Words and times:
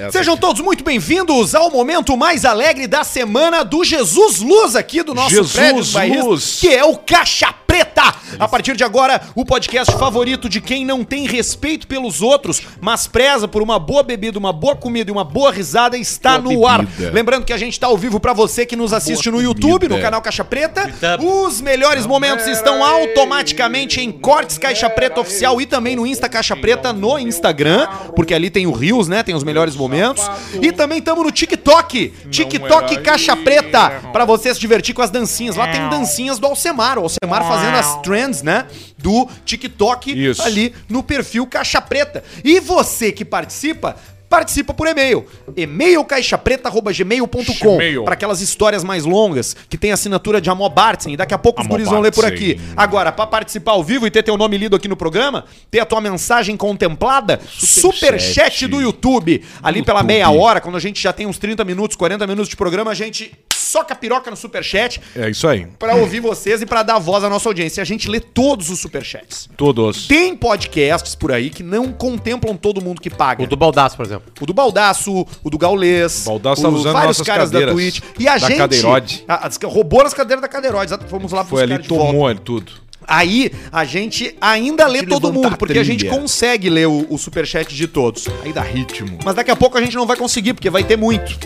Essa 0.00 0.12
Sejam 0.12 0.32
aqui. 0.32 0.40
todos 0.40 0.62
muito 0.62 0.82
bem-vindos 0.82 1.54
ao 1.54 1.70
momento 1.70 2.16
mais 2.16 2.46
alegre 2.46 2.86
da 2.86 3.04
semana 3.04 3.62
do 3.62 3.84
Jesus 3.84 4.38
Luz 4.40 4.74
aqui 4.74 5.02
do 5.02 5.12
nosso 5.12 5.28
Jesus 5.28 5.52
prédio 5.52 6.24
Luz. 6.24 6.56
que 6.58 6.74
é 6.74 6.82
o 6.82 6.96
Caixa 6.96 7.52
Preta. 7.66 7.89
A 8.38 8.46
partir 8.48 8.76
de 8.76 8.84
agora, 8.84 9.20
o 9.34 9.44
podcast 9.44 9.92
favorito 9.98 10.48
de 10.48 10.60
quem 10.60 10.84
não 10.84 11.04
tem 11.04 11.26
respeito 11.26 11.86
pelos 11.86 12.22
outros, 12.22 12.62
mas 12.80 13.06
preza 13.06 13.46
por 13.48 13.60
uma 13.62 13.78
boa 13.78 14.02
bebida, 14.02 14.38
uma 14.38 14.52
boa 14.52 14.76
comida 14.76 15.10
e 15.10 15.12
uma 15.12 15.24
boa 15.24 15.50
risada 15.50 15.96
está 15.98 16.38
Boa 16.38 16.54
no 16.54 16.66
ar. 16.66 16.86
bebida. 16.86 17.10
Lembrando 17.12 17.44
que 17.44 17.52
a 17.52 17.58
gente 17.58 17.72
está 17.74 17.86
ao 17.88 17.96
vivo 17.96 18.20
para 18.20 18.32
você 18.32 18.64
que 18.64 18.76
nos 18.76 18.92
assiste 18.92 19.30
no 19.30 19.40
YouTube, 19.42 19.82
comida. 19.82 19.96
no 19.96 20.00
canal 20.02 20.22
Caixa 20.22 20.44
Preta. 20.44 20.90
Os 21.20 21.60
melhores 21.60 22.06
momentos 22.06 22.46
estão 22.46 22.82
automaticamente 22.84 24.00
em 24.00 24.10
Cortes 24.10 24.58
Caixa 24.58 24.88
Preta 24.88 25.20
Oficial 25.20 25.60
e 25.60 25.66
também 25.66 25.96
no 25.96 26.06
Insta 26.06 26.28
Caixa 26.28 26.56
Preta 26.56 26.92
no 26.92 27.18
Instagram, 27.18 27.86
porque 28.14 28.32
ali 28.34 28.50
tem 28.50 28.66
o 28.66 28.72
Rios, 28.72 29.08
né? 29.08 29.22
Tem 29.22 29.34
os 29.34 29.44
melhores 29.44 29.76
momentos. 29.76 30.28
E 30.62 30.72
também 30.72 30.98
estamos 30.98 31.24
no 31.24 31.30
TikTok, 31.30 32.12
TikTok 32.30 32.98
Caixa. 33.00 33.36
Preta, 33.36 33.90
pra 34.12 34.24
você 34.24 34.52
se 34.54 34.60
divertir 34.60 34.94
com 34.94 35.02
as 35.02 35.10
dancinhas. 35.10 35.56
Lá 35.56 35.68
tem 35.68 35.88
dancinhas 35.88 36.38
do 36.38 36.46
Alcemar, 36.46 36.98
o 36.98 37.02
Alcemar 37.02 37.46
fazendo 37.46 37.76
as 37.76 37.79
trends, 38.02 38.42
né? 38.42 38.66
Do 38.98 39.28
TikTok 39.44 40.10
Isso. 40.12 40.42
ali 40.42 40.74
no 40.88 41.02
perfil 41.02 41.46
Caixa 41.46 41.80
Preta. 41.80 42.22
E 42.44 42.60
você 42.60 43.10
que 43.12 43.24
participa, 43.24 43.96
participa 44.28 44.72
por 44.72 44.86
e-mail. 44.86 45.26
e-mailcaixapreta.gmail.com 45.56 47.76
Gmail. 47.76 48.04
para 48.04 48.14
aquelas 48.14 48.40
histórias 48.40 48.84
mais 48.84 49.04
longas 49.04 49.56
que 49.68 49.76
tem 49.76 49.90
assinatura 49.92 50.40
de 50.40 50.48
Amor 50.50 50.70
Bartzen. 50.70 51.14
E 51.14 51.16
daqui 51.16 51.34
a 51.34 51.38
pouco 51.38 51.60
os 51.60 51.66
Amor 51.66 51.78
guris 51.78 51.90
vão 51.90 52.00
ler 52.00 52.12
por 52.12 52.24
aqui. 52.24 52.60
Agora, 52.76 53.10
pra 53.12 53.26
participar 53.26 53.72
ao 53.72 53.82
vivo 53.82 54.06
e 54.06 54.10
ter 54.10 54.22
teu 54.22 54.36
nome 54.36 54.56
lido 54.56 54.76
aqui 54.76 54.86
no 54.88 54.96
programa, 54.96 55.44
ter 55.70 55.80
a 55.80 55.86
tua 55.86 56.00
mensagem 56.00 56.56
contemplada, 56.56 57.40
superchat 57.48 58.00
Superchat. 58.00 58.66
do 58.68 58.80
YouTube. 58.80 59.42
Ali 59.62 59.82
pela 59.82 60.00
YouTube. 60.00 60.12
meia 60.12 60.30
hora, 60.30 60.60
quando 60.60 60.76
a 60.76 60.80
gente 60.80 61.00
já 61.02 61.12
tem 61.12 61.26
uns 61.26 61.38
30 61.38 61.64
minutos, 61.64 61.96
40 61.96 62.26
minutos 62.26 62.48
de 62.48 62.56
programa, 62.56 62.90
a 62.90 62.94
gente 62.94 63.32
soca 63.60 63.94
a 63.94 63.96
piroca 63.96 64.30
no 64.30 64.36
superchat 64.36 65.00
É 65.14 65.28
isso 65.30 65.46
aí. 65.46 65.66
pra 65.78 65.94
ouvir 65.94 66.20
vocês 66.20 66.60
e 66.62 66.66
pra 66.66 66.82
dar 66.82 66.98
voz 66.98 67.22
à 67.24 67.28
nossa 67.28 67.48
audiência. 67.48 67.80
A 67.82 67.84
gente 67.86 68.08
lê 68.08 68.20
todos 68.20 68.70
os 68.70 68.80
superchats. 68.80 69.48
Todos. 69.56 70.06
Tem 70.06 70.34
podcasts 70.36 71.14
por 71.14 71.30
aí 71.32 71.50
que 71.50 71.62
não 71.62 71.92
contemplam 71.92 72.56
todo 72.56 72.80
mundo 72.82 73.00
que 73.00 73.10
paga. 73.10 73.42
O 73.42 73.46
do 73.46 73.56
Baldaço, 73.56 73.96
por 73.96 74.04
exemplo. 74.06 74.32
O 74.40 74.46
do 74.46 74.52
Baldaço, 74.54 75.26
o 75.44 75.50
do 75.50 75.58
Gaulês. 75.58 76.22
O 76.26 76.30
Baldaço 76.30 76.60
o- 76.60 76.64
tá 76.64 76.68
usando 76.70 76.92
vários 76.92 77.18
nossas 77.18 77.26
caras 77.26 77.50
cadeiras 77.50 77.74
da 77.74 77.80
Twitch. 77.80 78.00
E 78.18 78.26
a 78.28 78.32
da 78.32 78.38
gente. 78.48 78.58
Cadeirode. 78.58 79.24
a- 79.28 79.46
as- 79.46 79.58
roubou 79.62 80.02
as 80.02 80.14
cadeiras 80.14 80.40
da 80.42 80.48
Cadeirode. 80.48 80.92
Fomos 81.08 81.32
lá 81.32 81.44
Foi 81.44 81.62
ali, 81.62 81.78
tomou 81.82 82.26
ali 82.26 82.38
tudo. 82.38 82.72
Aí 83.06 83.50
a 83.72 83.84
gente 83.84 84.36
ainda 84.40 84.86
lê 84.86 85.04
todo 85.04 85.32
mundo, 85.32 85.56
porque 85.56 85.78
a 85.78 85.82
gente 85.82 86.00
trilha. 86.00 86.16
consegue 86.16 86.70
ler 86.70 86.86
o, 86.86 87.06
o 87.10 87.18
superchat 87.18 87.74
de 87.74 87.88
todos. 87.88 88.26
Aí 88.44 88.52
dá 88.52 88.60
ritmo. 88.62 89.18
Mas 89.24 89.34
daqui 89.34 89.50
a 89.50 89.56
pouco 89.56 89.76
a 89.76 89.80
gente 89.80 89.96
não 89.96 90.06
vai 90.06 90.16
conseguir, 90.16 90.54
porque 90.54 90.70
vai 90.70 90.84
ter 90.84 90.96
muito. 90.96 91.36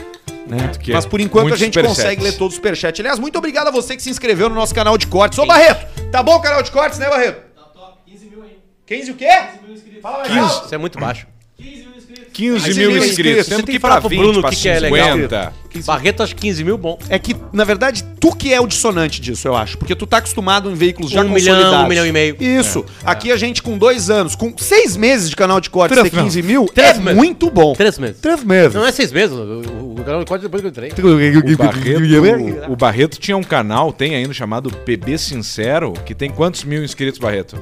Né? 0.46 0.70
É 0.88 0.92
Mas 0.92 1.06
por 1.06 1.20
enquanto 1.20 1.54
a 1.54 1.56
gente 1.56 1.80
consegue 1.80 2.22
ler 2.22 2.36
todo 2.36 2.50
o 2.50 2.54
superchat. 2.54 3.00
Aliás, 3.00 3.18
muito 3.18 3.36
obrigado 3.38 3.68
a 3.68 3.70
você 3.70 3.96
que 3.96 4.02
se 4.02 4.10
inscreveu 4.10 4.48
no 4.48 4.54
nosso 4.54 4.74
canal 4.74 4.98
de 4.98 5.06
cortes. 5.06 5.38
Ô 5.38 5.46
Barreto, 5.46 5.86
tá 6.10 6.22
bom 6.22 6.36
o 6.36 6.40
canal 6.40 6.62
de 6.62 6.70
cortes, 6.70 6.98
né, 6.98 7.08
Barreto? 7.08 7.54
Tá 7.54 7.62
top, 7.62 7.98
15 8.06 8.26
mil 8.26 8.42
aí. 8.42 8.58
15 8.86 9.10
o 9.10 9.14
quê? 9.14 9.26
15 9.26 9.62
mil 9.62 9.74
inscritos. 9.74 10.02
Fala 10.02 10.18
mais 10.18 10.32
15. 10.32 10.64
Isso 10.66 10.74
é 10.74 10.78
muito 10.78 10.98
baixo. 10.98 11.26
15 11.56 11.86
mil 11.86 11.93
15 12.32 12.74
mil 12.74 12.90
inscritos. 12.90 13.10
inscritos. 13.10 13.46
Tendo 13.46 13.64
que 13.64 13.72
ir 13.72 13.78
pra 13.78 14.00
20, 14.00 14.18
Bruno, 14.18 14.40
pra 14.40 14.50
que 14.50 14.56
50. 14.56 14.80
Que 14.80 14.86
é 14.86 14.90
legal. 14.90 15.52
Barreto, 15.84 16.22
acho 16.22 16.36
15 16.36 16.64
mil, 16.64 16.78
bom. 16.78 16.98
É 17.08 17.18
que, 17.18 17.34
na 17.52 17.64
verdade, 17.64 18.04
tu 18.20 18.34
que 18.34 18.52
é 18.52 18.60
o 18.60 18.66
dissonante 18.66 19.20
disso, 19.20 19.48
eu 19.48 19.56
acho. 19.56 19.76
Porque 19.76 19.94
tu 19.94 20.06
tá 20.06 20.18
acostumado 20.18 20.70
em 20.70 20.74
veículos 20.74 21.10
já 21.10 21.22
um 21.22 21.28
consolidados. 21.28 21.64
Milhão, 21.64 21.84
um 21.84 21.88
milhão 21.88 22.06
e 22.06 22.12
meio. 22.12 22.36
Isso. 22.40 22.84
É, 23.04 23.10
Aqui 23.10 23.30
é. 23.30 23.34
a 23.34 23.36
gente, 23.36 23.62
com 23.62 23.76
dois 23.76 24.10
anos, 24.10 24.34
com 24.34 24.56
seis 24.56 24.96
meses 24.96 25.28
de 25.28 25.36
canal 25.36 25.60
de 25.60 25.70
corte, 25.70 25.94
ter 25.94 26.10
15 26.10 26.42
mil, 26.42 26.64
é 26.64 26.72
Três 26.72 26.96
é 26.96 27.00
meses. 27.00 27.16
muito 27.16 27.50
bom. 27.50 27.72
Três 27.74 27.98
meses. 27.98 28.20
Três 28.20 28.44
meses. 28.44 28.74
Não 28.74 28.86
é 28.86 28.92
seis 28.92 29.10
meses. 29.10 29.36
O, 29.36 29.94
o 29.98 30.04
canal 30.04 30.20
de 30.20 30.26
corte 30.26 30.42
depois 30.42 30.60
que 30.60 30.66
eu 30.66 30.70
entrei. 30.70 30.90
O 30.90 31.56
Barreto, 31.56 32.68
o, 32.68 32.72
o 32.72 32.76
Barreto 32.76 33.18
tinha 33.18 33.36
um 33.36 33.42
canal, 33.42 33.92
tem 33.92 34.14
ainda, 34.14 34.32
chamado 34.32 34.70
PB 34.70 35.18
Sincero, 35.18 35.92
que 36.04 36.14
tem 36.14 36.30
quantos 36.30 36.64
mil 36.64 36.84
inscritos, 36.84 37.18
Barreto? 37.18 37.60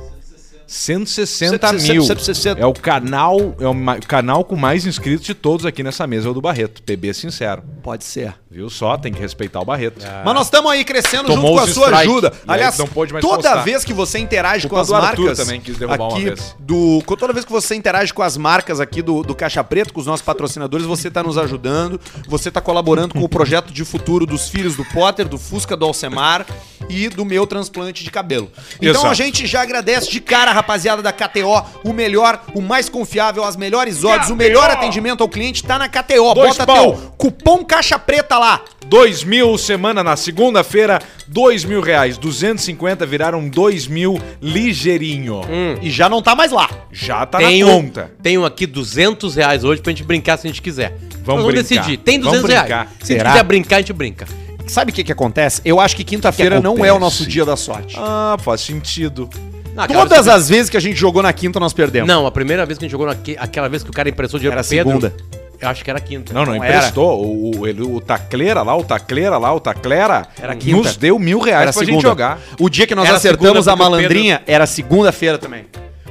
160 0.72 1.72
mil. 1.74 2.02
160. 2.02 2.58
É 2.58 2.64
o 2.64 2.72
canal, 2.72 3.54
é 3.60 3.68
o 3.68 4.06
canal 4.06 4.42
com 4.42 4.56
mais 4.56 4.86
inscritos 4.86 5.26
de 5.26 5.34
todos 5.34 5.66
aqui 5.66 5.82
nessa 5.82 6.06
mesa, 6.06 6.28
é 6.28 6.30
o 6.30 6.34
do 6.34 6.40
Barreto, 6.40 6.82
PB 6.82 7.12
Sincero. 7.12 7.62
Pode 7.82 8.04
ser. 8.04 8.34
Viu 8.52 8.68
só? 8.68 8.98
Tem 8.98 9.10
que 9.10 9.18
respeitar 9.18 9.60
o 9.60 9.64
Barreto. 9.64 9.98
Mas 10.22 10.34
nós 10.34 10.46
estamos 10.46 10.70
aí 10.70 10.84
crescendo 10.84 11.26
Tomou 11.28 11.52
junto 11.58 11.64
com 11.64 11.70
a 11.70 11.72
sua 11.72 11.84
strike. 11.86 12.10
ajuda. 12.10 12.32
Aliás, 12.46 12.76
não 12.76 12.86
pôde 12.86 13.10
mais 13.10 13.24
toda 13.24 13.36
postar. 13.48 13.62
vez 13.62 13.82
que 13.82 13.94
você 13.94 14.18
interage 14.18 14.68
Culpa 14.68 14.74
com 14.74 14.94
as 14.94 15.02
marcas 15.02 15.38
também 15.38 15.58
quis 15.58 15.78
derrubar 15.78 16.08
uma 16.08 16.12
aqui 16.18 16.24
vez. 16.26 16.54
do 16.58 17.02
toda 17.16 17.32
vez 17.32 17.46
que 17.46 17.50
você 17.50 17.74
interage 17.74 18.12
com 18.12 18.20
as 18.22 18.36
marcas 18.36 18.78
aqui 18.78 19.00
do, 19.00 19.22
do 19.22 19.34
Caixa 19.34 19.64
Preto, 19.64 19.94
com 19.94 20.00
os 20.00 20.06
nossos 20.06 20.24
patrocinadores, 20.24 20.84
você 20.84 21.08
está 21.08 21.22
nos 21.22 21.38
ajudando, 21.38 21.98
você 22.28 22.50
está 22.50 22.60
colaborando 22.60 23.14
com 23.14 23.20
o 23.24 23.28
projeto 23.28 23.72
de 23.72 23.86
futuro 23.86 24.26
dos 24.26 24.50
filhos 24.50 24.76
do 24.76 24.84
Potter, 24.84 25.26
do 25.26 25.38
Fusca 25.38 25.74
do 25.74 25.86
Alcemar 25.86 26.44
e 26.90 27.08
do 27.08 27.24
meu 27.24 27.46
transplante 27.46 28.04
de 28.04 28.10
cabelo. 28.10 28.50
Então 28.76 28.90
Exato. 28.90 29.06
a 29.06 29.14
gente 29.14 29.46
já 29.46 29.62
agradece 29.62 30.10
de 30.10 30.20
cara, 30.20 30.52
rapaziada 30.52 31.00
da 31.00 31.10
KTO, 31.10 31.64
o 31.84 31.92
melhor, 31.94 32.42
o 32.54 32.60
mais 32.60 32.90
confiável, 32.90 33.44
as 33.44 33.56
melhores 33.56 34.04
odds, 34.04 34.28
o 34.28 34.36
melhor 34.36 34.68
atendimento 34.68 35.22
ao 35.22 35.28
cliente 35.28 35.64
tá 35.64 35.78
na 35.78 35.88
KTO. 35.88 36.34
Dois 36.34 36.58
Bota 36.58 36.66
pau. 36.66 36.92
teu 36.92 37.12
cupom 37.16 37.64
Caixa 37.64 37.98
Preta 37.98 38.36
lá. 38.36 38.41
2 38.86 39.24
mil 39.24 39.56
semana 39.56 40.02
na 40.02 40.16
segunda-feira, 40.16 40.98
2 41.28 41.64
mil 41.64 41.80
reais. 41.80 42.16
250 42.18 43.06
viraram 43.06 43.48
2 43.48 43.86
mil 43.86 44.20
ligeirinho. 44.40 45.40
E 45.80 45.90
já 45.90 46.08
não 46.08 46.20
tá 46.22 46.34
mais 46.34 46.52
lá. 46.52 46.68
Já 46.90 47.24
tá 47.26 47.38
Tem 47.38 47.62
na 47.64 47.70
conta. 47.70 48.10
um 48.38 48.44
aqui 48.44 48.66
200 48.66 49.34
reais 49.36 49.64
hoje 49.64 49.80
pra 49.80 49.90
gente 49.90 50.04
brincar 50.04 50.36
se 50.38 50.46
a 50.46 50.50
gente 50.50 50.60
quiser. 50.62 50.96
Vamos 51.24 51.44
brincar. 51.44 51.62
decidir. 51.62 51.96
Tem 51.98 52.18
Vamos 52.20 52.40
200 52.42 52.50
reais. 52.68 52.88
Se 53.00 53.02
a 53.02 53.06
Será? 53.06 53.18
gente 53.30 53.32
quiser 53.32 53.44
brincar, 53.44 53.76
a 53.76 53.78
gente 53.80 53.92
brinca. 53.92 54.26
Sabe 54.66 54.90
o 54.92 54.94
que 54.94 55.02
que 55.04 55.12
acontece? 55.12 55.60
Eu 55.64 55.80
acho 55.80 55.94
que 55.96 56.04
quinta-feira 56.04 56.56
Que 56.56 56.62
não 56.62 56.84
é 56.84 56.92
o 56.92 56.98
nosso 56.98 57.26
dia 57.26 57.44
da 57.44 57.56
sorte. 57.56 57.96
Ah, 57.98 58.36
faz 58.40 58.60
sentido. 58.60 59.28
Não, 59.74 59.86
Todas 59.86 60.28
as 60.28 60.48
vezes 60.48 60.68
que 60.68 60.76
a 60.76 60.80
gente 60.80 60.96
jogou 60.96 61.22
na 61.22 61.32
quinta, 61.32 61.58
nós 61.58 61.72
que- 61.72 61.76
perdemos. 61.80 62.06
Não, 62.06 62.26
a 62.26 62.30
primeira 62.30 62.64
vez 62.66 62.78
que 62.78 62.84
a 62.84 62.86
gente 62.86 62.92
jogou 62.92 63.06
naque- 63.06 63.36
aquela 63.38 63.68
vez 63.68 63.82
que 63.82 63.90
o 63.90 63.92
cara 63.92 64.08
emprestou 64.08 64.38
dinheiro 64.38 64.58
Era 64.58 64.66
Pedro. 64.68 64.90
segunda. 64.90 65.14
Eu 65.62 65.68
acho 65.68 65.84
que 65.84 65.88
era 65.90 66.00
quinta. 66.00 66.34
Não, 66.34 66.44
não, 66.44 66.54
Não 66.54 66.56
emprestou. 66.56 67.24
O, 67.24 67.60
o, 67.60 67.66
ele- 67.68 67.82
o 67.82 68.00
Tacleira 68.00 68.62
lá, 68.62 68.76
o 68.76 68.82
Tacleira 68.82 69.38
lá, 69.38 69.54
o 69.54 69.60
Tacleira 69.60 70.26
Era 70.40 70.56
quinta. 70.56 70.76
nos 70.76 70.96
deu 70.96 71.18
mil 71.20 71.38
reais 71.38 71.62
Era 71.62 71.72
pra 71.72 71.80
gente 71.82 71.88
segunda. 71.90 72.08
jogar. 72.08 72.38
O 72.58 72.68
dia 72.68 72.84
que 72.86 72.94
nós 72.96 73.06
Era 73.06 73.16
acertamos 73.16 73.68
a 73.68 73.76
malandrinha 73.76 74.42
era 74.46 74.66
segunda-feira 74.66 75.38
também. 75.38 75.64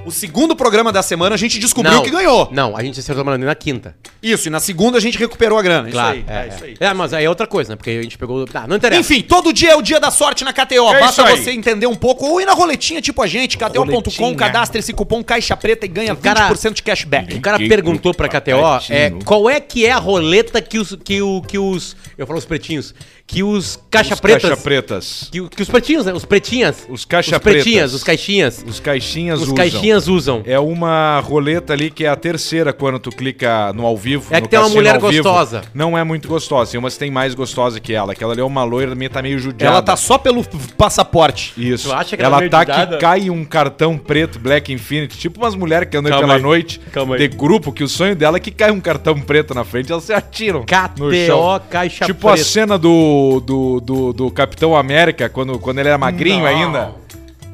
O 0.04 0.10
segundo 0.10 0.56
programa 0.56 0.92
da 0.92 1.04
semana 1.04 1.36
a 1.36 1.38
gente 1.38 1.60
descobriu 1.60 1.94
Não, 1.98 2.04
que 2.04 2.10
ganhou. 2.10 2.50
Não, 2.52 2.76
a 2.76 2.84
gente 2.84 3.00
acertou 3.00 3.24
a 3.28 3.38
na 3.38 3.54
quinta. 3.54 3.96
Isso, 4.22 4.48
e 4.48 4.52
na 4.52 4.60
segunda 4.60 4.98
a 4.98 5.02
gente 5.02 5.16
recuperou 5.16 5.60
a 5.60 5.62
grana. 5.62 5.92
Claro. 5.92 6.18
Isso 6.18 6.26
aí. 6.28 6.36
é, 6.36 6.42
é 6.42 6.48
isso 6.48 6.64
aí. 6.64 6.76
é. 6.80 6.86
É, 6.88 6.94
mas 6.94 7.14
aí 7.14 7.24
é 7.26 7.30
outra 7.30 7.46
coisa, 7.46 7.70
né? 7.70 7.76
Porque 7.76 7.92
a 7.92 8.02
gente 8.02 8.18
pegou. 8.18 8.44
Ah, 8.54 8.66
não 8.68 8.78
interessa. 8.78 9.00
Enfim, 9.00 9.22
todo 9.22 9.54
dia 9.54 9.72
é 9.72 9.76
o 9.76 9.82
dia 9.82 10.00
da 10.00 10.10
sorte 10.10 10.44
na 10.44 10.52
KTO. 10.52 10.90
É 10.96 11.00
Basta 11.00 11.22
isso 11.22 11.22
aí. 11.22 11.44
você 11.44 11.52
entender 11.52 11.86
um 11.86 11.94
pouco. 11.96 12.26
Ou 12.26 12.42
ir 12.42 12.46
na 12.46 12.54
roletinha 12.54 13.00
tipo 13.00 13.22
a 13.22 13.28
gente, 13.28 13.58
KTO.com, 13.60 13.80
Roletinha. 13.92 14.36
cadastra 14.36 14.80
esse 14.80 14.92
cupom 14.92 15.24
Caixa 15.24 15.56
Preta 15.56 15.86
e 15.86 15.90
ganha 15.90 16.16
cara- 16.16 16.50
20% 16.50 16.74
de 16.74 16.82
cashback. 16.84 17.36
O 17.36 17.42
cara 17.42 17.60
perguntou 17.60 18.12
pra 18.14 18.28
KTO 18.28 18.60
é, 18.90 19.12
qual 19.24 19.48
é 19.50 19.60
que 19.60 19.86
é 19.86 19.92
a 19.92 20.00
roleta 20.00 20.62
que 20.64 20.80
os. 20.80 20.98
Que, 21.04 21.22
o, 21.22 21.44
que 21.44 21.60
os. 21.60 21.96
Eu 22.18 22.26
falo 22.26 22.40
os 22.40 22.46
pretinhos. 22.46 22.96
Que 23.28 23.44
os 23.44 23.80
caixa 23.90 24.14
Os 24.16 24.20
pretas. 24.20 24.50
Caixa 24.50 24.58
pretas. 24.62 25.30
Que, 25.32 25.40
o- 25.42 25.50
que 25.50 25.62
os 25.62 25.70
pretinhos, 25.70 26.06
né? 26.06 26.12
Os 26.14 26.26
pretinhas. 26.26 26.86
Os 26.90 27.06
caixa 27.06 27.38
Os 27.38 27.42
pretinhas, 27.42 27.66
pretas. 27.92 27.94
os 27.94 28.04
caixinhas. 28.04 28.66
Os 28.68 28.80
caixinhas 28.82 29.38
Os 29.40 29.44
usam. 29.44 29.56
caixinhas 29.56 29.91
usam. 30.08 30.42
É 30.46 30.60
uma 30.60 31.20
roleta 31.20 31.74
ali 31.74 31.90
que 31.92 32.06
é 32.06 32.10
a 32.10 32.16
terceira 32.16 32.72
quando 32.74 33.00
tu 33.00 33.10
clica 33.10 33.72
no 33.74 33.86
ao 33.86 33.96
vivo. 33.98 34.26
É 34.32 34.36
que 34.36 34.42
no 34.42 34.48
tem 34.48 34.60
uma 34.60 34.70
mulher 34.70 34.94
vivo. 35.00 35.08
gostosa. 35.24 35.62
Não 35.74 35.98
é 35.98 36.04
muito 36.04 36.28
gostosa. 36.28 36.72
Tem 36.72 36.80
umas 36.80 36.94
que 36.94 37.00
tem 37.00 37.12
mais 37.12 37.34
gostosa 37.34 37.80
que 37.80 37.94
ela. 37.94 38.14
Aquela 38.14 38.34
ali 38.34 38.42
é 38.42 38.44
uma 38.46 38.64
loira, 38.64 38.94
meio- 38.96 39.10
tá 39.12 39.22
meio 39.22 39.38
judiada. 39.40 39.74
Ela 39.76 39.82
tá 39.82 39.96
só 39.96 40.18
pelo 40.18 40.44
passaporte. 40.78 41.54
Isso. 41.58 41.90
Tu 41.90 41.94
acha 41.94 42.18
que 42.18 42.24
ela 42.24 42.38
ela 42.38 42.46
é 42.46 42.50
tá 42.50 42.60
judiada? 42.60 42.96
que 42.96 43.02
cai 43.02 43.30
um 43.30 43.44
cartão 43.46 43.98
preto 43.98 44.40
Black 44.40 44.72
Infinity, 44.74 45.18
tipo 45.18 45.40
umas 45.40 45.56
mulheres 45.56 45.88
que 45.90 45.98
andam 45.98 46.12
Calma 46.12 46.26
pela 46.28 46.38
aí. 46.38 46.42
noite 46.42 46.80
Calma 46.92 47.16
de 47.18 47.24
aí. 47.24 47.28
grupo, 47.30 47.72
que 47.72 47.84
o 47.84 47.88
sonho 47.88 48.16
dela 48.16 48.38
é 48.38 48.40
que 48.40 48.52
cai 48.52 48.72
um 48.72 48.80
cartão 48.80 49.20
preto 49.20 49.54
na 49.54 49.64
frente, 49.64 49.92
elas 49.92 50.04
se 50.04 50.14
atiram 50.14 50.66
no 50.98 51.14
chão. 51.14 51.60
KTO 51.60 51.70
Caixa 51.70 52.06
Tipo 52.06 52.28
a 52.28 52.32
Preta. 52.34 52.48
cena 52.48 52.78
do, 52.78 53.42
do, 53.46 53.80
do, 53.80 54.14
do 54.14 54.32
Capitão 54.32 54.76
América, 54.76 55.30
quando, 55.30 55.58
quando 55.60 55.80
ele 55.80 55.90
era 55.90 55.98
magrinho 55.98 56.40
Não. 56.40 56.46
ainda. 56.48 56.92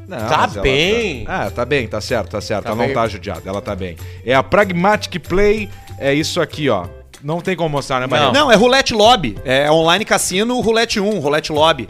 Não, 0.08 0.18
Tá 0.18 0.50
ela 0.54 0.62
bem. 0.62 1.26
Tá... 1.26 1.46
Ah, 1.46 1.52
tá 1.52 1.66
bem, 1.66 1.88
tá 1.88 2.00
certo, 2.00 2.30
tá 2.32 2.42
certo. 2.42 2.64
Tá 2.64 2.70
ela 2.70 2.78
bem. 2.78 2.88
não 2.88 2.94
tá 2.94 3.08
judiada, 3.08 3.42
ela 3.46 3.62
tá 3.62 3.76
bem. 3.76 3.98
É 4.26 4.34
a 4.34 4.42
Pragmatic 4.42 5.20
Play, 5.28 5.70
é 6.00 6.14
isso 6.14 6.40
aqui, 6.40 6.70
ó. 6.70 6.86
Não 7.24 7.42
tem 7.42 7.56
como 7.56 7.70
mostrar, 7.70 8.00
né, 8.00 8.08
Maria? 8.08 8.32
Não, 8.32 8.52
é 8.52 8.56
Roulette 8.56 8.94
Lobby. 8.94 9.38
É 9.44 9.70
online 9.72 10.06
cassino, 10.06 10.60
Roulette 10.62 11.00
1, 11.00 11.20
Roulette 11.20 11.52
Lobby. 11.52 11.90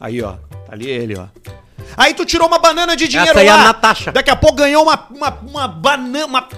Aí, 0.00 0.22
ó. 0.22 0.32
Tá 0.32 0.72
ali 0.72 0.88
ele, 0.88 1.18
ó. 1.18 1.26
Aí 1.96 2.14
tu 2.14 2.24
tirou 2.24 2.46
uma 2.48 2.58
banana 2.58 2.96
de 2.96 3.06
dinheiro 3.06 3.30
Essa 3.32 3.40
aí 3.40 3.46
é 3.46 3.52
lá. 3.52 3.60
a 3.60 3.64
Natasha. 3.64 4.10
Daqui 4.10 4.30
a 4.30 4.36
pouco 4.36 4.56
ganhou 4.56 4.82
uma, 4.84 5.06
uma, 5.10 5.38
uma 5.48 5.68
banana, 5.68 6.26
uma 6.26 6.48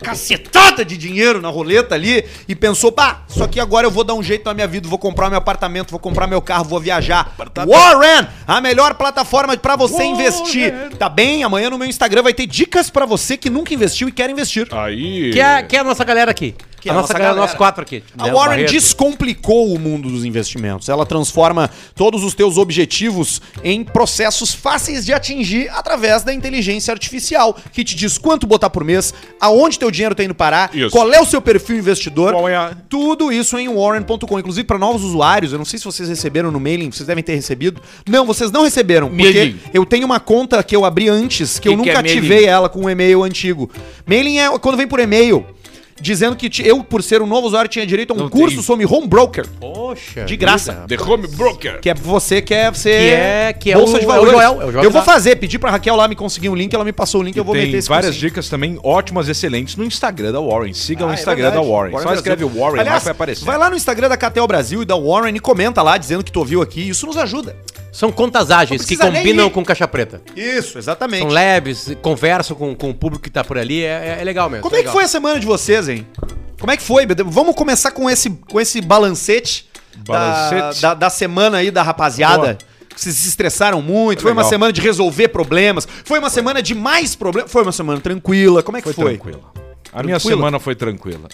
cacetada 0.00 0.84
de 0.84 0.96
dinheiro 0.96 1.40
na 1.40 1.48
roleta 1.48 1.94
ali 1.94 2.24
e 2.48 2.54
pensou, 2.54 2.92
pá, 2.92 3.22
só 3.28 3.46
que 3.46 3.60
agora 3.60 3.86
eu 3.86 3.90
vou 3.90 4.04
dar 4.04 4.14
um 4.14 4.22
jeito 4.22 4.44
na 4.44 4.54
minha 4.54 4.66
vida, 4.66 4.88
vou 4.88 4.98
comprar 4.98 5.28
meu 5.28 5.38
apartamento, 5.38 5.90
vou 5.90 6.00
comprar 6.00 6.26
meu 6.26 6.40
carro, 6.40 6.64
vou 6.64 6.80
viajar. 6.80 7.34
Warren, 7.66 8.28
a 8.46 8.60
melhor 8.60 8.94
plataforma 8.94 9.56
pra 9.56 9.76
você 9.76 10.04
investir. 10.04 10.72
Tá 10.98 11.08
bem? 11.08 11.44
Amanhã 11.44 11.70
no 11.70 11.78
meu 11.78 11.88
Instagram 11.88 12.22
vai 12.22 12.34
ter 12.34 12.46
dicas 12.46 12.90
pra 12.90 13.06
você 13.06 13.36
que 13.36 13.50
nunca 13.50 13.74
investiu 13.74 14.08
e 14.08 14.12
quer 14.12 14.30
investir. 14.30 14.66
Aí. 14.72 15.32
Que 15.32 15.40
é, 15.40 15.62
que 15.62 15.76
é 15.76 15.80
a 15.80 15.84
nossa 15.84 16.04
galera 16.04 16.30
aqui. 16.30 16.54
Que 16.82 16.90
a 16.90 16.94
nossa, 16.94 17.12
galera, 17.14 17.34
nós 17.36 17.54
quatro 17.54 17.80
aqui. 17.82 18.02
A 18.18 18.24
Né, 18.26 18.32
Warren 18.32 18.66
descomplicou 18.66 19.72
o 19.72 19.78
mundo 19.78 20.10
dos 20.10 20.24
investimentos. 20.24 20.88
Ela 20.88 21.06
transforma 21.06 21.70
todos 21.94 22.24
os 22.24 22.34
teus 22.34 22.58
objetivos 22.58 23.40
em 23.62 23.84
processos 23.84 24.52
fáceis 24.52 25.04
de 25.06 25.12
atingir 25.12 25.68
através 25.70 26.24
da 26.24 26.34
inteligência 26.34 26.90
artificial, 26.92 27.56
que 27.72 27.84
te 27.84 27.94
diz 27.94 28.18
quanto 28.18 28.46
botar 28.48 28.68
por 28.68 28.82
mês, 28.82 29.14
aonde 29.40 29.78
teu 29.78 29.90
dinheiro 29.92 30.12
tá 30.14 30.24
indo 30.24 30.34
parar, 30.34 30.70
Isso. 30.74 30.90
qual 30.90 31.10
é 31.12 31.20
o 31.20 31.24
seu 31.24 31.40
perfil 31.40 31.76
investidor. 31.78 32.34
É 32.50 32.56
a- 32.56 32.76
Tudo 32.88 33.32
isso 33.32 33.56
em 33.56 33.68
warren.com. 33.72 34.38
Inclusive 34.40 34.66
para 34.66 34.78
novos 34.78 35.04
usuários, 35.04 35.52
eu 35.52 35.58
não 35.58 35.64
sei 35.64 35.78
se 35.78 35.84
vocês 35.84 36.08
receberam 36.08 36.50
no 36.50 36.58
mailing, 36.58 36.90
vocês 36.90 37.06
devem 37.06 37.22
ter 37.22 37.34
recebido. 37.36 37.80
Não, 38.08 38.26
vocês 38.26 38.50
não 38.50 38.64
receberam, 38.64 39.08
porque 39.08 39.22
Mailing. 39.22 39.60
eu 39.72 39.86
tenho 39.86 40.04
uma 40.04 40.18
conta 40.18 40.60
que 40.64 40.74
eu 40.74 40.84
abri 40.84 41.08
antes, 41.08 41.60
que, 41.60 41.68
eu 41.68 41.72
Que 41.72 41.76
que 41.82 41.86
nunca 41.88 41.90
é 42.00 42.02
mailing? 42.02 42.18
ativei 42.18 42.44
ela 42.44 42.68
com 42.68 42.80
um 42.80 42.90
e-mail 42.90 43.22
antigo. 43.22 43.70
Mailing 44.04 44.38
é 44.38 44.58
quando 44.58 44.76
vem 44.76 44.86
por 44.88 44.98
e-mail. 44.98 45.46
Dizendo 46.02 46.34
que 46.34 46.50
eu, 46.66 46.82
por 46.82 47.00
ser 47.02 47.22
um 47.22 47.26
novo 47.26 47.46
usuário, 47.46 47.70
tinha 47.70 47.86
direito 47.86 48.10
a 48.12 48.14
um 48.16 48.18
Não 48.18 48.28
curso 48.28 48.56
tem. 48.56 48.64
sobre 48.64 48.84
home 48.84 49.06
broker. 49.06 49.46
Poxa. 49.60 50.24
De 50.24 50.36
graça. 50.36 50.72
vida. 50.72 50.96
The 50.96 51.02
Home 51.04 51.28
Broker. 51.28 51.80
Que 51.80 51.90
é 51.90 51.94
você 51.94 52.42
quer 52.42 52.74
ser. 52.74 52.98
Que 52.98 53.10
é- 53.14 53.52
que 53.52 53.70
é 53.72 53.76
bolsa 53.76 53.96
o- 53.96 53.98
de 54.00 54.04
é 54.04 54.08
o 54.08 54.10
valores. 54.10 54.32
Joel, 54.32 54.62
é 54.62 54.64
o 54.66 54.72
Joel 54.72 54.84
eu 54.84 54.90
vou 54.90 55.02
fazer, 55.02 55.36
pedir 55.36 55.60
pra 55.60 55.70
Raquel 55.70 55.94
lá 55.94 56.08
me 56.08 56.16
conseguir 56.16 56.48
um 56.48 56.54
link, 56.56 56.74
ela 56.74 56.84
me 56.84 56.92
passou 56.92 57.20
o 57.20 57.24
link, 57.24 57.36
eu 57.36 57.44
vou 57.44 57.54
tem 57.54 57.66
meter 57.66 57.78
esse 57.78 57.88
várias 57.88 58.06
cursinho. 58.06 58.28
dicas 58.30 58.48
também 58.48 58.78
ótimas, 58.82 59.28
excelentes 59.28 59.76
no 59.76 59.84
Instagram 59.84 60.32
da 60.32 60.40
Warren. 60.40 60.72
Siga 60.74 61.04
Ah, 61.04 61.08
o 61.08 61.10
é 61.12 61.14
Instagram 61.14 61.50
verdade. 61.50 61.66
da 61.66 61.72
Warren. 61.72 61.92
Só 61.92 61.98
Brasil. 62.00 62.14
escreve 62.16 62.44
Warren 62.44 62.76
lá 62.76 62.80
Aliás, 62.80 62.98
que 62.98 63.04
vai 63.04 63.12
aparecer. 63.12 63.44
Vai 63.44 63.58
lá 63.58 63.70
no 63.70 63.76
Instagram 63.76 64.08
da 64.08 64.16
Catel 64.16 64.46
Brasil 64.48 64.82
e 64.82 64.84
da 64.84 64.96
Warren 64.96 65.36
e 65.36 65.40
comenta 65.40 65.82
lá 65.82 65.96
dizendo 65.96 66.24
que 66.24 66.32
tu 66.32 66.40
ouviu 66.40 66.60
aqui. 66.62 66.88
Isso 66.88 67.06
nos 67.06 67.16
ajuda. 67.16 67.54
São 67.92 68.10
contas 68.10 68.50
ágeis 68.50 68.84
que 68.86 68.96
combinam 68.96 69.50
com 69.50 69.62
caixa 69.62 69.86
preta. 69.86 70.22
Isso, 70.34 70.78
exatamente. 70.78 71.20
São 71.20 71.28
leves, 71.28 71.94
conversam 72.00 72.56
com, 72.56 72.74
com 72.74 72.88
o 72.90 72.94
público 72.94 73.22
que 73.22 73.30
tá 73.30 73.44
por 73.44 73.58
ali, 73.58 73.84
é, 73.84 74.16
é 74.20 74.24
legal 74.24 74.48
mesmo. 74.48 74.62
Como 74.62 74.74
é 74.74 74.78
que 74.78 74.84
legal. 74.84 74.94
foi 74.94 75.04
a 75.04 75.08
semana 75.08 75.38
de 75.38 75.44
vocês, 75.46 75.88
hein? 75.90 76.06
Como 76.58 76.72
é 76.72 76.76
que 76.76 76.82
foi? 76.82 77.06
Vamos 77.26 77.54
começar 77.54 77.90
com 77.90 78.08
esse, 78.08 78.30
com 78.30 78.58
esse 78.60 78.80
balancete, 78.80 79.68
Da, 79.96 80.14
Balancete. 80.14 80.80
da, 80.80 80.94
da 80.94 81.10
semana 81.10 81.58
aí 81.58 81.70
da 81.70 81.82
rapaziada. 81.82 82.54
Boa. 82.54 82.58
Se 82.96 83.08
estressaram 83.10 83.80
muito, 83.82 84.20
Foi 84.22 84.30
foi 84.30 84.32
uma 84.32 84.44
semana 84.48 84.72
de 84.72 84.80
resolver 84.80 85.28
problemas, 85.28 85.86
foi 86.04 86.18
uma 86.18 86.28
semana 86.30 86.62
de 86.62 86.74
mais 86.74 87.14
problemas, 87.14 87.50
foi 87.50 87.62
uma 87.62 87.72
semana 87.72 88.00
tranquila, 88.00 88.62
como 88.62 88.76
é 88.78 88.80
que 88.82 88.84
Foi, 88.84 88.94
foi? 88.94 89.04
tranquila. 89.18 89.40
A 89.92 90.02
minha 90.02 90.16
Tranquila? 90.18 90.36
semana 90.36 90.58
foi 90.60 90.74
tranquila. 90.74 91.28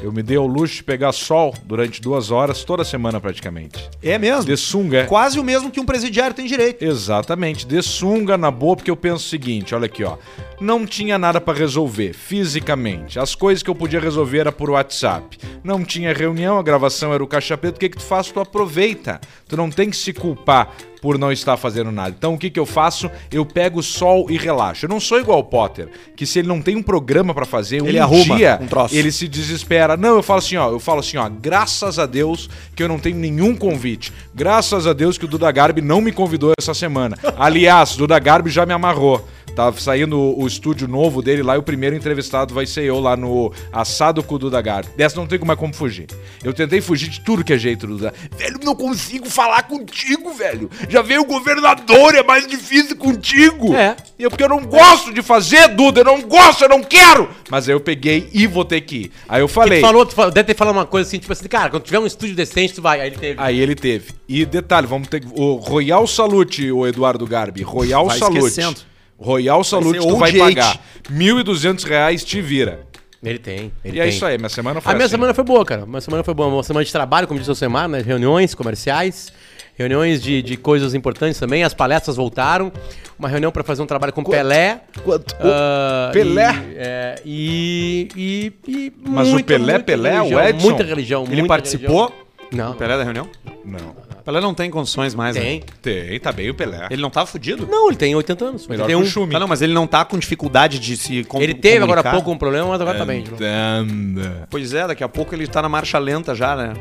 Eu 0.00 0.12
me 0.12 0.22
dei 0.22 0.36
ao 0.36 0.46
luxo 0.46 0.76
de 0.76 0.84
pegar 0.84 1.12
sol 1.12 1.54
durante 1.64 2.00
duas 2.00 2.30
horas 2.30 2.64
toda 2.64 2.84
semana 2.84 3.20
praticamente. 3.20 3.90
É 4.02 4.18
mesmo? 4.18 4.44
De 4.44 4.56
sunga. 4.56 5.06
Quase 5.06 5.38
o 5.38 5.44
mesmo 5.44 5.70
que 5.70 5.80
um 5.80 5.84
presidiário 5.84 6.34
tem 6.34 6.46
direito. 6.46 6.82
Exatamente, 6.84 7.66
de 7.66 7.82
sunga 7.82 8.38
na 8.38 8.50
boa, 8.50 8.76
porque 8.76 8.90
eu 8.90 8.96
penso 8.96 9.26
o 9.26 9.28
seguinte, 9.28 9.74
olha 9.74 9.86
aqui, 9.86 10.04
ó. 10.04 10.16
Não 10.62 10.86
tinha 10.86 11.18
nada 11.18 11.40
pra 11.40 11.52
resolver 11.52 12.12
fisicamente. 12.12 13.18
As 13.18 13.34
coisas 13.34 13.62
que 13.62 13.68
eu 13.68 13.74
podia 13.74 13.98
resolver 14.00 14.38
era 14.38 14.52
por 14.52 14.70
WhatsApp. 14.70 15.36
Não 15.64 15.84
tinha 15.84 16.12
reunião, 16.14 16.58
a 16.58 16.62
gravação 16.62 17.12
era 17.12 17.22
o 17.22 17.26
caixa 17.26 17.58
preto. 17.58 17.76
O 17.76 17.80
que 17.80 17.88
que 17.88 17.96
tu 17.98 18.04
faz? 18.04 18.28
Tu 18.30 18.38
aproveita. 18.38 19.20
Tu 19.48 19.56
não 19.56 19.70
tem 19.70 19.90
que 19.90 19.96
se 19.96 20.12
culpar 20.12 20.70
por 21.00 21.18
não 21.18 21.32
estar 21.32 21.56
fazendo 21.56 21.90
nada. 21.90 22.14
Então 22.16 22.34
o 22.34 22.38
que 22.38 22.48
que 22.48 22.60
eu 22.60 22.64
faço? 22.64 23.10
Eu 23.32 23.44
pego 23.44 23.80
o 23.80 23.82
sol 23.82 24.30
e 24.30 24.38
relaxo. 24.38 24.84
Eu 24.86 24.88
não 24.88 25.00
sou 25.00 25.18
igual 25.18 25.40
o 25.40 25.44
Potter, 25.44 25.88
que 26.14 26.24
se 26.24 26.38
ele 26.38 26.46
não 26.46 26.62
tem 26.62 26.76
um 26.76 26.82
programa 26.82 27.34
pra 27.34 27.44
fazer, 27.44 27.84
Ele 27.84 27.98
um 27.98 28.02
arruma 28.04 28.36
dia, 28.36 28.56
um 28.62 28.68
troço. 28.68 28.94
ele 28.94 29.10
se 29.10 29.26
desespera. 29.26 29.96
Não, 29.96 30.14
eu 30.14 30.22
falo 30.22 30.38
assim, 30.38 30.56
ó, 30.56 30.70
eu 30.70 30.78
falo 30.78 31.00
assim, 31.00 31.16
ó, 31.16 31.28
graças 31.28 31.98
a 31.98 32.06
Deus 32.06 32.48
que 32.76 32.82
eu 32.84 32.88
não 32.88 33.00
tenho 33.00 33.16
nenhum 33.16 33.56
convite. 33.56 34.12
Graças 34.32 34.86
a 34.86 34.92
Deus 34.92 35.18
que 35.18 35.24
o 35.24 35.28
Duda 35.28 35.50
Garbi 35.50 35.80
não 35.80 36.00
me 36.00 36.12
convidou 36.12 36.52
essa 36.56 36.72
semana. 36.72 37.18
Aliás, 37.36 37.96
Duda 37.96 38.16
Garbi 38.20 38.48
já 38.50 38.64
me 38.64 38.72
amarrou. 38.72 39.26
Tá 39.54 39.72
saindo 39.72 40.18
o, 40.18 40.42
o 40.42 40.46
estúdio 40.46 40.88
novo 40.88 41.20
dele 41.22 41.42
lá 41.42 41.54
e 41.56 41.58
o 41.58 41.62
primeiro 41.62 41.94
entrevistado 41.94 42.54
vai 42.54 42.66
ser 42.66 42.84
eu 42.84 42.98
lá 43.00 43.16
no 43.16 43.52
Assado 43.72 44.22
com 44.22 44.34
o 44.34 44.38
Duda 44.38 44.60
Garbi. 44.62 44.88
Dessa 44.96 45.16
não 45.16 45.26
tem 45.26 45.38
como, 45.38 45.52
é 45.52 45.56
como 45.56 45.74
fugir. 45.74 46.06
Eu 46.42 46.52
tentei 46.52 46.80
fugir 46.80 47.08
de 47.08 47.20
tudo 47.20 47.44
que 47.44 47.52
é 47.52 47.58
jeito, 47.58 47.86
Duda. 47.86 48.12
Velho, 48.36 48.58
não 48.64 48.74
consigo 48.74 49.28
falar 49.28 49.62
contigo, 49.64 50.32
velho. 50.32 50.70
Já 50.88 51.02
veio 51.02 51.22
o 51.22 51.26
governador, 51.26 52.14
é 52.14 52.22
mais 52.22 52.46
difícil 52.46 52.96
contigo. 52.96 53.74
É. 53.74 53.96
E 54.18 54.24
é 54.24 54.28
porque 54.28 54.42
eu 54.44 54.48
não 54.48 54.64
gosto 54.64 55.12
de 55.12 55.22
fazer, 55.22 55.68
Duda, 55.68 56.00
eu 56.00 56.04
não 56.04 56.22
gosto, 56.22 56.62
eu 56.64 56.68
não 56.68 56.82
quero. 56.82 57.28
Mas 57.50 57.68
aí 57.68 57.74
eu 57.74 57.80
peguei 57.80 58.28
e 58.32 58.46
vou 58.46 58.64
ter 58.64 58.80
que 58.80 58.96
ir. 58.96 59.12
Aí 59.28 59.40
eu 59.40 59.48
Tu 59.48 59.52
falei. 59.52 59.80
falou, 59.80 60.06
tu 60.06 60.14
falou, 60.14 60.30
deve 60.30 60.46
ter 60.46 60.56
falado 60.56 60.74
uma 60.74 60.86
coisa 60.86 61.06
assim, 61.08 61.18
tipo 61.18 61.32
assim, 61.32 61.46
cara, 61.48 61.70
quando 61.70 61.82
tiver 61.84 61.98
um 61.98 62.06
estúdio 62.06 62.34
decente, 62.34 62.74
tu 62.74 62.82
vai. 62.82 63.00
Aí 63.00 63.08
ele 63.08 63.16
teve. 63.16 63.34
Aí 63.40 63.60
ele 63.60 63.74
teve. 63.74 64.12
E 64.28 64.44
detalhe, 64.46 64.86
vamos 64.86 65.08
ter 65.08 65.22
o 65.34 65.56
Royal 65.56 66.06
Salute, 66.06 66.70
o 66.72 66.86
Eduardo 66.86 67.26
Garbi. 67.26 67.62
Royal 67.62 68.06
Vai 68.06 68.18
Salute. 68.18 68.38
esquecendo. 68.46 68.91
Royal 69.22 69.64
Salute, 69.64 70.00
ser 70.00 70.06
tu 70.08 70.16
vai 70.16 70.30
old 70.30 70.38
pagar. 70.38 70.78
1.200 71.10 71.84
reais 71.84 72.24
te 72.24 72.40
vira. 72.40 72.80
Ele 73.22 73.38
tem. 73.38 73.72
Ele 73.84 73.96
e 73.96 74.00
é 74.00 74.04
tem. 74.04 74.12
isso 74.12 74.26
aí, 74.26 74.36
minha 74.36 74.48
semana 74.48 74.80
foi 74.80 74.90
A 74.92 74.94
minha 74.96 75.06
assim. 75.06 75.12
semana 75.12 75.32
foi 75.32 75.44
boa, 75.44 75.64
cara. 75.64 75.86
Minha 75.86 76.00
semana 76.00 76.24
foi 76.24 76.34
boa. 76.34 76.48
Uma 76.48 76.62
semana 76.62 76.84
de 76.84 76.90
trabalho, 76.90 77.28
como 77.28 77.38
disse 77.38 77.50
o 77.50 77.54
Semar, 77.54 77.88
né? 77.88 78.02
Reuniões 78.04 78.52
comerciais, 78.52 79.32
reuniões 79.76 80.20
de, 80.20 80.42
de 80.42 80.56
coisas 80.56 80.92
importantes 80.92 81.38
também. 81.38 81.62
As 81.62 81.72
palestras 81.72 82.16
voltaram. 82.16 82.72
Uma 83.16 83.28
reunião 83.28 83.52
pra 83.52 83.62
fazer 83.62 83.80
um 83.80 83.86
trabalho 83.86 84.12
com 84.12 84.24
Pelé. 84.24 84.80
Quanto? 85.04 85.36
Ah, 85.38 86.10
Pelé? 86.12 86.50
E, 86.50 86.74
é, 86.76 87.22
e, 87.24 88.08
e, 88.16 88.52
e 88.66 88.92
Mas 89.08 89.32
o 89.32 89.44
Pelé, 89.44 89.78
Pelé, 89.78 90.20
o 90.20 90.24
religião, 90.24 90.48
Edson? 90.48 90.66
Muita 90.68 90.82
religião. 90.82 91.22
Ele 91.24 91.34
muita 91.36 91.48
participou? 91.48 92.06
religião. 92.06 92.21
Não. 92.52 92.74
Pelé 92.74 92.96
da 92.96 93.02
reunião? 93.02 93.28
Não. 93.64 93.94
Pelé 94.24 94.40
não 94.40 94.54
tem 94.54 94.70
condições 94.70 95.14
mais, 95.14 95.34
né? 95.34 95.42
Tem. 95.42 95.62
Tem, 95.80 96.20
tá 96.20 96.30
bem 96.30 96.50
o 96.50 96.54
Pelé. 96.54 96.86
Ele 96.90 97.02
não 97.02 97.10
tá 97.10 97.26
fudido? 97.26 97.66
Não, 97.66 97.88
ele 97.88 97.96
tem 97.96 98.14
80 98.14 98.44
anos. 98.44 98.66
Melhor 98.66 98.84
ele 98.84 98.92
que 98.92 98.94
tem 98.94 98.96
o 98.96 99.06
um. 99.06 99.10
Schumi. 99.10 99.34
Ah, 99.34 99.40
não, 99.40 99.48
mas 99.48 99.62
ele 99.62 99.72
não 99.72 99.86
tá 99.86 100.04
com 100.04 100.18
dificuldade 100.18 100.78
de 100.78 100.96
se 100.96 101.24
com 101.24 101.40
Ele 101.40 101.54
teve 101.54 101.82
agora 101.82 102.00
há 102.00 102.02
comunicar. 102.02 102.12
pouco 102.12 102.30
um 102.30 102.38
problema, 102.38 102.68
mas 102.68 102.80
agora 102.80 102.98
tá 102.98 103.04
bem. 103.04 103.20
Entenda. 103.20 104.46
Pois 104.50 104.72
é, 104.74 104.86
daqui 104.86 105.02
a 105.02 105.08
pouco 105.08 105.34
ele 105.34 105.46
tá 105.46 105.60
na 105.62 105.68
marcha 105.68 105.98
lenta 105.98 106.34
já, 106.34 106.54
né? 106.54 106.74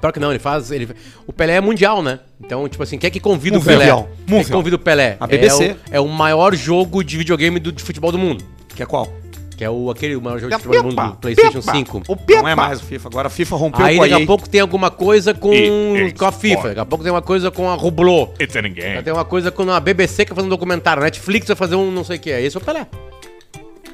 Pior 0.00 0.12
que 0.12 0.20
não, 0.20 0.30
ele 0.30 0.38
faz. 0.38 0.70
Ele, 0.70 0.88
o 1.26 1.32
Pelé 1.32 1.56
é 1.56 1.60
mundial, 1.60 2.02
né? 2.02 2.20
Então, 2.40 2.66
tipo 2.68 2.82
assim, 2.82 2.96
quem 2.96 3.08
é 3.08 3.10
que 3.10 3.20
convida 3.20 3.58
Mundial. 3.58 3.74
o 3.74 3.78
Pelé? 3.78 3.86
Quem 3.86 4.00
é 4.00 4.24
que 4.24 4.32
Mundial. 4.32 4.58
convida 4.58 4.76
o 4.76 4.78
Pelé? 4.78 5.16
A 5.20 5.26
BBC. 5.26 5.64
É 5.64 5.72
o, 5.72 5.96
é 5.96 6.00
o 6.00 6.08
maior 6.08 6.54
jogo 6.54 7.04
de 7.04 7.18
videogame 7.18 7.60
do, 7.60 7.70
de 7.70 7.82
futebol 7.82 8.10
do 8.10 8.18
mundo. 8.18 8.42
Que 8.74 8.82
é 8.82 8.86
qual? 8.86 9.12
Que 9.60 9.64
é 9.64 9.68
o, 9.68 9.90
aquele 9.90 10.16
o 10.16 10.22
maior 10.22 10.38
jogo 10.38 10.56
de 10.56 10.62
futebol 10.62 10.90
do 10.90 10.96
mundo, 10.96 11.10
do 11.10 11.18
PlayStation 11.18 11.60
5. 11.60 12.02
Não 12.30 12.48
é 12.48 12.54
mais 12.54 12.80
o 12.80 12.82
FIFA. 12.82 13.08
Agora 13.08 13.26
a 13.26 13.30
FIFA 13.30 13.56
rompeu 13.56 13.84
Aí 13.84 13.96
com 13.98 14.04
a 14.04 14.08
daqui 14.08 14.22
a 14.22 14.26
pouco 14.26 14.48
tem 14.48 14.58
alguma 14.58 14.90
coisa 14.90 15.34
com, 15.34 15.50
com 16.18 16.24
a 16.24 16.32
FIFA, 16.32 16.68
daqui 16.68 16.80
a 16.80 16.84
pouco 16.86 17.04
tem 17.04 17.12
uma 17.12 17.20
coisa 17.20 17.50
com 17.50 17.68
a 17.68 17.74
Rublô. 17.74 18.30
It's 18.40 18.56
in 18.56 18.60
a 18.60 18.68
game. 18.68 19.02
Tem 19.02 19.12
uma 19.12 19.26
coisa 19.26 19.50
com 19.50 19.70
a 19.70 19.78
BBC 19.78 20.24
que 20.24 20.30
vai 20.30 20.36
fazer 20.36 20.46
um 20.46 20.48
documentário, 20.48 21.02
a 21.02 21.04
Netflix 21.04 21.46
vai 21.46 21.56
fazer 21.56 21.74
um 21.74 21.90
não 21.90 22.04
sei 22.04 22.16
o 22.16 22.20
que. 22.20 22.30
Esse 22.30 22.56
é 22.56 22.58
o 22.58 22.64
Pelé. 22.64 22.86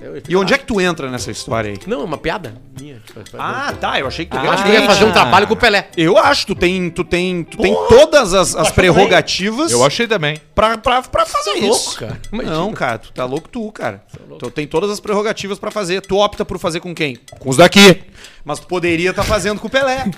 Eu- 0.00 0.22
E 0.28 0.36
onde 0.36 0.52
é 0.52 0.58
que 0.58 0.64
tu 0.66 0.80
entra 0.80 1.10
nessa 1.10 1.30
história 1.30 1.70
aí? 1.70 1.78
Não, 1.86 2.02
é 2.02 2.04
uma 2.04 2.18
piada 2.18 2.54
minha. 2.78 3.00
Ah, 3.38 3.72
tá. 3.80 3.98
Eu 3.98 4.06
achei 4.06 4.24
que 4.26 4.30
tu 4.30 4.36
eu 4.44 4.50
acho 4.50 4.62
que 4.62 4.68
eu 4.68 4.74
ia 4.74 4.86
fazer 4.86 5.04
um 5.04 5.12
trabalho 5.12 5.46
com 5.46 5.54
o 5.54 5.56
Pelé. 5.56 5.88
Eu 5.96 6.18
acho, 6.18 6.46
tu 6.46 6.54
tem, 6.54 6.90
tu 6.90 7.02
tem, 7.02 7.42
tu 7.44 7.56
tem 7.58 7.74
todas 7.88 8.34
as, 8.34 8.54
as 8.54 8.70
prerrogativas 8.70 9.72
Eu 9.72 9.84
achei 9.84 10.06
também. 10.06 10.38
pra, 10.54 10.76
pra, 10.76 11.02
pra 11.02 11.24
fazer 11.24 11.52
Tá 11.52 11.58
isso. 11.58 11.66
louco, 11.68 11.94
cara. 11.96 12.20
Imagina. 12.32 12.56
Não, 12.56 12.72
cara, 12.72 12.98
tu 12.98 13.12
tá 13.12 13.24
louco 13.24 13.48
tu, 13.48 13.72
cara. 13.72 14.02
Tu 14.38 14.50
tem 14.50 14.66
todas 14.66 14.90
as 14.90 15.00
prerrogativas 15.00 15.58
pra 15.58 15.70
fazer. 15.70 16.00
Tu 16.02 16.16
opta 16.16 16.44
por 16.44 16.58
fazer 16.58 16.80
com 16.80 16.94
quem? 16.94 17.16
Com 17.38 17.48
os 17.50 17.56
daqui. 17.56 18.02
Mas 18.44 18.60
tu 18.60 18.66
poderia 18.66 19.10
estar 19.10 19.24
fazendo 19.24 19.60
com 19.60 19.66
o 19.66 19.70
Pelé. 19.70 20.10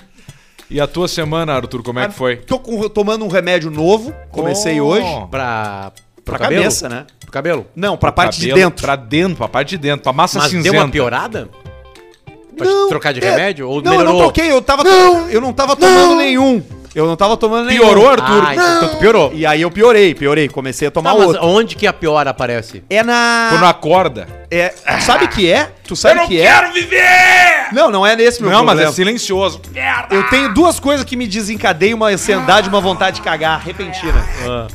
E 0.69 0.79
a 0.79 0.85
tua 0.85 1.07
semana, 1.07 1.53
Arthur, 1.55 1.81
como 1.81 1.97
é 1.99 2.07
que 2.07 2.13
foi? 2.13 2.35
Tô 2.35 2.59
com- 2.59 2.87
tomando 2.89 3.25
um 3.25 3.27
remédio 3.27 3.71
novo, 3.71 4.13
comecei 4.29 4.79
Oh. 4.79 4.85
hoje. 4.87 5.27
Pra. 5.31 5.91
Pra 6.29 6.37
pro 6.37 6.43
cabelo? 6.45 6.61
cabeça, 6.63 6.89
né? 6.89 7.05
Pro 7.21 7.31
cabelo. 7.31 7.67
Não, 7.75 7.97
pra 7.97 8.11
parte 8.11 8.39
de 8.39 8.47
Cabelo 8.49 8.69
dentro. 8.69 8.85
Pra 8.85 8.95
dentro, 8.95 9.35
pra 9.37 9.47
parte 9.47 9.69
de 9.71 9.77
dentro, 9.77 10.01
pra 10.03 10.13
massa 10.13 10.39
Mas 10.39 10.49
cinzenta. 10.51 10.71
deu 10.71 10.81
uma 10.81 10.89
piorada? 10.89 11.49
Pra 12.57 12.67
trocar 12.89 13.13
de 13.13 13.23
é- 13.23 13.29
remédio? 13.29 13.69
Ou 13.69 13.81
não, 13.81 13.91
melhorou? 13.91 14.11
eu 14.11 14.13
não 14.13 14.19
troquei, 14.23 14.51
eu 14.51 14.61
tava. 14.61 14.83
eu 15.29 15.39
não 15.39 15.53
tava 15.53 15.75
tomando 15.75 16.15
nenhum. 16.17 16.61
Eu 16.95 17.05
não 17.05 17.15
tava 17.15 17.37
tomando 17.37 17.67
nenhum. 17.67 17.83
Piorou, 17.85 18.09
Arthur? 18.09 18.43
Ah, 18.47 18.55
então 18.55 18.89
tu 18.89 18.97
piorou. 18.97 19.31
E 19.33 19.45
aí 19.45 19.61
eu 19.61 19.69
piorei, 19.69 20.15
piorei. 20.15 20.49
Comecei 20.49 20.87
a 20.87 20.91
tomar 20.91 21.11
Tá, 21.11 21.17
mas 21.19 21.27
outro. 21.27 21.45
onde 21.45 21.75
que 21.75 21.85
a 21.85 21.93
piora 21.93 22.31
aparece? 22.31 22.83
É 22.89 23.03
na. 23.03 23.49
Quando 23.51 23.65
acorda. 23.65 24.27
É, 24.49 24.69
tu 24.69 25.03
sabe 25.03 25.27
que 25.27 25.49
é? 25.51 25.71
Tu 25.87 25.95
sabe 25.95 26.25
que 26.25 26.41
é? 26.41 26.71
viver! 26.71 27.67
Não, 27.71 27.91
não 27.91 28.05
é 28.05 28.15
nesse 28.15 28.41
meu 28.41 28.49
Não, 28.49 28.59
mas 28.63 28.69
problema. 28.73 28.89
é 28.89 28.93
silencioso. 28.93 29.61
Eu 30.09 30.23
tenho 30.29 30.51
duas 30.53 30.79
coisas 30.79 31.05
que 31.05 31.15
me 31.15 31.27
desencadeiam 31.27 31.95
uma 31.95 32.07
ansiedade 32.07 32.67
e 32.67 32.69
uma 32.69 32.81
vontade 32.81 33.17
de 33.17 33.21
cagar 33.21 33.61
repentina. 33.61 34.25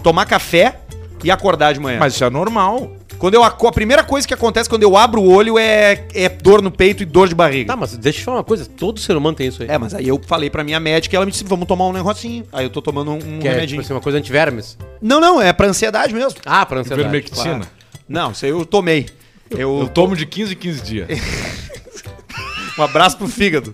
Tomar 0.02 0.25
café 0.26 0.76
e 1.25 1.31
acordar 1.31 1.73
de 1.75 1.81
manhã. 1.81 1.99
Mas 1.99 2.14
isso 2.14 2.23
é 2.25 2.31
normal. 2.31 2.93
quando 3.19 3.35
eu 3.35 3.43
aco- 3.43 3.66
a 3.66 3.73
primeira 3.73 4.04
coisa 4.04 4.28
que 4.28 4.35
acontece 4.35 4.69
quando 4.69 4.83
eu 4.83 4.97
abro 4.97 5.21
o 5.23 5.33
olho 5.33 5.59
é, 5.59 6.04
é 6.14 6.28
dor 6.28 6.61
no 6.61 6.71
peito 6.71 7.02
e 7.02 7.07
dor 7.07 7.26
de 7.28 7.35
barriga. 7.35 7.73
Tá, 7.73 7.76
mas 7.76 7.97
deixa 7.97 8.19
eu 8.19 8.21
te 8.21 8.25
falar 8.25 8.37
uma 8.38 8.45
coisa. 8.45 8.66
Todo 8.66 9.00
ser 9.00 9.16
humano 9.16 9.35
tem 9.37 9.47
isso 9.49 9.62
aí. 9.62 9.69
É, 9.71 9.78
mas 9.78 9.95
aí 9.95 10.07
eu 10.09 10.21
falei 10.26 10.50
pra 10.50 10.62
minha 10.62 10.78
médica 10.78 11.14
e 11.14 11.16
ela 11.16 11.25
me 11.25 11.33
disse, 11.33 11.45
vamos 11.45 11.66
tomar 11.66 11.87
um 11.87 11.93
negocinho. 11.93 12.45
Aí 12.52 12.64
eu 12.66 12.71
tô 12.71 12.83
tomando 12.83 13.12
um, 13.12 13.14
um 13.37 13.38
que 13.40 13.49
é, 13.49 13.66
tipo 13.66 13.81
assim, 13.81 13.93
uma 13.95 14.00
coisa 14.00 14.19
antivermes. 14.19 14.76
Não, 15.00 15.21
não, 15.21 15.40
é 15.40 15.52
pra 15.52 15.66
ansiedade 15.69 16.12
mesmo. 16.12 16.38
Ah, 16.45 16.66
pra 16.66 16.81
ansiedade. 16.81 17.02
Vermectina. 17.09 17.66
Não, 18.09 18.33
isso 18.33 18.45
aí 18.45 18.50
eu 18.50 18.64
tomei. 18.66 19.07
Eu, 19.50 19.81
Eu 19.83 19.88
tomo 19.88 20.16
de 20.16 20.26
15 20.26 20.52
em 20.52 20.57
15 20.57 20.83
dias. 20.83 21.09
Um 22.76 22.83
abraço 22.83 23.16
pro 23.16 23.28
fígado. 23.28 23.73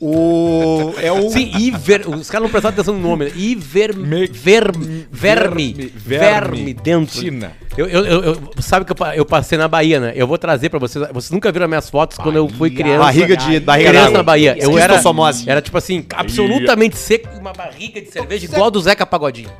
O. 0.00 0.94
É 0.98 1.10
o. 1.12 1.30
Sim, 1.30 1.50
Iver. 1.58 2.08
Os 2.08 2.30
caras 2.30 2.44
não 2.44 2.50
prestaram 2.50 2.72
atenção 2.74 2.94
no 2.94 3.00
nome, 3.00 3.26
né? 3.26 3.32
Iver. 3.34 3.96
Me- 3.96 4.26
Verme. 4.26 5.06
Verme. 5.10 5.72
verme- 5.72 5.92
Verme 5.96 6.74
dentro. 6.74 7.20
Tina. 7.20 7.52
Eu, 7.76 7.86
eu, 7.86 8.04
eu- 8.06 8.22
eu- 8.24 8.40
sabe 8.62 8.84
que 8.84 8.92
eu, 8.92 8.96
pa- 8.96 9.16
eu 9.16 9.24
passei 9.24 9.58
na 9.58 9.66
Bahia, 9.68 10.00
né? 10.00 10.12
Eu 10.14 10.26
vou 10.26 10.38
trazer 10.38 10.68
pra 10.68 10.78
vocês. 10.78 11.04
Vocês 11.12 11.30
nunca 11.30 11.50
viram 11.52 11.66
minhas 11.68 11.90
fotos 11.90 12.18
quando 12.18 12.36
eu 12.36 12.48
fui 12.48 12.70
criança. 12.70 12.98
Barriga 13.04 13.36
de- 13.36 13.60
barriga 13.60 13.90
criança 13.90 14.10
na 14.10 14.22
Bahia. 14.22 14.56
Eu 14.58 14.78
era, 14.78 15.00
era 15.46 15.60
tipo 15.62 15.76
assim, 15.78 16.04
absolutamente 16.14 16.96
seco, 16.96 17.28
e 17.34 17.38
uma 17.38 17.52
barriga 17.52 18.00
de 18.00 18.10
cerveja 18.10 18.44
igual 18.46 18.70
do 18.70 18.80
Zeca 18.80 19.04
Pagodinho. 19.04 19.50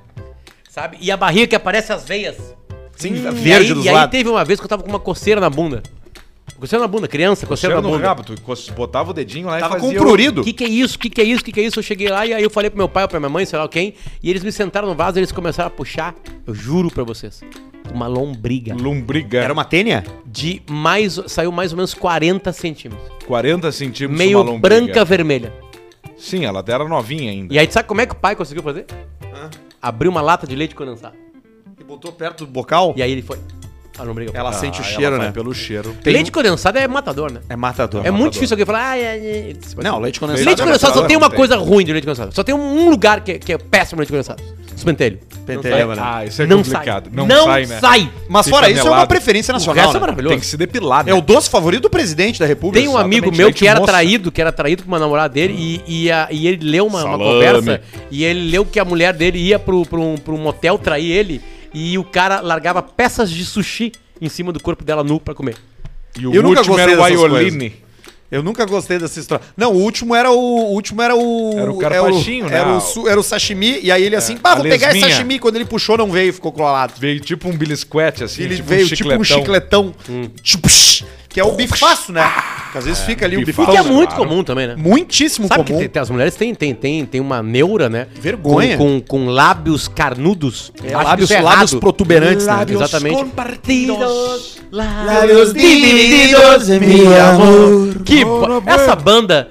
Sabe? 0.68 0.96
E 1.00 1.10
a 1.10 1.16
barriga 1.16 1.46
que 1.48 1.56
aparece 1.56 1.92
as 1.92 2.04
veias. 2.04 2.36
Sim, 2.96 3.14
E 3.14 3.30
verde 3.30 3.68
aí, 3.68 3.74
dos 3.74 3.84
e 3.84 3.88
aí 3.88 3.94
lados. 3.94 4.10
teve 4.10 4.28
uma 4.28 4.44
vez 4.44 4.60
que 4.60 4.64
eu 4.64 4.68
tava 4.68 4.82
com 4.82 4.88
uma 4.88 5.00
coceira 5.00 5.40
na 5.40 5.48
bunda. 5.50 5.82
Coceira 6.60 6.82
na 6.82 6.88
bunda, 6.88 7.08
criança, 7.08 7.46
coceira 7.46 7.74
Cheiro 7.74 7.82
na 7.82 7.88
no 7.88 7.96
bunda. 7.96 8.08
rabo, 8.08 8.22
tu 8.22 8.34
botava 8.76 9.10
o 9.10 9.14
dedinho 9.14 9.46
lá 9.46 9.58
Tava 9.58 9.76
e 9.78 9.80
com 9.80 9.86
fazia 9.86 9.98
um 9.98 10.02
o- 10.02 10.06
prurido. 10.06 10.40
O 10.42 10.44
que, 10.44 10.52
que 10.52 10.64
é 10.64 10.68
isso? 10.68 10.96
O 10.96 10.98
que, 10.98 11.08
que 11.10 11.20
é 11.20 11.24
isso? 11.24 11.40
O 11.40 11.44
que, 11.44 11.52
que 11.52 11.60
é 11.60 11.62
isso? 11.64 11.78
Eu 11.78 11.82
cheguei 11.82 12.08
lá 12.08 12.26
e 12.26 12.34
aí 12.34 12.42
eu 12.42 12.50
falei 12.50 12.68
pro 12.70 12.76
meu 12.78 12.88
pai 12.88 13.02
ou 13.04 13.08
pra 13.08 13.18
minha 13.18 13.30
mãe, 13.30 13.44
sei 13.46 13.58
lá 13.58 13.66
quem, 13.66 13.94
e 14.22 14.28
eles 14.30 14.44
me 14.44 14.52
sentaram 14.52 14.86
no 14.86 14.94
vaso 14.94 15.18
e 15.18 15.20
eles 15.20 15.32
começaram 15.32 15.68
a 15.68 15.70
puxar, 15.70 16.14
eu 16.46 16.54
juro 16.54 16.90
pra 16.90 17.02
vocês, 17.02 17.40
uma 17.92 18.06
lombriga 18.06 18.74
Lombriga. 18.74 19.38
Era 19.40 19.52
uma 19.52 19.64
tênia? 19.64 20.04
de 20.26 20.62
mais. 20.70 21.18
saiu 21.26 21.50
mais 21.50 21.72
ou 21.72 21.76
menos 21.76 21.94
40 21.94 22.52
centímetros. 22.52 23.08
40 23.26 23.72
centímetros 23.72 24.18
Meio 24.18 24.58
branca 24.58 25.04
vermelha. 25.04 25.52
Sim, 26.16 26.44
ela 26.44 26.62
era 26.68 26.86
novinha 26.86 27.30
ainda. 27.30 27.52
E 27.54 27.58
aí, 27.58 27.66
sabe 27.72 27.88
como 27.88 28.00
é 28.02 28.06
que 28.06 28.12
o 28.12 28.16
pai 28.16 28.36
conseguiu 28.36 28.62
fazer? 28.62 28.84
Abriu 29.80 30.10
uma 30.10 30.20
lata 30.20 30.46
de 30.46 30.54
leite 30.54 30.74
condensado. 30.74 31.16
E 31.80 31.82
botou 31.82 32.12
perto 32.12 32.44
do 32.44 32.52
bocal? 32.52 32.92
E 32.96 33.02
aí 33.02 33.10
ele 33.10 33.22
foi. 33.22 33.38
A 34.00 34.04
lombriga. 34.04 34.30
foi. 34.30 34.40
Ela 34.40 34.50
Ah, 34.50 34.52
sente 34.54 34.80
o 34.80 34.82
ela 34.82 34.90
cheiro, 34.92 35.16
vai 35.16 35.26
né? 35.26 35.32
pelo 35.32 35.52
cheiro. 35.54 35.94
Tem 36.02 36.12
leite 36.12 36.32
condensado 36.32 36.78
é 36.78 36.88
matador, 36.88 37.30
né? 37.32 37.40
É 37.48 37.56
matador. 37.56 38.06
É 38.06 38.10
muito 38.10 38.32
difícil 38.34 38.54
alguém 38.54 38.64
falar. 38.66 38.80
Ai, 38.90 39.06
ai, 39.06 39.20
ai. 39.20 39.56
Não, 39.84 39.98
leite 39.98 40.18
condensado. 40.18 40.46
Leite 40.46 40.60
é 40.60 40.64
condensado 40.64 40.80
só 40.94 41.00
matador, 41.00 41.08
tem 41.08 41.16
uma 41.16 41.30
coisa 41.30 41.56
ruim 41.56 41.84
de 41.84 41.92
leite 41.92 42.04
condensado. 42.04 42.34
Só 42.34 42.42
tem 42.42 42.54
um 42.54 42.88
lugar 42.88 43.20
que, 43.22 43.32
é- 43.32 43.38
que 43.38 43.52
é 43.52 43.58
péssimo 43.58 44.00
leite 44.00 44.10
condensado. 44.10 44.42
Os 44.74 44.84
pentelhos. 44.84 45.18
Pentelho, 45.44 45.88
Não 45.88 45.94
sai. 45.94 45.96
né? 45.96 46.02
Ah, 46.02 46.24
isso 46.24 46.42
é 46.42 46.46
não 46.46 46.56
complicado. 46.58 47.04
sai. 47.04 47.12
Não, 47.14 47.26
Não 47.26 47.44
sai, 47.44 47.66
né? 47.66 47.78
sai. 47.80 48.10
Mas 48.28 48.46
Fica 48.46 48.56
fora 48.56 48.70
isso, 48.70 48.86
é 48.86 48.90
uma 48.90 49.06
preferência 49.06 49.52
O 49.52 49.54
nacional. 49.56 49.74
resto 49.84 49.90
é 49.90 49.94
né? 49.94 50.00
maravilhoso. 50.00 50.30
Tem 50.32 50.40
que 50.40 50.46
se 50.46 50.56
depilar, 50.56 51.04
né? 51.04 51.10
É 51.10 51.14
o 51.14 51.20
doce 51.20 51.50
favorito 51.50 51.82
do 51.82 51.90
presidente 51.90 52.38
da 52.40 52.46
República. 52.46 52.80
Tem 52.80 52.88
um 52.88 52.96
amigo 52.96 53.26
Exatamente, 53.26 53.36
meu 53.38 53.46
leite 53.48 53.58
que 53.58 53.68
era 53.68 53.80
moça. 53.80 53.92
traído, 53.92 54.32
que 54.32 54.40
era 54.40 54.52
traído 54.52 54.82
com 54.84 54.88
uma 54.88 54.98
namorada 54.98 55.34
dele 55.34 55.54
e, 55.86 56.04
e, 56.04 56.10
a- 56.12 56.28
e 56.30 56.46
ele 56.46 56.64
leu 56.70 56.86
uma, 56.86 57.04
uma 57.04 57.18
conversa 57.18 57.80
e 58.10 58.24
ele 58.24 58.50
leu 58.50 58.64
que 58.64 58.78
a 58.80 58.84
mulher 58.84 59.12
dele 59.12 59.38
ia 59.38 59.58
pro, 59.58 59.84
pro, 59.84 60.00
um, 60.00 60.16
pro 60.16 60.34
um 60.34 60.38
motel 60.38 60.78
trair 60.78 61.10
ele 61.10 61.42
e 61.72 61.96
o 61.98 62.04
cara 62.04 62.40
largava 62.40 62.82
peças 62.82 63.30
de 63.30 63.44
sushi 63.44 63.92
em 64.20 64.28
cima 64.28 64.52
do 64.52 64.60
corpo 64.60 64.84
dela 64.84 65.02
nu 65.04 65.18
pra 65.20 65.34
comer. 65.34 65.56
E 66.18 66.26
o 66.26 66.34
Eu 66.34 66.42
nunca 66.42 66.58
último 66.60 66.76
gostei 66.76 66.92
era 66.94 67.00
o 67.02 67.04
dessas 67.04 67.24
Aioline. 67.32 67.74
Eu 68.30 68.44
nunca 68.44 68.64
gostei 68.64 68.96
dessa 68.96 69.18
história. 69.18 69.44
Não, 69.56 69.72
o 69.72 69.78
último 69.82 70.14
era 70.14 70.30
o. 70.30 70.36
O 70.36 70.72
último 70.74 71.02
era 71.02 71.16
o. 71.16 71.52
Era 71.58 71.72
o 71.72 71.78
carpachinho, 71.78 72.48
né? 72.48 72.58
Era 72.58 72.76
o, 72.76 72.80
su- 72.80 73.08
era 73.08 73.18
o 73.18 73.24
sashimi, 73.24 73.80
e 73.82 73.90
aí 73.90 74.04
ele 74.04 74.14
assim, 74.14 74.36
pá, 74.36 74.52
a 74.52 74.54
vou 74.54 74.62
pegar 74.62 74.76
esse 74.90 74.94
lesminha. 75.00 75.10
sashimi. 75.16 75.38
Quando 75.40 75.56
ele 75.56 75.64
puxou, 75.64 75.98
não 75.98 76.08
veio, 76.12 76.32
ficou 76.32 76.52
colado. 76.52 76.94
Veio 76.96 77.18
tipo 77.18 77.48
um 77.48 77.56
bilisquete, 77.56 78.22
assim. 78.22 78.42
Ele 78.44 78.54
tipo 78.56 78.68
veio 78.68 78.86
um 78.86 78.88
tipo 78.88 79.12
um 79.12 79.24
chicletão. 79.24 79.92
Tipo, 80.44 80.68
shh, 80.68 81.02
que 81.30 81.38
é 81.38 81.44
o 81.44 81.52
bifaço, 81.52 82.12
né? 82.12 82.28
Que 82.72 82.78
às 82.78 82.84
vezes 82.84 83.02
fica 83.04 83.24
ali 83.24 83.36
o 83.36 83.44
bifaço. 83.44 83.70
Que 83.70 83.76
é 83.76 83.82
muito 83.82 84.14
claro. 84.14 84.28
comum 84.28 84.42
também, 84.44 84.66
né? 84.66 84.74
Muitíssimo 84.76 85.46
Sabe 85.46 85.62
que 85.62 85.68
comum. 85.68 85.78
tem- 85.78 85.88
tem- 85.88 86.02
as 86.02 86.10
mulheres 86.10 86.34
têm, 86.34 86.54
têm, 86.54 86.74
têm, 86.74 87.06
têm 87.06 87.20
uma 87.20 87.40
neura, 87.42 87.88
né? 87.88 88.08
Vergonha. 88.20 88.76
Com, 88.76 89.00
com, 89.00 89.24
com 89.24 89.26
lábios 89.30 89.86
carnudos. 89.86 90.72
É, 90.84 90.94
lábios, 90.96 91.30
errado. 91.30 91.44
lábios 91.44 91.74
protuberantes, 91.74 92.46
né? 92.46 92.66
Exatamente. 92.68 93.16
compartidos. 93.16 94.58
Lábios 94.72 95.52
divididos, 95.54 96.68
mi 96.68 97.06
amor. 97.16 98.02
Que 98.04 98.22
essa 98.66 98.96
banda. 98.96 99.48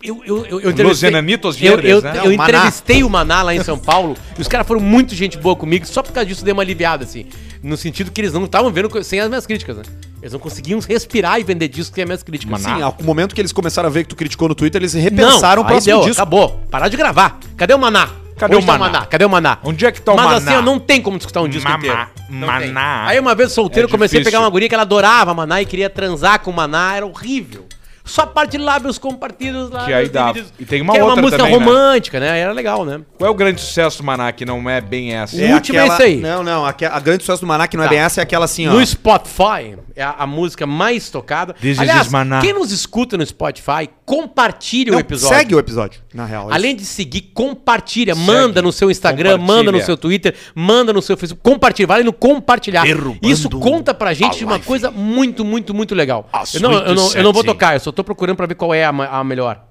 Eu, 0.00 0.22
eu, 0.24 0.46
eu, 0.46 0.60
eu 0.60 0.86
Los 0.86 1.02
Enanitos 1.02 1.60
eu, 1.60 1.72
Verdes, 1.72 1.90
eu, 1.90 2.00
né? 2.00 2.20
eu 2.24 2.36
Maná. 2.36 2.44
entrevistei 2.44 3.02
o 3.02 3.10
Maná 3.10 3.42
lá 3.42 3.52
em 3.52 3.64
São 3.64 3.76
Paulo 3.76 4.16
e 4.38 4.40
os 4.40 4.46
caras 4.46 4.64
foram 4.64 4.80
muito 4.80 5.12
gente 5.12 5.36
boa 5.36 5.56
comigo, 5.56 5.84
só 5.88 6.04
por 6.04 6.12
causa 6.12 6.24
disso 6.24 6.44
deu 6.44 6.54
uma 6.54 6.62
aliviada, 6.62 7.02
assim. 7.02 7.26
No 7.60 7.76
sentido 7.76 8.12
que 8.12 8.20
eles 8.20 8.32
não 8.32 8.44
estavam 8.44 8.70
vendo 8.70 8.88
sem 9.02 9.18
as 9.18 9.28
minhas 9.28 9.44
críticas, 9.44 9.76
né? 9.78 9.82
Eles 10.20 10.32
não 10.32 10.40
conseguiam 10.40 10.80
respirar 10.80 11.38
e 11.38 11.44
vender 11.44 11.68
discos 11.68 11.94
sem 11.94 12.02
as 12.02 12.08
minhas 12.08 12.22
críticas. 12.22 12.60
Sim, 12.60 12.82
ao 12.82 12.96
momento 13.02 13.34
que 13.34 13.40
eles 13.40 13.52
começaram 13.52 13.88
a 13.88 13.90
ver 13.92 14.02
que 14.02 14.08
tu 14.10 14.16
criticou 14.16 14.48
no 14.48 14.54
Twitter, 14.54 14.80
eles 14.80 14.94
Não, 14.94 15.00
repensaram 15.00 15.62
o 15.62 15.64
aí 15.64 15.70
próximo 15.72 15.94
deu, 15.96 16.04
disco. 16.06 16.20
acabou. 16.22 16.60
Parar 16.70 16.88
de 16.88 16.96
gravar. 16.96 17.38
Cadê 17.56 17.74
o 17.74 17.78
Maná? 17.78 18.08
Cadê 18.36 18.54
Onde 18.54 18.64
o 18.64 18.66
tá 18.66 18.78
Maná? 18.78 19.06
Cadê 19.06 19.24
o 19.24 19.28
Maná? 19.28 19.58
Onde 19.64 19.84
é 19.84 19.90
que 19.90 20.00
tá 20.00 20.12
o 20.12 20.16
Mas 20.16 20.26
Maná? 20.26 20.36
assim, 20.36 20.54
ó, 20.58 20.62
não 20.62 20.78
tem 20.78 21.02
como 21.02 21.16
escutar 21.16 21.40
um 21.42 21.48
disco 21.48 21.68
Mamá, 21.68 21.78
inteiro. 21.84 22.06
Não 22.30 22.46
tem. 22.58 22.68
Maná. 22.68 23.06
Aí 23.06 23.18
uma 23.18 23.34
vez 23.34 23.50
solteiro, 23.52 23.88
É 23.88 23.90
comecei 23.90 24.20
a 24.20 24.24
pegar 24.24 24.38
uma 24.40 24.48
guria 24.50 24.68
que 24.68 24.74
ela 24.74 24.82
adorava 24.82 25.34
Maná 25.34 25.60
e 25.60 25.66
queria 25.66 25.90
transar 25.90 26.38
com 26.40 26.52
Maná, 26.52 26.94
era 26.94 27.04
horrível. 27.06 27.66
Só 28.08 28.26
parte 28.26 28.52
de 28.52 28.58
lábios 28.58 28.98
compartidos 28.98 29.70
lá. 29.70 29.84
Que 29.84 29.92
aí 29.92 30.08
dá. 30.08 30.32
E 30.58 30.64
tem 30.64 30.80
uma 30.82 30.92
que 30.94 30.98
é 30.98 31.02
uma 31.02 31.10
outra 31.10 31.22
música 31.22 31.42
também, 31.44 31.58
né? 31.58 31.64
romântica, 31.64 32.18
né? 32.20 32.38
Era 32.40 32.52
legal, 32.52 32.84
né? 32.84 33.00
Qual 33.16 33.28
é 33.28 33.30
o 33.30 33.34
grande 33.34 33.60
sucesso 33.60 33.98
do 33.98 34.04
Maná 34.04 34.32
que 34.32 34.44
não 34.44 34.68
é 34.68 34.80
bem 34.80 35.14
essa? 35.14 35.36
O 35.36 35.52
último 35.52 35.78
é 35.78 35.86
esse 35.86 36.02
aí. 36.02 36.16
Não, 36.16 36.42
não. 36.42 36.64
A, 36.64 36.70
a 36.70 37.00
grande 37.00 37.22
sucesso 37.22 37.42
do 37.42 37.46
Maná, 37.46 37.68
que 37.68 37.76
não 37.76 37.84
é 37.84 37.86
Tá. 37.86 37.90
bem 37.90 38.00
essa, 38.00 38.20
é 38.20 38.22
aquela 38.22 38.44
assim, 38.46 38.66
ó. 38.66 38.72
No 38.72 38.84
Spotify, 38.86 39.76
é 39.94 40.02
a, 40.02 40.10
a 40.20 40.26
música 40.26 40.66
mais 40.66 41.08
tocada. 41.10 41.52
This 41.54 41.72
is 41.72 41.78
Aliás, 41.80 42.08
Maná. 42.08 42.40
quem 42.40 42.52
nos 42.52 42.72
escuta 42.72 43.16
no 43.16 43.24
Spotify, 43.24 43.88
compartilhe 44.08 44.90
Não, 44.90 44.96
o 44.96 45.00
episódio. 45.00 45.36
segue 45.36 45.54
o 45.54 45.58
episódio, 45.58 46.00
na 46.14 46.24
real. 46.24 46.50
Além 46.50 46.74
de 46.74 46.82
seguir, 46.86 47.30
compartilha. 47.34 48.14
Segue, 48.14 48.26
manda 48.26 48.62
no 48.62 48.72
seu 48.72 48.90
Instagram, 48.90 49.36
manda 49.36 49.70
no 49.70 49.82
seu 49.82 49.98
Twitter, 49.98 50.34
manda 50.54 50.94
no 50.94 51.02
seu 51.02 51.14
Facebook. 51.14 51.42
Compartilha, 51.42 51.86
vale 51.86 52.02
no 52.02 52.12
compartilhar. 52.12 52.84
Derrubando 52.84 53.18
Isso 53.22 53.50
conta 53.50 53.92
pra 53.92 54.14
gente 54.14 54.42
uma 54.42 54.58
coisa 54.58 54.90
muito, 54.90 55.44
muito, 55.44 55.74
muito 55.74 55.94
legal. 55.94 56.26
Eu 56.54 56.60
não, 56.60 56.72
eu, 56.72 56.94
não, 56.94 57.12
eu 57.12 57.22
não 57.22 57.32
vou 57.34 57.44
tocar, 57.44 57.74
eu 57.74 57.80
só 57.80 57.92
tô 57.92 58.02
procurando 58.02 58.36
pra 58.36 58.46
ver 58.46 58.54
qual 58.54 58.72
é 58.72 58.82
a, 58.82 58.88
a 58.88 59.22
melhor. 59.22 59.67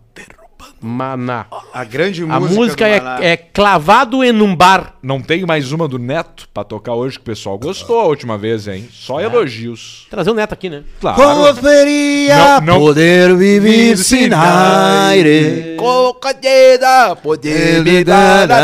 Maná. 0.81 1.45
a 1.73 1.83
grande 1.83 2.23
A 2.23 2.39
música, 2.39 2.55
música 2.55 2.85
do 2.99 3.03
Maná. 3.03 3.23
é, 3.23 3.31
é 3.31 3.37
Clavado 3.37 4.23
em 4.23 4.41
um 4.41 4.55
bar. 4.55 4.93
Não 5.01 5.21
tem 5.21 5.45
mais 5.45 5.71
uma 5.71 5.87
do 5.87 5.97
Neto 5.97 6.47
pra 6.53 6.63
tocar 6.63 6.93
hoje 6.93 7.15
que 7.15 7.21
o 7.21 7.25
pessoal 7.25 7.57
gostou 7.57 7.99
a 7.99 8.05
última 8.05 8.37
vez, 8.37 8.67
hein? 8.67 8.87
Só 8.91 9.19
elogios. 9.19 10.05
Trazer 10.09 10.31
o 10.31 10.33
Neto 10.33 10.53
aqui, 10.53 10.69
né? 10.69 10.83
Claro. 10.99 11.17
Como 11.21 11.53
seria 11.61 12.59
Não, 12.59 12.73
não- 12.73 12.79
poder 12.79 13.35
viver 13.35 13.97
sem 13.97 14.29
aire? 14.33 15.75
Concedida, 15.77 17.15
poder 17.15 17.83
me 17.83 18.03
dar 18.03 18.51
a 18.51 18.55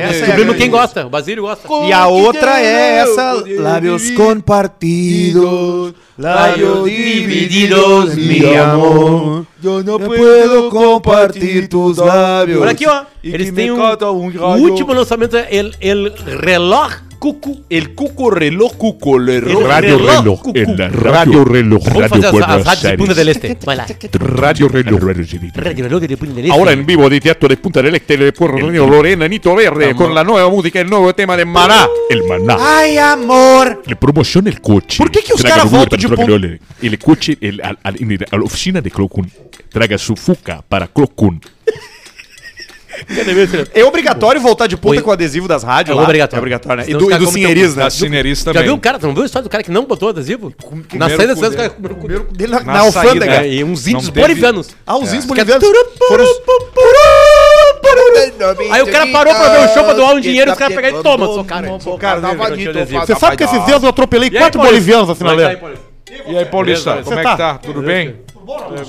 é 0.00 0.04
a 0.04 0.08
Descobrimos 0.08 0.36
grande 0.44 0.58
quem 0.58 0.70
gosta, 0.70 1.06
o 1.06 1.10
Basílio 1.10 1.42
gosta. 1.42 1.68
E 1.88 1.92
a 1.92 2.06
outra 2.06 2.60
é 2.60 2.98
essa, 2.98 3.42
lábios 3.58 4.10
compartidos, 4.10 5.94
lábios 6.18 6.84
divididos, 6.90 8.14
mi 8.14 8.56
amor. 8.56 9.46
Eu 9.66 9.82
não 9.82 9.98
puedo 9.98 10.70
compartir 10.70 11.68
tus 11.68 11.98
lábios. 11.98 12.60
Olha 12.60 12.70
aqui, 12.70 12.86
ó. 12.86 13.04
Eles 13.22 13.50
têm 13.52 13.70
um, 13.70 13.80
um 13.80 14.40
o 14.40 14.58
último 14.58 14.92
lançamento 14.92 15.36
é 15.36 15.48
El, 15.50 15.72
el 15.80 16.12
Reloj 16.42 17.05
Cucu. 17.18 17.64
El 17.68 17.94
cuco 17.94 18.30
reloj 18.30 18.74
cuco 18.76 19.16
El 19.16 19.40
ro- 19.42 19.66
Radio 19.66 19.98
reloj 19.98 20.18
Reloj, 20.18 20.42
cucu. 20.42 20.58
el 20.58 20.78
Radio 20.92 21.44
Reloj, 21.44 21.86
Radio 21.86 22.08
Buenos 22.32 22.66
Punta 22.96 23.14
del 23.14 23.28
Aires. 23.28 23.44
Este. 23.44 24.18
Radio 24.18 24.68
Reloj, 24.68 25.00
Radio 25.02 25.84
Reloj 25.84 26.00
de 26.02 26.16
Punta 26.16 26.34
del 26.34 26.44
Este. 26.46 26.58
Ahora 26.58 26.72
en 26.72 26.86
vivo 26.86 27.08
de 27.10 27.20
Teatro 27.20 27.48
de 27.48 27.56
Punta 27.56 27.82
del 27.82 27.94
Este 27.94 28.32
por 28.32 28.60
Lorena 28.60 29.26
Nito 29.28 29.54
Verde 29.54 29.94
con 29.94 30.14
la 30.14 30.22
nueva 30.24 30.48
música, 30.50 30.80
el 30.80 30.88
nuevo 30.88 31.14
tema 31.14 31.36
de 31.36 31.44
Maná. 31.44 31.88
El 32.10 32.24
Maná. 32.24 32.56
Ai, 32.60 32.98
amor. 32.98 33.82
Le 33.86 33.96
promociona 33.96 34.50
el 34.50 34.60
coche. 34.60 34.98
Por 34.98 35.10
que 35.10 35.20
que 35.20 35.32
Uber, 35.32 35.42
ponto- 35.42 35.96
traga 35.96 36.26
El, 36.36 36.60
el 36.82 36.98
coche 36.98 37.36
el, 37.40 37.60
al, 37.62 37.78
al, 37.82 37.96
en 38.02 38.12
el- 38.12 38.26
la 38.30 38.38
oficina 38.44 38.80
de 38.80 38.90
Clocun. 38.90 39.30
Traga 39.70 39.98
su 39.98 40.16
fuca 40.16 40.62
para 40.68 40.86
Clocun. 40.88 41.40
É 43.74 43.84
obrigatório 43.84 44.40
voltar 44.40 44.66
de 44.66 44.76
ponta 44.76 44.96
Oi. 44.96 45.02
com 45.02 45.10
o 45.10 45.12
adesivo 45.12 45.46
das 45.48 45.62
rádios 45.62 45.94
É 45.94 45.98
lá? 45.98 46.04
obrigatório. 46.04 46.38
É 46.38 46.40
obrigatório, 46.40 46.76
né? 46.78 46.82
E 46.84 46.86
Senão 46.92 47.00
do, 47.00 47.12
e 47.12 47.18
do 47.18 47.26
Cinheiris, 47.26 47.74
Da 47.74 47.84
né? 47.84 47.90
Cineris 47.90 48.38
Já 48.38 48.44
também. 48.44 48.62
viu 48.64 48.74
o 48.74 48.78
cara? 48.80 48.98
Tu 48.98 49.06
não 49.06 49.14
viu 49.14 49.22
a 49.22 49.26
história 49.26 49.42
do 49.44 49.50
cara 49.50 49.62
que 49.62 49.70
não 49.70 49.84
botou 49.84 50.08
adesivo? 50.08 50.48
Na 50.48 50.70
comeram 51.08 51.16
saída 51.16 51.34
com 51.34 51.40
das 51.40 51.50
coisas, 51.50 51.54
o 51.54 51.56
cara 51.56 51.70
comeu 51.94 52.24
com 52.24 52.32
o 52.32 52.36
Dele 52.36 52.52
na, 52.52 52.60
Na 52.60 52.72
na 52.72 52.78
alfândega. 52.80 53.26
saída, 53.34 53.46
É, 53.46 53.52
e 53.52 53.64
uns 53.64 53.86
índios 53.86 54.08
teve- 54.08 54.20
bolivianos. 54.20 54.68
Ah, 54.86 54.96
os 54.96 55.08
índios 55.08 55.24
É. 55.24 55.28
bolivianos 55.28 55.64
foram 56.08 56.24
os... 56.24 56.36
Aí 58.70 58.82
o 58.82 58.86
cara 58.90 59.06
parou 59.08 59.34
pra 59.34 59.48
ver 59.48 59.64
o 59.70 59.74
show 59.74 59.84
pra 59.84 59.92
doar 59.94 60.14
um 60.14 60.20
dinheiro 60.20 60.50
e 60.50 60.52
os 60.52 60.58
caras 60.58 60.74
pegaram 60.74 61.00
e 61.00 61.02
toma, 61.02 61.26
socaram. 61.26 61.78
Cara, 61.98 62.20
Você 62.20 62.84
Você 63.06 63.14
sabe 63.16 63.36
que 63.36 63.44
esses 63.44 63.64
dias 63.66 63.82
eu 63.82 63.88
atropelei 63.88 64.28
E 64.28 64.32
quatro 64.38 64.60
bolivianos 64.60 65.08
assim 65.10 65.24
na 65.24 65.32
é 65.34 65.56
tá? 65.56 65.68
E 66.28 66.36
aí, 66.36 66.44
Paulista, 66.46 66.90
Beleza, 66.90 67.04
como 67.08 67.18
é 67.20 67.22
que 67.22 67.28
tá? 67.28 67.36
tá? 67.36 67.54
Tudo 67.58 67.82
bem? 67.82 68.14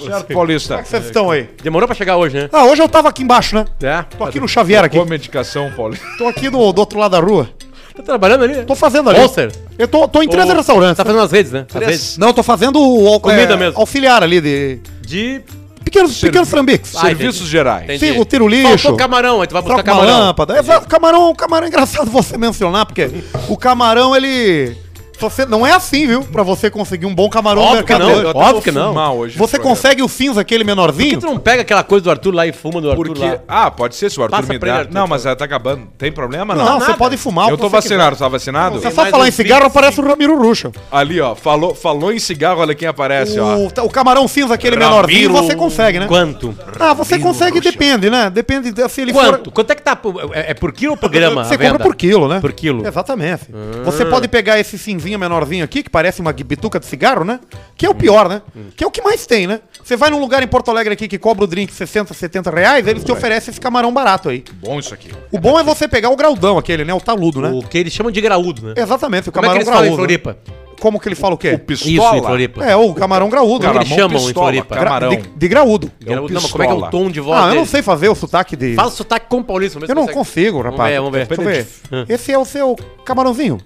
Certo, 0.06 0.34
Paulista. 0.34 0.70
Como 0.76 0.80
é 0.80 0.84
que 0.84 0.90
vocês 0.90 1.06
estão 1.06 1.32
aí? 1.32 1.50
Demorou 1.64 1.88
pra 1.88 1.96
chegar 1.96 2.18
hoje, 2.18 2.38
né? 2.38 2.50
Ah, 2.52 2.66
hoje 2.66 2.82
eu 2.82 2.88
tava 2.90 3.10
aqui 3.10 3.24
embaixo, 3.24 3.56
né? 3.56 3.66
É. 3.82 4.04
Tô 4.18 4.24
aqui 4.24 4.40
no 4.40 4.48
Xavier 4.48 4.84
aqui. 4.84 4.98
Com 4.98 5.06
medicação, 5.06 5.72
Paulista. 5.76 6.06
Tô 6.18 6.28
aqui 6.28 6.50
do, 6.50 6.72
do 6.72 6.80
outro 6.80 7.00
lado 7.00 7.12
da 7.12 7.20
rua. 7.20 7.50
Tá 7.96 8.04
trabalhando 8.04 8.44
ali? 8.44 8.64
Tô 8.64 8.76
fazendo 8.76 9.10
ali. 9.10 9.20
Monster. 9.20 9.52
Eu 9.78 9.88
tô, 9.88 10.08
tô 10.08 10.22
em 10.22 10.28
três 10.30 10.48
restaurantes. 10.48 10.98
Tá 10.98 11.04
fazendo 11.04 11.22
as 11.24 11.32
redes, 11.32 11.52
né? 11.52 11.66
As 11.74 11.82
redes. 11.82 12.18
Não, 12.18 12.28
eu 12.28 12.34
tô 12.34 12.44
fazendo 12.44 12.80
o 12.80 13.20
Comida 13.20 13.58
mesmo. 13.58 13.80
auxiliar 13.80 14.22
ali 14.22 14.40
de 14.40 14.80
De... 15.02 15.42
pequenos, 15.84 16.20
pequenos 16.20 16.48
trambiques. 16.50 16.96
Ah, 16.96 17.02
Serviços 17.02 17.48
gerais. 17.48 17.86
Entendi. 17.86 18.14
Sim, 18.14 18.20
o 18.20 18.26
tiro 18.26 18.48
lixo. 18.48 18.78
Faltou 18.78 18.98
camarão, 18.98 19.42
aí 19.42 19.48
tu 19.48 19.54
vai 19.54 19.64
buscar 19.64 19.82
camarão. 19.82 20.20
lâmpada. 20.20 20.60
É, 20.60 20.80
camarão, 20.88 21.34
camarão 21.34 21.66
é 21.66 21.70
engraçado 21.70 22.06
você 22.12 22.38
mencionar, 22.38 22.86
porque 22.86 23.10
o 23.50 23.58
camarão, 23.58 24.16
ele. 24.16 24.78
Se 25.18 25.22
você, 25.22 25.46
não 25.48 25.66
é 25.66 25.72
assim, 25.74 26.06
viu? 26.06 26.22
Pra 26.24 26.44
você 26.44 26.70
conseguir 26.70 27.08
um 27.08 27.16
bom 27.16 27.28
camarão 27.28 27.64
no 27.64 27.68
Óbvio 27.70 27.84
que 27.86 27.94
não, 27.94 28.06
mercado. 28.08 28.30
até 28.30 28.38
óbvio 28.38 28.54
vou 28.54 28.62
que 28.62 28.72
não. 28.72 28.88
fumar 28.90 29.14
hoje 29.14 29.36
Você 29.36 29.54
programa. 29.58 29.76
consegue 29.76 30.04
o 30.04 30.08
cinza, 30.08 30.42
aquele 30.42 30.64
Por 30.64 30.70
que 30.70 30.76
menorzinho? 30.76 31.20
tu 31.20 31.26
não 31.26 31.40
pega 31.40 31.64
aquela 31.64 31.84
coisa 31.84 32.04
do 32.04 32.12
Arthur 32.12 32.36
lá 32.36 32.46
e 32.46 32.54
fuma 32.54 32.80
do 32.80 32.92
Arthur 32.92 33.08
Porque. 33.08 33.26
lá? 33.26 33.40
Ah, 33.48 33.72
pode 33.72 33.96
ser 33.96 34.12
se 34.12 34.20
o 34.20 34.24
Arthur 34.24 34.38
Passa 34.38 34.54
me 34.54 34.60
pra 34.60 34.68
ele, 34.70 34.76
dá. 34.76 34.82
Arthur, 34.84 34.94
Não, 34.94 35.08
mas 35.08 35.26
ela 35.26 35.36
tá 35.36 35.46
acabando. 35.46 35.88
Tem 35.98 36.12
problema? 36.12 36.54
Não. 36.54 36.64
Não, 36.64 36.74
você 36.80 36.86
nada. 36.90 36.98
pode 37.00 37.18
fumar. 37.18 37.48
o 37.48 37.50
Eu 37.50 37.58
que 37.58 37.64
tô 37.64 37.68
você 37.68 37.76
vacinado, 37.78 38.16
tá 38.16 38.28
vacinado? 38.28 38.76
quiser. 38.76 38.82
Tem 38.84 38.92
Você 38.92 38.96
só 38.96 39.02
mais 39.02 39.12
falar 39.12 39.24
uns 39.24 39.28
em 39.30 39.32
cigarro, 39.32 39.64
25. 39.64 39.80
aparece 39.80 40.02
o 40.02 40.08
Ramiro 40.08 40.38
Ruxa. 40.40 40.72
Ali, 40.92 41.20
ó. 41.20 41.34
Falou, 41.34 41.74
falou 41.74 42.14
em 42.14 42.20
cigarro, 42.20 42.62
olha 42.62 42.76
quem 42.76 42.88
aparece, 42.88 43.40
ó. 43.40 43.56
O, 43.56 43.66
o 43.86 43.90
camarão 43.90 44.28
cinza, 44.28 44.54
aquele 44.54 44.76
Ramiro. 44.76 44.92
menorzinho, 45.02 45.32
você 45.34 45.56
consegue, 45.56 46.00
né? 46.00 46.06
Quanto? 46.06 46.56
Ah, 46.80 46.94
você 46.94 47.18
consegue, 47.18 47.60
depende, 47.60 48.08
né? 48.12 48.30
Depende 48.30 48.72
de- 48.72 48.88
se 48.90 49.02
ele 49.02 49.14
Quanto? 49.14 49.50
Quanto 49.50 49.72
é 49.72 49.76
que 49.76 49.82
tá? 49.82 49.96
por- 49.96 50.30
É, 50.36 50.52
é 50.52 50.54
por 50.54 50.72
quilo 50.72 50.92
ou 50.92 50.98
por 50.98 51.10
grama? 51.10 51.44
Você 51.44 51.56
compra 51.58 51.72
venda? 51.72 51.84
por 51.84 51.96
quilo, 51.96 52.28
né? 52.28 52.40
Por 52.40 52.54
quilo. 52.54 52.86
Exatamente. 52.88 53.46
Você 53.84 54.06
pode 54.06 54.28
pegar 54.28 54.60
esse 54.60 54.78
cinzinho 54.78 55.07
menorzinho 55.16 55.64
aqui, 55.64 55.84
que 55.84 55.90
parece 55.92 56.20
uma 56.22 56.34
bituca 56.34 56.80
de 56.80 56.88
cigarro, 56.88 57.24
né? 57.24 57.40
Que 57.78 57.86
é 57.86 57.90
o 57.90 57.94
pior, 57.94 58.28
né? 58.28 58.42
Que 58.76 58.84
é 58.84 58.88
o 58.88 58.90
que 58.92 59.02
mais 59.04 59.28
tem, 59.28 59.46
né? 59.46 59.62
Você 59.84 59.96
vai 59.96 60.10
num 60.10 60.20
lugar 60.20 60.42
em 60.42 60.48
Porto 60.48 60.72
Alegre 60.72 60.94
aqui 60.96 61.08
que 61.08 61.20
cobra 61.20 61.44
o 61.44 61.48
drink 61.48 61.72
60, 61.72 62.14
70 62.16 62.50
reais, 62.50 62.88
eles 62.88 63.04
te 63.04 63.12
oferecem 63.12 63.52
esse 63.52 63.62
camarão 63.62 63.94
barato 63.94 64.30
aí. 64.30 64.44
Bom 64.56 64.80
isso 64.80 64.94
aqui. 64.94 65.12
O 65.32 65.38
bom 65.38 65.60
é 65.60 65.64
você 65.64 65.88
pegar 65.88 66.10
o 66.10 66.16
graudão 66.16 66.58
aquele, 66.58 66.84
né? 66.84 66.94
O 66.94 67.00
taludo, 67.00 67.40
né? 67.42 67.52
O 67.54 67.62
que 67.62 67.78
eles 67.78 67.94
chamam 67.94 68.12
de 68.12 68.20
graúdo, 68.20 68.66
né? 68.68 68.74
Exatamente, 68.76 69.30
o 69.30 69.32
Como 69.32 69.46
é 69.46 69.50
que 69.50 69.54
camarão 69.54 69.62
eles 69.62 69.68
falam 69.68 69.86
em 69.86 69.96
graúdo. 69.96 70.02
né? 70.02 70.18
Floripa? 70.20 70.58
Como 70.80 71.00
que 71.00 71.08
ele 71.10 71.16
fala 71.16 71.34
o 71.34 71.38
quê? 71.40 71.54
O 71.56 71.60
pistola. 71.60 71.92
Isso, 71.92 72.16
em 72.18 72.22
Floripa. 72.28 72.64
É, 72.64 72.76
o 72.76 72.94
camarão 72.94 73.30
graúdo. 73.30 73.66
Como 73.66 73.74
né? 73.80 73.80
eles 73.84 73.96
chamam 73.96 74.30
em 74.30 74.34
Floripa? 74.34 74.76
Gra- 74.76 74.84
Camarão. 74.84 75.10
De, 75.10 75.18
de 75.36 75.48
graúdo. 75.48 75.92
Graúdo. 76.00 76.32
o 76.32 76.34
Não, 76.36 76.42
mas 76.42 76.52
como 76.52 76.64
é 76.64 76.68
que 76.68 76.72
é 76.72 76.76
o 76.76 76.82
pistola. 76.82 76.92
tom 77.04 77.10
de 77.10 77.20
voz 77.20 77.36
Ah, 77.36 77.42
eu 77.42 77.48
não 77.48 77.54
deles? 77.56 77.70
sei 77.72 77.82
fazer 77.82 78.10
o 78.10 78.14
sotaque 78.16 78.56
de... 78.56 78.76
Fala 78.76 78.92
sotaque 78.92 79.26
com 79.28 79.42
paulista. 79.42 79.80
vamos 79.80 79.88
ver 79.88 79.92
Eu 79.92 79.96
não 79.96 80.04
consegue. 80.04 80.18
consigo, 80.20 80.62
rapaz. 80.62 80.96
Vamos 80.96 81.12
ver, 81.12 81.26
vamos 81.26 81.46
ver. 81.46 81.54
Deixa 81.64 81.80
eu 81.92 82.06
ver. 82.06 82.14
Esse 82.14 82.32
é 82.32 82.38
o 82.38 82.46
seu 82.46 82.76
camarãozinho. 83.04 83.58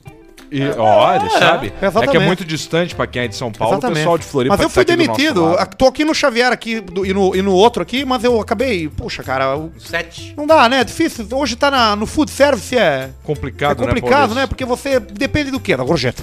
E, 0.52 0.62
ó, 0.78 1.16
ele 1.16 1.30
sabe. 1.30 1.72
É 1.82 2.08
que 2.08 2.18
é 2.18 2.20
muito 2.20 2.44
distante 2.44 2.94
pra 2.94 3.08
quem 3.08 3.22
é 3.22 3.28
de 3.30 3.36
São 3.38 3.52
Paulo, 3.52 3.74
o 3.74 3.78
Exatamente. 3.78 3.98
pessoal 4.00 4.18
de 4.18 4.26
Floripa 4.26 4.54
mas 4.56 4.62
eu 4.62 4.70
fui 4.70 4.84
tá 4.84 4.94
demitido. 4.96 5.56
Tô 5.78 5.88
aqui 5.88 6.04
no 6.04 6.14
Xavier 6.14 6.52
aqui 6.52 6.82
do- 6.82 7.06
e, 7.06 7.14
no, 7.14 7.34
e 7.34 7.42
no 7.42 7.54
outro 7.54 7.82
aqui, 7.82 8.04
mas 8.04 8.22
eu 8.26 8.40
acabei. 8.42 8.90
Puxa, 8.90 9.24
cara, 9.24 9.58
o- 9.58 9.72
Sete. 9.80 10.34
não 10.36 10.46
dá, 10.46 10.68
né? 10.68 10.82
É 10.82 10.84
difícil. 10.84 11.26
Hoje 11.32 11.56
tá 11.56 11.72
na- 11.72 11.96
no 11.96 12.06
food 12.06 12.30
service, 12.30 12.78
é, 12.78 12.80
é 12.82 13.10
Complicado, 13.24 13.78
complicado, 13.78 14.12
Paulista? 14.12 14.36
né? 14.42 14.48
Porque 14.48 14.66
você 14.66 15.00
depende 15.00 15.52
do 15.52 15.60
quê? 15.60 15.78
Da 15.78 15.84
gorjeta. 15.86 16.22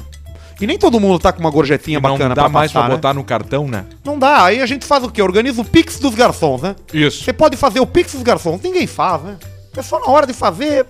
E 0.61 0.67
nem 0.67 0.77
todo 0.77 0.99
mundo 1.01 1.19
tá 1.21 1.33
com 1.33 1.41
uma 1.41 1.51
gorjetinha 1.51 1.99
E 1.99 2.03
não 2.03 2.11
bacana 2.13 2.35
dá 2.35 2.49
mais 2.51 2.71
passar, 2.73 2.81
pra 2.85 2.89
né? 2.91 2.95
botar 2.97 3.15
no 3.15 3.25
cartão, 3.25 3.67
né? 3.67 3.87
Não 4.05 4.19
dá. 4.19 4.45
Aí 4.45 4.61
a 4.61 4.67
gente 4.67 4.85
faz 4.85 5.03
o 5.05 5.09
quê? 5.11 5.23
Organiza 5.23 5.63
o 5.63 5.65
Pix 5.65 5.99
dos 6.01 6.15
garçons, 6.15 6.61
né? 6.61 6.77
Isso. 6.93 7.25
Você 7.25 7.33
pode 7.33 7.57
fazer 7.57 7.81
o 7.81 7.87
Pix 7.87 8.13
dos 8.13 8.23
garçons. 8.23 8.61
Ninguém 8.61 8.87
faz, 8.87 9.23
né? 9.23 9.37
É 9.77 9.81
só 9.83 10.01
na 10.01 10.07
hora 10.11 10.27
de 10.27 10.33
fazer. 10.35 10.85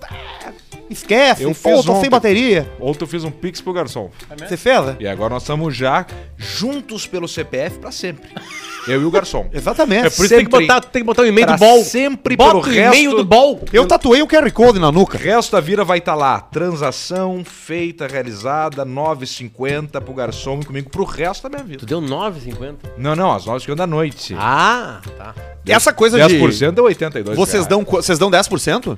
É, 0.88 0.92
Esquece. 0.92 1.42
Eu 1.42 1.50
Pô, 1.54 1.76
fiz 1.76 1.84
tô 1.84 2.00
sem 2.00 2.10
bateria. 2.10 2.70
Ontem 2.80 3.04
eu 3.04 3.08
fiz 3.08 3.24
um 3.24 3.30
pix 3.30 3.60
pro 3.60 3.72
garçom. 3.72 4.10
Você 4.38 4.56
fez, 4.56 4.84
né? 4.86 4.96
E 5.00 5.06
agora 5.06 5.34
nós 5.34 5.42
estamos 5.42 5.76
já 5.76 6.06
juntos 6.36 7.06
pelo 7.06 7.28
CPF 7.28 7.78
pra 7.78 7.90
sempre. 7.92 8.28
Eu 8.86 9.02
e 9.02 9.04
o 9.04 9.10
garçom. 9.10 9.48
Exatamente. 9.52 10.06
É 10.06 10.10
por 10.10 10.24
isso 10.24 10.28
que 10.28 10.34
tem 10.36 10.44
que 10.44 10.50
botar, 10.50 10.80
tem 10.80 11.02
que 11.02 11.06
botar 11.06 11.22
o 11.22 11.26
e-mail 11.26 11.46
do 11.46 11.56
bol. 11.58 11.84
sempre 11.84 12.36
Bota 12.36 12.60
pelo 12.60 12.64
o 12.64 12.72
e-mail 12.72 13.10
resto- 13.10 13.16
do 13.16 13.24
bol. 13.24 13.60
Eu 13.72 13.86
tatuei 13.86 14.22
o 14.22 14.26
QR 14.26 14.50
Code 14.50 14.78
na 14.78 14.90
nuca. 14.90 15.16
O 15.18 15.20
resto 15.20 15.52
da 15.52 15.60
vida 15.60 15.84
vai 15.84 15.98
estar 15.98 16.14
lá. 16.14 16.40
Transação 16.40 17.42
feita, 17.44 18.06
realizada, 18.06 18.84
9,50 18.86 20.00
pro 20.00 20.14
garçom 20.14 20.60
e 20.60 20.64
comigo 20.64 20.88
pro 20.90 21.04
resto 21.04 21.42
da 21.42 21.50
minha 21.50 21.64
vida. 21.64 21.80
Tu 21.80 21.86
deu 21.86 22.00
9,50. 22.00 22.76
Não, 22.96 23.14
não, 23.14 23.32
às 23.32 23.44
9 23.44 23.74
da 23.74 23.86
noite. 23.86 24.34
Ah, 24.38 25.00
tá. 25.16 25.34
Essa 25.66 25.92
coisa 25.92 26.16
10% 26.18 26.70
deu 26.72 26.84
82 26.84 27.36
Vocês 27.36 27.52
reais. 27.52 27.66
dão, 27.66 27.84
vocês 27.84 28.18
dão 28.18 28.30
10%? 28.30 28.96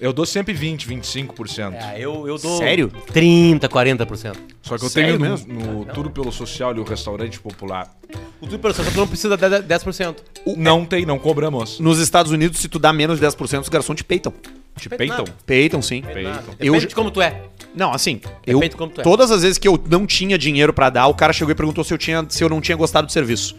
Eu 0.00 0.12
dou 0.12 0.26
sempre 0.26 0.52
20, 0.52 0.88
25%. 0.88 1.74
É, 1.74 1.98
eu, 1.98 2.26
eu 2.26 2.38
dou... 2.38 2.58
Sério? 2.58 2.92
30, 3.12 3.68
40%. 3.68 4.36
Só 4.62 4.78
que 4.78 4.84
eu 4.84 4.88
Sério 4.88 5.18
tenho 5.18 5.18
no, 5.18 5.30
mesmo? 5.30 5.52
no 5.52 5.84
Tudo 5.86 6.10
pelo 6.10 6.32
Social 6.32 6.76
e 6.76 6.80
o 6.80 6.84
Restaurante 6.84 7.38
Popular. 7.40 7.94
O 8.40 8.46
tudo 8.46 8.58
pelo 8.58 8.74
tu 8.74 8.82
não 8.96 9.06
precisa 9.06 9.36
de 9.36 9.44
10%. 9.44 10.16
Não 10.56 10.84
tem, 10.84 11.04
não 11.06 11.18
cobramos. 11.18 11.78
Nos 11.80 11.98
Estados 11.98 12.32
Unidos, 12.32 12.58
se 12.58 12.68
tu 12.68 12.78
dá 12.78 12.92
menos 12.92 13.20
de 13.20 13.26
10%, 13.26 13.60
os 13.60 13.68
garçons 13.68 13.96
te 13.96 14.04
peitam. 14.04 14.32
Te 14.76 14.88
peitam? 14.88 15.24
Peitam, 15.46 15.80
sim. 15.80 16.02
Peitam. 16.02 16.42
Eu 16.58 16.72
Depende 16.72 16.86
de 16.88 16.94
como 16.94 17.10
tu 17.10 17.22
é. 17.22 17.42
Não, 17.74 17.92
assim, 17.92 18.20
eu, 18.46 18.58
Depende 18.58 18.70
de 18.70 18.76
como 18.76 18.92
tu 18.92 19.00
é. 19.00 19.04
todas 19.04 19.30
as 19.30 19.42
vezes 19.42 19.58
que 19.58 19.68
eu 19.68 19.82
não 19.88 20.06
tinha 20.06 20.36
dinheiro 20.36 20.72
pra 20.72 20.90
dar, 20.90 21.06
o 21.06 21.14
cara 21.14 21.32
chegou 21.32 21.52
e 21.52 21.54
perguntou 21.54 21.84
se 21.84 21.94
eu, 21.94 21.98
tinha, 21.98 22.24
se 22.28 22.42
eu 22.42 22.48
não 22.48 22.60
tinha 22.60 22.76
gostado 22.76 23.06
do 23.06 23.12
serviço. 23.12 23.56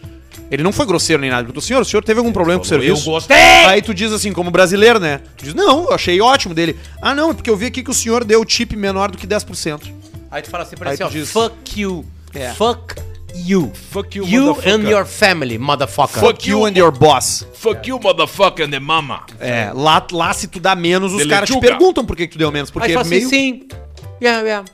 Ele 0.50 0.62
não 0.62 0.72
foi 0.72 0.86
grosseiro 0.86 1.20
nem 1.20 1.30
nada. 1.30 1.40
Ele 1.40 1.46
perguntou, 1.48 1.62
senhor, 1.66 1.80
o 1.80 1.84
senhor 1.84 2.04
teve 2.04 2.18
algum 2.18 2.32
problema 2.32 2.60
com 2.60 2.64
o 2.64 2.68
serviço? 2.68 3.08
Eu 3.08 3.12
gostei! 3.14 3.36
Aí 3.66 3.82
tu 3.82 3.92
diz 3.94 4.12
assim, 4.12 4.32
como 4.32 4.50
brasileiro, 4.50 5.00
né? 5.00 5.20
Tu 5.36 5.44
diz, 5.46 5.54
não, 5.54 5.84
eu 5.84 5.92
achei 5.92 6.20
ótimo 6.20 6.54
dele. 6.54 6.76
Ah, 7.02 7.14
não, 7.14 7.30
é 7.30 7.34
porque 7.34 7.50
eu 7.50 7.56
vi 7.56 7.66
aqui 7.66 7.82
que 7.82 7.90
o 7.90 7.94
senhor 7.94 8.22
deu 8.24 8.44
tip 8.44 8.72
menor 8.76 9.10
do 9.10 9.18
que 9.18 9.26
10%. 9.26 9.80
Aí 10.30 10.42
tu 10.42 10.50
fala 10.50 10.62
assim 10.64 10.76
pra 10.76 10.90
Aí 10.90 10.96
ele 10.96 11.02
assim, 11.04 11.16
ó, 11.16 11.20
diz- 11.20 11.30
fuck 11.32 11.80
you, 11.80 12.04
É. 12.34 12.50
fuck 12.52 12.94
you. 13.34 13.72
Fuck 13.90 14.16
you, 14.18 14.24
You 14.26 14.46
motherfucker. 14.46 14.72
and 14.74 14.88
your 14.90 15.04
family, 15.06 15.58
motherfucker. 15.58 16.20
Fuck 16.20 16.48
you 16.48 16.64
and 16.64 16.76
your 16.76 16.92
boss. 16.92 17.44
Fuck 17.54 17.88
you, 17.88 17.98
motherfucker 18.00 18.66
and 18.66 18.70
the 18.70 18.80
mama. 18.80 19.24
É, 19.40 19.70
lá, 19.74 20.04
lá 20.12 20.32
se 20.32 20.46
tu 20.48 20.60
dá 20.60 20.74
menos, 20.76 21.12
os 21.12 21.26
caras 21.26 21.48
te 21.48 21.58
perguntam 21.58 22.04
por 22.04 22.14
que 22.16 22.26
que 22.26 22.32
tu 22.34 22.38
deu 22.38 22.52
menos. 22.52 22.70
Aí 22.70 22.72
Porque 22.72 22.88
tu 22.88 22.90
é 22.90 22.94
fala 22.94 23.06
assim, 23.06 23.16
meio... 23.16 23.28
sim. 23.28 23.68
Yeah, 24.22 24.42
yeah. 24.42 24.64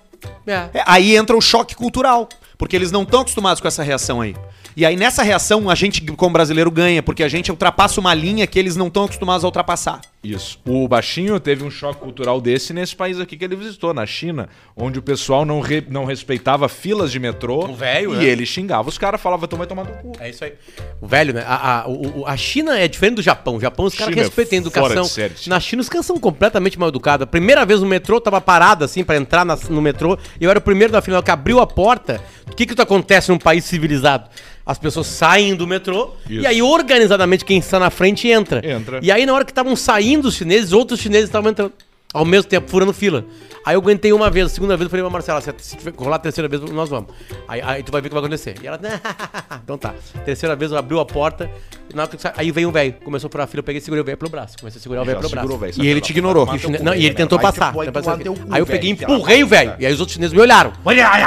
yeah. 0.47 0.71
É, 0.75 0.83
aí 0.87 1.17
entra 1.17 1.37
o 1.37 1.41
choque 1.41 1.75
cultural. 1.75 2.29
Porque 2.59 2.77
eles 2.77 2.93
não 2.93 3.03
estão 3.03 3.23
acostumados 3.23 3.61
com 3.61 3.67
essa 3.67 3.83
reação 3.83 4.21
aí. 4.21 4.37
E 4.77 4.87
aí 4.87 4.97
nessa 4.97 5.23
reação 5.23 5.69
a 5.69 5.75
gente, 5.75 6.01
como 6.13 6.33
brasileiro, 6.33 6.71
ganha, 6.71 7.03
porque 7.03 7.23
a 7.23 7.29
gente 7.29 7.51
ultrapassa 7.51 8.01
uma 8.01 8.15
linha 8.15 8.47
que 8.47 8.59
eles 8.59 8.77
não 8.77 8.89
estão 8.89 9.05
acostumados 9.05 9.45
a 9.45 9.49
ultrapassar. 9.49 10.01
Isso. 10.23 10.57
O 10.65 10.87
baixinho 10.87 11.41
teve 11.41 11.65
um 11.65 11.71
choque 11.71 11.99
cultural 12.01 12.41
desse 12.41 12.73
nesse 12.73 12.95
país 12.95 13.19
aqui 13.19 13.37
que 13.37 13.45
ele 13.45 13.57
visitou, 13.57 13.93
na 13.93 14.07
China, 14.07 14.49
onde 14.77 14.99
o 15.01 15.03
pessoal 15.03 15.45
não, 15.45 15.61
re- 15.61 15.85
não 15.91 16.05
respeitava 16.05 16.69
filas 16.69 17.11
de 17.11 17.19
metrô. 17.19 17.65
O 17.69 17.75
velho, 17.75 18.15
E 18.15 18.19
né? 18.19 18.25
ele 18.25 18.47
xingava 18.47 18.89
os 18.89 18.97
caras, 18.97 19.21
falava, 19.21 19.47
então 19.47 19.59
vai 19.59 19.67
tomar 19.67 19.83
no 19.85 19.91
cu. 19.95 20.13
É 20.21 20.31
isso 20.31 20.45
aí. 20.45 20.53
O 21.01 21.09
velho, 21.09 21.35
né? 21.35 21.43
A, 21.45 21.81
a, 21.83 21.89
o- 21.89 22.25
a 22.25 22.37
China 22.37 22.79
é 22.79 22.87
diferente 22.87 23.17
do 23.17 23.23
Japão. 23.23 23.57
O 23.57 23.61
Japão, 23.61 23.85
os 23.87 23.95
caras 23.95 24.13
China 24.15 24.23
é 24.23 24.25
respeitam 24.27 24.59
a 24.59 24.61
educação. 24.61 25.05
série. 25.05 25.35
Na 25.49 25.59
China, 25.59 25.83
os 25.83 25.89
caras 25.89 26.07
são 26.07 26.17
completamente 26.21 26.79
mal 26.79 26.89
educados. 26.89 27.25
A 27.25 27.27
primeira 27.27 27.67
vez 27.67 27.81
no 27.81 27.87
metrô, 27.87 28.21
tava 28.21 28.41
parado 28.41 28.85
assim 28.85 29.03
pra 29.03 29.17
entrar 29.17 29.45
na- 29.45 29.59
no 29.69 29.83
metrô. 29.83 30.17
E 30.41 30.45
eu 30.45 30.51
era 30.51 30.59
o 30.61 30.63
primeiro 30.63 30.93
da 30.93 31.03
fila 31.03 31.21
que 31.21 31.33
abriu 31.33 31.59
a 31.59 31.67
porta. 31.67 32.21
O 32.49 32.55
que 32.55 32.65
que 32.67 32.81
acontece 32.81 33.29
num 33.31 33.39
país 33.39 33.65
civilizado? 33.65 34.29
As 34.65 34.79
pessoas 34.79 35.09
saem 35.09 35.57
do 35.57 35.67
metrô 35.67 36.11
Isso. 36.31 36.43
e 36.43 36.47
aí 36.47 36.63
organizadamente 36.63 37.45
quem 37.45 37.59
está 37.59 37.81
na 37.81 37.91
frente 37.91 38.29
entra. 38.29 38.65
Entra. 38.65 39.01
E 39.03 39.11
aí 39.11 39.27
na 39.27 39.35
hora 39.35 39.45
que 39.45 39.51
estavam 39.51 39.75
saindo 39.75 40.12
os 40.19 40.35
chineses, 40.35 40.73
outros 40.73 41.01
chineses 41.01 41.27
estavam 41.27 41.51
entrando. 41.51 41.73
Ao 42.15 42.27
mesmo 42.27 42.47
tempo, 42.47 42.71
furando 42.71 42.93
fila. 42.93 43.25
Aí 43.65 43.75
eu 43.75 43.81
aguentei 43.81 44.13
uma 44.13 44.29
vez, 44.29 44.45
a 44.45 44.49
segunda 44.51 44.77
vez 44.77 44.85
eu 44.85 44.91
falei 44.91 45.03
pra 45.03 45.11
Marcela, 45.11 45.41
se 45.41 45.79
rolar 45.97 46.17
a 46.17 46.19
terceira 46.19 46.47
vez, 46.47 46.61
nós 46.61 46.91
vamos. 46.91 47.11
Aí, 47.49 47.63
aí 47.63 47.83
tu 47.83 47.91
vai 47.91 48.03
ver 48.03 48.09
o 48.09 48.11
que 48.11 48.15
vai 48.15 48.23
acontecer. 48.23 48.57
E 48.63 48.67
ela, 48.67 48.79
então 49.65 49.79
tá. 49.79 49.95
Terceira 50.23 50.55
vez 50.55 50.71
eu 50.73 50.77
abriu 50.77 51.01
a 51.01 51.07
porta, 51.07 51.51
e 51.91 51.97
na 51.97 52.03
hora 52.03 52.11
que 52.11 52.17
eu 52.17 52.21
sa- 52.21 52.35
aí 52.37 52.51
veio 52.51 52.69
um 52.69 52.73
velho, 52.73 52.93
começou 53.03 53.29
a 53.29 53.31
furar 53.31 53.45
a 53.45 53.47
fila, 53.47 53.61
eu 53.61 53.65
peguei 53.65 53.79
e 53.79 53.83
segurei 53.83 54.03
o 54.03 54.05
velho 54.05 54.19
pelo 54.19 54.31
braço. 54.31 54.59
Comecei 54.59 54.79
a 54.79 54.83
segurar 54.83 55.01
o 55.01 55.05
velho 55.07 55.21
pelo 55.21 55.31
braço. 55.31 55.59
velho. 55.59 55.73
E 55.83 55.87
ele 55.89 56.01
te 56.03 56.11
ignorou. 56.11 56.45
E, 56.55 56.83
não, 56.83 56.95
e 56.95 57.07
ele 57.07 57.15
tentou 57.15 57.39
passar. 57.39 57.73
tentou 57.73 57.93
passar 58.03 58.15
aqui. 58.15 58.29
Aí 58.51 58.61
eu 58.61 58.67
peguei 58.67 58.91
e 58.91 58.93
empurrei 58.93 59.43
o 59.43 59.47
velho. 59.47 59.75
E 59.79 59.87
aí 59.87 59.93
os 59.95 60.01
outros 60.01 60.13
chineses 60.15 60.35
me 60.35 60.41
olharam. 60.43 60.73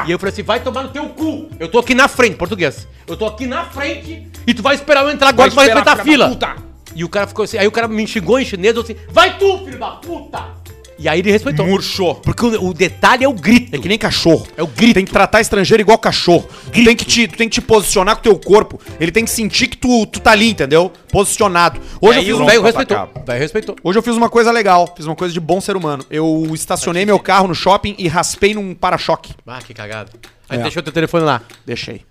E 0.08 0.12
eu 0.12 0.20
falei 0.20 0.34
assim: 0.34 0.44
vai 0.44 0.60
tomar 0.60 0.84
no 0.84 0.90
teu 0.90 1.06
cu. 1.10 1.50
Eu 1.60 1.68
tô 1.68 1.80
aqui 1.80 1.96
na 1.96 2.08
frente, 2.08 2.36
português. 2.36 2.88
Eu 3.08 3.18
tô 3.18 3.26
aqui 3.26 3.48
na 3.48 3.64
frente 3.66 4.28
e 4.46 4.54
tu 4.54 4.62
vai 4.62 4.76
esperar 4.76 5.04
eu 5.04 5.10
entrar 5.10 5.30
agora, 5.30 5.50
tu 5.50 5.56
vai 5.56 5.66
respeitar 5.66 5.94
a 5.94 6.04
fila. 6.04 6.30
puta. 6.30 6.75
E 6.96 7.04
o 7.04 7.10
cara 7.10 7.28
ficou 7.28 7.44
assim. 7.44 7.58
Aí 7.58 7.68
o 7.68 7.72
cara 7.72 7.88
me 7.88 8.08
xingou 8.08 8.40
em 8.40 8.46
chinês, 8.46 8.76
eu 8.76 8.82
assim: 8.82 8.96
vai 9.10 9.38
tu, 9.38 9.60
filho 9.66 9.78
da 9.78 9.92
puta. 9.92 10.66
E 10.98 11.10
aí 11.10 11.20
ele 11.20 11.30
respeitou. 11.30 11.68
Murchou. 11.68 12.16
Porque 12.16 12.46
o, 12.46 12.70
o 12.70 12.74
detalhe 12.74 13.26
é 13.26 13.28
o 13.28 13.34
grito. 13.34 13.76
É 13.76 13.78
que 13.80 13.86
nem 13.90 13.98
cachorro. 13.98 14.48
É 14.56 14.64
o 14.64 14.68
grito. 14.68 14.94
Tem 14.94 15.04
que 15.04 15.12
tratar 15.12 15.42
estrangeiro 15.42 15.82
igual 15.82 15.98
cachorro. 15.98 16.48
Tu 16.72 16.86
tem, 16.86 16.96
que 16.96 17.04
te, 17.04 17.28
tu 17.28 17.36
tem 17.38 17.50
que 17.50 17.56
te 17.56 17.60
posicionar 17.62 18.16
com 18.16 18.22
o 18.22 18.24
teu 18.24 18.40
corpo. 18.40 18.80
Ele 18.98 19.12
tem 19.12 19.26
que 19.26 19.30
sentir 19.32 19.68
que 19.68 19.76
tu, 19.76 20.06
tu 20.06 20.22
tá 20.22 20.32
ali, 20.32 20.52
entendeu? 20.52 20.90
Posicionado. 21.12 21.82
Hoje, 22.00 22.22
e 22.22 22.30
eu 22.30 22.38
aí 22.38 22.38
fiz 22.38 22.40
um- 22.40 22.46
velho 22.46 22.62
respeitou. 22.62 23.10
velho 23.28 23.40
respeitou. 23.40 23.76
Hoje 23.84 24.00
eu 24.00 24.04
fiz 24.04 24.16
uma 24.16 24.30
coisa 24.30 24.52
legal. 24.54 24.94
Fiz 24.96 25.06
uma 25.06 25.18
coisa 25.18 25.34
de 25.34 25.40
bom 25.42 25.60
ser 25.60 25.76
humano. 25.76 26.06
Eu 26.10 26.50
estacionei 26.54 27.06
meu 27.06 27.20
carro 27.20 27.50
no 27.50 27.56
shopping 27.56 27.94
e 27.98 28.08
raspei 28.08 28.54
num 28.54 28.74
para-choque. 28.74 29.34
Ah, 29.46 29.60
que 29.62 29.74
cagada. 29.74 30.10
Aí 30.48 30.60
É. 30.60 30.62
deixou 30.62 30.82
teu 30.82 30.94
telefone 30.94 31.26
lá. 31.26 31.42
Deixei. 31.66 32.04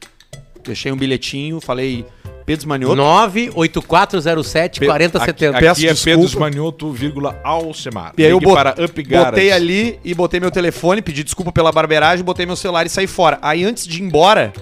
Deixei 0.63 0.93
um 0.93 0.97
bilhetinho, 0.97 1.59
falei 1.59 2.05
Pedro 2.47 2.69
Manioto. 2.69 2.95
98407 2.97 4.81
4070. 4.85 5.57
Aqui, 5.57 5.67
aqui 5.67 5.87
é 5.87 5.93
desculpa. 5.93 6.05
Pedro 6.17 6.25
Esmanioto, 6.27 6.91
vírgula 6.93 7.41
Alcemar. 7.43 8.13
E 8.19 8.25
aí 8.25 8.31
eu 8.31 8.41
bot- 8.41 8.55
para 8.55 8.85
Up 8.85 9.03
Garage. 9.03 9.31
botei 9.31 9.53
ali 9.53 9.99
e 10.05 10.15
botei 10.15 10.41
meu 10.41 10.51
telefone, 10.51 11.01
pedi 11.03 11.25
desculpa 11.25 11.51
pela 11.53 11.73
barbeiragem, 11.73 12.25
botei 12.25 12.45
meu 12.47 12.57
celular 12.57 12.85
e 12.85 12.89
saí 12.89 13.07
fora. 13.07 13.39
Aí 13.41 13.65
antes 13.65 13.87
de 13.87 14.01
ir 14.03 14.05
embora, 14.05 14.53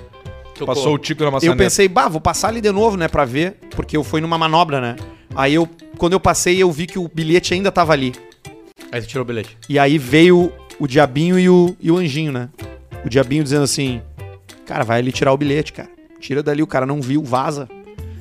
Passou 0.65 0.95
o 0.95 0.99
tico 0.99 1.23
na 1.23 1.29
eu 1.29 1.33
maçaneta. 1.33 1.59
pensei, 1.59 1.89
bah, 1.89 2.07
vou 2.09 2.21
passar 2.21 2.49
ali 2.49 2.61
de 2.61 2.71
novo, 2.71 2.97
né, 2.97 3.09
pra 3.09 3.25
ver, 3.25 3.57
porque 3.71 3.97
eu 3.97 4.05
fui 4.05 4.21
numa 4.21 4.39
manobra, 4.39 4.81
né? 4.81 4.95
Aí 5.35 5.55
eu, 5.55 5.69
quando 5.99 6.13
eu 6.13 6.21
passei, 6.21 6.63
eu 6.63 6.71
vi 6.71 6.87
que 6.87 7.01
o 7.01 7.11
bilhete 7.13 7.53
ainda 7.53 7.73
tava 7.73 7.93
ali. 7.93 8.13
Aí 8.93 9.01
você 9.01 9.09
tirou 9.09 9.25
o 9.25 9.27
bilhete. 9.27 9.57
E 9.69 9.77
aí 9.77 9.99
veio 9.99 10.53
o 10.79 10.87
diabinho 10.87 11.37
e 11.37 11.49
o, 11.49 11.75
e 11.81 11.91
o 11.91 11.97
anjinho, 11.97 12.31
né? 12.31 12.49
O 13.05 13.09
diabinho 13.09 13.43
dizendo 13.43 13.65
assim, 13.65 14.01
cara, 14.65 14.85
vai 14.85 15.01
ali 15.01 15.11
tirar 15.11 15.33
o 15.33 15.37
bilhete, 15.37 15.73
cara. 15.73 15.89
Tira 16.23 16.43
dali, 16.43 16.63
o 16.63 16.67
cara 16.69 16.87
não 16.87 17.03
viu, 17.03 17.23
vaza. 17.23 17.69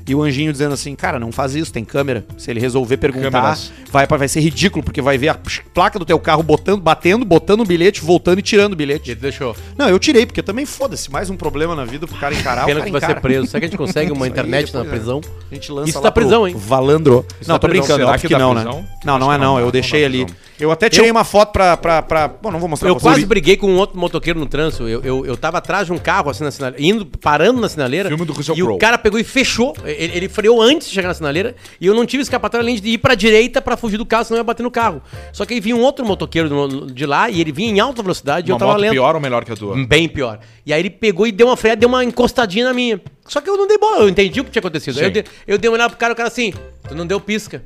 E 0.08 0.16
o 0.16 0.22
anjinho 0.24 0.52
dizendo 0.52 0.74
assim, 0.74 0.94
cara, 0.96 1.20
não 1.20 1.32
faz 1.32 1.56
isso, 1.56 1.72
tem 1.72 1.86
câmera. 1.86 2.26
Se 2.38 2.50
ele 2.52 2.60
resolver 2.60 2.98
perguntar, 2.98 3.30
Câmeras. 3.32 3.72
vai, 3.92 4.06
vai 4.08 4.28
ser 4.28 4.42
ridículo, 4.42 4.84
porque 4.84 5.02
vai 5.02 5.18
ver 5.18 5.30
a 5.30 5.36
placa 5.74 5.98
do 6.00 6.04
teu 6.04 6.20
carro 6.20 6.42
botando, 6.44 6.82
batendo, 6.82 7.24
botando 7.24 7.62
o 7.62 7.66
bilhete, 7.66 8.02
voltando 8.02 8.40
e 8.40 8.42
tirando 8.42 8.72
o 8.72 8.74
E 8.74 8.78
bilhete. 8.78 9.12
ele 9.12 9.20
deixou. 9.22 9.56
Não, 9.78 9.88
eu 9.88 9.98
tirei, 10.00 10.26
porque 10.26 10.42
também 10.42 10.66
foda-se, 10.66 11.10
mais 11.12 11.30
um 11.30 11.38
problema 11.38 11.76
na 11.76 11.86
vida 11.86 12.08
pro 12.08 12.18
cara 12.18 12.34
encarar. 12.36 12.66
Pena 12.66 12.82
o 12.82 12.84
que 12.84 12.90
cara 12.90 12.92
vai 12.92 13.00
ser 13.02 13.06
encara. 13.06 13.22
preso. 13.22 13.48
Será 13.48 13.60
que 13.60 13.66
a 13.66 13.70
gente 13.70 13.78
consegue 13.78 14.12
uma 14.12 14.18
Isso 14.18 14.24
aí, 14.26 14.30
internet 14.32 14.74
na 14.74 14.80
depois, 14.82 15.00
prisão? 15.00 15.22
A 15.50 15.54
gente 15.54 15.72
lança 15.72 15.90
Isso 15.90 15.98
lá 16.00 16.04
tá 16.04 16.12
pro 16.12 16.22
prisão, 16.24 16.48
hein? 16.48 16.56
Valandro. 16.58 17.26
não, 17.48 17.56
tá 17.56 17.60
tô 17.60 17.68
prisão. 17.70 17.70
brincando, 17.70 18.00
Será 18.00 18.08
óbvio 18.10 18.22
que 18.22 18.28
que 18.28 18.34
dá 18.34 18.40
não, 18.40 18.54
né? 18.56 18.62
prisão? 18.64 18.86
Não, 19.06 19.20
não 19.20 19.28
Acho 19.30 19.36
é 19.36 19.38
que 19.38 19.46
não, 19.46 19.54
não 19.54 19.60
eu 19.62 19.72
deixei 19.72 20.00
não 20.02 20.08
ali. 20.08 20.26
Eu 20.62 20.72
até 20.72 20.90
tirei 20.90 21.10
uma 21.10 21.24
foto 21.24 21.52
pra, 21.52 21.76
pra, 21.76 22.02
pra... 22.04 22.28
Bom, 22.28 22.52
não 22.52 22.60
vou 22.60 22.70
mostrar 22.70 22.88
Eu 22.88 22.94
pra 22.96 23.02
vocês. 23.02 23.16
quase 23.16 23.26
briguei 23.26 23.58
com 23.58 23.68
um 23.68 23.78
outro 23.78 23.98
motoqueiro 24.00 24.40
no 24.40 24.46
trânsito. 24.46 24.88
Eu, 24.88 25.02
eu, 25.02 25.26
eu 25.26 25.36
tava 25.36 25.58
atrás 25.58 25.88
de 25.88 25.92
um 25.92 25.98
carro, 25.98 26.30
assim, 26.30 26.44
na 26.44 26.52
sinaleira, 26.52 26.86
indo, 26.86 27.06
parando 27.06 27.60
na 27.60 27.68
sinaleira. 27.68 28.08
Filme 28.10 28.26
do 28.26 28.32
Russell 28.32 28.56
E 28.56 28.62
o 28.62 28.66
Crowe. 28.68 28.80
cara 28.80 28.98
pegou 28.98 29.20
e 29.20 29.24
fechou. 29.24 29.76
Ele, 29.84 30.16
ele 30.16 30.30
freou 30.30 30.62
antes 30.62 30.88
de 30.88 30.94
chegar 30.94 31.08
na 31.08 31.14
sinaleira. 31.16 31.56
E 31.80 31.88
eu 31.88 31.94
não 31.96 32.06
tive 32.06 32.22
escapatória 32.24 32.64
além 32.64 32.76
de 32.76 32.90
ir 32.90 32.98
pra 33.00 33.16
direita 33.16 33.62
pra 33.62 33.76
fugir 33.76 33.98
do 33.98 34.06
carro, 34.06 34.24
senão 34.24 34.38
eu 34.38 34.42
ia 34.42 34.44
bater 34.46 34.62
no 34.62 34.70
carro. 34.72 35.02
Só 35.34 35.46
que 35.46 35.56
aí 35.56 35.60
vinha 35.60 35.76
um 35.76 35.82
outro 35.82 36.06
motoqueiro 36.06 36.86
de 36.92 37.06
lá 37.08 37.28
e 37.30 37.42
ele 37.42 37.52
vinha 37.52 37.72
em 37.72 37.80
alta 37.80 38.04
velocidade 38.04 38.50
e 38.50 38.54
eu 38.54 38.58
tava 38.58 38.74
moto 38.74 38.82
lento. 38.82 38.92
pior 38.92 39.16
ou 39.16 39.22
melhor 39.22 39.44
que 39.44 39.52
a 39.52 39.56
tua? 39.56 39.76
Bem 39.88 40.08
pior. 40.08 40.40
E 40.64 40.72
aí 40.72 40.80
ele 40.80 40.92
pegou 40.92 41.26
e 41.26 41.32
deu 41.32 41.48
uma 41.48 41.58
freada, 41.58 41.80
deu 41.80 41.90
uma 41.90 42.04
encostadinha 42.06 42.66
na 42.66 42.74
minha. 42.74 43.02
Só 43.28 43.42
que 43.42 43.50
eu 43.50 43.58
não 43.58 43.68
dei 43.68 43.80
bola, 43.80 44.02
eu 44.04 44.10
entendi 44.10 44.40
o 44.40 44.44
que 44.44 44.52
tinha 44.52 44.60
acontecido. 44.60 45.00
Aí 45.00 45.06
eu, 45.06 45.12
dei, 45.12 45.24
eu 45.48 45.58
dei 45.58 45.70
uma 45.70 45.76
olhada 45.76 45.90
pro 45.90 45.98
cara, 45.98 46.14
o 46.14 46.16
cara 46.16 46.28
assim, 46.28 46.54
tu 46.88 46.94
não 46.94 47.08
deu 47.08 47.20
pisca. 47.20 47.64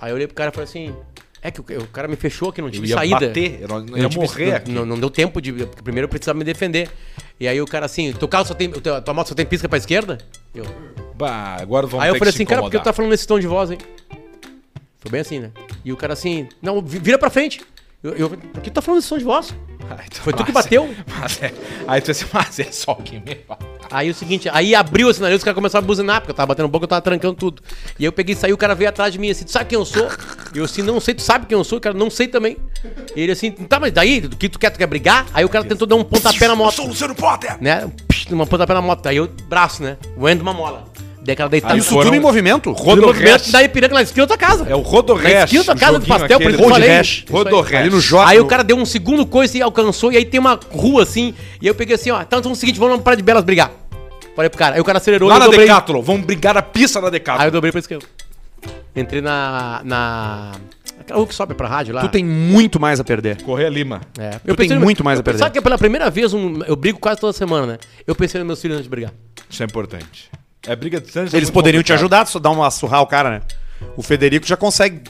Aí 0.00 0.10
eu 0.10 0.14
olhei 0.16 0.26
pro 0.26 0.34
cara 0.34 0.50
e 0.50 0.52
falei 0.54 0.64
assim, 0.64 0.94
é 1.42 1.50
que 1.50 1.60
o, 1.60 1.64
o 1.82 1.86
cara 1.86 2.06
me 2.08 2.16
fechou 2.16 2.50
aqui, 2.50 2.60
não 2.60 2.68
Eu 2.68 2.72
tive 2.72 2.88
ia 2.88 2.96
saída. 2.96 3.20
bater, 3.28 3.60
eu 3.62 3.68
não- 3.68 3.86
eu 3.86 3.96
ia 3.98 4.08
tive- 4.08 4.20
morrer 4.20 4.62
não. 4.68 4.84
Não, 4.84 4.98
deu 4.98 5.08
tempo 5.10 5.40
de. 5.40 5.52
Porque 5.52 5.82
primeiro 5.82 6.04
eu 6.06 6.08
precisava 6.08 6.38
me 6.38 6.44
defender. 6.44 6.88
E 7.38 7.48
aí 7.48 7.60
o 7.60 7.66
cara 7.66 7.86
assim, 7.86 8.12
teu 8.12 8.28
carro 8.28 8.44
só 8.44 8.54
tem. 8.54 8.70
tua 8.70 9.14
moto 9.14 9.28
só 9.28 9.34
tem 9.34 9.46
pisca 9.46 9.68
pra 9.68 9.78
esquerda? 9.78 10.18
Eu. 10.54 10.64
Bah, 11.14 11.56
agora 11.60 11.86
vamos 11.86 12.02
aí 12.04 12.10
eu 12.10 12.14
falei 12.16 12.32
que 12.32 12.36
assim, 12.36 12.44
cara, 12.46 12.60
por 12.62 12.70
que 12.70 12.78
tu 12.78 12.84
tá 12.84 12.92
falando 12.92 13.10
nesse 13.10 13.26
tom 13.26 13.38
de 13.38 13.46
voz, 13.46 13.70
hein? 13.70 13.78
Foi 14.98 15.10
bem 15.10 15.20
assim, 15.22 15.38
né? 15.38 15.50
E 15.84 15.92
o 15.92 15.96
cara 15.96 16.12
assim, 16.12 16.46
não, 16.60 16.82
vi- 16.82 16.98
vira 16.98 17.18
pra 17.18 17.30
frente. 17.30 17.60
Eu, 18.02 18.12
eu 18.16 18.30
por 18.30 18.60
que 18.62 18.70
tu 18.70 18.74
tá 18.74 18.82
falando 18.82 18.98
nesse 18.98 19.08
tom 19.08 19.18
de 19.18 19.24
voz? 19.24 19.54
Ai, 19.90 20.06
tu- 20.10 20.20
Foi 20.20 20.32
tu 20.32 20.44
que 20.44 20.52
bateu? 20.52 20.88
mas 21.20 21.42
é- 21.42 21.52
aí 21.86 22.00
tu 22.00 22.06
disse, 22.12 22.26
mas 22.32 22.58
é 22.60 22.64
só 22.70 22.94
que 22.94 23.18
me 23.20 23.34
Aí 23.90 24.08
o 24.08 24.14
seguinte, 24.14 24.48
aí 24.52 24.74
abriu 24.74 25.08
a 25.08 25.14
sinaleira, 25.14 25.36
os 25.36 25.44
caras 25.44 25.54
começaram 25.54 25.84
a 25.84 25.86
buzinar, 25.86 26.20
porque 26.20 26.30
eu 26.30 26.34
tava 26.34 26.48
batendo 26.48 26.68
boca, 26.68 26.84
eu 26.84 26.88
tava 26.88 27.02
trancando 27.02 27.34
tudo. 27.34 27.62
E 27.98 28.02
aí 28.02 28.04
eu 28.04 28.12
peguei 28.12 28.34
e 28.34 28.38
saí, 28.38 28.52
o 28.52 28.56
cara 28.56 28.74
veio 28.74 28.88
atrás 28.88 29.12
de 29.12 29.18
mim 29.18 29.30
assim, 29.30 29.44
tu 29.44 29.50
sabe 29.50 29.66
quem 29.66 29.78
eu 29.78 29.84
sou? 29.84 30.08
E 30.54 30.58
eu 30.58 30.64
assim, 30.64 30.82
não 30.82 31.00
sei, 31.00 31.14
tu 31.14 31.22
sabe 31.22 31.46
quem 31.46 31.58
eu 31.58 31.64
sou? 31.64 31.78
O 31.78 31.80
cara, 31.80 31.96
não 31.96 32.10
sei 32.10 32.28
também. 32.28 32.56
E 33.16 33.20
ele 33.20 33.32
assim, 33.32 33.50
tá, 33.50 33.80
mas 33.80 33.92
daí, 33.92 34.20
do 34.20 34.36
que 34.36 34.48
tu 34.48 34.58
quer, 34.58 34.70
tu 34.70 34.78
quer 34.78 34.86
brigar? 34.86 35.26
Aí 35.34 35.44
o 35.44 35.48
cara 35.48 35.64
tentou 35.64 35.86
dar 35.86 35.96
um 35.96 36.04
pontapé 36.04 36.46
na 36.46 36.54
moto. 36.54 36.74
Sou 36.74 36.84
o 36.86 36.88
Luciano 36.88 37.14
Potter! 37.14 37.56
Né? 37.60 37.90
Uma 38.30 38.46
pontapé 38.46 38.74
na 38.74 38.82
moto. 38.82 39.06
Aí 39.06 39.16
eu, 39.16 39.28
braço, 39.48 39.82
né? 39.82 39.96
O 40.16 40.28
Endo 40.28 40.42
uma 40.42 40.52
mola. 40.52 40.89
Daí 41.30 41.34
aquela 41.34 41.48
deitada. 41.48 41.74
Aí 41.74 41.78
Isso 41.80 41.90
tudo 41.94 42.14
em 42.14 42.18
movimento? 42.20 42.74
Tudo 42.74 42.82
Rodo 42.82 43.02
movimento 43.02 43.52
da 43.52 43.62
Ipiranga 43.62 43.94
na 43.94 44.02
esquina 44.02 44.26
da 44.26 44.36
tua 44.36 44.48
casa. 44.48 44.66
É 44.68 44.74
o 44.74 44.80
Rodo 44.80 45.14
Na 45.14 45.30
esquina 45.44 45.62
da 45.62 45.76
casa 45.76 45.98
do 46.00 46.06
pastel, 46.06 46.40
por 46.40 46.50
isso 46.50 46.58
que 46.58 46.64
eu 46.64 46.68
falei. 46.68 46.88
Hash. 46.90 47.24
Rodo 47.30 47.50
Isso 47.50 47.58
aí. 47.58 47.62
Hash. 47.64 47.74
Ali 47.80 47.90
no 47.90 48.00
J. 48.00 48.28
Aí 48.28 48.40
o 48.40 48.46
cara 48.46 48.64
deu 48.64 48.76
um 48.76 48.84
segundo 48.84 49.24
coice 49.24 49.58
e 49.58 49.62
alcançou, 49.62 50.10
e 50.12 50.16
aí 50.16 50.24
tem 50.24 50.40
uma 50.40 50.58
rua 50.72 51.04
assim, 51.04 51.32
e 51.62 51.66
eu 51.68 51.74
peguei 51.74 51.94
assim, 51.94 52.10
ó, 52.10 52.20
então 52.20 52.40
é 52.44 52.48
o 52.48 52.54
seguinte, 52.56 52.78
vamos 52.80 52.96
lá 52.96 53.02
para 53.02 53.14
de 53.14 53.22
Belas 53.22 53.44
brigar. 53.44 53.70
Falei 54.34 54.48
pro 54.48 54.58
cara, 54.58 54.74
aí 54.74 54.80
o 54.80 54.84
cara 54.84 54.98
acelerou 54.98 55.28
Lá 55.28 55.34
e 55.34 55.36
eu 55.36 55.40
na 55.40 55.46
dobrei. 55.46 55.66
Decathlon, 55.66 56.02
vamos 56.02 56.26
brigar 56.26 56.56
a 56.56 56.62
pista 56.62 57.00
da 57.00 57.10
Decathlon. 57.10 57.42
Aí 57.42 57.48
eu 57.48 57.52
dobrei 57.52 57.70
pra 57.70 57.78
esquerda. 57.78 58.04
Entrei 58.96 59.20
na. 59.20 59.80
na. 59.84 60.52
Aquela 60.98 61.18
rua 61.18 61.26
que 61.28 61.34
sobe 61.34 61.54
pra 61.54 61.68
rádio 61.68 61.94
lá. 61.94 62.00
Tu 62.02 62.08
tem 62.08 62.24
muito 62.24 62.80
mais 62.80 62.98
a 63.00 63.04
perder. 63.04 63.40
Correr 63.42 63.70
Lima. 63.70 64.00
É. 64.18 64.30
tu 64.44 64.54
tem 64.56 64.68
no- 64.70 64.80
muito 64.80 65.04
mais 65.04 65.18
a 65.18 65.20
eu- 65.20 65.24
perder. 65.24 65.38
Sabe 65.38 65.52
que 65.54 65.60
pela 65.60 65.78
primeira 65.78 66.10
vez 66.10 66.34
um- 66.34 66.62
eu 66.64 66.74
brigo 66.76 66.98
quase 66.98 67.20
toda 67.20 67.32
semana, 67.32 67.66
né? 67.66 67.78
Eu 68.06 68.14
pensei 68.14 68.38
nos 68.40 68.46
meus 68.46 68.60
filhos 68.60 68.76
antes 68.76 68.84
de 68.84 68.90
brigar. 68.90 69.12
Isso 69.48 69.62
é 69.62 69.66
importante. 69.66 70.28
É 70.66 70.76
briga 70.76 70.98
de 70.98 71.06
distância. 71.06 71.36
Eles 71.36 71.48
muito 71.48 71.54
poderiam 71.54 71.82
te 71.82 71.86
complicado. 71.86 71.98
ajudar, 72.00 72.26
só 72.26 72.38
dar 72.38 72.50
uma 72.50 72.70
surrar 72.70 73.02
o 73.02 73.06
cara, 73.06 73.30
né? 73.30 73.42
O 73.96 74.02
Federico 74.02 74.46
já 74.46 74.56
consegue 74.56 75.02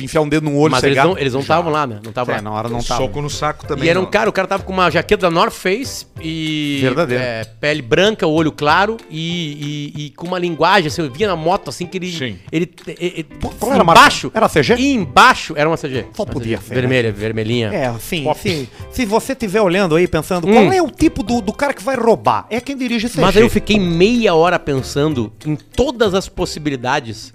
enfiar 0.00 0.20
um 0.20 0.28
dedo 0.28 0.44
no 0.44 0.56
olho 0.56 0.72
Mas 0.72 0.82
e 0.82 0.86
eles 0.86 0.94
cegar. 0.96 1.06
não 1.08 1.18
eles 1.18 1.32
não 1.32 1.40
estavam 1.40 1.72
lá, 1.72 1.86
né? 1.86 2.00
Não 2.02 2.10
estavam 2.10 2.34
É, 2.34 2.38
lá. 2.38 2.42
na 2.42 2.50
hora 2.52 2.68
não 2.68 2.82
tava. 2.82 3.00
Soco 3.02 3.20
no 3.22 3.30
saco 3.30 3.66
também. 3.66 3.86
E 3.86 3.88
era 3.88 3.98
um 3.98 4.02
não. 4.02 4.10
cara, 4.10 4.28
o 4.28 4.32
cara 4.32 4.46
tava 4.46 4.62
com 4.62 4.72
uma 4.72 4.90
jaqueta 4.90 5.22
da 5.22 5.30
North 5.30 5.52
Face 5.52 6.06
e. 6.20 6.78
Verdadeiro. 6.82 7.22
é, 7.22 7.44
pele 7.44 7.82
branca, 7.82 8.26
olho 8.26 8.52
claro 8.52 8.96
e, 9.10 9.92
e- 9.96 10.06
e 10.06 10.10
com 10.10 10.26
uma 10.26 10.38
linguagem, 10.38 10.88
assim, 10.88 11.02
eu 11.02 11.10
via 11.10 11.26
na 11.28 11.36
moto 11.36 11.68
assim 11.70 11.86
que 11.86 11.98
ele. 11.98 12.12
Sim. 12.12 12.38
Ele. 12.52 12.70
ele, 12.86 12.96
ele 13.00 13.26
qual 13.58 13.72
era 13.72 13.82
embaixo. 13.82 14.30
Era 14.34 14.48
CG? 14.48 14.74
E 14.76 14.92
embaixo 14.92 15.54
era 15.56 15.68
uma 15.68 15.76
CG. 15.76 16.06
Só 16.14 16.22
Uma 16.24 16.32
podia 16.32 16.58
CG. 16.58 16.68
ser, 16.68 16.74
né? 16.74 16.80
Vermelha, 16.80 17.12
vermelhinha. 17.12 17.68
É, 17.72 17.86
assim, 17.86 18.24
Pop. 18.24 18.38
se, 18.40 18.68
se 18.90 19.04
você 19.06 19.32
estiver 19.32 19.60
olhando 19.62 19.94
aí 19.96 20.06
pensando, 20.06 20.46
Hum. 20.48 20.52
qual 20.52 20.72
é 20.72 20.82
o 20.82 20.90
tipo 20.90 21.22
do, 21.22 21.40
do 21.40 21.52
cara 21.52 21.72
que 21.72 21.82
vai 21.82 21.96
roubar? 21.96 22.46
É 22.50 22.60
quem 22.60 22.76
dirige 22.76 23.08
CG. 23.08 23.20
Mas 23.20 23.36
aí 23.36 23.42
eu 23.42 23.50
fiquei 23.50 23.78
meia 23.78 24.34
hora 24.34 24.58
pensando 24.58 25.32
em 25.44 25.56
todas 25.56 26.14
as 26.14 26.28
possibilidades, 26.28 27.32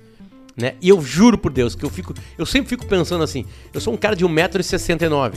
né? 0.55 0.73
E 0.81 0.89
eu 0.89 1.01
juro 1.01 1.37
por 1.37 1.51
Deus 1.51 1.75
que 1.75 1.83
eu 1.83 1.89
fico. 1.89 2.13
Eu 2.37 2.45
sempre 2.45 2.69
fico 2.69 2.85
pensando 2.85 3.23
assim, 3.23 3.45
eu 3.73 3.81
sou 3.81 3.93
um 3.93 3.97
cara 3.97 4.15
de 4.15 4.25
1,69m. 4.25 5.33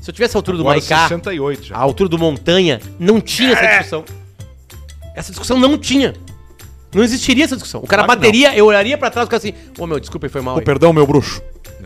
Se 0.00 0.10
eu 0.10 0.14
tivesse 0.14 0.36
a 0.36 0.38
altura 0.38 0.56
do 0.56 0.62
Agora 0.62 0.78
Maicá, 0.78 1.02
68 1.08 1.64
já. 1.66 1.76
a 1.76 1.78
altura 1.78 2.08
do 2.08 2.18
Montanha, 2.18 2.80
não 2.98 3.20
tinha 3.20 3.52
essa 3.52 3.66
discussão. 3.66 4.04
Essa 5.14 5.30
discussão 5.30 5.58
não 5.58 5.78
tinha. 5.78 6.14
Não 6.94 7.02
existiria 7.02 7.44
essa 7.44 7.54
discussão. 7.54 7.80
O 7.80 7.86
cara 7.86 8.04
Claro 8.04 8.20
que 8.20 8.26
bateria, 8.26 8.54
eu 8.56 8.66
olharia 8.66 8.98
pra 8.98 9.10
trás 9.10 9.26
e 9.26 9.30
ficaria 9.30 9.54
assim, 9.54 9.72
ô 9.80 9.86
meu, 9.86 9.98
desculpa, 10.00 10.26
aí, 10.26 10.30
foi 10.30 10.40
mal. 10.40 10.58
Aí." 10.58 10.64
perdão, 10.64 10.92
meu 10.92 11.06
bruxo. 11.06 11.42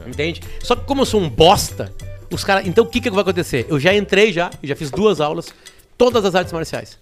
Entende? 0.07 0.41
Só 0.63 0.75
que 0.75 0.85
como 0.85 1.03
eu 1.03 1.07
sou 1.07 1.21
um 1.21 1.29
bosta, 1.29 1.93
os 2.31 2.45
caras. 2.45 2.67
Então 2.67 2.85
o 2.85 2.87
que, 2.87 3.01
que 3.01 3.11
vai 3.11 3.23
acontecer? 3.23 3.67
Eu 3.69 3.79
já 3.79 3.95
entrei 3.95 4.33
já, 4.33 4.51
e 4.63 4.67
já 4.67 4.77
fiz 4.77 4.91
duas 4.91 5.21
aulas, 5.21 5.53
todas 5.99 6.25
as 6.25 6.35
artes 6.35 6.53
marciais. 6.53 6.99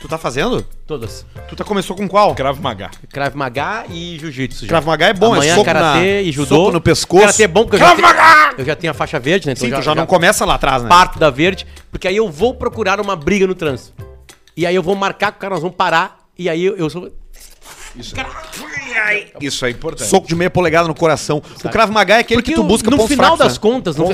Tu 0.00 0.06
tá 0.08 0.18
fazendo? 0.18 0.62
Todas. 0.86 1.24
Tu 1.48 1.56
tá 1.56 1.64
começou 1.64 1.96
com 1.96 2.06
qual? 2.06 2.34
Krav 2.34 2.60
Maga. 2.60 2.90
Krav 3.10 3.34
Maga 3.34 3.86
e 3.88 4.18
Jiu-Jitsu. 4.18 4.62
já. 4.66 4.68
Krav 4.68 4.86
Maga 4.86 5.06
é 5.06 5.14
bom, 5.14 5.34
é 5.34 5.38
Amanhã 5.38 5.54
soco 5.54 5.64
karatê 5.64 5.98
na- 6.16 6.20
e 6.22 6.32
judô. 6.32 6.56
soco 6.56 6.72
no 6.72 6.80
pescoço. 6.80 7.20
Karatê 7.22 7.42
é 7.44 7.48
bom 7.48 7.62
porque 7.62 7.76
eu 7.76 7.80
já, 7.80 7.96
tenho, 7.96 8.08
eu 8.58 8.64
já 8.64 8.76
tenho 8.76 8.90
a 8.90 8.94
faixa 8.94 9.18
verde, 9.18 9.46
né? 9.46 9.52
Então 9.54 9.64
Sim, 9.64 9.70
já, 9.70 9.78
tu 9.78 9.82
já, 9.84 9.94
não 9.94 10.04
começa 10.06 10.44
lá 10.44 10.54
atrás, 10.54 10.82
né? 10.82 10.88
parto 10.88 11.18
da 11.18 11.30
verde, 11.30 11.66
porque 11.90 12.06
aí 12.06 12.16
eu 12.16 12.30
vou 12.30 12.54
procurar 12.54 13.00
uma 13.00 13.16
briga 13.16 13.46
no 13.46 13.54
trânsito. 13.54 13.94
E 14.54 14.66
aí 14.66 14.74
eu 14.74 14.82
vou 14.82 14.94
marcar 14.94 15.32
com 15.32 15.38
o 15.38 15.40
cara, 15.40 15.54
nós 15.54 15.62
vamos 15.62 15.76
parar, 15.76 16.18
e 16.38 16.48
aí 16.48 16.62
eu, 16.64 16.76
eu 16.76 16.90
sou... 16.90 17.10
Isso 17.96 18.14
é 19.66 19.70
importante. 19.70 20.08
Soco 20.08 20.26
de 20.26 20.34
meia 20.34 20.50
polegada 20.50 20.88
no 20.88 20.94
coração. 20.94 21.42
O 21.64 21.68
Krav 21.68 21.90
Maga 21.90 22.16
é 22.16 22.18
aquele 22.20 22.40
Porque 22.40 22.52
que 22.52 22.56
tu 22.56 22.64
busca 22.64 22.90
no 22.90 23.06
final 23.06 23.36
fracos, 23.36 23.38
das 23.38 23.52
né? 23.54 23.58
contas, 23.60 23.96
no 23.96 24.06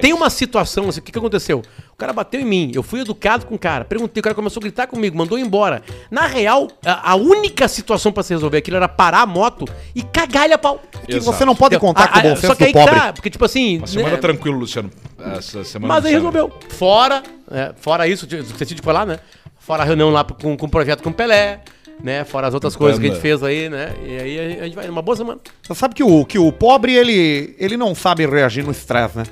tem 0.00 0.12
uma 0.12 0.30
situação, 0.30 0.88
assim, 0.88 1.00
o 1.00 1.02
que, 1.02 1.12
que 1.12 1.18
aconteceu? 1.18 1.62
O 1.92 1.96
cara 1.96 2.12
bateu 2.12 2.40
em 2.40 2.44
mim, 2.44 2.72
eu 2.74 2.82
fui 2.82 3.00
educado 3.00 3.44
com 3.44 3.54
o 3.54 3.58
cara, 3.58 3.84
perguntei, 3.84 4.20
o 4.20 4.24
cara 4.24 4.34
começou 4.34 4.60
a 4.60 4.62
gritar 4.62 4.86
comigo, 4.86 5.16
mandou 5.16 5.38
embora. 5.38 5.82
Na 6.10 6.26
real, 6.26 6.68
a, 6.84 7.12
a 7.12 7.14
única 7.14 7.68
situação 7.68 8.10
pra 8.10 8.22
se 8.22 8.32
resolver 8.32 8.58
aquilo 8.58 8.76
era 8.76 8.88
parar 8.88 9.22
a 9.22 9.26
moto 9.26 9.66
e 9.94 10.02
cagar 10.02 10.44
ele 10.44 10.54
a 10.54 10.58
pau. 10.58 10.80
Que 11.06 11.16
Exato. 11.16 11.36
você 11.36 11.44
não 11.44 11.54
pode 11.54 11.78
contar 11.78 12.08
com 12.08 12.18
o 12.18 12.22
bom 12.22 12.36
senso 12.36 12.46
Só 12.46 12.54
que 12.54 12.64
aí 12.64 12.72
pobre. 12.72 12.94
tá, 12.94 13.12
porque 13.12 13.28
tipo 13.28 13.44
assim... 13.44 13.78
Uma 13.78 13.86
semana 13.86 14.10
né, 14.12 14.16
tranquilo, 14.16 14.58
Luciano. 14.58 14.90
Essa 15.36 15.62
semana 15.64 15.94
Mas 15.94 16.06
aí 16.06 16.14
resolveu. 16.14 16.50
Fora, 16.70 17.22
é, 17.50 17.72
fora 17.76 18.08
isso, 18.08 18.26
que 18.26 18.40
você 18.40 18.64
tinha 18.64 18.76
de 18.76 18.82
falar, 18.82 19.04
né? 19.04 19.18
Fora 19.58 19.82
a 19.82 19.86
reunião 19.86 20.10
lá 20.10 20.24
com, 20.24 20.56
com 20.56 20.66
o 20.66 20.70
projeto 20.70 21.02
com 21.02 21.10
o 21.10 21.14
Pelé, 21.14 21.60
né? 22.02 22.24
Fora 22.24 22.46
as 22.48 22.54
outras 22.54 22.74
coisas 22.76 22.98
que 22.98 23.06
a 23.06 23.10
gente 23.10 23.20
fez 23.20 23.42
aí, 23.42 23.68
né? 23.68 23.92
E 24.04 24.16
aí 24.18 24.60
a 24.60 24.64
gente 24.64 24.74
vai 24.74 24.86
numa 24.86 25.02
boa 25.02 25.16
semana. 25.16 25.38
Você 25.62 25.74
sabe 25.74 25.94
que 25.94 26.02
o, 26.02 26.24
que 26.24 26.38
o 26.38 26.50
pobre, 26.52 26.94
ele, 26.94 27.54
ele 27.58 27.76
não 27.76 27.94
sabe 27.94 28.26
reagir 28.26 28.64
no 28.64 28.70
estresse, 28.72 29.16
né? 29.18 29.24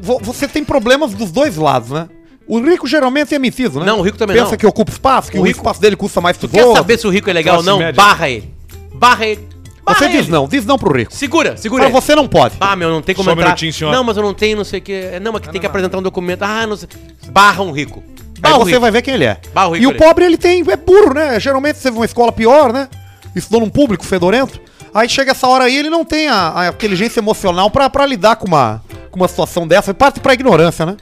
Vo- 0.00 0.18
Você 0.22 0.46
tem 0.46 0.64
problemas 0.64 1.12
dos 1.14 1.30
dois 1.30 1.56
lados, 1.56 1.90
né? 1.90 2.08
O 2.46 2.60
rico 2.60 2.86
geralmente 2.86 3.34
é 3.34 3.38
metido, 3.38 3.80
né? 3.80 3.86
Não, 3.86 3.98
o 4.00 4.02
rico 4.02 4.16
também 4.16 4.36
Pensa 4.36 4.52
não. 4.52 4.56
que 4.58 4.66
ocupa 4.66 4.90
espaço, 4.90 5.30
que 5.30 5.36
O 5.38 5.42
o, 5.42 5.44
rico- 5.44 5.58
espaço 5.58 5.80
dele 5.80 5.96
custa 5.96 6.20
mais 6.20 6.36
que 6.36 6.46
Tu 6.46 6.46
os 6.46 6.52
quer 6.52 6.72
saber 6.74 6.98
se 6.98 7.06
o 7.06 7.10
rico 7.10 7.28
é 7.28 7.32
legal 7.32 7.56
ou 7.56 7.62
Classe 7.62 7.78
não? 7.78 7.84
média. 7.84 7.92
Barra 8.02 8.30
ele. 8.30 8.54
Barra 8.94 9.26
ele. 9.26 9.48
Barra 9.84 9.98
Você 9.98 10.04
ele. 10.06 10.18
diz 10.18 10.28
não, 10.28 10.46
diz 10.48 10.64
não 10.66 10.78
pro 10.78 10.94
rico. 10.96 11.12
Segura, 11.14 11.56
segura 11.56 11.82
Pra 11.84 11.90
ele. 11.90 12.00
você 12.00 12.14
não 12.14 12.26
pode. 12.28 12.54
Ah, 12.60 12.74
meu, 12.76 12.90
não 12.90 13.00
tem 13.02 13.14
como 13.14 13.24
Só 13.24 13.30
um 13.30 13.32
entrar. 13.34 13.46
minutinho, 13.46 13.72
senhor. 13.72 13.90
Não, 13.92 14.02
mas 14.04 14.16
eu 14.16 14.22
não 14.22 14.32
tenho, 14.34 14.56
não 14.56 14.64
sei 14.64 14.78
o 14.80 14.82
que. 14.82 15.18
Não, 15.20 15.32
mas 15.32 15.42
que 15.42 15.50
tem 15.50 15.60
que 15.60 15.66
apresentar 15.66 15.98
um 15.98 16.02
documento. 16.02 16.42
Ah, 16.42 16.66
não 16.66 16.76
sei. 16.76 16.88
Barra 17.30 17.62
um 17.62 17.70
rico. 17.72 18.02
Aí 18.42 18.52
você 18.54 18.70
rico. 18.70 18.80
vai 18.80 18.90
ver 18.90 19.02
quem 19.02 19.14
ele 19.14 19.24
é. 19.24 19.38
Barra 19.52 19.68
o 19.68 19.72
rico 19.72 19.82
e 19.82 19.86
o 19.86 19.90
ali. 19.90 19.98
pobre, 19.98 20.24
ele 20.24 20.36
tem, 20.36 20.62
é 20.68 20.76
burro, 20.76 21.14
né? 21.14 21.38
Geralmente 21.40 21.78
você 21.78 21.90
vê 21.90 21.96
uma 21.96 22.04
escola 22.04 22.32
pior, 22.32 22.72
né? 22.72 22.88
Estudou 23.34 23.60
num 23.60 23.70
público 23.70 24.04
fedorento. 24.04 24.60
Aí 24.92 25.08
chega 25.08 25.32
essa 25.32 25.46
hora 25.46 25.64
aí, 25.64 25.76
ele 25.76 25.90
não 25.90 26.04
tem 26.04 26.28
a, 26.28 26.60
a 26.60 26.68
inteligência 26.68 27.20
emocional 27.20 27.70
pra, 27.70 27.90
pra 27.90 28.06
lidar 28.06 28.36
com 28.36 28.46
uma, 28.46 28.82
com 29.10 29.20
uma 29.20 29.28
situação 29.28 29.66
dessa. 29.66 29.90
E 29.90 29.94
parte 29.94 30.20
pra 30.20 30.32
ignorância, 30.34 30.86
né? 30.86 30.96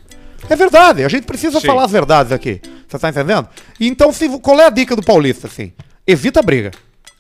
É 0.49 0.57
verdade, 0.57 1.05
a 1.05 1.09
gente 1.09 1.25
precisa 1.25 1.61
Sim. 1.61 1.67
falar 1.67 1.85
as 1.85 1.91
verdades 1.91 2.33
aqui. 2.33 2.61
Você 2.87 2.99
tá 2.99 3.09
entendendo? 3.09 3.49
Então, 3.81 4.13
se, 4.13 4.29
qual 4.39 4.61
é 4.61 4.67
a 4.67 4.71
dica 4.71 4.95
do 4.95 5.03
paulista, 5.03 5.47
assim? 5.47 5.73
Evita 6.07 6.41
a 6.41 6.43
briga. 6.43 6.71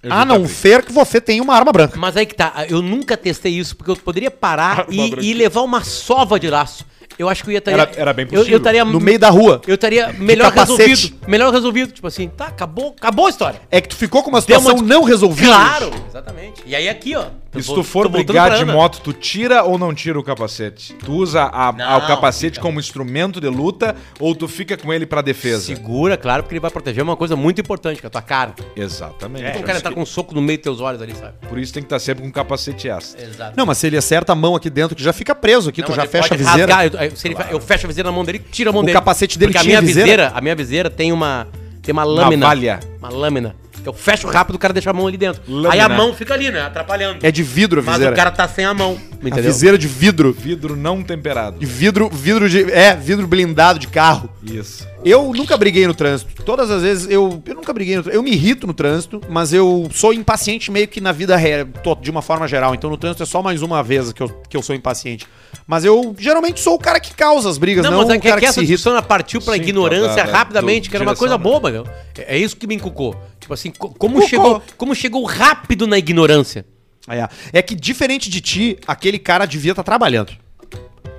Evita 0.02 0.20
a 0.20 0.24
não 0.24 0.36
a 0.36 0.38
briga. 0.40 0.54
ser 0.54 0.84
que 0.84 0.92
você 0.92 1.20
tenha 1.20 1.42
uma 1.42 1.54
arma 1.54 1.72
branca. 1.72 1.98
Mas 1.98 2.16
aí 2.16 2.24
que 2.24 2.34
tá, 2.34 2.66
eu 2.68 2.80
nunca 2.80 3.16
testei 3.16 3.52
isso, 3.52 3.74
porque 3.76 3.90
eu 3.90 3.96
poderia 3.96 4.30
parar 4.30 4.86
e, 4.88 5.30
e 5.30 5.34
levar 5.34 5.62
uma 5.62 5.82
sova 5.82 6.38
de 6.38 6.48
laço. 6.48 6.84
Eu 7.18 7.28
acho 7.28 7.42
que 7.42 7.48
eu 7.50 7.52
ia 7.52 7.58
estar. 7.58 7.70
Era- 7.72 7.90
era 7.96 8.12
bem 8.12 8.24
Eu, 8.24 8.30
possível. 8.30 8.52
eu 8.52 8.58
estaria 8.58 8.84
No 8.84 9.00
meio 9.00 9.18
da 9.18 9.30
rua. 9.30 9.60
Eu 9.66 9.74
estaria 9.74 10.12
melhor 10.18 10.52
resolvido. 10.52 11.16
Melhor 11.26 11.52
resolvido. 11.52 11.92
Tipo 11.92 12.06
assim, 12.06 12.28
tá, 12.28 12.46
acabou, 12.46 12.94
acabou 12.98 13.26
a 13.26 13.30
história. 13.30 13.60
É 13.70 13.80
que 13.80 13.88
tu 13.88 13.96
ficou 13.96 14.22
com 14.22 14.28
uma 14.30 14.36
uma 14.36 14.40
situação 14.42 14.74
dis- 14.74 14.82
não 14.86 15.02
resolvida. 15.02 15.48
Claro, 15.48 15.90
exatamente. 16.08 16.62
E 16.66 16.76
aí 16.76 16.88
aqui, 16.88 17.16
ó, 17.16 17.24
E 17.58 17.62
se 17.62 17.74
tu 17.74 17.82
for 17.82 18.08
brigar 18.08 18.56
de 18.56 18.64
moto, 18.64 19.00
tu 19.02 19.12
tira 19.12 19.62
ou 19.64 19.78
não 19.78 19.94
tira 19.94 20.18
o 20.18 20.22
capacete? 20.22 20.94
Tu 20.94 21.12
usa 21.12 21.42
a- 21.42 21.66
a- 21.68 21.70
o 21.70 21.76
Não, 22.00 22.06
capacete 22.06 22.54
fica. 22.54 22.62
como 22.62 22.78
instrumento 22.78 23.40
de 23.40 23.48
luta 23.48 23.94
ou 24.20 24.34
tu 24.34 24.46
fica 24.48 24.76
com 24.76 24.92
ele 24.92 25.06
pra 25.06 25.22
defesa? 25.22 25.64
Segura, 25.64 26.16
claro, 26.16 26.42
porque 26.42 26.54
ele 26.54 26.60
vai 26.60 26.70
proteger 26.70 27.02
uma 27.02 27.16
coisa 27.16 27.34
muito 27.36 27.60
importante, 27.60 28.00
que 28.00 28.06
é 28.06 28.08
a 28.08 28.10
tua 28.10 28.22
cara. 28.22 28.54
Exatamente. 28.76 29.46
Então 29.48 29.60
o 29.60 29.64
cara 29.64 29.80
tá 29.80 29.90
com 29.90 30.00
um 30.02 30.06
soco 30.06 30.34
no 30.34 30.40
meio 30.42 30.58
dos 30.58 30.64
teus 30.64 30.80
olhos 30.80 31.00
ali, 31.02 31.14
sabe? 31.14 31.34
Por 31.48 31.58
isso 31.58 31.72
tem 31.72 31.82
que 31.82 31.86
estar 31.86 31.98
sempre 31.98 32.22
com 32.24 32.30
capacete 32.30 32.88
extra. 32.88 33.22
Exato. 33.22 33.54
Não, 33.56 33.66
mas 33.66 33.78
se 33.78 33.86
ele 33.86 33.96
acerta 33.96 34.32
a 34.32 34.36
mão 34.36 34.54
aqui 34.54 34.68
dentro, 34.70 34.94
que 34.96 35.02
já 35.02 35.12
fica 35.12 35.34
preso 35.34 35.70
aqui, 35.70 35.82
tu 35.82 35.92
já 35.92 36.06
fecha 36.06 36.34
a 36.34 36.36
viseira. 36.36 36.86
eu, 36.86 37.00
eu- 37.10 37.16
se 37.16 37.28
ele 37.28 37.34
fa- 37.34 37.48
eu 37.50 37.60
fecho 37.60 37.86
a 37.86 37.88
viseira 37.88 38.08
na 38.10 38.14
mão 38.14 38.24
dele, 38.24 38.38
tira 38.50 38.70
a 38.70 38.72
mão 38.72 38.82
O 38.82 38.84
dele. 38.84 38.92
capacete 38.98 39.38
dele 39.38 39.52
Porque 39.52 39.58
a 39.58 39.62
tinha 39.62 39.80
minha 39.80 39.86
viseira? 39.86 40.06
viseira, 40.06 40.32
a 40.34 40.40
minha 40.40 40.54
viseira 40.54 40.90
tem 40.90 41.12
uma 41.12 41.46
tem 41.82 41.92
uma 41.92 42.02
lâmina. 42.04 42.46
valha. 42.46 42.80
Uma 42.98 43.08
lâmina. 43.08 43.54
Eu 43.86 43.94
fecho 43.94 44.26
rápido, 44.28 44.56
o 44.56 44.58
cara 44.58 44.72
deixa 44.72 44.90
a 44.90 44.92
mão 44.92 45.06
ali 45.06 45.16
dentro. 45.16 45.40
Lâmina. 45.48 45.72
Aí 45.72 45.80
a 45.80 45.88
mão 45.88 46.12
fica 46.14 46.34
ali, 46.34 46.50
né? 46.50 46.60
Atrapalhando. 46.62 47.18
É 47.24 47.30
de 47.30 47.42
vidro 47.42 47.80
a 47.80 47.82
Mas 47.84 47.94
viseira. 47.96 48.12
o 48.12 48.16
cara 48.16 48.30
tá 48.30 48.46
sem 48.48 48.64
a 48.64 48.74
mão. 48.74 48.98
A 49.22 49.28
Entendeu? 49.28 49.44
viseira 49.44 49.78
de 49.78 49.88
vidro. 49.88 50.32
Vidro 50.32 50.76
não 50.76 51.02
temperado. 51.02 51.58
De 51.58 51.66
vidro, 51.66 52.08
vidro 52.12 52.48
de. 52.48 52.70
É, 52.70 52.94
vidro 52.94 53.26
blindado 53.26 53.78
de 53.78 53.88
carro. 53.88 54.28
Isso. 54.42 54.86
Eu 55.04 55.32
nunca 55.34 55.56
briguei 55.56 55.86
no 55.86 55.94
trânsito. 55.94 56.42
Todas 56.42 56.70
as 56.70 56.82
vezes 56.82 57.08
eu. 57.10 57.42
Eu 57.46 57.54
nunca 57.54 57.72
briguei 57.72 57.96
no 57.96 58.02
trânsito. 58.02 58.18
Eu 58.18 58.22
me 58.22 58.32
irrito 58.32 58.66
no 58.66 58.74
trânsito, 58.74 59.20
mas 59.28 59.52
eu 59.52 59.88
sou 59.92 60.12
impaciente 60.12 60.70
meio 60.70 60.86
que 60.88 61.00
na 61.00 61.12
vida 61.12 61.36
real, 61.36 61.66
de 62.00 62.10
uma 62.10 62.22
forma 62.22 62.46
geral. 62.46 62.74
Então 62.74 62.90
no 62.90 62.96
trânsito 62.96 63.22
é 63.22 63.26
só 63.26 63.42
mais 63.42 63.62
uma 63.62 63.82
vez 63.82 64.12
que 64.12 64.22
eu, 64.22 64.28
que 64.48 64.56
eu 64.56 64.62
sou 64.62 64.74
impaciente. 64.74 65.26
Mas 65.66 65.84
eu 65.84 66.14
geralmente 66.18 66.60
sou 66.60 66.74
o 66.74 66.78
cara 66.78 67.00
que 67.00 67.14
causa 67.14 67.48
as 67.48 67.58
brigas, 67.58 67.84
não, 67.84 67.90
Não, 67.92 67.98
mas 67.98 68.10
é 68.10 68.18
o 68.18 68.20
que, 68.20 68.28
cara 68.28 68.40
que 68.40 68.46
que, 68.46 68.50
essa 68.50 68.60
se 68.60 68.66
irrita. 68.72 69.02
partiu 69.02 69.40
pra 69.40 69.54
Sim, 69.54 69.60
ignorância 69.62 70.24
da- 70.24 70.30
da- 70.30 70.38
rapidamente, 70.38 70.88
do- 70.88 70.90
que 70.90 70.96
era 70.96 71.04
uma 71.04 71.16
coisa 71.16 71.36
né? 71.36 71.42
boba, 71.42 71.70
meu. 71.70 71.86
É, 72.18 72.36
é 72.36 72.38
isso 72.38 72.56
que 72.56 72.66
me 72.66 72.74
encucou. 72.74 73.16
Tipo 73.46 73.54
assim, 73.54 73.70
co- 73.70 73.90
como 73.90 74.14
Cucou. 74.14 74.28
chegou, 74.28 74.62
como 74.76 74.92
chegou 74.92 75.24
rápido 75.24 75.86
na 75.86 75.96
ignorância. 75.96 76.66
É. 77.08 77.28
é 77.60 77.62
que 77.62 77.76
diferente 77.76 78.28
de 78.28 78.40
ti, 78.40 78.76
aquele 78.88 79.20
cara 79.20 79.46
devia 79.46 79.70
estar 79.70 79.84
trabalhando. 79.84 80.32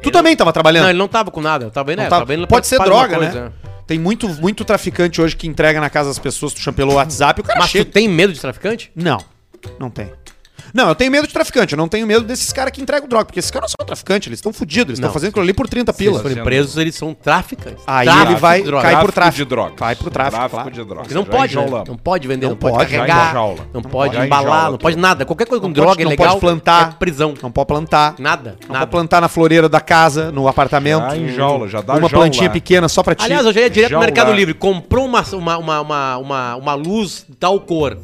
Tu 0.04 0.12
também 0.12 0.36
tava 0.36 0.52
trabalhando. 0.52 0.84
Não, 0.84 0.90
ele 0.90 1.00
não 1.00 1.08
tava 1.08 1.32
com 1.32 1.40
nada. 1.40 1.64
Eu 1.68 1.72
tava 1.72 1.94
indo, 1.94 2.00
Não 2.00 2.06
é, 2.06 2.10
tava- 2.10 2.34
indo 2.36 2.46
Pode 2.46 2.68
ser 2.68 2.78
droga, 2.84 3.16
coisa, 3.16 3.46
né? 3.46 3.52
Tem 3.88 3.98
muito, 3.98 4.28
muito 4.28 4.66
traficante 4.66 5.22
hoje 5.22 5.38
que 5.38 5.48
entrega 5.48 5.80
na 5.80 5.90
casa 5.90 6.10
das 6.10 6.20
pessoas, 6.20 6.54
tu 6.54 6.60
chama 6.60 6.76
pelo 6.76 6.96
WhatsApp, 6.96 7.40
o 7.40 7.44
cara 7.46 7.60
Mas 7.60 7.70
tu 7.70 7.78
chega. 7.78 7.90
tem 7.90 8.10
medo 8.10 8.34
de 8.34 8.42
traficante? 8.42 8.92
Não, 8.94 9.18
não 9.80 9.90
tem. 9.90 10.12
Não, 10.74 10.90
eu 10.90 10.96
tenho 10.96 11.12
medo 11.12 11.28
de 11.28 11.34
traficante, 11.34 11.74
eu 11.74 11.78
não 11.78 11.88
tenho 11.88 12.06
medo 12.06 12.26
desses 12.26 12.52
caras 12.52 12.72
que 12.72 12.82
entregam 12.82 13.08
droga, 13.08 13.26
porque 13.26 13.40
esses 13.40 13.52
caras 13.52 13.72
não 13.72 13.76
são 13.80 13.86
traficantes, 13.88 14.28
eles 14.28 14.38
estão 14.40 14.52
fodidos, 14.54 14.90
eles 14.90 15.00
estão 15.00 15.10
Não. 15.10 15.14
fazendo 15.14 15.30
aquilo 15.30 15.44
ali 15.44 15.54
por 15.54 15.68
30 15.68 15.94
Se 15.94 16.04
eles 16.04 16.12
pila. 16.18 16.22
forem 16.30 16.44
presos, 16.44 16.78
eles 16.78 16.96
são 16.96 17.14
traficantes. 17.14 17.84
Aí 17.88 18.06
Tráfico 18.08 18.32
ele 18.32 18.40
vai 18.40 18.60
de 18.62 18.66
droga. 18.68 18.84
cair 18.84 18.94
por 19.00 19.12
Tráfico 19.12 19.14
tráfico. 19.14 19.38
de 19.38 19.46
droga. 19.50 19.74
Vai 19.78 19.96
pro 19.96 20.10
tráfico, 20.12 20.36
Tráfico 20.38 20.56
claro. 20.56 20.72
de 20.72 20.84
droga. 20.84 21.02
Porque 21.02 21.14
não 21.16 21.24
Já 21.24 21.30
pode, 21.32 21.56
né? 21.56 21.62
enjaulamos. 21.62 21.90
Não 21.90 21.98
pode 21.98 22.28
vender, 22.28 22.46
não, 22.46 22.50
Não 22.52 22.58
pode, 22.58 22.76
pode, 22.76 22.92
já 22.92 22.98
carregar, 22.98 23.30
enjaula. 23.32 23.58
não, 23.74 23.82
Não 23.82 23.82
pode 23.90 24.18
embalar, 24.18 24.44
enjaula 24.44 24.72
não 24.72 24.78
pode 24.78 24.96
tudo. 24.96 25.02
nada. 25.02 25.26
Qualquer 25.26 25.48
coisa 25.48 25.62
com 25.62 25.68
Não 25.68 25.74
droga 25.74 25.90
pode- 25.92 26.04
não 26.04 26.12
ilegal 26.12 26.28
pode 26.30 26.40
plantar. 26.42 26.90
é 26.90 27.00
prisão. 27.00 27.34
Não 27.42 27.52
pode 27.52 27.68
plantar. 27.68 28.16
Nada, 28.20 28.58
Não 28.62 28.74
nada. 28.74 28.80
pode 28.80 28.92
plantar 28.92 29.22
na 29.22 29.28
floreira 29.28 29.70
da 29.70 29.80
casa, 29.80 30.32
no 30.32 30.48
apartamento. 30.48 31.02
Já 31.10 31.18
enjaula, 31.18 31.68
já 31.68 31.82
dá 31.82 31.94
Uma 31.94 32.02
jaula. 32.02 32.10
plantinha 32.26 32.50
pequena 32.50 32.88
só 32.90 33.02
pra 33.04 33.16
ti. 33.16 33.26
Aliás, 33.26 33.46
eu 33.46 33.54
já 33.54 33.62
ia 33.62 33.70
direto 33.70 33.90
no 33.92 33.94
Jaular. 33.96 34.08
Mercado 34.08 34.34
Livre. 34.34 34.54
Comprou 34.54 35.06
uma, 35.06 35.22
uma, 35.34 35.58
uma, 35.58 35.82
uma, 35.82 36.18
uma, 36.18 36.56
uma 36.56 36.74
luz 36.74 37.26
de 37.28 37.36
tal 37.36 37.60
cor, 37.62 37.98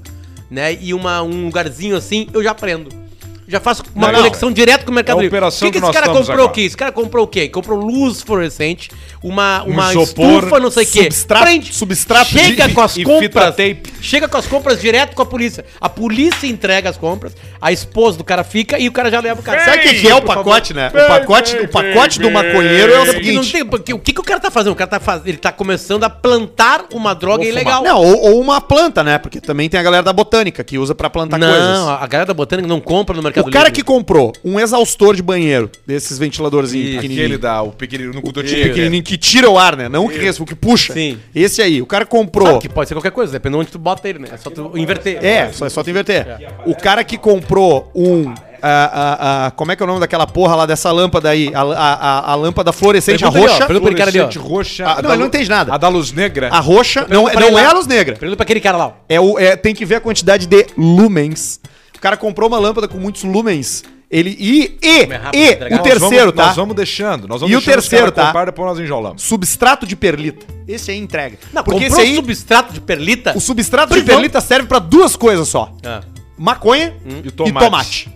né? 0.54 0.78
E 0.80 0.94
uma, 0.94 1.24
um 1.24 1.46
lugarzinho 1.46 1.98
assim, 1.98 2.28
eu 2.32 2.44
já 2.44 2.54
prendo. 2.54 3.03
Já 3.48 3.60
faço 3.60 3.84
uma 3.94 4.08
Não, 4.08 4.14
não. 4.14 4.20
conexão 4.22 4.52
direto 4.52 4.86
com 4.86 4.92
o 4.92 4.94
Mercado 4.96 5.20
É 5.20 5.24
Livre. 5.24 5.40
O 5.40 5.50
que, 5.52 5.58
que 5.58 5.72
que 5.72 5.78
esse 5.78 5.92
cara 5.92 6.08
comprou 6.08 6.34
agora. 6.34 6.46
aqui? 6.50 6.62
Esse 6.66 6.78
cara 6.78 6.92
comprou 6.92 7.26
o 7.26 7.28
quê? 7.28 7.50
Comprou 7.50 7.78
luz 7.80 8.22
fluorescente, 8.22 8.90
uma, 9.22 9.64
uma 9.64 9.92
isopor, 9.92 10.36
estufa, 10.44 10.60
não 10.60 10.72
sei 10.72 10.84
o 10.84 10.88
quê. 10.88 11.04
substrato- 11.04 11.44
Prende, 11.46 11.74
substrato 11.74 12.30
chega 12.32 12.68
de- 12.68 12.74
com 12.74 12.82
as 12.82 12.94
fita 12.94 13.10
compras. 13.10 13.50
tape. 13.56 13.84
Chega 14.02 14.28
com 14.28 14.38
as 14.38 14.48
compras 14.48 14.80
direto 14.82 15.16
com 15.16 15.22
a 15.22 15.26
polícia. 15.26 15.66
A 15.80 15.90
polícia 15.90 16.48
entrega 16.48 16.90
as 16.90 16.98
compras, 16.98 17.34
a 17.62 17.72
esposa 17.72 18.18
do 18.18 18.24
cara 18.24 18.44
fica 18.44 18.80
e 18.80 18.88
o 18.88 18.92
cara 18.92 19.12
já 19.12 19.20
leva 19.20 19.40
o 19.42 19.44
cara. 19.44 19.64
Sabe 19.66 19.78
o 19.78 19.82
que, 19.82 19.94
que 20.02 20.08
é 20.08 20.16
o 20.16 20.22
pacote, 20.22 20.74
né? 20.74 20.88
O 20.90 21.08
pacote, 21.08 21.58
o 21.58 21.68
pacote 21.68 22.20
do 22.20 22.32
maconheiro 22.32 22.94
é 22.94 23.00
o 23.02 23.06
não 23.06 23.14
seguinte. 23.14 23.52
tem, 23.52 23.66
porque 23.66 23.94
o 23.94 24.00
que, 24.00 24.14
que 24.14 24.20
o 24.20 24.24
cara 24.24 24.40
tá 24.40 24.50
fazendo? 24.52 24.74
O 24.74 24.76
cara 24.76 24.90
tá 24.90 25.00
fazendo, 25.00 25.28
ele 25.28 25.38
tá 25.38 25.52
começando 25.52 26.04
a 26.04 26.10
plantar 26.10 26.86
uma 26.94 27.14
droga 27.14 27.44
ilegal. 27.46 27.84
Não, 27.84 27.98
ou, 28.02 28.32
ou 28.34 28.42
uma 28.42 28.60
planta, 28.62 29.04
né? 29.04 29.18
Porque 29.18 29.40
também 29.42 29.70
tem 29.70 29.80
a 29.80 29.84
galera 29.84 30.04
da 30.04 30.14
botânica 30.14 30.64
que 30.64 30.78
usa 30.78 30.96
pra 30.96 31.10
plantar 31.10 31.38
não, 31.38 31.50
coisas. 31.50 31.88
a 32.02 32.08
galera 32.08 32.26
da 32.28 32.34
botânica 32.34 32.68
não 32.68 32.80
compra 32.80 33.16
no 33.16 33.22
Mercado 33.24 33.43
O 33.48 33.52
cara 33.52 33.66
Livre. 33.66 33.72
que 33.72 33.84
comprou 33.84 34.34
um 34.44 34.60
exaustor 34.60 35.16
de 35.16 35.22
banheiro, 35.22 35.70
desses 35.86 36.18
ventiladorzinhos 36.18 36.88
Isso. 36.90 36.98
Aquele 37.00 37.14
pequenininhos. 37.14 37.42
da, 37.42 37.62
o 37.62 37.72
pequenininho 37.72 38.14
no 38.14 38.20
O 38.20 38.24
cututinho. 38.24 38.64
pequenininho 38.64 39.04
que 39.04 39.18
tira 39.18 39.50
o 39.50 39.58
ar, 39.58 39.76
né? 39.76 39.88
Não 39.90 40.06
o 40.06 40.10
que, 40.10 40.18
res- 40.18 40.40
o 40.40 40.46
que 40.46 40.56
puxa. 40.56 40.94
Sim. 40.94 41.18
Esse 41.34 41.62
aí, 41.62 41.82
o 41.82 41.86
cara 41.86 42.06
comprou. 42.06 42.48
Sabe 42.48 42.60
que 42.60 42.70
pode 42.70 42.88
ser 42.90 42.96
qualquer 42.96 43.12
coisa, 43.12 43.32
dependendo 43.32 43.60
de 43.60 43.68
onde 43.68 43.72
tu 43.72 43.80
bota 43.80 44.08
ele, 44.08 44.20
né? 44.20 44.28
É 44.32 44.38
só 44.38 44.50
tu 44.50 44.72
inverter. 44.78 45.24
É, 45.24 45.52
só, 45.52 45.66
é 45.66 45.70
só 45.70 45.84
tu 45.84 45.90
inverter. 45.90 46.26
O 46.66 46.76
cara 46.76 47.04
que 47.04 47.18
comprou 47.18 47.92
um. 47.96 48.34
ah, 48.62 48.90
ah, 48.94 49.46
ah, 49.48 49.52
como 49.52 49.72
é 49.72 49.76
que 49.76 49.84
é 49.84 49.86
o 49.86 49.88
nome 49.88 50.00
daquela 50.00 50.26
porra 50.26 50.56
lá 50.56 50.66
dessa 50.66 50.90
lâmpada 50.92 51.30
aí? 51.30 51.52
A, 51.54 51.62
a, 51.62 51.94
a- 51.94 52.32
a 52.32 52.36
lâmpada 52.36 52.72
fluorescente, 52.72 53.24
a 53.26 53.32
Pergunta 53.32 53.52
roxa. 53.54 53.66
pergunta 53.68 53.82
pra 53.82 53.90
ele, 53.92 53.98
cara 53.98 54.10
ali, 54.10 54.20
ó. 54.40 54.42
Roxa. 54.42 54.86
Ah, 54.86 54.92
a 54.92 54.96
não, 54.96 55.02
da 55.04 55.10
ele 55.10 55.20
não 55.20 55.28
entende 55.28 55.50
nada. 55.50 55.74
A 55.74 55.78
da 55.78 55.88
luz 55.90 56.12
negra. 56.12 56.50
A 56.50 56.60
roxa 56.60 57.06
não, 57.10 57.28
é- 57.28 57.34
não 57.36 57.60
é 57.60 57.64
lá. 57.64 57.70
a 57.70 57.74
luz 57.74 57.88
negra. 57.88 58.16
Pergunta 58.16 58.38
pra 58.38 58.44
aquele 58.44 58.62
cara 58.62 58.78
lá, 58.78 58.88
ó. 58.88 58.92
É 59.10 59.20
o, 59.20 59.38
é, 59.38 59.56
tem 59.56 59.76
que 59.76 59.86
ver 59.86 59.96
a 59.96 60.02
quantidade 60.02 60.46
de 60.48 60.66
lumens. 60.78 61.60
O 62.04 62.08
cara 62.12 62.18
comprou 62.18 62.50
uma 62.50 62.60
lâmpada 62.60 62.86
com 62.86 62.98
muitos 62.98 63.24
lumens. 63.24 63.82
Ele, 64.12 64.36
e 64.38 64.78
e, 64.84 65.04
é 65.04 65.16
rápido 65.16 65.40
e 65.40 65.52
entregar. 65.54 65.68
o 65.68 65.78
Nós 65.78 65.82
terceiro, 65.84 66.18
vamos, 66.26 66.36
tá? 66.36 66.46
Nós 66.48 66.56
vamos 66.58 66.76
deixando. 66.76 67.28
Nós 67.30 67.40
vamos 67.40 67.54
E 67.54 67.58
o 67.58 67.62
terceiro, 67.62 68.12
tá? 68.12 68.26
comprar, 68.26 68.44
depois 68.48 68.68
nós 68.68 68.80
enjaulamos. 68.80 69.24
Substrato 69.24 69.88
de 69.88 69.96
perlita. 69.96 70.46
Esse 70.68 70.92
aí 70.92 70.98
entrega. 70.98 71.38
Não, 71.54 71.64
Porque 71.64 71.86
esse 71.86 71.92
comprou 71.92 72.06
aí, 72.10 72.16
substrato 72.18 72.74
de 72.74 72.82
perlita. 72.82 73.32
o 73.38 73.40
substrato 73.40 73.94
de 73.94 74.02
Prisão. 74.02 74.16
perlita 74.18 74.42
serve 74.42 74.68
pra 74.68 74.80
duas 74.80 75.16
coisas 75.16 75.48
só: 75.48 75.74
Ah. 75.86 76.02
maconha 76.38 76.94
E 77.06 77.30
e 77.30 77.32
tomate. 77.32 77.66
tomate. 77.66 78.10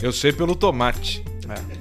Eu 0.00 0.12
sei 0.12 0.32
pelo 0.32 0.54
tomate. 0.54 1.24
É. 1.48 1.79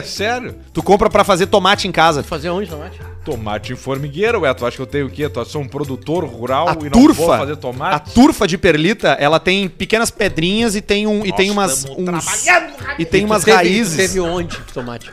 sério? 0.00 0.56
Tu 0.72 0.82
compra 0.82 1.08
pra 1.08 1.24
fazer 1.24 1.46
tomate 1.46 1.88
em 1.88 1.92
casa. 1.92 2.22
Fazer 2.22 2.50
onde, 2.50 2.68
tomate? 2.68 3.00
Tomate 3.24 3.72
em 3.72 3.76
formigueira, 3.76 4.38
ué. 4.38 4.52
Tu 4.54 4.66
acha 4.66 4.76
que 4.76 4.82
eu 4.82 4.86
tenho 4.86 5.06
o 5.06 5.10
quê? 5.10 5.28
Tu 5.28 5.40
acha 5.40 5.46
que 5.46 5.52
sou 5.52 5.62
um 5.62 5.68
produtor 5.68 6.24
rural 6.24 6.68
A 6.68 6.72
e 6.72 6.84
não 6.84 6.90
turfa, 6.90 7.22
vou 7.22 7.36
fazer 7.38 7.52
a 7.52 7.56
tomate? 7.56 8.14
turfa 8.14 8.46
de 8.46 8.56
perlita, 8.56 9.08
ela 9.20 9.40
tem 9.40 9.68
pequenas 9.68 10.10
pedrinhas 10.10 10.76
e 10.76 10.80
tem 10.80 11.06
um 11.06 11.24
e 11.24 11.32
tem 11.32 11.50
umas 11.50 11.84
uns, 11.86 12.46
e 12.98 13.04
tem 13.04 13.24
umas 13.24 13.44
teve, 13.44 13.56
raízes. 13.56 13.96
Teve 13.96 14.20
onde 14.20 14.56
tomate? 14.72 15.10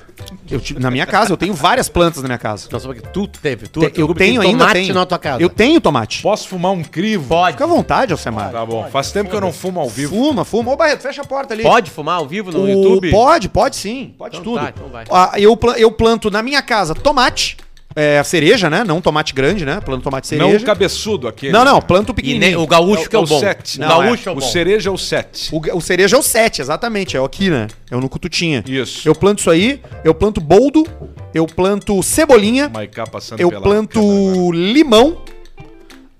Eu 0.49 0.61
na 0.79 0.89
minha 0.89 1.05
casa, 1.05 1.31
eu 1.31 1.37
tenho 1.37 1.53
várias 1.53 1.87
plantas 1.89 2.21
na 2.21 2.27
minha 2.27 2.37
casa. 2.37 2.67
Só 2.69 2.79
porque 2.79 3.01
tu 3.01 3.27
teve. 3.27 3.67
Tu, 3.67 3.79
Te- 3.81 3.89
teu 3.89 4.07
eu 4.07 4.13
tenho 4.15 4.41
tem 4.41 4.49
ainda 4.51 4.59
tomate 4.65 4.79
tenho. 4.81 4.93
na 4.93 5.05
tua 5.05 5.19
casa. 5.19 5.41
Eu 5.41 5.49
tenho 5.49 5.79
tomate. 5.81 6.21
Posso 6.21 6.47
fumar 6.47 6.71
um 6.71 6.83
crivo? 6.83 7.27
Pode. 7.27 7.53
Fica 7.53 7.63
à 7.63 7.67
vontade, 7.67 8.11
Alcemar. 8.11 8.51
Tá 8.51 8.65
bom. 8.65 8.87
Faz 8.91 9.11
tempo 9.11 9.29
que 9.29 9.35
eu 9.35 9.41
não 9.41 9.53
fumo 9.53 9.79
ao 9.79 9.89
vivo. 9.89 10.15
Fuma, 10.15 10.43
fuma. 10.45 10.71
Ô, 10.71 10.75
Barreto, 10.75 11.01
fecha 11.01 11.21
a 11.21 11.25
porta 11.25 11.53
ali. 11.53 11.63
Pode 11.63 11.91
fumar 11.91 12.17
ao 12.17 12.27
vivo 12.27 12.51
no 12.51 12.63
O- 12.63 12.67
YouTube? 12.67 13.11
Pode, 13.11 13.49
pode 13.49 13.75
sim. 13.75 14.13
Pode 14.17 14.37
Então 14.37 14.53
tudo. 14.53 14.63
tá, 14.63 14.73
então 14.75 14.87
vai. 14.89 15.05
Ah, 15.11 15.33
eu, 15.37 15.57
eu 15.77 15.91
planto 15.91 16.31
na 16.31 16.41
minha 16.41 16.61
casa 16.61 16.95
tomate, 16.95 17.57
é, 17.97 18.23
cereja, 18.23 18.69
né? 18.69 18.83
Não 18.85 19.01
tomate 19.01 19.33
grande, 19.33 19.65
né? 19.65 19.81
Planto 19.81 20.03
tomate 20.03 20.31
Não 20.37 20.45
cereja. 20.47 20.63
o 20.63 20.65
cabeçudo 20.65 21.27
aquele. 21.27 21.51
Não, 21.51 21.65
não, 21.65 21.81
planto 21.81 22.11
E 22.11 22.15
pequenininho. 22.15 22.41
nem- 22.51 22.55
o 22.55 22.67
gaúcho 22.67 23.09
que 23.09 23.15
é 23.15 23.19
o, 23.19 23.25
bom. 23.25 23.39
sete. 23.39 23.77
O 23.77 23.81
Não, 23.81 23.87
gaúcho 23.87 24.29
é, 24.29 24.31
o 24.31 24.35
O 24.35 24.39
bom. 24.39 24.45
cereja 24.45 24.89
é 24.89 24.93
o 24.93 24.97
7. 24.97 25.49
O, 25.51 25.77
o 25.77 25.81
cereja 25.81 26.15
é 26.15 26.19
o 26.19 26.21
7, 26.21 26.61
exatamente. 26.61 27.17
É 27.17 27.19
o 27.21 27.25
aqui, 27.25 27.49
né? 27.49 27.67
É 27.89 27.95
o 27.95 27.99
no 27.99 28.07
cututinha. 28.07 28.63
Isso. 28.67 29.07
Eu 29.09 29.15
planto 29.15 29.39
isso 29.39 29.49
aí, 29.49 29.81
eu 30.03 30.13
planto 30.13 30.39
boldo, 30.39 30.85
eu 31.33 31.47
planto 31.47 32.01
cebolinha, 32.03 32.69
Maiká 32.69 33.05
passando 33.07 33.39
eu 33.39 33.49
pela 33.49 33.61
planto 33.61 34.51
limão, 34.51 35.17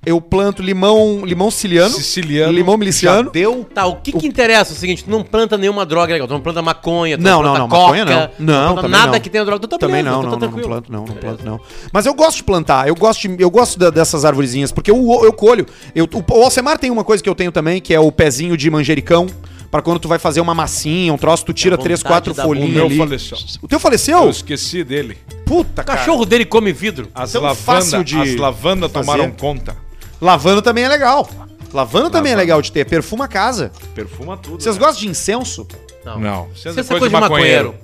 eu 0.06 0.22
planto 0.22 0.62
limão, 0.62 1.26
limão 1.26 1.52
siciliano, 1.52 1.94
Siciliano. 1.94 2.52
limão 2.54 2.78
miliciano. 2.78 3.26
Já 3.26 3.32
deu. 3.32 3.68
Tá, 3.74 3.86
o 3.88 3.98
que 3.98 4.12
que 4.14 4.26
interessa? 4.28 4.72
É 4.72 4.76
o 4.76 4.78
seguinte, 4.78 5.04
tu 5.04 5.10
não 5.12 5.22
planta 5.24 5.58
nenhuma 5.58 5.86
droga 5.86 6.14
legal, 6.14 6.28
tu 6.28 6.34
não 6.34 6.40
planta 6.40 6.62
maconha, 6.62 7.18
tu 7.18 7.22
Não, 7.24 7.42
planta 7.42 7.60
não, 7.60 7.68
não, 7.68 7.78
maconha 7.80 8.06
não. 8.06 8.30
Não, 8.40 8.64
planta 8.74 8.82
também 8.84 8.92
nada 9.00 9.12
não. 9.14 9.20
que 9.20 9.30
tenha 9.30 9.44
droga, 9.44 9.60
tu 9.60 9.68
tá 9.68 9.78
Também 9.78 10.04
beleza, 10.04 10.16
não, 10.16 10.22
tu 10.24 10.30
não, 10.30 10.40
tá 10.40 10.46
não, 10.46 10.54
não 10.58 10.64
planto 10.64 10.92
não, 10.92 11.06
não 11.06 11.16
planto 11.16 11.46
não. 11.46 11.60
Mas 11.92 12.06
eu 12.06 12.14
gosto 12.14 12.38
de 12.38 12.44
plantar, 12.44 12.88
eu 12.88 12.96
gosto, 12.96 13.28
de- 13.28 13.42
eu 13.44 13.50
gosto 13.52 13.78
da- 13.78 13.90
dessas 13.90 14.24
arvorezinhas, 14.24 14.72
porque 14.72 14.90
eu, 14.92 15.22
eu 15.24 15.34
colho. 15.34 15.66
Eu, 15.94 16.06
o, 16.06 16.34
o 16.38 16.44
Alcemar 16.44 16.78
tem 16.78 16.90
uma 16.90 17.04
coisa 17.04 17.22
que 17.22 17.30
eu 17.30 17.36
tenho 17.36 17.52
também, 17.52 17.82
que 17.82 17.94
é 17.94 18.00
o 18.00 18.12
pezinho 18.12 18.56
de 18.56 18.70
manjericão, 18.70 19.28
pra 19.70 19.82
quando 19.82 20.00
tu 20.00 20.08
vai 20.08 20.18
fazer 20.20 20.40
uma 20.40 20.54
massinha, 20.56 21.12
um 21.14 21.18
troço, 21.18 21.44
tu 21.44 21.52
tira 21.52 21.78
três, 21.78 22.02
quatro 22.02 22.34
folhinhas 22.34 22.72
meu 22.74 22.86
ali. 22.86 22.98
faleceu. 22.98 23.38
O 23.62 23.68
teu 23.68 23.78
faleceu? 23.80 24.20
Eu 24.24 24.30
esqueci 24.30 24.86
dele. 24.86 25.18
Puta, 25.46 25.82
O 25.82 25.86
cara. 25.86 26.00
cachorro 26.00 26.26
dele 26.26 26.46
come 26.46 26.72
vidro. 26.72 27.10
As 27.14 27.34
lavandas 27.34 28.06
de 28.06 28.18
as 28.18 28.36
lavanda 28.38 28.88
fazer. 28.88 29.06
tomaram 29.06 29.32
conta. 29.32 29.76
Lavando 30.22 30.62
também 30.62 30.84
é 30.84 30.90
legal. 30.90 31.30
Lavando 31.74 32.10
também 32.10 32.32
é 32.32 32.36
legal 32.36 32.62
de 32.62 32.72
ter, 32.72 32.86
perfuma 32.86 33.26
a 33.26 33.28
casa. 33.28 33.72
Perfuma 33.94 34.38
tudo. 34.38 34.64
Vocês 34.64 34.76
né? 34.76 34.86
gostam 34.86 35.02
de 35.02 35.10
incenso? 35.10 35.68
Não. 36.04 36.20
Não. 36.20 36.50
Isso 36.56 36.70
é 36.70 36.84
coisa, 36.84 37.08
de 37.08 37.14
maconheiro. 37.14 37.76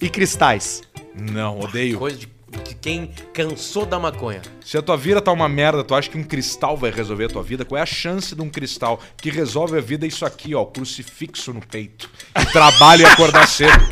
E 0.00 0.08
cristais? 0.08 0.82
Não, 1.14 1.60
odeio. 1.60 1.98
Coisa 1.98 2.16
de, 2.16 2.28
de 2.64 2.74
quem 2.74 3.12
cansou 3.34 3.84
da 3.84 3.98
maconha. 3.98 4.40
Se 4.64 4.78
a 4.78 4.82
tua 4.82 4.96
vida 4.96 5.20
tá 5.20 5.30
uma 5.30 5.48
merda, 5.48 5.84
tu 5.84 5.94
acha 5.94 6.08
que 6.08 6.16
um 6.16 6.24
cristal 6.24 6.76
vai 6.76 6.90
resolver 6.90 7.26
a 7.26 7.28
tua 7.28 7.42
vida? 7.42 7.64
Qual 7.64 7.78
é 7.78 7.82
a 7.82 7.86
chance 7.86 8.34
de 8.34 8.40
um 8.40 8.48
cristal 8.48 8.98
que 9.18 9.28
resolve 9.28 9.76
a 9.76 9.80
vida? 9.80 10.06
É 10.06 10.08
isso 10.08 10.24
aqui, 10.24 10.54
ó, 10.54 10.62
o 10.62 10.66
crucifixo 10.66 11.52
no 11.52 11.60
peito. 11.60 12.08
Que 12.34 12.46
trabalha 12.52 13.02
e 13.02 13.06
acordar 13.06 13.46
cedo. 13.48 13.84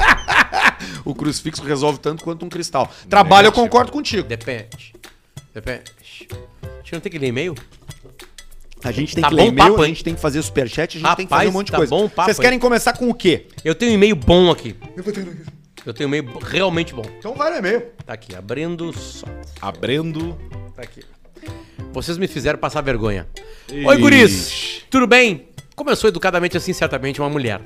O 1.04 1.14
crucifixo 1.14 1.62
resolve 1.62 1.98
tanto 1.98 2.22
quanto 2.24 2.44
um 2.44 2.48
cristal. 2.48 2.90
Trabalho, 3.08 3.46
eu 3.46 3.52
concordo 3.52 3.90
contigo. 3.92 4.26
Depende. 4.28 4.94
Depende. 5.54 5.84
A 6.62 6.76
gente 6.82 6.92
não 6.92 7.00
tem 7.00 7.12
que 7.12 7.18
ler 7.18 7.28
e-mail? 7.28 7.54
A 8.84 8.92
gente 8.92 9.14
tem 9.14 9.22
Tá 9.22 9.28
que 9.28 9.34
bom 9.34 9.42
ler 9.42 9.48
e-mail, 9.48 9.70
papo, 9.70 9.82
a 9.82 9.88
hein? 9.88 9.94
gente 9.94 10.04
tem 10.04 10.14
que 10.14 10.20
fazer 10.20 10.40
superchat, 10.40 10.96
a 10.96 11.00
gente 11.00 11.16
tem 11.16 11.26
que 11.26 11.32
Rapaz, 11.32 11.40
fazer 11.46 11.48
um 11.48 11.52
monte 11.52 11.66
de 11.66 11.72
tá 11.72 11.78
coisa. 11.78 11.90
bom 11.90 12.08
papo, 12.08 12.26
Vocês 12.26 12.38
hein? 12.38 12.42
querem 12.42 12.58
começar 12.60 12.92
com 12.92 13.08
o 13.10 13.14
quê? 13.14 13.46
Eu 13.64 13.74
tenho 13.74 13.90
um 13.90 13.94
e-mail 13.94 14.14
bom 14.14 14.50
aqui. 14.50 14.76
Eu 15.84 15.92
tenho 15.94 16.08
um 16.08 16.14
e-mail 16.14 16.22
bo- 16.32 16.38
realmente 16.38 16.94
bom. 16.94 17.04
Então 17.18 17.34
vai 17.34 17.50
no 17.50 17.56
e-mail. 17.58 17.86
Tá 18.06 18.12
aqui, 18.12 18.36
abrindo 18.36 18.92
só. 18.92 19.26
Abrindo. 19.60 20.38
Tá 20.76 20.82
aqui. 20.82 21.02
Vocês 21.92 22.18
me 22.18 22.28
fizeram 22.28 22.58
passar 22.58 22.80
vergonha. 22.82 23.26
Oi, 23.84 23.96
guris! 23.98 24.82
Tudo 24.90 25.06
bem? 25.06 25.48
Começou 25.74 26.08
educadamente 26.08 26.56
assim, 26.56 26.72
certamente, 26.72 27.20
uma 27.20 27.28
mulher. 27.30 27.60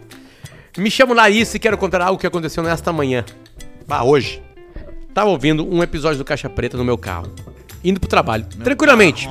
Me 0.77 0.91
chamo 0.91 1.13
Larissa 1.13 1.57
e 1.57 1.61
quero 1.61 1.77
contar 1.77 2.01
algo 2.01 2.19
que 2.19 2.27
aconteceu 2.27 2.63
nesta 2.63 2.93
manhã. 2.93 3.25
Ah, 3.89 4.05
hoje. 4.05 4.43
Tava 5.13 5.29
ouvindo 5.29 5.67
um 5.67 5.83
episódio 5.83 6.17
do 6.17 6.25
Caixa 6.25 6.49
Preta 6.49 6.79
no 6.79 6.85
meu 6.85 6.97
carro. 6.97 7.31
Indo 7.85 8.01
pro 8.01 8.09
trabalho. 8.09 8.47
tranquilamente. 8.65 9.29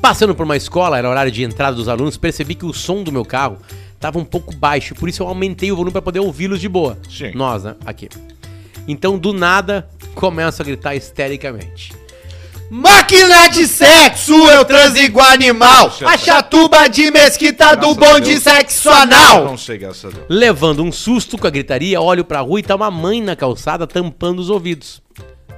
Passando 0.00 0.34
por 0.34 0.42
uma 0.42 0.56
escola, 0.56 0.98
era 0.98 1.08
horário 1.08 1.30
de 1.30 1.44
entrada 1.44 1.76
dos 1.76 1.88
alunos, 1.88 2.16
percebi 2.16 2.54
que 2.56 2.66
o 2.66 2.72
som 2.72 3.02
do 3.02 3.12
meu 3.12 3.24
carro 3.24 3.58
tava 4.00 4.18
um 4.18 4.24
pouco 4.24 4.54
baixo, 4.54 4.94
por 4.94 5.08
isso 5.08 5.22
eu 5.22 5.28
aumentei 5.28 5.72
o 5.72 5.76
volume 5.76 5.92
para 5.92 6.02
poder 6.02 6.20
ouvi-los 6.20 6.60
de 6.60 6.68
boa. 6.68 6.98
Sim. 7.08 7.30
Nós, 7.34 7.62
né? 7.62 7.76
Aqui. 7.86 8.08
Então, 8.86 9.16
do 9.16 9.32
nada, 9.32 9.88
começo 10.14 10.60
a 10.60 10.64
gritar 10.64 10.94
histericamente. 10.94 11.92
Máquina 12.70 13.48
de 13.48 13.66
sexo, 13.68 14.32
eu 14.32 14.64
transo 14.64 14.96
igual 14.98 15.28
animal. 15.28 15.92
A 16.06 16.16
chatuba 16.16 16.88
de 16.88 17.10
mesquita 17.10 17.76
do 17.76 17.94
bonde 17.94 18.40
sexo 18.40 18.90
anal. 18.90 19.44
não 19.44 19.56
sei, 19.58 19.78
graças 19.78 20.06
a 20.06 20.08
Deus. 20.08 20.26
Levando 20.28 20.82
um 20.82 20.90
susto 20.90 21.38
com 21.38 21.46
a 21.46 21.50
gritaria, 21.50 22.00
olho 22.00 22.24
pra 22.24 22.40
rua 22.40 22.60
e 22.60 22.62
tá 22.62 22.74
uma 22.74 22.90
mãe 22.90 23.20
na 23.22 23.36
calçada 23.36 23.86
tampando 23.86 24.38
os 24.40 24.50
ouvidos. 24.50 25.02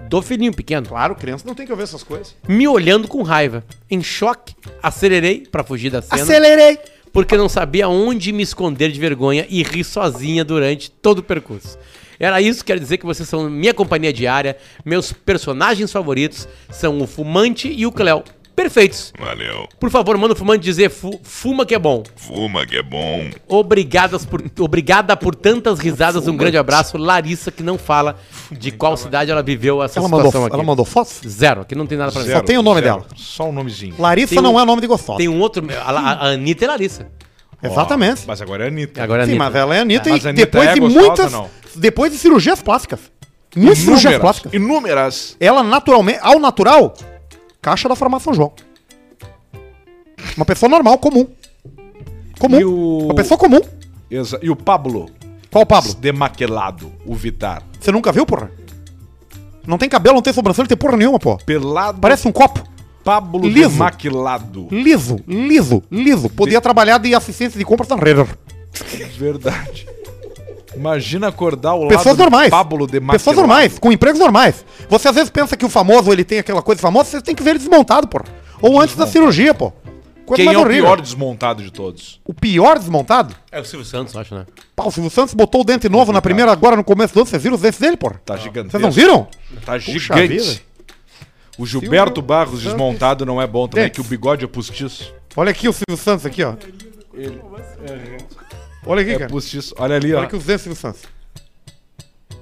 Do 0.09 0.21
filhinho 0.23 0.53
pequeno. 0.55 0.87
Claro, 0.87 1.14
criança 1.16 1.45
não 1.47 1.55
tem 1.55 1.64
que 1.66 1.73
ouvir 1.73 1.85
essas 1.85 2.03
coisas. 2.03 2.35
Me 2.47 2.69
olhando 2.69 3.09
com 3.09 3.23
raiva. 3.23 3.64
Em 3.90 4.03
choque, 4.03 4.55
acelerei 4.83 5.47
pra 5.51 5.64
fugir 5.64 5.90
da 5.90 6.01
cena. 6.03 6.23
Acelerei. 6.23 6.79
porque 7.12 7.37
não 7.37 7.49
sabia 7.49 7.88
onde 7.88 8.31
me 8.31 8.42
esconder 8.42 8.92
de 8.92 9.01
vergonha 9.01 9.47
e 9.49 9.62
ri 9.62 9.83
sozinha 9.83 10.45
durante 10.45 10.90
todo 10.90 11.21
o 11.21 11.23
percurso. 11.23 11.79
Era 12.18 12.40
isso, 12.40 12.64
quer 12.64 12.79
dizer 12.79 12.96
que 12.98 13.07
vocês 13.07 13.29
são 13.29 13.48
minha 13.50 13.74
companhia 13.74 14.12
diária, 14.12 14.57
meus 14.85 15.12
personagens 15.12 15.92
favoritos 15.92 16.48
são 16.70 16.98
o 17.00 17.07
Fumante 17.07 17.68
e 17.70 17.87
o 17.87 17.92
Cléo. 17.92 18.22
Perfeitos. 18.55 19.12
Valeu. 19.18 19.68
Por 19.79 19.90
favor, 19.90 20.16
manda 20.16 20.33
o 20.33 20.37
Fumante 20.37 20.64
dizer 20.64 20.88
fu- 20.88 21.20
fuma 21.22 21.66
que 21.66 21.74
é 21.74 21.79
bom. 21.79 22.02
Fuma 22.16 22.64
que 22.64 22.74
é 22.79 22.83
bom. 22.83 23.29
Obrigadas 23.46 24.24
por, 24.24 24.42
obrigada 24.61 25.14
por 25.14 25.35
tantas 25.35 25.79
risadas. 25.79 26.26
Um 26.26 26.35
grande 26.35 26.57
abraço. 26.57 26.96
Larissa, 26.96 27.50
que 27.50 27.62
não 27.62 27.76
fala 27.76 28.16
de 28.50 28.70
qual 28.70 28.96
cidade 28.96 29.31
ela 29.31 29.42
viveu 29.42 29.83
essa 29.83 29.98
Ela 29.98 30.09
situação 30.09 30.24
mandou, 30.33 30.46
aqui. 30.46 30.55
ela 30.55 30.62
mandou 30.64 30.85
fotos? 30.87 31.20
Zero, 31.29 31.61
aqui 31.61 31.74
não 31.74 31.87
tem 31.87 31.98
nada 31.98 32.11
pra 32.11 32.22
ver. 32.22 32.33
Só 32.33 32.40
tem 32.40 32.57
o 32.57 32.62
nome 32.62 32.81
zero. 32.81 32.94
dela. 33.00 33.07
Só 33.14 33.46
o 33.46 33.52
nomezinho. 33.52 33.94
Larissa 33.98 34.35
Tem 34.35 34.42
não 34.42 34.55
um- 34.55 34.61
é 34.61 34.64
nome 34.64 34.81
de 34.81 34.87
gostosa. 34.87 35.18
Tem 35.18 35.29
um 35.29 35.38
outro, 35.38 35.62
a, 35.70 35.90
a, 35.90 36.12
a 36.12 36.26
Anitta 36.31 36.64
e 36.64 36.66
Larissa. 36.68 37.09
Exatamente. 37.62 38.23
Mas 38.27 38.40
agora 38.42 38.64
é 38.64 38.69
Anitta. 38.69 39.03
Agora 39.03 39.23
a 39.23 39.27
Sim, 39.27 39.33
Anitta. 39.33 39.45
mas 39.45 39.55
ela 39.55 39.77
é 39.77 39.81
Anitta 39.81 40.11
Mas 40.11 40.25
e 40.25 40.27
a 40.27 40.31
Anitta 40.31 40.47
depois 40.47 40.69
é 40.69 40.75
de 40.75 40.81
gostosa, 40.81 41.07
muitas. 41.07 41.33
não? 41.33 41.51
Depois 41.75 42.12
de 42.12 42.19
cirurgias 42.19 42.62
plásticas. 42.62 43.01
Muitas 43.57 43.79
cirurgias 43.79 44.03
Inúmeras. 44.12 44.21
plásticas. 44.21 44.53
Inúmeras. 44.53 45.37
Ela 45.40 45.62
naturalmente, 45.62 46.19
ao 46.23 46.38
natural, 46.38 46.95
caixa 47.62 47.88
da 47.88 47.97
farmácia 47.97 48.25
São 48.27 48.35
João. 48.35 48.53
Uma 50.37 50.45
pessoa 50.45 50.69
normal, 50.69 50.99
comum. 50.99 51.27
Comum. 52.38 52.61
E 52.61 52.64
o- 52.64 52.99
Uma 53.07 53.14
pessoa 53.14 53.38
comum. 53.38 53.61
Exa- 54.11 54.38
E 54.42 54.51
o 54.51 54.57
Pablo? 54.57 55.09
Qual 55.51 55.62
o 55.62 55.66
Pablo? 55.66 55.95
Demaquelado. 55.95 56.92
O 57.07 57.14
Vitar. 57.14 57.62
Você 57.81 57.90
nunca 57.90 58.12
viu, 58.12 58.27
porra? 58.27 58.51
Não 59.66 59.79
tem 59.79 59.88
cabelo, 59.88 60.16
não 60.16 60.23
tem 60.23 60.33
sobrancelha, 60.33 60.64
não 60.64 60.69
tem 60.69 60.77
porra 60.77 60.97
nenhuma, 60.97 61.19
pô. 61.19 61.37
Pelado. 61.38 61.99
Parece 61.99 62.29
um 62.29 62.33
copo. 62.33 62.62
Pablo 63.07 63.47
liso. 63.49 63.71
Demaquelado. 63.71 64.66
Liso, 64.69 65.21
liso, 65.29 65.81
liso. 65.88 66.29
Podia 66.29 66.61
trabalhar 66.61 66.99
de 66.99 67.14
assistência 67.14 67.57
de 67.57 67.64
compras 67.64 67.88
na 67.88 67.95
Renner. 67.95 68.27
Verdade. 69.16 69.87
Imagina 70.75 71.29
acordar 71.29 71.71
ao 71.71 71.87
Pessoas 71.87 72.07
lado 72.07 72.19
normais. 72.19 72.51
Pablo 72.51 72.85
Demaquelado. 72.85 73.19
Pessoas 73.19 73.37
normais, 73.37 73.79
com 73.79 73.92
empregos 73.92 74.19
normais. 74.19 74.64
Você 74.88 75.07
às 75.09 75.14
vezes 75.14 75.31
pensa 75.31 75.57
que 75.57 75.64
o 75.64 75.69
famoso 75.69 76.12
ele 76.12 76.25
tem 76.25 76.40
aquela 76.40 76.61
coisa 76.61 76.81
famosa, 76.83 77.11
você 77.11 77.23
tem 77.23 77.33
que 77.35 77.45
ver 77.45 77.51
ele 77.51 77.61
desmontado, 77.61 78.09
porra. 78.09 78.25
Ou 78.61 78.81
antes 78.81 78.97
da 78.97 79.07
cirurgia, 79.07 79.55
pô. 79.55 79.73
Coisa 80.27 80.38
Quem 80.42 80.47
mais 80.47 80.57
é 80.57 80.61
o 80.61 80.64
horrível. 80.64 80.85
pior 80.87 81.01
desmontado 81.01 81.62
de 81.62 81.71
todos? 81.71 82.21
O 82.25 82.35
pior 82.35 82.77
desmontado? 82.77 83.37
É 83.53 83.61
o 83.61 83.64
Silvio 83.64 83.87
Santos, 83.87 84.16
acho, 84.16 84.35
né? 84.35 84.45
Pá, 84.75 84.83
o 84.85 84.90
Silvio 84.90 85.11
Santos 85.12 85.33
botou 85.33 85.61
o 85.61 85.64
dente 85.64 85.88
novo 85.88 86.12
na 86.12 86.21
primeira, 86.21 86.51
agora 86.51 86.75
no 86.75 86.83
começo 86.83 87.14
do 87.14 87.21
ano. 87.21 87.27
Vocês 87.31 87.40
viram 87.40 87.55
os 87.55 87.62
dentes 87.62 87.79
dele, 87.79 87.97
porra? 87.97 88.21
Tá 88.25 88.37
gigantesco. 88.37 88.73
Vocês 88.73 88.83
não 88.83 88.90
viram? 88.90 89.29
Tá 89.64 89.75
Puxa 89.75 89.92
gigante. 90.16 90.27
vida. 90.27 90.61
O 91.59 91.64
Gilberto 91.66 92.07
Silvio 92.16 92.23
Barros 92.23 92.51
Santos. 92.61 92.64
desmontado 92.64 93.25
não 93.25 93.40
é 93.40 93.47
bom 93.47 93.66
também, 93.66 93.88
que 93.90 94.01
o 94.01 94.05
bigode 94.05 94.45
é 94.45 94.49
postiço. 94.49 95.12
Olha 95.37 95.51
aqui 95.51 95.69
o 95.69 95.73
Silvio 95.73 95.97
Santos 96.03 96.27
aqui, 96.27 96.42
ó. 96.42 96.55
Olha 98.87 99.03
aqui, 99.03 99.11
É 99.12 99.19
cara. 99.19 99.31
postiço. 99.31 99.75
Olha 99.79 99.97
ali, 99.97 100.12
ó. 100.14 100.19
Olha 100.19 100.27
aqui 100.27 100.37
os 100.37 100.45
dentes 100.45 100.62
do 100.66 100.75
Silvio 100.75 100.81
Santos. 100.81 101.03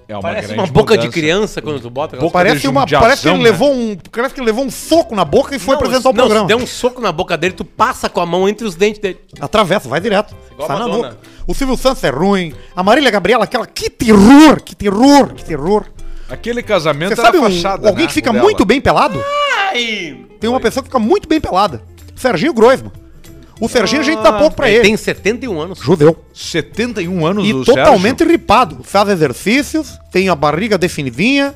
É 0.07 0.14
uma 0.14 0.20
Parece 0.20 0.48
grande 0.48 0.61
uma 0.61 0.66
boca 0.66 0.92
de 0.94 0.98
mudança. 1.07 1.12
criança 1.18 1.62
quando 1.62 1.81
tu 1.81 1.88
bota 1.88 2.14
aquelas 2.16 2.24
Boca 2.31 2.33
Parece, 2.38 2.61
de 2.61 2.68
uma, 2.68 2.83
judiação, 2.83 3.03
parece 3.07 3.22
que 3.22 3.29
ele 3.29 3.38
né? 3.38 3.44
levou 3.44 3.72
um. 3.72 3.96
Parece 4.12 4.35
que 4.35 4.40
ele 4.40 4.46
levou 4.46 4.64
um 4.66 4.70
soco 4.70 5.14
na 5.14 5.24
boca 5.24 5.57
e 5.57 5.59
foi 5.59 5.74
apresentar 5.77 6.11
o 6.11 6.12
não, 6.12 6.24
programa. 6.27 6.46
se 6.46 6.55
der 6.55 6.62
um 6.62 6.66
soco 6.66 7.00
na 7.00 7.11
boca 7.11 7.38
dele, 7.38 7.55
tu 7.55 7.64
passa 7.64 8.11
com 8.11 8.20
a 8.20 8.27
mão 8.27 8.46
entre 8.46 8.66
os 8.66 8.74
dentes 8.74 9.00
dele. 9.00 9.18
Atravessa, 9.40 9.88
vai 9.88 10.00
direto. 10.03 10.37
Igual 10.53 10.68
Sai 10.68 10.79
na 10.79 10.87
Madonna. 10.88 11.09
boca. 11.11 11.20
O 11.46 11.55
Silvio 11.55 11.77
Santos 11.79 12.05
é 12.05 12.11
ruim. 12.11 12.53
A 12.77 12.83
Marília 12.83 13.11
Gabriela, 13.11 13.44
aquela. 13.44 13.66
Que 13.66 13.88
terror! 13.88 14.61
Que 14.62 14.77
terror! 14.77 15.33
Que 15.33 15.42
terror! 15.42 15.87
Aquele 16.34 16.62
casamento 16.62 17.14
Você 17.14 17.20
era 17.20 17.22
sabe 17.32 17.38
um- 17.38 17.42
fachada, 17.42 17.88
alguém 17.88 18.04
né, 18.04 18.08
que 18.08 18.14
fica 18.14 18.30
o 18.30 18.32
dela. 18.32 18.44
muito 18.44 18.64
bem 18.64 18.80
pelado? 18.80 19.22
Tem 20.40 20.50
uma 20.50 20.60
pessoa 20.60 20.82
que 20.82 20.88
fica 20.88 20.98
muito 20.98 21.28
bem 21.28 21.40
pelada. 21.40 21.82
Serginho 22.14 22.52
Groisman. 22.52 22.92
O 23.60 23.68
Serginho 23.68 24.00
a 24.02 24.04
gente 24.04 24.20
dá 24.22 24.32
pouco 24.32 24.56
pra 24.56 24.68
ele. 24.68 24.82
Tem 24.82 24.96
71 24.96 25.60
anos. 25.60 25.78
Judeu. 25.78 26.22
71 26.34 27.24
anos 27.24 27.46
E 27.46 27.54
o 27.54 27.64
totalmente 27.64 28.18
Sérgio. 28.18 28.32
ripado. 28.32 28.78
Faz 28.82 29.08
exercícios, 29.08 29.96
tem 30.12 30.28
a 30.28 30.34
barriga 30.34 30.76
definidinha. 30.76 31.54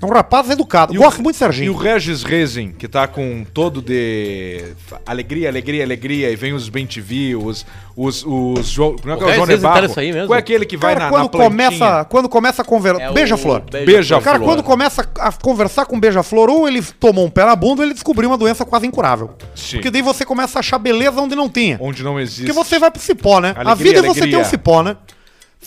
É 0.00 0.06
um 0.06 0.10
rapaz 0.10 0.48
educado. 0.48 0.94
E 0.94 0.98
o- 0.98 1.02
Gosto 1.02 1.22
muito 1.22 1.34
do 1.34 1.36
E 1.36 1.38
o 1.38 1.38
Serginho. 1.38 1.76
Regis 1.76 2.22
Rezin, 2.22 2.70
que 2.70 2.86
tá 2.86 3.08
com 3.08 3.44
todo 3.52 3.82
de 3.82 4.72
alegria, 5.04 5.48
alegria, 5.48 5.82
alegria, 5.82 6.30
e 6.30 6.36
vem 6.36 6.52
os 6.52 6.68
bem 6.68 6.86
TV, 6.86 7.34
os. 7.34 7.66
os, 7.96 8.24
os 8.24 8.68
jo... 8.68 8.94
Como 9.00 9.12
é 9.12 9.16
que 9.16 9.24
é 9.24 9.26
o 9.26 9.34
João 9.34 9.46
tá 9.46 9.52
Nebarro? 9.52 9.80
nesse 9.82 10.00
aí 10.00 10.12
mesmo? 10.12 10.28
Qual 10.28 10.36
é 10.36 10.38
aquele 10.38 10.64
que 10.64 10.76
vai 10.76 10.94
Cara, 10.94 11.06
na, 11.06 11.10
quando, 11.10 11.22
na 11.24 11.28
plantinha? 11.28 11.50
começa, 11.50 12.04
quando 12.04 12.28
começa 12.28 12.62
a 12.62 12.64
conversar. 12.64 13.02
É 13.02 13.12
Beija-flor. 13.12 13.62
Beija-flor. 13.70 14.22
Cara, 14.22 14.38
quando 14.38 14.62
começa 14.62 15.08
a 15.18 15.32
conversar 15.32 15.84
com 15.86 15.98
beija-flor, 15.98 16.48
ou 16.48 16.68
ele 16.68 16.80
tomou 16.80 17.24
um 17.26 17.30
pé 17.30 17.44
na 17.44 17.56
bunda, 17.56 17.82
ou 17.82 17.86
ele 17.86 17.94
descobriu 17.94 18.30
uma 18.30 18.38
doença 18.38 18.64
quase 18.64 18.86
incurável. 18.86 19.30
Sim. 19.54 19.78
Porque 19.78 19.90
daí 19.90 20.02
você 20.02 20.24
começa 20.24 20.58
a 20.58 20.60
achar 20.60 20.78
beleza 20.78 21.20
onde 21.20 21.34
não 21.34 21.48
tinha. 21.48 21.76
Onde 21.80 22.04
não 22.04 22.20
existe. 22.20 22.42
Porque 22.42 22.52
você 22.52 22.78
vai 22.78 22.90
pro 22.90 23.00
cipó, 23.02 23.40
né? 23.40 23.52
a 23.56 23.60
Alegria, 23.62 23.94
vida 23.94 24.06
é 24.06 24.08
você 24.08 24.26
ter 24.28 24.36
um 24.36 24.44
cipó, 24.44 24.82
né? 24.82 24.96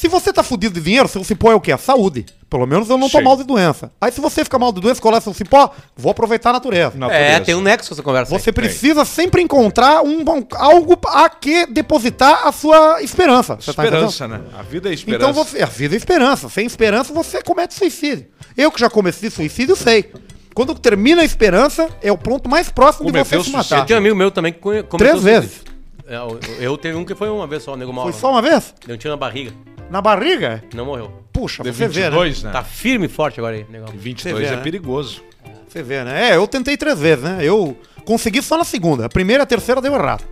Se 0.01 0.07
você 0.07 0.33
tá 0.33 0.41
fudido 0.41 0.73
de 0.73 0.81
dinheiro, 0.83 1.07
seu 1.07 1.23
cipó 1.23 1.51
é 1.51 1.53
o 1.55 1.61
quê? 1.61 1.71
A 1.71 1.77
saúde. 1.77 2.25
Pelo 2.49 2.65
menos 2.65 2.89
eu 2.89 2.97
não 2.97 3.07
tô 3.07 3.19
Sim. 3.19 3.23
mal 3.23 3.37
de 3.37 3.43
doença. 3.43 3.91
Aí 4.01 4.11
se 4.11 4.19
você 4.19 4.43
fica 4.43 4.57
mal 4.57 4.71
de 4.71 4.81
doença, 4.81 4.99
colar 4.99 5.21
seu 5.21 5.31
cipó, 5.31 5.69
vou 5.95 6.11
aproveitar 6.11 6.49
a 6.49 6.53
natureza. 6.53 6.97
Natureza. 6.97 7.23
É, 7.23 7.39
tem 7.39 7.53
um 7.53 7.61
nexo 7.61 7.93
essa 7.93 8.01
conversa. 8.01 8.33
aí. 8.33 8.41
Você 8.41 8.51
precisa 8.51 9.05
sempre 9.05 9.43
encontrar 9.43 10.01
um, 10.01 10.21
um- 10.21 10.47
algo 10.55 10.97
a 11.05 11.29
que 11.29 11.67
depositar 11.67 12.47
a 12.47 12.51
sua 12.51 12.99
esperança. 13.03 13.57
Você 13.57 13.71
tá 13.75 13.83
entendendo? 13.85 14.09
Esperança, 14.09 14.27
né? 14.27 14.41
A 14.57 14.63
vida 14.63 14.89
é 14.89 14.93
esperança. 14.95 15.29
Então 15.29 15.33
você. 15.45 15.61
A 15.61 15.67
vida 15.67 15.95
é 15.95 15.97
esperança. 15.97 16.49
Sem 16.49 16.65
esperança, 16.65 17.13
você 17.13 17.43
comete 17.43 17.75
suicídio. 17.75 18.25
Eu 18.57 18.71
que 18.71 18.79
já 18.79 18.89
cometi 18.89 19.29
suicídio, 19.29 19.75
sei. 19.75 20.11
Quando 20.55 20.73
termina 20.73 21.21
a 21.21 21.25
esperança, 21.25 21.87
é 22.01 22.11
o 22.11 22.17
ponto 22.17 22.49
mais 22.49 22.71
próximo 22.71 23.11
de 23.11 23.19
você 23.19 23.37
se 23.37 23.43
suicídio. 23.43 23.57
matar. 23.59 23.85
Tem 23.85 23.95
um 23.95 23.99
amigo 23.99 24.15
meu 24.15 24.31
também 24.31 24.51
que 24.51 24.57
cometeu 24.59 24.97
Três 24.97 25.21
suicídio. 25.21 25.41
vezes. 25.41 25.61
É, 26.07 26.15
eu, 26.15 26.39
eu 26.59 26.75
teve 26.79 26.97
um 26.97 27.05
que 27.05 27.13
foi 27.13 27.29
uma 27.29 27.45
vez 27.45 27.61
só, 27.61 27.73
o 27.73 27.77
nego 27.77 27.93
mal. 27.93 28.05
Foi 28.05 28.13
só 28.19 28.31
uma 28.31 28.41
vez? 28.41 28.73
Deu 28.83 28.95
um 28.95 28.97
tiro 28.97 29.11
na 29.13 29.17
barriga. 29.17 29.53
Na 29.91 30.01
barriga? 30.01 30.63
Não 30.73 30.85
morreu. 30.85 31.11
Puxa, 31.33 31.61
De 31.63 31.73
você 31.73 31.85
vê, 31.85 32.09
né? 32.09 32.11
22, 32.11 32.43
né? 32.43 32.51
Tá 32.51 32.63
firme 32.63 33.07
e 33.07 33.09
forte 33.09 33.41
agora 33.41 33.57
aí, 33.57 33.65
negão. 33.69 33.89
22 33.93 34.21
Você 34.37 34.41
vê, 34.41 34.53
é 34.53 34.55
né? 34.55 34.63
perigoso. 34.63 35.21
Você 35.67 35.83
vê, 35.83 36.01
né? 36.05 36.29
É, 36.29 36.37
eu 36.37 36.47
tentei 36.47 36.77
três 36.77 36.97
vezes, 36.97 37.21
né? 37.25 37.39
Eu 37.41 37.77
consegui 38.05 38.41
só 38.41 38.57
na 38.57 38.63
segunda. 38.63 39.05
A 39.05 39.09
primeira 39.09 39.41
e 39.41 39.43
a 39.43 39.45
terceira 39.45 39.81
deu 39.81 39.93
errado. 39.93 40.23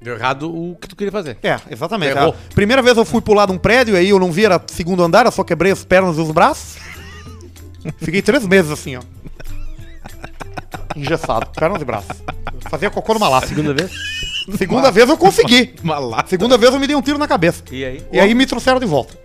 Deu 0.00 0.14
errado 0.14 0.48
o 0.48 0.76
que 0.76 0.86
tu 0.86 0.94
queria 0.94 1.10
fazer. 1.10 1.36
É, 1.42 1.58
exatamente. 1.68 2.16
Errou. 2.16 2.36
A 2.50 2.54
primeira 2.54 2.80
vez 2.82 2.96
eu 2.96 3.04
fui 3.04 3.20
pular 3.20 3.46
de 3.46 3.52
um 3.52 3.58
prédio, 3.58 3.96
aí 3.96 4.10
eu 4.10 4.18
não 4.20 4.30
vi, 4.30 4.44
era 4.44 4.62
segundo 4.68 5.02
andar, 5.02 5.26
eu 5.26 5.32
só 5.32 5.42
quebrei 5.42 5.72
as 5.72 5.84
pernas 5.84 6.18
e 6.18 6.20
os 6.20 6.30
braços. 6.30 6.76
Fiquei 7.98 8.22
três 8.22 8.46
meses 8.46 8.70
assim, 8.70 8.94
ó. 8.94 9.00
Engessado, 10.94 11.48
pernas 11.50 11.82
e 11.82 11.84
braços. 11.84 12.16
Fazia 12.70 12.90
cocô 12.90 13.14
numa 13.14 13.28
lata. 13.28 13.48
Segunda 13.48 13.74
vez? 13.74 13.90
Segunda 14.56 14.90
vez 14.90 15.08
eu 15.08 15.16
consegui. 15.16 15.74
Uma 15.82 15.98
lata. 15.98 16.28
Segunda 16.30 16.56
vez 16.56 16.72
eu 16.72 16.80
me 16.80 16.86
dei 16.86 16.96
um 16.96 17.02
tiro 17.02 17.18
na 17.18 17.28
cabeça. 17.28 17.62
E 17.70 17.84
aí? 17.84 18.02
E 18.12 18.18
aí 18.20 18.34
me 18.34 18.46
trouxeram 18.46 18.78
de 18.80 18.86
volta. 18.86 19.18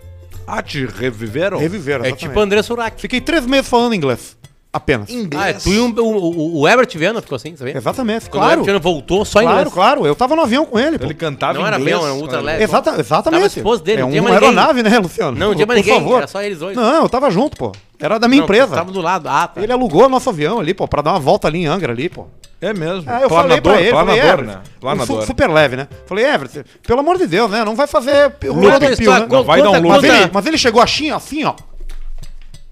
Ah, 0.46 0.60
te 0.62 0.84
reviveram? 0.84 1.58
Reviveram, 1.58 2.04
É 2.04 2.08
exatamente. 2.08 2.28
tipo 2.28 2.40
André 2.40 2.62
Surak. 2.62 3.00
Fiquei 3.00 3.20
três 3.20 3.46
meses 3.46 3.66
falando 3.68 3.94
inglês. 3.94 4.36
Apenas. 4.70 5.08
Ah, 5.36 5.50
é 5.50 5.52
tu 5.52 5.68
e 5.72 5.78
o, 5.78 5.86
o, 6.02 6.60
o 6.62 6.68
Herbert 6.68 6.88
Viana 6.98 7.22
ficou 7.22 7.36
assim, 7.36 7.54
sabia? 7.54 7.76
Exatamente, 7.76 8.28
Quando 8.28 8.42
o 8.42 8.46
Herbert 8.46 8.54
claro. 8.56 8.64
Viana 8.64 8.78
voltou, 8.80 9.24
só 9.24 9.40
em 9.40 9.44
Claro, 9.44 9.58
inglês. 9.60 9.72
claro. 9.72 10.04
Eu 10.04 10.16
tava 10.16 10.34
no 10.34 10.42
avião 10.42 10.66
com 10.66 10.76
ele, 10.80 10.98
pô. 10.98 11.04
Ele 11.04 11.14
cantava 11.14 11.56
Não 11.60 11.64
era 11.64 11.78
inglês. 11.78 11.96
avião, 11.96 12.08
era 12.10 12.18
um 12.18 12.20
ultra 12.22 12.40
leve. 12.40 12.64
Exata, 12.64 12.90
exatamente. 12.98 13.40
Tava 13.40 13.44
a 13.44 13.56
esposa 13.56 13.82
dele, 13.84 14.00
é 14.00 14.02
não 14.02 14.10
tinha 14.10 14.20
uma 14.20 14.30
mais 14.30 14.42
ninguém. 14.42 14.58
aeronave, 14.58 14.82
né, 14.82 14.98
Luciano? 14.98 15.38
Não, 15.38 15.46
não 15.50 15.54
tinha 15.54 15.64
mais 15.66 15.80
Por 15.80 15.86
ninguém, 15.86 16.00
favor. 16.02 16.16
era 16.18 16.26
só 16.26 16.42
eles 16.42 16.58
dois. 16.58 16.76
Não, 16.76 17.02
eu 17.04 17.08
tava 17.08 17.30
junto, 17.30 17.56
pô. 17.56 17.70
Era 18.04 18.18
da 18.18 18.28
minha 18.28 18.40
Não, 18.40 18.44
empresa. 18.44 18.74
Tava 18.74 18.92
do 18.92 19.00
lado. 19.00 19.28
Ah, 19.28 19.46
tá. 19.48 19.62
Ele 19.62 19.72
alugou 19.72 20.08
nosso 20.08 20.28
avião 20.30 20.60
ali, 20.60 20.74
pô, 20.74 20.86
pra 20.86 21.00
dar 21.02 21.12
uma 21.12 21.20
volta 21.20 21.48
ali 21.48 21.60
em 21.60 21.66
Angra 21.66 21.92
ali, 21.92 22.08
pô. 22.08 22.26
É 22.60 22.72
mesmo. 22.72 23.04
Ah, 23.10 23.20
eu 23.22 23.28
falei 23.28 23.60
pra 23.60 23.80
ele, 23.80 23.90
falei, 23.90 24.04
planador, 24.20 24.24
Everett, 24.24 24.46
né? 24.56 24.62
um 24.76 24.80
Planador. 24.80 25.20
su- 25.20 25.26
super 25.26 25.50
leve, 25.50 25.76
né? 25.76 25.88
Falei, 26.06 26.24
Everett, 26.24 26.64
pelo 26.86 27.00
amor 27.00 27.18
de 27.18 27.26
Deus, 27.26 27.50
né? 27.50 27.64
Não 27.64 27.74
vai 27.76 27.86
fazer 27.86 28.26
o 28.26 28.30
Conta 28.30 28.46
a 28.68 28.72
Rodopio, 28.72 28.90
história, 28.92 29.20
né? 29.20 29.26
conta- 29.28 29.42
vai 29.42 29.62
dar 29.62 29.70
um 29.70 29.72
conta- 29.72 29.82
loop. 29.82 29.88
Mas 29.92 30.00
conta- 30.10 30.22
ele, 30.22 30.30
mas 30.32 30.46
ele 30.46 30.58
chegou 30.58 30.80
assim, 30.82 31.10
assim, 31.10 31.44
ó. 31.44 31.54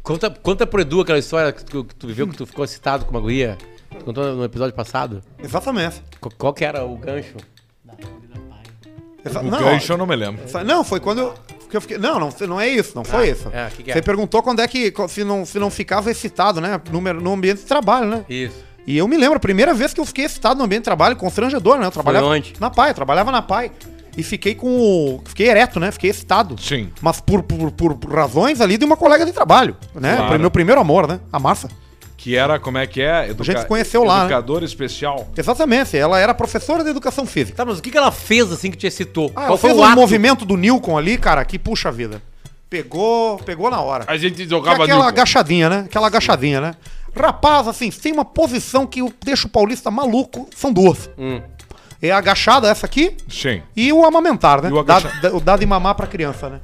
Conta, 0.02 0.30
conta 0.30 0.66
pro 0.66 0.80
Edu 0.80 1.00
aquela 1.00 1.18
história 1.18 1.52
que 1.52 1.64
tu, 1.64 1.84
que 1.84 1.94
tu 1.94 2.06
viveu, 2.06 2.26
que 2.26 2.36
tu 2.36 2.46
ficou 2.46 2.64
excitado 2.64 3.04
com 3.04 3.10
uma 3.12 3.20
guria. 3.20 3.56
Tu 3.98 4.04
contou 4.04 4.34
no 4.34 4.44
episódio 4.44 4.74
passado. 4.74 5.22
Exatamente. 5.42 6.02
Qual, 6.20 6.32
qual 6.36 6.54
que 6.54 6.64
era 6.64 6.84
o 6.84 6.96
gancho? 6.96 7.34
O 9.24 9.42
não, 9.44 9.58
gancho 9.58 9.92
eu 9.92 9.96
não 9.98 10.06
me 10.06 10.16
lembro. 10.16 10.42
não, 10.64 10.82
foi 10.82 10.98
quando 11.00 11.18
eu, 11.20 11.34
que 11.70 11.76
eu 11.76 11.80
fiquei. 11.80 11.98
Não, 11.98 12.18
não, 12.18 12.28
não 12.48 12.60
é 12.60 12.68
isso, 12.68 12.92
não 12.94 13.04
foi 13.04 13.30
isso. 13.30 13.48
é, 13.52 13.68
que 13.70 13.82
que 13.84 13.90
é? 13.90 13.94
Você 13.94 14.02
perguntou 14.02 14.42
quando 14.42 14.60
é 14.60 14.66
que. 14.68 14.92
Se 15.08 15.22
não, 15.24 15.44
se 15.46 15.58
não 15.58 15.70
ficava 15.70 16.10
excitado, 16.10 16.60
né? 16.60 16.80
No, 16.90 17.00
no 17.00 17.32
ambiente 17.32 17.58
de 17.60 17.66
trabalho, 17.66 18.06
né? 18.08 18.24
Isso. 18.28 18.56
E 18.86 18.98
eu 18.98 19.06
me 19.06 19.16
lembro, 19.16 19.36
a 19.36 19.40
primeira 19.40 19.72
vez 19.72 19.94
que 19.94 20.00
eu 20.00 20.04
fiquei 20.04 20.24
excitado 20.24 20.58
no 20.58 20.64
ambiente 20.64 20.80
de 20.80 20.86
trabalho, 20.86 21.14
constrangedor, 21.14 21.78
né? 21.78 21.86
Eu 21.86 21.90
trabalhava 21.92 22.26
onde? 22.26 22.54
na 22.58 22.68
PAI, 22.68 22.90
eu 22.90 22.94
trabalhava 22.94 23.30
na 23.30 23.40
PAI. 23.40 23.70
E 24.16 24.22
fiquei 24.22 24.54
com 24.54 24.66
o. 24.68 25.22
Fiquei 25.24 25.48
ereto, 25.48 25.78
né? 25.80 25.90
Fiquei 25.92 26.10
excitado. 26.10 26.60
Sim. 26.60 26.90
Mas 27.00 27.20
por, 27.20 27.42
por, 27.44 27.70
por- 27.70 27.94
por 27.94 28.12
razões 28.12 28.60
ali 28.60 28.76
de 28.76 28.84
uma 28.84 28.96
colega 28.96 29.24
de 29.24 29.32
trabalho, 29.32 29.76
né? 29.94 30.16
Claro. 30.16 30.38
Meu 30.40 30.50
primeiro 30.50 30.80
amor, 30.80 31.06
né? 31.08 31.20
A 31.32 31.38
Massa. 31.38 31.68
Que 32.22 32.36
era, 32.36 32.60
como 32.60 32.78
é 32.78 32.86
que 32.86 33.02
é? 33.02 33.30
Educa... 33.30 33.42
gente 33.42 33.60
se 33.62 33.66
conheceu 33.66 34.04
lá, 34.04 34.18
né? 34.20 34.24
Educador 34.26 34.62
especial. 34.62 35.28
Exatamente, 35.36 35.96
ela 35.96 36.20
era 36.20 36.32
professora 36.32 36.84
de 36.84 36.90
educação 36.90 37.26
física. 37.26 37.56
Tá, 37.56 37.64
mas 37.64 37.80
o 37.80 37.82
que, 37.82 37.90
que 37.90 37.98
ela 37.98 38.12
fez 38.12 38.52
assim 38.52 38.70
que 38.70 38.76
te 38.76 38.86
excitou? 38.86 39.32
Ah, 39.34 39.46
ela 39.46 39.58
fez 39.58 39.76
um 39.76 39.90
movimento 39.90 40.44
do 40.44 40.56
Nilcon 40.56 40.96
ali, 40.96 41.18
cara, 41.18 41.44
que 41.44 41.58
puxa 41.58 41.90
vida. 41.90 42.22
Pegou, 42.70 43.38
pegou 43.38 43.68
na 43.70 43.80
hora. 43.80 44.04
A 44.06 44.16
gente 44.16 44.36
Que 44.36 44.42
é 44.44 44.46
jogava 44.46 44.84
aquela 44.84 45.00
Newton. 45.00 45.08
agachadinha, 45.08 45.68
né? 45.68 45.78
Aquela 45.86 46.06
agachadinha, 46.06 46.60
né? 46.60 46.74
Rapaz, 47.14 47.66
assim, 47.66 47.90
tem 47.90 48.12
uma 48.12 48.24
posição 48.24 48.86
que 48.86 49.00
eu 49.00 49.12
deixo 49.24 49.48
o 49.48 49.50
paulista 49.50 49.90
maluco, 49.90 50.48
são 50.56 50.72
duas. 50.72 51.10
Hum. 51.18 51.42
É 52.00 52.12
a 52.12 52.18
agachada, 52.18 52.68
essa 52.70 52.86
aqui, 52.86 53.16
Sim. 53.28 53.62
e 53.76 53.92
o 53.92 54.04
amamentar, 54.06 54.62
né? 54.62 54.68
E 54.70 54.72
o 54.72 54.82
Dá- 54.84 54.96
agacha- 54.98 55.20
dá- 55.20 55.34
o 55.34 55.40
dado 55.40 55.58
de 55.60 55.66
mamar 55.66 55.96
pra 55.96 56.06
criança, 56.06 56.48
né? 56.48 56.60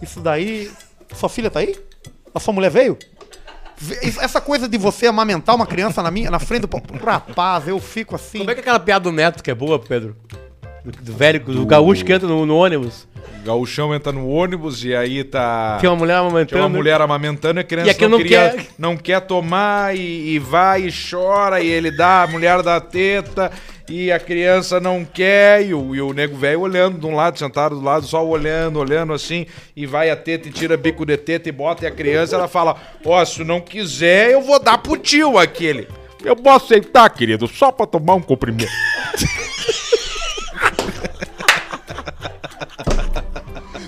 Isso 0.00 0.20
daí. 0.20 0.70
Sua 1.14 1.28
filha 1.28 1.50
tá 1.50 1.58
aí? 1.60 1.76
A 2.34 2.38
sua 2.40 2.54
mulher 2.54 2.70
veio? 2.70 2.96
Essa 4.20 4.40
coisa 4.40 4.68
de 4.68 4.76
você 4.76 5.06
amamentar 5.06 5.54
uma 5.54 5.66
criança 5.66 6.02
na 6.02 6.10
minha, 6.10 6.30
na 6.30 6.38
frente 6.38 6.62
do. 6.62 6.68
pa- 6.68 6.82
Rapaz, 7.04 7.68
eu 7.68 7.78
fico 7.78 8.14
assim. 8.16 8.38
Como 8.38 8.50
é 8.50 8.54
que 8.54 8.60
é 8.60 8.62
aquela 8.62 8.80
piada 8.80 9.04
do 9.04 9.12
Neto 9.12 9.42
que 9.42 9.50
é 9.50 9.54
boa, 9.54 9.78
Pedro? 9.78 10.16
Do, 10.84 10.90
do 10.90 11.12
velho, 11.12 11.40
do 11.40 11.66
gaúcho 11.66 12.04
que 12.04 12.12
entra 12.12 12.26
no, 12.28 12.44
no 12.46 12.56
ônibus. 12.56 13.06
O 13.40 13.44
gauchão 13.44 13.94
entra 13.94 14.10
no 14.12 14.28
ônibus 14.28 14.84
e 14.84 14.94
aí 14.94 15.22
tá... 15.22 15.78
Tem 15.80 15.88
uma 15.88 15.96
mulher 15.96 16.16
amamentando. 16.16 16.46
Tinha 16.46 16.62
uma 16.62 16.68
mulher 16.68 17.00
amamentando 17.00 17.60
e 17.60 17.62
a 17.62 17.64
criança 17.64 17.88
E 17.88 17.90
aqui 17.90 18.02
não, 18.02 18.10
não 18.10 18.18
queria, 18.18 18.50
quer. 18.50 18.66
não 18.78 18.96
quer 18.96 19.20
tomar 19.20 19.96
e, 19.96 20.34
e 20.34 20.38
vai 20.38 20.86
e 20.86 20.90
chora 20.92 21.60
e 21.60 21.66
ele 21.68 21.90
dá, 21.90 22.22
a 22.22 22.26
mulher 22.26 22.62
dá 22.62 22.76
a 22.76 22.80
teta 22.80 23.50
e 23.88 24.12
a 24.12 24.18
criança 24.20 24.78
não 24.80 25.04
quer 25.04 25.64
e 25.64 25.72
o, 25.74 25.94
e 25.94 26.00
o 26.00 26.12
nego 26.12 26.36
velho 26.36 26.60
olhando 26.60 26.98
de 26.98 27.06
um 27.06 27.14
lado, 27.14 27.38
sentado 27.38 27.74
do 27.76 27.82
lado, 27.84 28.06
só 28.06 28.24
olhando, 28.26 28.78
olhando 28.78 29.12
assim 29.12 29.46
e 29.76 29.86
vai 29.86 30.10
a 30.10 30.16
teta 30.16 30.48
e 30.48 30.50
tira 30.52 30.76
bico 30.76 31.04
de 31.06 31.16
teta 31.16 31.48
e 31.48 31.52
bota 31.52 31.84
e 31.84 31.86
a 31.88 31.90
criança 31.90 32.36
ela 32.36 32.48
fala, 32.48 32.76
ó, 33.04 33.24
se 33.24 33.42
não 33.44 33.60
quiser 33.60 34.30
eu 34.30 34.42
vou 34.42 34.58
dar 34.58 34.78
pro 34.78 34.96
tio 34.96 35.38
aquele. 35.38 35.88
Eu 36.24 36.34
posso 36.34 36.66
aceitar, 36.66 37.08
querido, 37.10 37.46
só 37.46 37.70
pra 37.70 37.86
tomar 37.86 38.14
um 38.14 38.20
comprimento. 38.20 38.72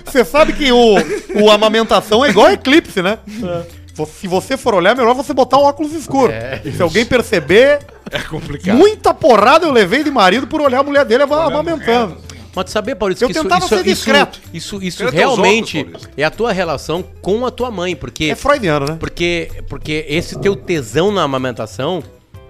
Você 0.05 0.25
sabe 0.25 0.53
que 0.53 0.71
o, 0.71 0.95
o 1.41 1.49
amamentação 1.49 2.25
é 2.25 2.29
igual 2.29 2.47
a 2.47 2.53
eclipse, 2.53 3.01
né? 3.01 3.17
Vo- 3.27 3.80
Se 4.05 4.27
você 4.27 4.55
for 4.57 4.73
olhar, 4.73 4.91
é 4.91 4.95
melhor 4.95 5.13
você 5.13 5.33
botar 5.33 5.57
um 5.57 5.63
óculos 5.63 5.93
escuro. 5.93 6.31
Se 6.75 6.81
alguém 6.81 7.05
perceber, 7.05 7.79
É 8.11 8.19
complicado. 8.19 8.75
muita 8.77 9.13
porrada 9.13 9.65
eu 9.65 9.71
levei 9.71 10.03
de 10.03 10.11
marido 10.11 10.45
por 10.47 10.59
olhar 10.61 10.79
a 10.79 10.83
mulher 10.83 11.05
dele 11.05 11.23
ama- 11.23 11.45
amamentando. 11.45 12.17
Mas 12.53 12.65
tu 12.65 12.71
sabia, 12.71 12.93
Paulista, 12.95 13.23
Eu 13.23 13.29
que 13.29 13.33
isso, 13.33 13.43
tentava 13.43 13.63
isso, 13.65 13.75
ser 13.77 13.83
discreto. 13.83 14.41
isso, 14.53 14.75
isso, 14.83 15.03
isso 15.05 15.09
realmente 15.09 15.77
outros, 15.79 16.09
é 16.17 16.23
a 16.25 16.29
tua 16.29 16.51
relação 16.51 17.01
com 17.21 17.45
a 17.45 17.51
tua 17.51 17.71
mãe, 17.71 17.95
porque, 17.95 18.25
É 18.25 18.35
freudiano, 18.35 18.85
né? 18.87 18.97
porque, 18.99 19.49
porque 19.69 20.05
esse 20.09 20.37
teu 20.37 20.53
tesão 20.55 21.11
na 21.13 21.23
amamentação 21.23 22.03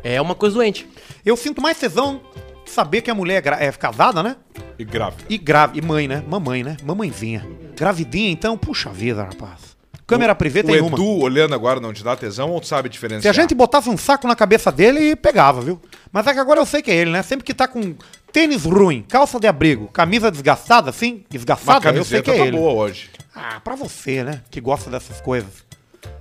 é 0.04 0.20
uma 0.20 0.34
coisa 0.34 0.56
doente. 0.56 0.88
Eu 1.24 1.38
sinto 1.38 1.62
mais 1.62 1.78
tesão 1.78 2.20
de 2.66 2.72
saber 2.72 3.02
que 3.02 3.12
a 3.12 3.14
mulher 3.14 3.44
é, 3.60 3.68
é 3.68 3.72
casada, 3.74 4.24
né? 4.24 4.38
E 4.80 4.84
grave. 4.84 5.18
E 5.30 5.38
grave. 5.38 5.78
E 5.78 5.82
mãe, 5.84 6.08
né? 6.08 6.24
Mamãe, 6.28 6.64
né? 6.64 6.78
Mamãezinha. 6.84 7.46
Gravidinha, 7.78 8.32
então, 8.32 8.58
puxa 8.58 8.90
vida, 8.90 9.22
rapaz. 9.24 9.71
Câmera 10.16 10.36
privê 10.36 10.60
O 10.60 10.64
tem 10.64 10.76
Edu 10.76 10.88
uma. 10.88 11.24
olhando 11.24 11.56
agora 11.56 11.80
não 11.80 11.92
te 11.94 12.04
dá 12.04 12.16
tesão 12.16 12.50
ou 12.52 12.60
tu 12.62 12.68
sabe 12.68 12.88
Se 12.88 12.92
diferenciar? 12.94 13.32
a 13.36 13.42
gente 13.42 13.54
botasse 13.56 13.90
um 13.90 13.98
saco 13.98 14.28
na 14.28 14.36
cabeça 14.36 14.72
dele, 14.72 15.16
pegava, 15.16 15.62
viu? 15.62 15.82
Mas 16.12 16.28
é 16.28 16.34
que 16.34 16.40
agora 16.40 16.60
eu 16.60 16.66
sei 16.66 16.82
que 16.82 16.92
é 16.92 16.96
ele, 16.96 17.12
né? 17.12 17.24
Sempre 17.24 17.46
que 17.46 17.54
tá 17.54 17.68
com 17.68 17.96
tênis 18.32 18.66
ruim, 18.66 19.04
calça 19.08 19.40
de 19.40 19.48
abrigo, 19.48 19.88
camisa 19.88 20.30
desgastada, 20.32 20.90
assim, 20.90 21.24
desgastada, 21.30 21.92
eu 21.92 22.04
sei 22.06 22.22
que 22.22 22.32
é 22.32 22.38
tá 22.38 22.46
ele. 22.46 22.58
boa 22.58 22.74
hoje. 22.74 23.10
Ah, 23.36 23.60
pra 23.64 23.76
você, 23.76 24.24
né? 24.24 24.42
Que 24.52 24.60
gosta 24.62 24.90
dessas 24.90 25.22
coisas. 25.22 25.50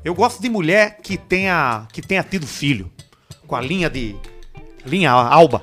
Eu 0.05 0.14
gosto 0.14 0.41
de 0.41 0.49
mulher 0.49 0.99
que 1.03 1.16
tenha, 1.16 1.86
que 1.93 2.01
tenha 2.01 2.22
tido 2.22 2.47
filho. 2.47 2.91
Com 3.47 3.57
a 3.57 3.61
linha 3.61 3.91
de. 3.91 4.14
Linha 4.86 5.11
alba. 5.11 5.62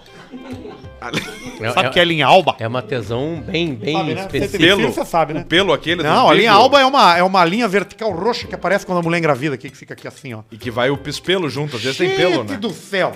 É, 1.62 1.72
Sabe 1.72 1.88
o 1.88 1.90
é- 1.90 1.94
que 1.94 2.00
é 2.00 2.04
linha 2.04 2.26
alba? 2.26 2.56
é 2.60 2.68
uma 2.68 2.82
tesão 2.82 3.42
bem, 3.46 3.76
bem 3.76 3.96
Sabe, 3.96 4.16
né? 4.16 4.22
específica. 4.22 4.58
Filho, 4.58 4.78
Pelo, 4.78 4.94
você 4.94 5.06
sabe, 5.06 5.34
né? 5.34 5.42
O 5.42 5.46
pelo 5.46 5.74
aquele 5.74 6.04
Não, 6.04 6.30
a 6.30 6.34
linha 6.34 6.52
alba 6.52 6.82
é 6.82 6.86
uma, 6.86 7.18
é 7.18 7.24
uma 7.24 7.46
linha 7.46 7.68
vertical 7.68 8.12
roxa 8.12 8.48
que 8.48 8.56
aparece 8.56 8.86
quando 8.86 9.00
a 9.00 9.02
mulher 9.02 9.20
engravida 9.20 9.56
aqui, 9.56 9.70
que 9.70 9.78
fica 9.78 9.94
aqui 9.94 10.08
assim, 10.08 10.34
ó. 10.34 10.42
E 10.52 10.58
que 10.58 10.72
vai 10.72 10.90
o 10.90 10.98
pispelo 10.98 11.50
junto, 11.50 11.76
às 11.78 11.84
vezes 11.84 11.98
tem 11.98 12.16
pelo, 12.16 12.42
Gente 12.42 12.52
né? 12.52 12.58
do 12.58 12.72
céu! 12.72 13.14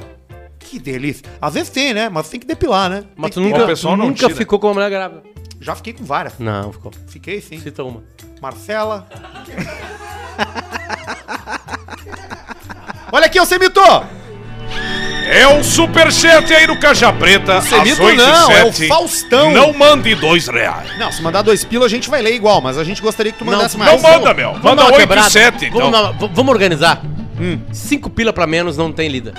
Que 0.59 0.79
delícia. 0.79 1.23
Às 1.41 1.55
vezes 1.55 1.69
tem, 1.69 1.93
né? 1.93 2.07
Mas 2.07 2.29
tem 2.29 2.39
que 2.39 2.45
depilar, 2.45 2.89
né? 2.89 3.03
Mas 3.15 3.31
tu 3.31 3.41
nunca, 3.41 3.75
tu 3.75 3.95
nunca 3.97 4.29
ficou 4.29 4.59
com 4.59 4.67
uma 4.67 4.75
mulher 4.75 4.89
grávida. 4.89 5.23
Já 5.59 5.75
fiquei 5.75 5.93
com 5.93 6.03
várias. 6.03 6.39
Não, 6.39 6.71
ficou. 6.71 6.91
Fiquei 7.07 7.41
sim. 7.41 7.59
Cita 7.59 7.83
uma. 7.83 8.03
Marcela. 8.41 9.07
Olha 13.11 13.25
aqui, 13.25 13.39
ô 13.39 13.45
Semito! 13.45 13.81
É 15.29 15.47
o 15.47 15.63
superchat 15.63 16.53
aí 16.53 16.67
do 16.67 16.77
Caixa 16.79 17.11
Preta. 17.13 17.57
às 17.57 17.65
Semito 17.65 18.03
oito 18.03 18.21
e 18.21 18.25
não, 18.25 18.51
é 18.51 18.63
o 18.65 18.73
sete. 18.73 18.87
Faustão. 18.87 19.51
Não 19.51 19.71
mande 19.73 20.13
dois 20.15 20.47
reais. 20.47 20.97
Não, 20.97 21.11
se 21.11 21.21
mandar 21.21 21.41
dois 21.41 21.63
pila, 21.63 21.85
a 21.85 21.89
gente 21.89 22.09
vai 22.09 22.21
ler 22.21 22.33
igual, 22.33 22.59
mas 22.61 22.77
a 22.77 22.83
gente 22.83 23.01
gostaria 23.01 23.31
que 23.31 23.37
tu 23.37 23.45
mandasse 23.45 23.77
Não, 23.77 23.85
mais. 23.85 24.01
Não 24.01 24.11
manda, 24.11 24.33
meu. 24.33 24.51
Vamos 24.53 24.63
Manda 24.63 24.85
8 24.93 25.13
e. 25.13 25.23
7, 25.31 25.65
então. 25.67 25.91
Vamos, 25.91 26.31
vamos 26.33 26.51
organizar. 26.51 27.01
Hum. 27.39 27.59
Cinco 27.71 28.09
pila 28.09 28.33
pra 28.33 28.45
menos 28.45 28.75
não 28.77 28.91
tem 28.91 29.07
lida. 29.09 29.33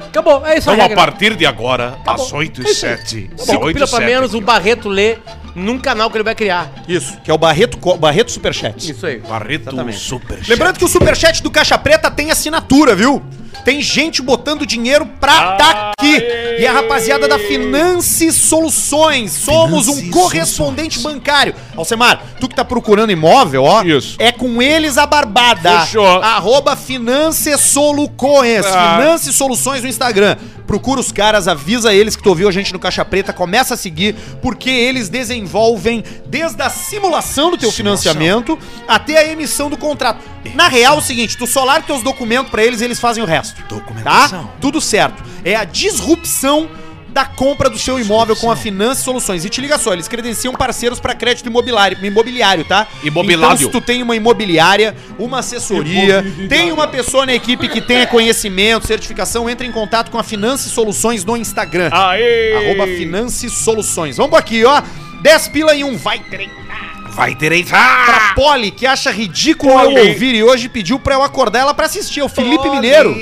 Acabou, 0.00 0.44
é 0.44 0.58
isso 0.58 0.68
Então, 0.68 0.74
a 0.84 0.88
regra. 0.88 0.96
partir 0.96 1.36
de 1.36 1.46
agora, 1.46 1.96
às 2.06 2.30
bom. 2.30 2.38
8 2.38 2.62
É 2.62 2.64
e 2.64 2.68
aí. 2.68 2.74
7. 2.74 3.30
Cinco 3.36 3.72
pila 3.72 3.86
pra 3.86 4.00
menos, 4.00 4.34
o 4.34 4.40
Barreto 4.40 4.88
lê 4.88 5.18
num 5.54 5.78
canal 5.78 6.10
que 6.10 6.16
ele 6.16 6.24
vai 6.24 6.34
criar. 6.34 6.70
Isso, 6.88 7.16
que 7.22 7.30
é 7.30 7.34
o 7.34 7.38
Barreto, 7.38 7.78
Barreto 7.96 8.32
Superchat. 8.32 8.90
Isso 8.90 9.06
aí. 9.06 9.18
Barreto 9.18 9.68
Exatamente. 9.68 9.98
Superchat. 9.98 10.50
Lembrando 10.50 10.78
que 10.78 10.84
o 10.84 10.88
Superchat 10.88 11.42
do 11.42 11.50
Caixa 11.50 11.78
Preta 11.78 12.10
tem 12.10 12.30
assinatura, 12.32 12.94
viu? 12.96 13.22
Tem 13.64 13.80
gente 13.82 14.22
botando 14.22 14.64
dinheiro 14.64 15.06
pra 15.20 15.52
tá 15.56 15.92
aqui. 15.98 16.22
E 16.58 16.66
a 16.66 16.72
rapaziada 16.72 17.28
da 17.28 17.38
Finance 17.38 18.32
Soluções. 18.32 19.32
Somos 19.32 19.88
um 19.88 19.94
Finance 19.96 20.10
correspondente 20.10 20.98
bancário. 21.00 21.54
Alcemar, 21.76 22.22
tu 22.40 22.48
que 22.48 22.54
tá 22.54 22.64
procurando 22.64 23.10
imóvel, 23.12 23.64
ó. 23.64 23.82
Isso. 23.82 24.16
É 24.18 24.32
com 24.32 24.62
eles 24.62 24.96
a 24.98 25.06
barbada. 25.06 25.80
Fechou. 25.80 26.06
Arroba 26.22 26.74
Finance 26.76 27.56
Solucoes. 27.58 28.66
Ah. 28.66 28.98
Finance 28.98 29.32
Soluções 29.32 29.82
no 29.82 29.88
Instagram. 29.88 30.36
Procura 30.66 31.00
os 31.00 31.10
caras, 31.10 31.48
avisa 31.48 31.92
eles 31.92 32.14
que 32.14 32.22
tu 32.22 32.28
ouviu 32.28 32.48
a 32.48 32.52
gente 32.52 32.72
no 32.72 32.78
Caixa 32.78 33.04
Preta, 33.04 33.32
começa 33.32 33.74
a 33.74 33.76
seguir, 33.76 34.14
porque 34.40 34.70
eles 34.70 35.08
desenvolvem 35.08 36.04
desde 36.26 36.62
a 36.62 36.70
simulação 36.70 37.50
do 37.50 37.58
teu 37.58 37.72
Simulação. 37.72 38.12
financiamento 38.12 38.56
até 38.86 39.18
a 39.18 39.32
emissão 39.32 39.68
do 39.68 39.76
contrato. 39.76 40.22
Na 40.54 40.68
real, 40.68 40.94
é 40.94 40.98
o 40.98 41.02
seguinte, 41.02 41.36
tu 41.36 41.44
só 41.44 41.64
larga 41.64 41.88
teus 41.88 42.02
documentos 42.02 42.52
pra 42.52 42.64
eles 42.64 42.80
e 42.80 42.84
eles 42.84 43.00
fazem 43.00 43.20
o 43.22 43.26
resto. 43.26 43.39
Documentação. 43.68 44.44
Tá? 44.44 44.50
Tudo 44.60 44.80
certo. 44.80 45.22
É 45.44 45.56
a 45.56 45.64
disrupção 45.64 46.68
da 47.12 47.24
compra 47.24 47.68
do 47.68 47.78
seu 47.78 47.98
imóvel 47.98 48.36
com 48.36 48.50
a 48.50 48.56
Finance 48.56 49.02
Soluções. 49.02 49.44
E 49.44 49.48
te 49.48 49.60
liga 49.60 49.78
só, 49.78 49.92
eles 49.92 50.08
credenciam 50.08 50.54
parceiros 50.54 51.00
para 51.00 51.14
crédito 51.14 51.46
imobiliário, 51.46 51.98
imobiliário, 52.04 52.64
tá? 52.64 52.86
Imobiliário. 53.02 53.54
Então, 53.54 53.66
se 53.66 53.68
tu 53.68 53.80
tem 53.80 54.02
uma 54.02 54.14
imobiliária, 54.14 54.94
uma 55.18 55.40
assessoria, 55.40 56.24
tem 56.48 56.72
uma 56.72 56.86
pessoa 56.86 57.26
na 57.26 57.34
equipe 57.34 57.68
que 57.68 57.80
tenha 57.80 58.06
conhecimento, 58.06 58.86
certificação, 58.86 59.50
entre 59.50 59.66
em 59.66 59.72
contato 59.72 60.10
com 60.10 60.18
a 60.18 60.22
Finance 60.22 60.70
Soluções 60.70 61.24
no 61.24 61.36
Instagram. 61.36 61.90
Aê! 61.92 62.54
Arroba 62.54 62.86
Finance 62.86 63.50
Soluções. 63.50 64.16
Vamos 64.16 64.38
aqui, 64.38 64.64
ó. 64.64 64.82
10 65.22 65.48
pila 65.48 65.74
e 65.74 65.84
um 65.84 65.96
vai 65.96 66.18
treinar. 66.18 66.69
Vai 67.10 67.34
direitar! 67.34 68.06
Pra 68.06 68.34
Polly, 68.34 68.70
que 68.70 68.86
acha 68.86 69.10
ridículo 69.10 69.72
Polly. 69.72 69.94
eu 69.96 70.08
ouvir 70.08 70.34
e 70.34 70.42
hoje 70.42 70.68
pediu 70.68 70.98
pra 70.98 71.14
eu 71.14 71.22
acordar 71.22 71.60
ela 71.60 71.74
pra 71.74 71.86
assistir. 71.86 72.20
É 72.20 72.24
o 72.24 72.28
Felipe 72.28 72.68
Mineiro. 72.70 73.14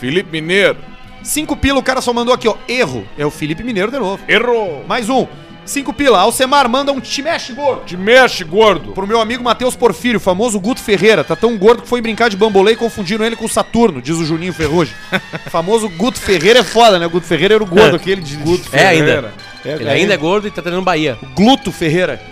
Felipe 0.00 0.30
Mineiro. 0.30 0.76
Cinco 1.22 1.56
pila, 1.56 1.78
o 1.78 1.82
cara 1.82 2.00
só 2.00 2.12
mandou 2.12 2.32
aqui, 2.32 2.48
ó. 2.48 2.54
Erro. 2.68 3.06
É 3.18 3.26
o 3.26 3.30
Felipe 3.30 3.62
Mineiro 3.62 3.90
de 3.90 3.98
novo. 3.98 4.22
Errou. 4.28 4.84
Mais 4.88 5.08
um. 5.08 5.26
Cinco 5.64 5.92
pila. 5.92 6.18
Alcemar 6.18 6.66
manda 6.68 6.90
um 6.92 7.00
te 7.00 7.20
mexe, 7.20 7.52
gordo. 7.52 7.84
Te 7.84 7.96
mexe, 7.96 8.42
gordo. 8.42 8.92
Pro 8.92 9.06
meu 9.06 9.20
amigo 9.20 9.44
Matheus 9.44 9.76
Porfírio, 9.76 10.18
famoso 10.18 10.58
Guto 10.58 10.80
Ferreira. 10.80 11.22
Tá 11.22 11.36
tão 11.36 11.58
gordo 11.58 11.82
que 11.82 11.88
foi 11.88 12.00
brincar 12.00 12.30
de 12.30 12.36
bambolê 12.36 12.72
e 12.72 12.76
confundiram 12.76 13.24
ele 13.26 13.36
com 13.36 13.44
o 13.44 13.48
Saturno, 13.48 14.00
diz 14.00 14.16
o 14.16 14.24
Juninho 14.24 14.54
Ferrugem. 14.54 14.94
famoso 15.50 15.88
Guto 15.90 16.18
Ferreira 16.18 16.60
é 16.60 16.64
foda, 16.64 16.98
né? 16.98 17.06
O 17.06 17.10
Guto 17.10 17.26
Ferreira 17.26 17.54
era 17.56 17.62
o 17.62 17.66
gordo, 17.66 17.96
aquele 17.96 18.22
de 18.22 18.36
Guto 18.36 18.70
É 18.72 18.86
ainda. 18.86 19.34
É, 19.64 19.72
Ele 19.72 19.90
ainda 19.90 20.14
é 20.14 20.16
gordo 20.16 20.48
e 20.48 20.50
tá 20.50 20.62
treinando 20.62 20.84
Bahia. 20.84 21.18
Gluto 21.34 21.70
Ferreira. 21.70 22.22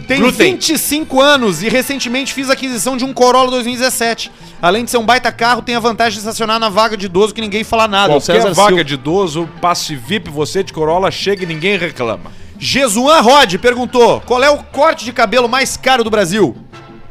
Tem 0.00 0.20
Glúten. 0.20 0.52
25 0.52 1.20
anos 1.20 1.62
e 1.62 1.68
recentemente 1.68 2.32
fiz 2.32 2.50
a 2.50 2.52
aquisição 2.52 2.96
de 2.96 3.04
um 3.04 3.12
Corolla 3.12 3.50
2017. 3.50 4.30
Além 4.60 4.84
de 4.84 4.90
ser 4.90 4.98
um 4.98 5.04
baita 5.04 5.30
carro, 5.30 5.62
tem 5.62 5.74
a 5.74 5.80
vantagem 5.80 6.14
de 6.14 6.18
estacionar 6.18 6.58
na 6.58 6.68
vaga 6.68 6.96
de 6.96 7.06
idoso 7.06 7.34
que 7.34 7.40
ninguém 7.40 7.64
fala 7.64 7.86
nada. 7.86 8.14
Qualquer 8.14 8.40
César 8.40 8.52
vaga 8.52 8.68
Silva. 8.68 8.84
de 8.84 8.94
idoso, 8.94 9.48
passe 9.60 9.94
VIP, 9.94 10.30
você 10.30 10.62
de 10.62 10.72
Corolla, 10.72 11.10
chega 11.10 11.42
e 11.42 11.46
ninguém 11.46 11.76
reclama. 11.76 12.32
Jesuan 12.58 13.20
Rod 13.20 13.56
perguntou: 13.58 14.20
qual 14.22 14.42
é 14.42 14.50
o 14.50 14.58
corte 14.58 15.04
de 15.04 15.12
cabelo 15.12 15.48
mais 15.48 15.76
caro 15.76 16.02
do 16.02 16.10
Brasil? 16.10 16.56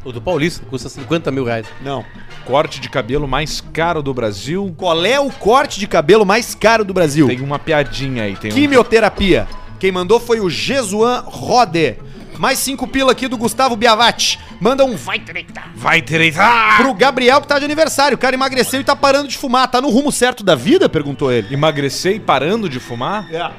O 0.04 0.12
do 0.12 0.20
Paulista 0.20 0.64
custa 0.68 0.88
50 0.88 1.30
mil 1.30 1.44
reais. 1.44 1.66
Não. 1.82 2.04
Corte 2.44 2.78
de 2.78 2.90
cabelo 2.90 3.26
mais 3.26 3.62
caro 3.72 4.02
do 4.02 4.12
Brasil. 4.12 4.74
Qual 4.76 5.04
é 5.06 5.18
o 5.18 5.30
corte 5.30 5.80
de 5.80 5.86
cabelo 5.86 6.26
mais 6.26 6.54
caro 6.54 6.84
do 6.84 6.92
Brasil? 6.92 7.26
Tem 7.26 7.40
uma 7.40 7.58
piadinha 7.58 8.24
aí. 8.24 8.36
Tem 8.36 8.50
um... 8.50 8.54
Quimioterapia. 8.54 9.48
Quem 9.78 9.90
mandou 9.90 10.20
foi 10.20 10.40
o 10.40 10.50
Jesuan 10.50 11.24
Rode. 11.26 11.96
Mais 12.38 12.58
cinco 12.58 12.86
pila 12.86 13.12
aqui 13.12 13.28
do 13.28 13.36
Gustavo 13.36 13.76
Biavati. 13.76 14.38
Manda 14.60 14.84
um 14.84 14.96
vai 14.96 15.18
treitar. 15.18 15.70
Vai 15.74 16.00
direitar! 16.00 16.78
Pro 16.78 16.94
Gabriel 16.94 17.40
que 17.40 17.46
tá 17.48 17.58
de 17.58 17.64
aniversário. 17.64 18.16
O 18.16 18.18
cara 18.18 18.34
emagreceu 18.34 18.80
e 18.80 18.84
tá 18.84 18.96
parando 18.96 19.28
de 19.28 19.36
fumar. 19.36 19.68
Tá 19.68 19.80
no 19.80 19.88
rumo 19.90 20.10
certo 20.10 20.42
da 20.42 20.54
vida? 20.54 20.88
Perguntou 20.88 21.32
ele. 21.32 21.52
Emagrecer 21.54 22.16
e 22.16 22.20
parando 22.20 22.68
de 22.68 22.80
fumar? 22.80 23.32
É. 23.32 23.50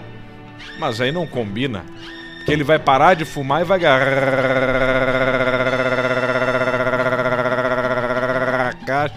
Mas 0.80 1.00
aí 1.00 1.12
não 1.12 1.26
combina. 1.26 1.86
Porque 2.38 2.52
ele 2.52 2.64
vai 2.64 2.78
parar 2.78 3.16
de 3.16 3.26
fumar 3.26 3.62
e 3.62 3.66
vai 3.66 3.80
caixa. 8.86 9.16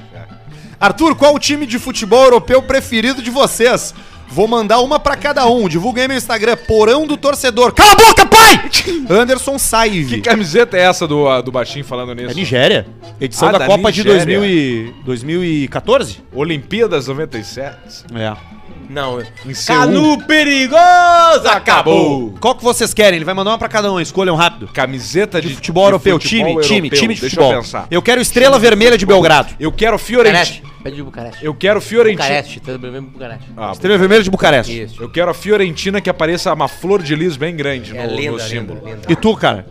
Arthur, 0.80 1.14
qual 1.16 1.34
o 1.34 1.38
time 1.38 1.66
de 1.66 1.78
futebol 1.78 2.24
europeu 2.24 2.62
preferido 2.62 3.20
de 3.20 3.30
vocês? 3.30 3.94
Vou 4.30 4.46
mandar 4.46 4.80
uma 4.80 4.98
pra 5.00 5.16
cada 5.16 5.46
um. 5.46 5.68
Divulga 5.68 6.02
aí 6.02 6.08
meu 6.08 6.16
Instagram, 6.16 6.56
Porão 6.56 7.06
do 7.06 7.16
Torcedor. 7.16 7.72
Cala 7.72 7.92
a 7.92 7.96
boca, 7.96 8.26
pai! 8.26 8.70
Anderson 9.08 9.54
Que 9.54 9.58
Saive. 9.58 10.20
camiseta 10.20 10.76
é 10.76 10.80
essa 10.82 11.06
do, 11.06 11.28
ah, 11.28 11.40
do 11.40 11.50
baixinho 11.50 11.84
falando 11.84 12.14
nisso? 12.14 12.30
É 12.30 12.34
Nigéria. 12.34 12.86
Edição 13.20 13.48
Ah, 13.48 13.52
da, 13.52 13.58
da 13.58 13.66
Copa 13.66 13.90
de 13.90 14.04
Nigéria. 14.04 14.38
2000 14.38 14.44
e... 14.44 14.94
2014? 15.04 16.22
Olimpíadas 16.32 17.08
97. 17.08 18.04
É. 18.14 18.57
Não. 18.88 19.20
Em 19.44 19.54
Seul. 19.54 19.78
Canu 19.78 20.18
perigoso! 20.26 21.46
Acabou! 21.48 22.34
Qual 22.40 22.54
que 22.54 22.64
vocês 22.64 22.94
querem? 22.94 23.16
Ele 23.18 23.24
vai 23.24 23.34
mandar 23.34 23.50
uma 23.50 23.58
pra 23.58 23.68
cada 23.68 23.92
um. 23.92 24.00
Escolham 24.00 24.34
rápido. 24.34 24.68
Camiseta 24.68 25.40
de, 25.40 25.48
De 25.48 25.54
futebol 25.56 25.84
europeu, 25.84 26.18
futebol 26.18 26.38
time, 26.46 26.60
time, 26.62 26.76
europeu. 26.88 26.98
time 27.00 27.14
de 27.14 27.20
Deixa 27.20 27.36
futebol. 27.36 27.52
eu 27.54 27.60
pensar. 27.62 27.86
Eu 27.90 28.00
quero 28.02 28.20
Estrela 28.20 28.58
Vermelha 28.58 28.96
de 28.96 29.04
Belgrado. 29.04 29.54
Eu 29.60 29.70
quero. 29.70 29.98
Fiorentina. 29.98 30.68
Pede 30.82 30.96
de 30.96 31.02
Bucareste. 31.02 31.44
Eu 31.44 31.54
quero 31.54 31.80
Fiorentina. 31.80 32.22
Bucareste. 32.24 32.60
Tá 32.60 32.78
bebendo 32.78 33.08
Bucareste. 33.08 33.44
Ah, 33.56 33.72
Estrela 33.72 33.98
Vermelha 33.98 34.22
de 34.22 34.30
Bucareste. 34.30 34.82
Isso. 34.82 35.02
eu 35.02 35.08
quero 35.10 35.30
a 35.30 35.34
Fiorentina 35.34 36.00
que 36.00 36.08
apareça 36.08 36.52
uma 36.54 36.68
flor 36.68 37.02
de 37.02 37.14
lis 37.14 37.36
bem 37.36 37.54
grande 37.54 37.96
É 37.96 38.06
no, 38.06 38.14
lenda, 38.14 38.30
no 38.30 38.36
lenda, 38.36 38.48
símbolo. 38.48 38.84
lenda. 38.84 39.02
E 39.08 39.16
tu, 39.16 39.36
cara? 39.36 39.66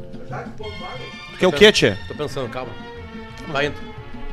Que 1.40 1.46
é 1.46 1.48
o 1.48 1.52
que, 1.52 1.72
Tchê? 1.72 1.96
Tô 2.08 2.14
pensando, 2.14 2.50
calma. 2.50 2.70
Vai 3.48 3.68
indo. 3.68 3.76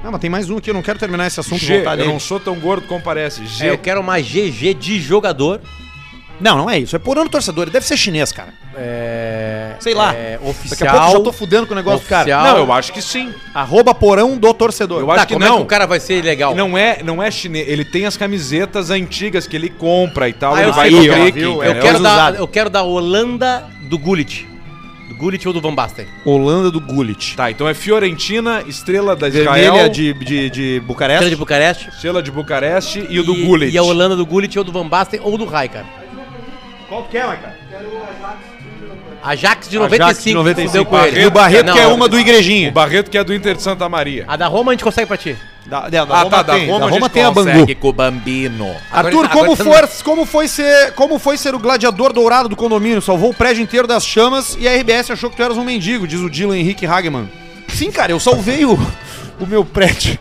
Não, 0.04 0.12
mas 0.12 0.20
tem 0.20 0.28
mais 0.28 0.50
um 0.50 0.58
aqui. 0.58 0.68
Eu 0.68 0.74
não 0.74 0.82
quero 0.82 0.98
terminar 0.98 1.26
esse 1.26 1.40
assunto. 1.40 1.64
G, 1.64 1.82
eu 1.82 2.06
não 2.06 2.20
sou 2.20 2.38
tão 2.38 2.54
gordo 2.56 2.86
como 2.86 3.00
parece. 3.02 3.46
G. 3.46 3.66
É, 3.66 3.70
eu 3.70 3.78
quero 3.78 4.02
uma 4.02 4.20
GG 4.20 4.74
de 4.74 5.00
jogador. 5.00 5.62
Não, 6.38 6.58
não 6.58 6.68
é 6.68 6.78
isso. 6.78 6.94
É 6.94 6.98
porando 6.98 7.30
torcedor. 7.30 7.62
Ele 7.64 7.70
deve 7.70 7.86
ser 7.86 7.96
chinês, 7.96 8.30
cara. 8.30 8.52
É. 8.76 9.76
Sei 9.80 9.94
lá. 9.94 10.12
É, 10.14 10.32
Daqui 10.32 10.46
oficial. 10.50 10.88
a 10.88 10.92
pouco 10.92 11.06
eu 11.12 11.18
já 11.18 11.24
tô 11.24 11.32
fudendo 11.32 11.66
com 11.66 11.72
o 11.72 11.76
negócio 11.76 12.00
do 12.00 12.08
cara. 12.08 12.22
Oficial. 12.22 12.42
Não, 12.44 12.58
eu 12.58 12.72
acho 12.72 12.92
que 12.92 13.00
sim. 13.00 13.32
Arroba 13.54 13.94
porão 13.94 14.36
do 14.36 14.52
torcedor. 14.52 15.00
Eu 15.00 15.10
acho 15.10 15.20
Tá, 15.20 15.26
que 15.26 15.32
como 15.32 15.44
é 15.46 15.48
não. 15.48 15.56
que 15.58 15.62
o 15.62 15.66
cara 15.66 15.86
vai 15.86 15.98
ser 16.00 16.22
legal? 16.22 16.54
Não 16.54 16.76
é, 16.76 17.02
não 17.02 17.22
é 17.22 17.30
chinês. 17.30 17.66
Ele 17.66 17.84
tem 17.84 18.04
as 18.04 18.14
camisetas 18.16 18.90
antigas 18.90 19.46
que 19.46 19.56
ele 19.56 19.70
compra 19.70 20.28
e 20.28 20.34
tal. 20.34 20.54
Ah, 20.54 20.60
ele 20.60 20.68
eu 20.68 20.74
vai 20.74 20.90
sei, 20.90 21.08
no 21.08 21.14
clique? 21.14 21.40
Eu 21.40 21.58
quero, 21.80 21.98
usado. 22.00 22.32
da, 22.34 22.38
eu 22.40 22.48
quero 22.48 22.68
da 22.68 22.82
Holanda 22.82 23.64
do 23.88 23.96
Gullit. 23.96 24.46
Do 25.08 25.14
Gullit 25.14 25.46
ou 25.46 25.52
do 25.52 25.60
Van 25.60 25.74
Basten. 25.74 26.06
Holanda 26.24 26.70
do 26.70 26.80
Gullit. 26.80 27.36
Tá, 27.36 27.50
então 27.50 27.68
é 27.68 27.74
Fiorentina, 27.74 28.62
Estrela 28.66 29.14
da 29.14 29.28
Israel, 29.28 29.74
Vermelha 29.74 29.88
de, 29.88 30.14
de, 30.14 30.50
de 30.50 30.80
Bucareste. 30.80 31.24
Estrela 31.24 31.30
de 31.30 31.36
Bucareste. 31.36 31.88
Estrela 31.90 32.22
de 32.22 32.30
Bucareste 32.30 33.06
e 33.08 33.20
o 33.20 33.24
do 33.24 33.34
Gullit. 33.34 33.74
E 33.74 33.78
a 33.78 33.82
Holanda 33.82 34.16
do 34.16 34.24
Gullit 34.24 34.58
ou 34.58 34.64
do 34.64 34.72
Van 34.72 34.88
Basten 34.88 35.20
ou 35.22 35.36
do 35.36 35.44
Rai, 35.44 35.68
cara. 35.68 35.86
Qual 36.88 37.04
que 37.04 37.18
é, 37.18 37.22
cara? 37.22 37.58
Ajax 37.74 38.53
de 39.24 39.46
Ajax 39.46 39.68
95. 39.72 40.24
de 40.28 40.34
95. 40.34 40.68
fudeu 40.68 40.84
com 40.86 40.98
ele. 41.06 41.22
E 41.22 41.26
o 41.26 41.30
Barreto, 41.30 41.66
Não, 41.66 41.72
que 41.74 41.80
é 41.80 41.86
uma 41.86 42.08
do 42.08 42.16
O 42.16 42.20
Igrejinha. 42.20 42.70
Barreto 42.72 43.10
que 43.10 43.16
é 43.18 43.24
do 43.24 43.34
Inter 43.34 43.54
de 43.56 43.62
Santa 43.62 43.88
Maria. 43.88 44.24
A 44.28 44.36
da 44.36 44.46
Roma 44.46 44.72
a 44.72 44.74
gente 44.74 44.84
consegue 44.84 45.06
pra 45.06 45.16
ti. 45.16 45.36
Da, 45.66 45.88
da, 45.88 46.02
Ah, 46.02 46.26
tá, 46.26 46.42
da 46.42 46.52
Roma, 46.56 46.78
da 46.78 46.84
a 46.84 46.88
Roma 46.88 46.90
gente 47.06 47.10
tem 47.10 47.22
a 47.22 47.30
Bangu. 47.30 47.74
com 47.76 47.88
o 47.88 47.92
Bambino. 47.92 48.76
Arthur, 48.92 49.24
Agora- 49.24 49.28
como, 49.30 49.52
agora 49.54 49.86
for, 49.86 50.04
como, 50.04 50.26
foi 50.26 50.46
ser, 50.46 50.92
como 50.92 51.18
foi 51.18 51.38
ser 51.38 51.54
o 51.54 51.58
gladiador 51.58 52.12
dourado 52.12 52.50
do 52.50 52.56
condomínio? 52.56 53.00
Salvou 53.00 53.30
o 53.30 53.34
prédio 53.34 53.62
inteiro 53.62 53.86
das 53.88 54.04
chamas 54.06 54.56
e 54.60 54.68
a 54.68 54.74
RBS 54.76 55.10
achou 55.12 55.30
que 55.30 55.36
tu 55.36 55.42
eras 55.42 55.56
um 55.56 55.64
mendigo, 55.64 56.06
diz 56.06 56.20
o 56.20 56.28
Dylan 56.28 56.58
Henrique 56.58 56.84
Hageman. 56.86 57.30
Sim, 57.68 57.90
cara, 57.90 58.12
eu 58.12 58.20
salvei 58.20 58.66
o, 58.66 58.74
o 59.40 59.46
meu 59.46 59.64
prédio. 59.64 60.18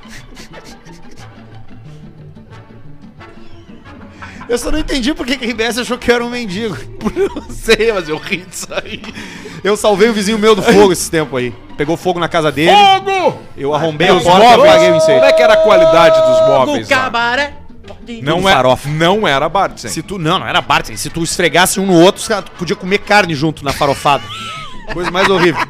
Eu 4.49 4.57
só 4.57 4.71
não 4.71 4.79
entendi 4.79 5.13
por 5.13 5.25
que 5.25 5.37
que 5.37 5.45
a 5.45 5.49
RBS 5.49 5.77
achou 5.79 5.97
que 5.97 6.09
eu 6.11 6.15
era 6.15 6.23
um 6.25 6.29
mendigo. 6.29 6.75
Não 7.35 7.49
sei, 7.49 7.91
mas 7.93 8.07
eu 8.09 8.17
ri 8.17 8.37
disso 8.37 8.67
aí. 8.71 9.01
Eu 9.63 9.77
salvei 9.77 10.09
o 10.09 10.13
vizinho 10.13 10.37
meu 10.37 10.53
do 10.55 10.61
fogo 10.61 10.91
esse 10.91 11.09
tempo 11.09 11.35
aí. 11.37 11.53
Pegou 11.77 11.95
fogo 11.95 12.19
na 12.19 12.27
casa 12.27 12.51
dele, 12.51 12.71
Fogo! 12.75 13.39
eu 13.57 13.73
arrombei 13.73 14.09
a 14.09 14.13
os 14.13 14.23
porta 14.23 14.39
e 14.43 14.47
móveis? 14.49 14.69
apaguei 14.71 14.91
o 14.91 14.95
incêndio. 14.97 15.15
Como 15.21 15.25
é 15.25 15.33
que 15.33 15.41
era 15.41 15.53
a 15.53 15.57
qualidade 15.57 16.15
dos 16.21 16.39
Do 16.41 16.47
móveis 16.47 16.89
lá? 16.89 16.95
cabaré. 16.97 17.53
Não, 18.21 18.37
Tudo 18.37 18.49
é, 18.49 18.53
farofa. 18.53 18.89
não 18.89 19.27
era 19.27 19.47
Bartzen. 19.49 19.89
Se 19.89 20.01
tu, 20.01 20.17
não, 20.19 20.39
não 20.39 20.47
era 20.47 20.59
Bartzen. 20.61 20.95
Se 20.97 21.09
tu 21.09 21.23
esfregasse 21.23 21.79
um 21.79 21.85
no 21.85 21.93
outro, 22.01 22.21
os 22.21 22.27
caras 22.27 22.45
podiam 22.57 22.77
comer 22.77 22.99
carne 22.99 23.33
junto 23.33 23.63
na 23.63 23.71
farofada. 23.73 24.23
Coisa 24.91 25.11
mais 25.11 25.29
horrível. 25.29 25.61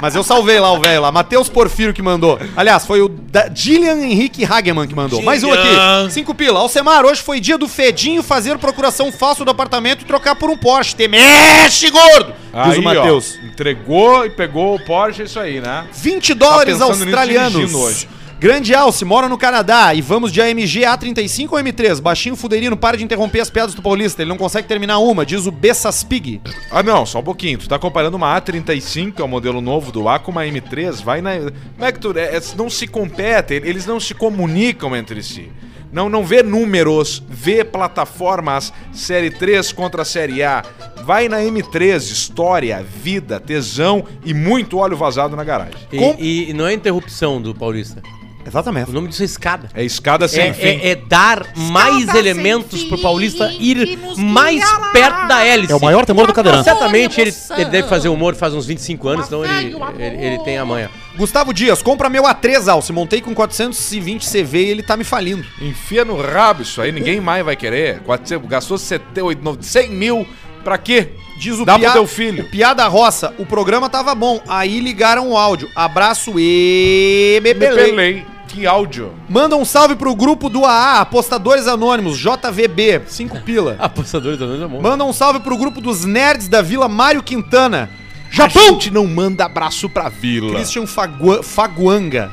Mas 0.00 0.14
eu 0.14 0.22
salvei 0.22 0.58
lá 0.58 0.72
o 0.72 0.80
velho 0.80 1.02
lá. 1.02 1.12
Matheus 1.12 1.48
Porfírio 1.48 1.92
que 1.94 2.02
mandou. 2.02 2.38
Aliás, 2.56 2.84
foi 2.84 3.00
o 3.00 3.08
da 3.08 3.48
Gillian 3.52 3.96
Henrique 3.98 4.44
Hageman 4.44 4.86
que 4.86 4.94
mandou. 4.94 5.22
Mais 5.22 5.42
um 5.44 5.52
aqui. 5.52 6.10
Cinco 6.10 6.34
pila. 6.34 6.60
Alcemar, 6.60 7.04
hoje 7.04 7.22
foi 7.22 7.40
dia 7.40 7.56
do 7.56 7.68
Fedinho 7.68 8.22
fazer 8.22 8.58
procuração 8.58 9.12
falsa 9.12 9.44
do 9.44 9.50
apartamento 9.50 10.02
e 10.02 10.04
trocar 10.04 10.34
por 10.34 10.50
um 10.50 10.56
Porsche. 10.56 10.94
Te 10.96 11.08
mexe, 11.08 11.90
gordo! 11.90 12.34
Diz 12.64 12.74
Aí, 12.74 12.78
o 12.78 12.82
Matheus. 12.82 13.38
entregou 13.44 14.26
e 14.26 14.30
pegou 14.30 14.74
o 14.74 14.80
Porsche, 14.80 15.22
é 15.22 15.24
isso 15.24 15.40
aí, 15.40 15.60
né? 15.60 15.84
20 15.92 16.34
dólares 16.34 16.78
Tá 16.78 16.86
pensando 16.86 17.04
nisso 17.04 17.16
australianos. 17.16 18.06
Grande 18.42 18.74
Alce, 18.74 19.04
mora 19.04 19.28
no 19.28 19.38
Canadá 19.38 19.94
e 19.94 20.00
vamos 20.02 20.32
de 20.32 20.40
AMG 20.42 20.80
A35 20.80 21.52
ou 21.52 21.58
M3? 21.60 22.00
Baixinho 22.00 22.34
Fuderino, 22.34 22.76
para 22.76 22.96
de 22.96 23.04
interromper 23.04 23.38
as 23.38 23.48
piadas 23.48 23.72
do 23.72 23.80
Paulista, 23.80 24.20
ele 24.20 24.30
não 24.30 24.36
consegue 24.36 24.66
terminar 24.66 24.98
uma, 24.98 25.24
diz 25.24 25.46
o 25.46 25.52
Bessaspig. 25.52 26.40
Ah, 26.68 26.82
não, 26.82 27.06
só 27.06 27.20
um 27.20 27.22
pouquinho. 27.22 27.56
Tu 27.58 27.68
tá 27.68 27.78
comparando 27.78 28.16
uma 28.16 28.36
A35, 28.40 29.12
que 29.12 29.22
é 29.22 29.24
o 29.24 29.28
modelo 29.28 29.60
novo 29.60 29.92
do 29.92 30.08
A, 30.08 30.18
com 30.18 30.32
uma 30.32 30.42
M3. 30.44 31.00
Vai 31.04 31.20
na. 31.22 31.36
Como 31.38 31.52
é 31.84 31.92
que 31.92 32.00
tu. 32.00 32.18
é- 32.18 32.36
é- 32.36 32.40
não 32.56 32.68
se 32.68 32.88
competem, 32.88 33.58
eles 33.58 33.86
não 33.86 34.00
se 34.00 34.12
comunicam 34.12 34.96
entre 34.96 35.22
si. 35.22 35.48
Não, 35.92 36.08
não 36.08 36.24
vê 36.24 36.42
números, 36.42 37.22
vê 37.28 37.62
plataformas 37.62 38.72
Série 38.92 39.30
3 39.30 39.70
contra 39.72 40.02
a 40.02 40.04
Série 40.04 40.42
A. 40.42 40.64
Vai 41.04 41.28
na 41.28 41.38
M3, 41.42 42.10
história, 42.10 42.82
vida, 42.82 43.38
tesão 43.38 44.04
e 44.24 44.34
muito 44.34 44.78
óleo 44.78 44.96
vazado 44.96 45.36
na 45.36 45.44
garagem. 45.44 45.76
E, 45.92 45.98
Com- 45.98 46.16
e 46.18 46.52
não 46.54 46.66
é 46.66 46.72
interrupção 46.72 47.40
do 47.40 47.54
Paulista. 47.54 48.02
Exatamente. 48.46 48.90
O 48.90 48.92
nome 48.92 49.08
disso 49.08 49.22
é 49.22 49.24
escada. 49.24 49.68
É 49.74 49.84
escada 49.84 50.26
sem 50.28 50.48
É, 50.48 50.52
fim. 50.52 50.66
é- 50.66 50.90
é 50.90 50.94
dar 50.96 51.46
mais 51.56 52.06
sem 52.10 52.18
elementos 52.18 52.84
pro 52.84 52.98
Paulista 52.98 53.50
ir 53.58 53.98
mais 54.18 54.62
perto 54.92 55.26
da 55.28 55.44
hélice. 55.44 55.72
É 55.72 55.76
o 55.76 55.80
maior 55.80 56.04
temor 56.04 56.26
do 56.26 56.32
cadeirante. 56.32 56.64
Certamente 56.64 57.20
ele, 57.20 57.32
ele 57.56 57.70
deve 57.70 57.88
fazer 57.88 58.08
humor 58.08 58.34
faz 58.34 58.52
uns 58.54 58.66
25 58.66 59.08
anos, 59.08 59.26
então 59.26 59.44
ele, 59.44 59.76
ele, 59.98 60.24
ele 60.26 60.38
tem 60.40 60.58
a 60.58 60.64
manha. 60.64 60.90
Gustavo 61.16 61.52
Dias, 61.52 61.82
compra 61.82 62.08
meu 62.08 62.24
A3 62.24 62.68
Alce, 62.68 62.92
montei 62.92 63.20
com 63.20 63.34
420 63.34 64.26
CV 64.28 64.64
e 64.66 64.70
ele 64.70 64.82
tá 64.82 64.96
me 64.96 65.04
falindo. 65.04 65.44
Enfia 65.60 66.04
no 66.04 66.16
rabo 66.20 66.62
isso 66.62 66.80
aí, 66.80 66.90
ninguém 66.90 67.20
mais 67.20 67.44
vai 67.44 67.54
querer. 67.56 68.00
400, 68.00 68.48
gastou 68.48 68.78
70, 68.78 69.22
80, 69.24 69.62
100 69.62 69.90
mil, 69.90 70.26
pra 70.64 70.78
quê? 70.78 71.10
Diz 71.38 71.58
o 71.58 71.64
Dá 71.64 71.76
Pia- 71.78 71.90
pro 71.90 72.00
teu 72.00 72.06
filho. 72.06 72.44
Piada 72.50 72.86
Roça, 72.88 73.34
o 73.38 73.44
programa 73.44 73.88
tava 73.90 74.14
bom, 74.14 74.40
aí 74.48 74.80
ligaram 74.80 75.30
o 75.30 75.36
áudio. 75.36 75.68
Abraço 75.74 76.32
e 76.38 77.40
bebelei. 77.42 78.24
Que 78.48 78.66
áudio. 78.66 79.14
Manda 79.28 79.56
um 79.56 79.64
salve 79.64 79.96
pro 79.96 80.14
grupo 80.14 80.48
do 80.50 80.64
AA, 80.64 81.00
Apostadores 81.00 81.66
Anônimos, 81.66 82.18
JVB, 82.18 83.02
5 83.06 83.40
pila. 83.40 83.76
Apostadores 83.80 84.38
noite 84.38 84.62
é 84.62 84.66
bom. 84.68 84.80
Manda 84.82 85.04
um 85.04 85.12
salve 85.12 85.40
pro 85.40 85.56
grupo 85.56 85.80
dos 85.80 86.04
nerds 86.04 86.48
da 86.48 86.60
Vila 86.60 86.88
Mário 86.88 87.22
Quintana. 87.22 87.88
Japão! 88.30 88.62
A 88.62 88.66
gente 88.72 88.90
não 88.90 89.06
manda 89.06 89.44
abraço 89.44 89.88
pra 89.88 90.08
vila. 90.08 90.54
Christian 90.54 90.86
Fagua- 90.86 91.42
Faguanga. 91.42 92.30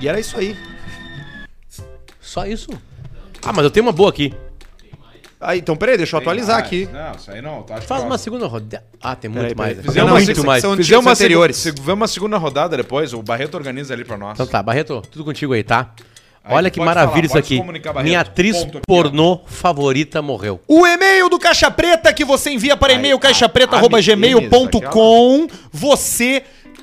E 0.00 0.08
era 0.08 0.18
isso 0.18 0.36
aí. 0.36 0.56
Só 2.20 2.46
isso? 2.46 2.68
Ah, 3.44 3.52
mas 3.52 3.64
eu 3.64 3.70
tenho 3.70 3.86
uma 3.86 3.92
boa 3.92 4.10
aqui. 4.10 4.32
Ah, 5.42 5.56
então 5.56 5.74
peraí, 5.76 5.96
deixa 5.96 6.14
eu 6.16 6.20
atualizar 6.20 6.56
mais. 6.56 6.66
aqui. 6.66 6.88
Não, 6.92 7.12
isso 7.12 7.30
aí 7.30 7.42
não. 7.42 7.62
Tá 7.62 7.80
Faz 7.80 8.04
uma 8.04 8.16
segunda 8.16 8.46
rodada. 8.46 8.84
Ah, 9.00 9.16
tem 9.16 9.28
muito 9.30 9.42
Peraí, 9.54 9.56
mais. 9.56 9.70
peraí. 9.76 9.86
Fizemos 9.88 10.10
muito 10.12 10.38
uma 10.38 10.46
mais. 10.46 10.60
secção- 10.62 10.76
Fizemos 10.76 11.04
uma, 11.06 11.12
anteriores. 11.12 11.56
fizemos 11.62 11.88
uma 11.88 12.06
segunda 12.08 12.36
rodada 12.38 12.76
depois, 12.76 13.12
o 13.12 13.22
Barreto 13.22 13.54
organiza 13.56 13.92
ali 13.92 14.04
pra 14.04 14.16
nós. 14.16 14.34
Então 14.34 14.46
tá, 14.46 14.62
Barreto, 14.62 15.02
tudo 15.10 15.24
contigo 15.24 15.52
aí, 15.52 15.62
tá? 15.64 15.90
Aí, 16.44 16.56
Olha 16.56 16.70
que 16.70 16.80
maravilha 16.80 17.28
falar, 17.28 17.40
isso 17.40 17.54
aqui. 17.54 17.62
se. 17.62 18.02
Minha 18.02 18.20
atriz 18.20 18.56
Ponto 18.58 18.68
aqui, 18.68 18.78
ó. 18.78 18.80
pornô 18.86 19.40
favorita 19.46 20.20
morreu. 20.20 20.60
O 20.66 20.84
e-mail 20.84 21.28
do 21.28 21.38
Caixa 21.38 21.70
Preta 21.70 22.12
que 22.12 22.24
você 22.24 22.50
envia 22.50 22.76
para 22.76 22.92
e-mail 22.94 23.16
caixapreta.gmail.com. 24.22 25.46
Você 25.72 26.42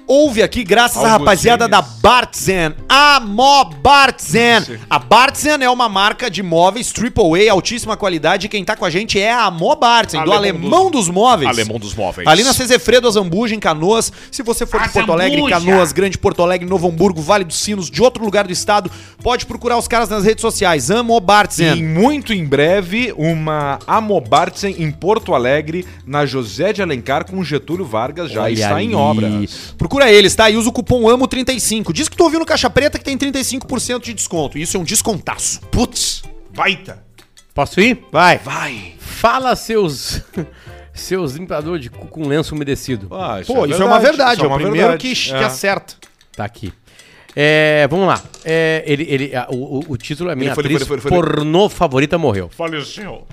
ouve 0.09 0.41
aqui 0.41 0.63
graças 0.63 1.03
à 1.03 1.07
rapaziada 1.09 1.67
da. 1.67 1.81
Bartzen. 1.81 2.73
A 2.89 3.19
Mo 3.19 3.65
Bartzen. 3.65 4.61
Sim. 4.61 4.77
A 4.89 4.97
Bartzen 4.97 5.61
é 5.61 5.69
uma 5.69 5.87
marca 5.87 6.29
de 6.29 6.41
móveis 6.41 6.91
AAA, 6.91 7.51
altíssima 7.51 7.95
qualidade. 7.95 8.47
E 8.47 8.49
quem 8.49 8.63
tá 8.65 8.75
com 8.75 8.83
a 8.83 8.89
gente 8.89 9.19
é 9.19 9.31
a 9.31 9.51
Mo 9.51 9.75
Bartzen, 9.75 10.23
do 10.23 10.31
Alemão 10.33 10.61
Alemão 10.69 10.91
dos, 10.91 11.07
Móveis. 11.07 11.49
Alemão 11.49 11.77
dos 11.77 11.93
móveis. 11.93 12.27
Ali 12.27 12.43
na 12.43 12.51
Cezefredo, 12.53 13.07
Azambuja, 13.07 13.53
em 13.53 13.59
Canoas. 13.59 14.11
Se 14.31 14.41
você 14.41 14.65
for 14.65 14.81
de 14.81 14.89
Porto 14.89 15.11
Alegre, 15.11 15.47
Canoas, 15.47 15.91
Grande 15.91 16.17
Porto 16.17 16.41
Alegre, 16.41 16.67
Novo 16.67 16.87
Hamburgo, 16.87 17.21
Vale 17.21 17.43
dos 17.43 17.59
Sinos, 17.59 17.89
de 17.91 18.01
outro 18.01 18.23
lugar 18.25 18.47
do 18.47 18.53
estado, 18.53 18.89
pode 19.21 19.45
procurar 19.45 19.77
os 19.77 19.87
caras 19.87 20.09
nas 20.09 20.23
redes 20.23 20.41
sociais. 20.41 20.89
Amo 20.89 21.17
E 21.17 21.21
Bartzen. 21.21 21.83
muito 21.83 22.33
em 22.33 22.43
breve, 22.45 23.13
uma 23.17 23.77
Amobartzen 23.85 24.75
em 24.79 24.91
Porto 24.91 25.35
Alegre, 25.35 25.85
na 26.05 26.25
José 26.25 26.73
de 26.73 26.81
Alencar, 26.81 27.25
com 27.29 27.43
Getúlio 27.43 27.85
Vargas, 27.85 28.31
já 28.31 28.43
Olha 28.43 28.53
está 28.53 28.81
em 28.81 28.87
ali. 28.87 28.95
obras. 28.95 29.73
Procura 29.99 30.11
eles, 30.13 30.33
tá? 30.33 30.49
E 30.49 30.55
usa 30.55 30.69
o 30.69 30.71
cupom 30.71 31.03
AMO35. 31.07 31.91
Diz 31.91 32.07
que 32.07 32.15
tu 32.15 32.23
ouviu 32.23 32.39
no 32.39 32.45
Caixa 32.45 32.69
Preta 32.69 32.97
que 32.97 33.03
tem 33.03 33.17
35% 33.17 34.01
de 34.01 34.13
desconto. 34.13 34.57
Isso 34.57 34.77
é 34.77 34.79
um 34.79 34.83
descontaço. 34.83 35.59
Putz, 35.69 36.23
baita. 36.55 37.03
Posso 37.53 37.81
ir? 37.81 38.05
Vai. 38.09 38.37
Vai. 38.37 38.93
Fala, 38.97 39.53
seus. 39.57 40.21
seus 40.93 41.33
limpadores 41.33 41.81
de 41.83 41.89
cu 41.89 42.07
com 42.07 42.25
lenço 42.27 42.55
umedecido. 42.55 43.07
Ah, 43.11 43.41
Pô, 43.45 43.65
isso 43.65 43.81
é 43.81 43.85
uma 43.85 43.99
verdade. 43.99 44.35
isso 44.41 44.45
É 44.45 44.47
o 44.47 44.55
primeiro 44.55 44.97
que, 44.97 45.07
verdade. 45.13 45.23
que 45.25 45.33
É. 45.33 45.43
acerta. 45.45 45.95
Tá 46.33 46.45
aqui. 46.45 46.71
É, 47.35 47.85
vamos 47.89 48.07
lá. 48.07 48.21
É, 48.45 48.83
ele, 48.85 49.03
ele, 49.09 49.35
ah, 49.35 49.47
o, 49.49 49.83
o- 49.85 49.97
título 49.97 50.29
é 50.29 50.35
Minha 50.35 50.55
foi, 50.55 50.63
ele 50.63 50.75
atriz 50.75 50.87
foi, 50.87 50.95
ele 50.95 51.01
foi, 51.01 51.11
ele 51.11 51.21
foi. 51.23 51.33
pornô 51.35 51.67
favorita 51.69 52.17
morreu. 52.17 52.49
Faleceu. 52.49 53.27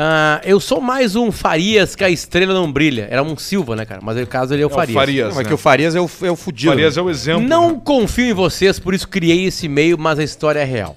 Ah, 0.00 0.40
eu 0.44 0.60
sou 0.60 0.80
mais 0.80 1.16
um 1.16 1.32
Farias 1.32 1.96
que 1.96 2.04
a 2.04 2.08
estrela 2.08 2.54
não 2.54 2.70
brilha. 2.70 3.08
Era 3.10 3.20
um 3.20 3.36
Silva, 3.36 3.74
né, 3.74 3.84
cara? 3.84 4.00
Mas 4.00 4.16
no 4.16 4.24
caso 4.28 4.54
ele 4.54 4.62
é 4.62 4.64
o 4.64 4.68
É 4.68 4.72
o 4.72 4.74
Farias. 4.76 4.94
Farias, 4.94 5.28
Não, 5.30 5.34
mas 5.34 5.44
né? 5.44 5.48
que 5.48 5.54
o 5.54 5.58
Farias 5.58 5.96
é 5.96 6.00
o, 6.00 6.08
é 6.22 6.30
o 6.30 6.36
fudido. 6.36 6.70
Farias 6.70 6.96
é 6.96 7.02
o 7.02 7.10
exemplo. 7.10 7.42
Não 7.42 7.72
né? 7.72 7.80
confio 7.84 8.26
em 8.26 8.32
vocês, 8.32 8.78
por 8.78 8.94
isso 8.94 9.08
criei 9.08 9.46
esse 9.46 9.66
e-mail, 9.66 9.98
mas 9.98 10.20
a 10.20 10.22
história 10.22 10.60
é 10.60 10.64
real. 10.64 10.96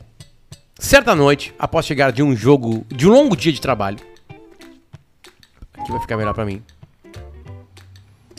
Certa 0.77 1.15
noite, 1.15 1.51
após 1.57 1.83
chegar 1.83 2.11
de 2.11 2.21
um 2.21 2.35
jogo, 2.35 2.85
de 2.89 3.07
um 3.07 3.11
longo 3.11 3.35
dia 3.35 3.51
de 3.51 3.59
trabalho, 3.59 3.97
aqui 5.79 5.91
vai 5.91 5.99
ficar 5.99 6.15
melhor 6.15 6.35
pra 6.35 6.45
mim. 6.45 6.61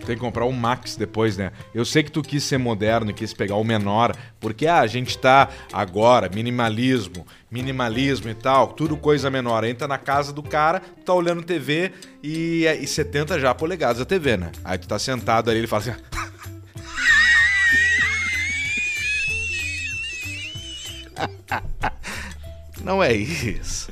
Tem 0.04 0.16
que 0.16 0.20
comprar 0.20 0.44
um 0.44 0.52
Max 0.52 0.96
depois, 0.96 1.36
né? 1.36 1.52
Eu 1.74 1.84
sei 1.84 2.02
que 2.02 2.10
tu 2.10 2.22
quis 2.22 2.42
ser 2.42 2.58
moderno 2.58 3.12
quis 3.12 3.32
pegar 3.32 3.56
o 3.56 3.64
menor, 3.64 4.16
porque 4.40 4.66
ah, 4.66 4.80
a 4.80 4.86
gente 4.86 5.16
tá 5.16 5.48
agora, 5.72 6.28
minimalismo, 6.28 7.26
minimalismo 7.50 8.28
e 8.28 8.34
tal, 8.34 8.68
tudo 8.68 8.96
coisa 8.96 9.30
menor. 9.30 9.64
Entra 9.64 9.86
na 9.86 9.98
casa 9.98 10.32
do 10.32 10.42
cara, 10.42 10.80
tá 11.04 11.14
olhando 11.14 11.42
TV 11.42 11.92
e, 12.22 12.66
e 12.66 12.86
70 12.86 13.38
já 13.38 13.54
polegadas 13.54 14.00
a 14.00 14.04
TV, 14.04 14.36
né? 14.36 14.50
Aí 14.64 14.78
tu 14.78 14.88
tá 14.88 14.98
sentado 14.98 15.50
ali, 15.50 15.60
ele 15.60 15.66
fala 15.66 15.82
assim. 15.82 15.92
Não 22.82 23.02
é 23.02 23.14
isso. 23.14 23.90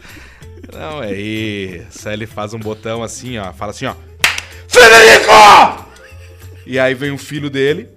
Não 0.72 1.02
é 1.02 1.12
isso. 1.12 2.08
Aí 2.08 2.14
ele 2.14 2.26
faz 2.26 2.54
um 2.54 2.58
botão 2.58 3.02
assim, 3.02 3.38
ó. 3.38 3.52
Fala 3.52 3.70
assim, 3.70 3.86
ó. 3.86 3.94
Federico! 4.68 5.79
E 6.66 6.78
aí 6.78 6.94
vem 6.94 7.10
o 7.10 7.18
filho 7.18 7.50
dele 7.50 7.88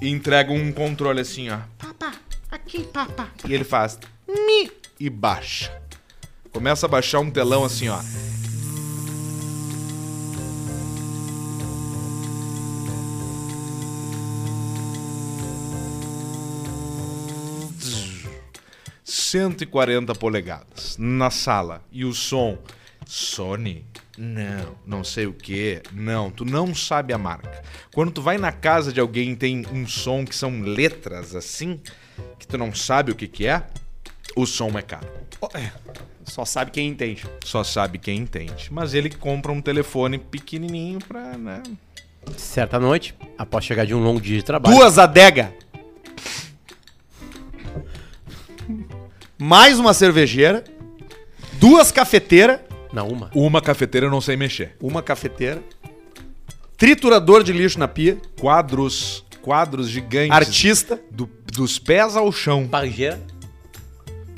e 0.00 0.08
entrega 0.08 0.52
um 0.52 0.72
controle 0.72 1.20
assim, 1.20 1.50
ó. 1.50 1.58
Papá, 1.78 2.12
aqui, 2.50 2.84
papá. 2.84 3.28
E 3.46 3.52
ele 3.52 3.64
faz 3.64 3.98
mi 4.26 4.70
e 4.98 5.10
baixa. 5.10 5.70
Começa 6.50 6.86
a 6.86 6.88
baixar 6.88 7.20
um 7.20 7.30
telão 7.30 7.64
assim, 7.64 7.88
ó. 7.88 8.00
Cento 19.04 19.62
e 19.62 19.66
quarenta 19.66 20.12
polegadas 20.12 20.96
na 20.98 21.30
sala 21.30 21.84
e 21.92 22.04
o 22.04 22.12
som 22.12 22.58
Sony 23.06 23.84
não, 24.20 24.76
não 24.86 25.02
sei 25.02 25.24
o 25.24 25.32
que. 25.32 25.80
Não, 25.92 26.30
tu 26.30 26.44
não 26.44 26.74
sabe 26.74 27.14
a 27.14 27.16
marca. 27.16 27.62
Quando 27.94 28.12
tu 28.12 28.20
vai 28.20 28.36
na 28.36 28.52
casa 28.52 28.92
de 28.92 29.00
alguém 29.00 29.30
e 29.30 29.36
tem 29.36 29.64
um 29.72 29.86
som 29.86 30.26
que 30.26 30.36
são 30.36 30.60
letras 30.60 31.34
assim, 31.34 31.80
que 32.38 32.46
tu 32.46 32.58
não 32.58 32.74
sabe 32.74 33.10
o 33.10 33.14
que 33.14 33.26
que 33.26 33.46
é, 33.46 33.66
o 34.36 34.44
som 34.44 34.78
é 34.78 34.82
caro. 34.82 35.08
Só 36.24 36.44
sabe 36.44 36.70
quem 36.70 36.88
entende. 36.88 37.24
Só 37.42 37.64
sabe 37.64 37.96
quem 37.96 38.18
entende. 38.18 38.68
Mas 38.70 38.92
ele 38.92 39.08
compra 39.08 39.52
um 39.52 39.62
telefone 39.62 40.18
pequenininho 40.18 40.98
pra, 40.98 41.38
né? 41.38 41.62
Certa 42.36 42.78
noite, 42.78 43.14
após 43.38 43.64
chegar 43.64 43.86
de 43.86 43.94
um 43.94 44.00
longo 44.00 44.20
dia 44.20 44.36
de 44.36 44.44
trabalho, 44.44 44.76
Duas 44.76 44.98
adega. 44.98 45.54
Mais 49.38 49.78
uma 49.78 49.94
cervejeira. 49.94 50.62
Duas 51.54 51.90
cafeteiras. 51.90 52.60
Não 52.92 53.08
uma, 53.08 53.30
Uma 53.34 53.60
cafeteira 53.60 54.06
eu 54.06 54.10
não 54.10 54.20
sei 54.20 54.36
mexer. 54.36 54.76
Uma 54.80 55.02
cafeteira. 55.02 55.62
Triturador 56.76 57.42
de 57.42 57.52
lixo 57.52 57.78
na 57.78 57.86
pia. 57.88 58.18
Quadros, 58.40 59.24
quadros 59.42 59.88
gigantes. 59.88 60.30
Artista. 60.36 61.00
do- 61.10 61.28
dos 61.52 61.78
pés 61.78 62.16
ao 62.16 62.30
chão. 62.32 62.64
barrigeira, 62.66 63.20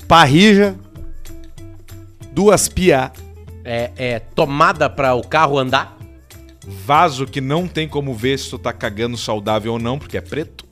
Parrija. 0.09 0.75
Duas 2.33 2.69
pia. 2.69 3.13
é, 3.65 3.91
é 3.97 4.19
tomada 4.19 4.89
para 4.91 5.15
o 5.15 5.23
carro 5.27 5.59
andar, 5.59 5.97
Vaso 6.65 7.27
que 7.27 7.41
não 7.41 7.67
tem 7.67 7.89
como 7.89 8.15
ver 8.15 8.39
se 8.39 8.49
tu 8.49 8.57
tá 8.59 8.73
cagando 8.73 9.17
saudável 9.17 9.73
ou 9.73 9.79
não, 9.81 9.99
porque 9.99 10.17
é 10.17 10.21
preto. 10.21 10.65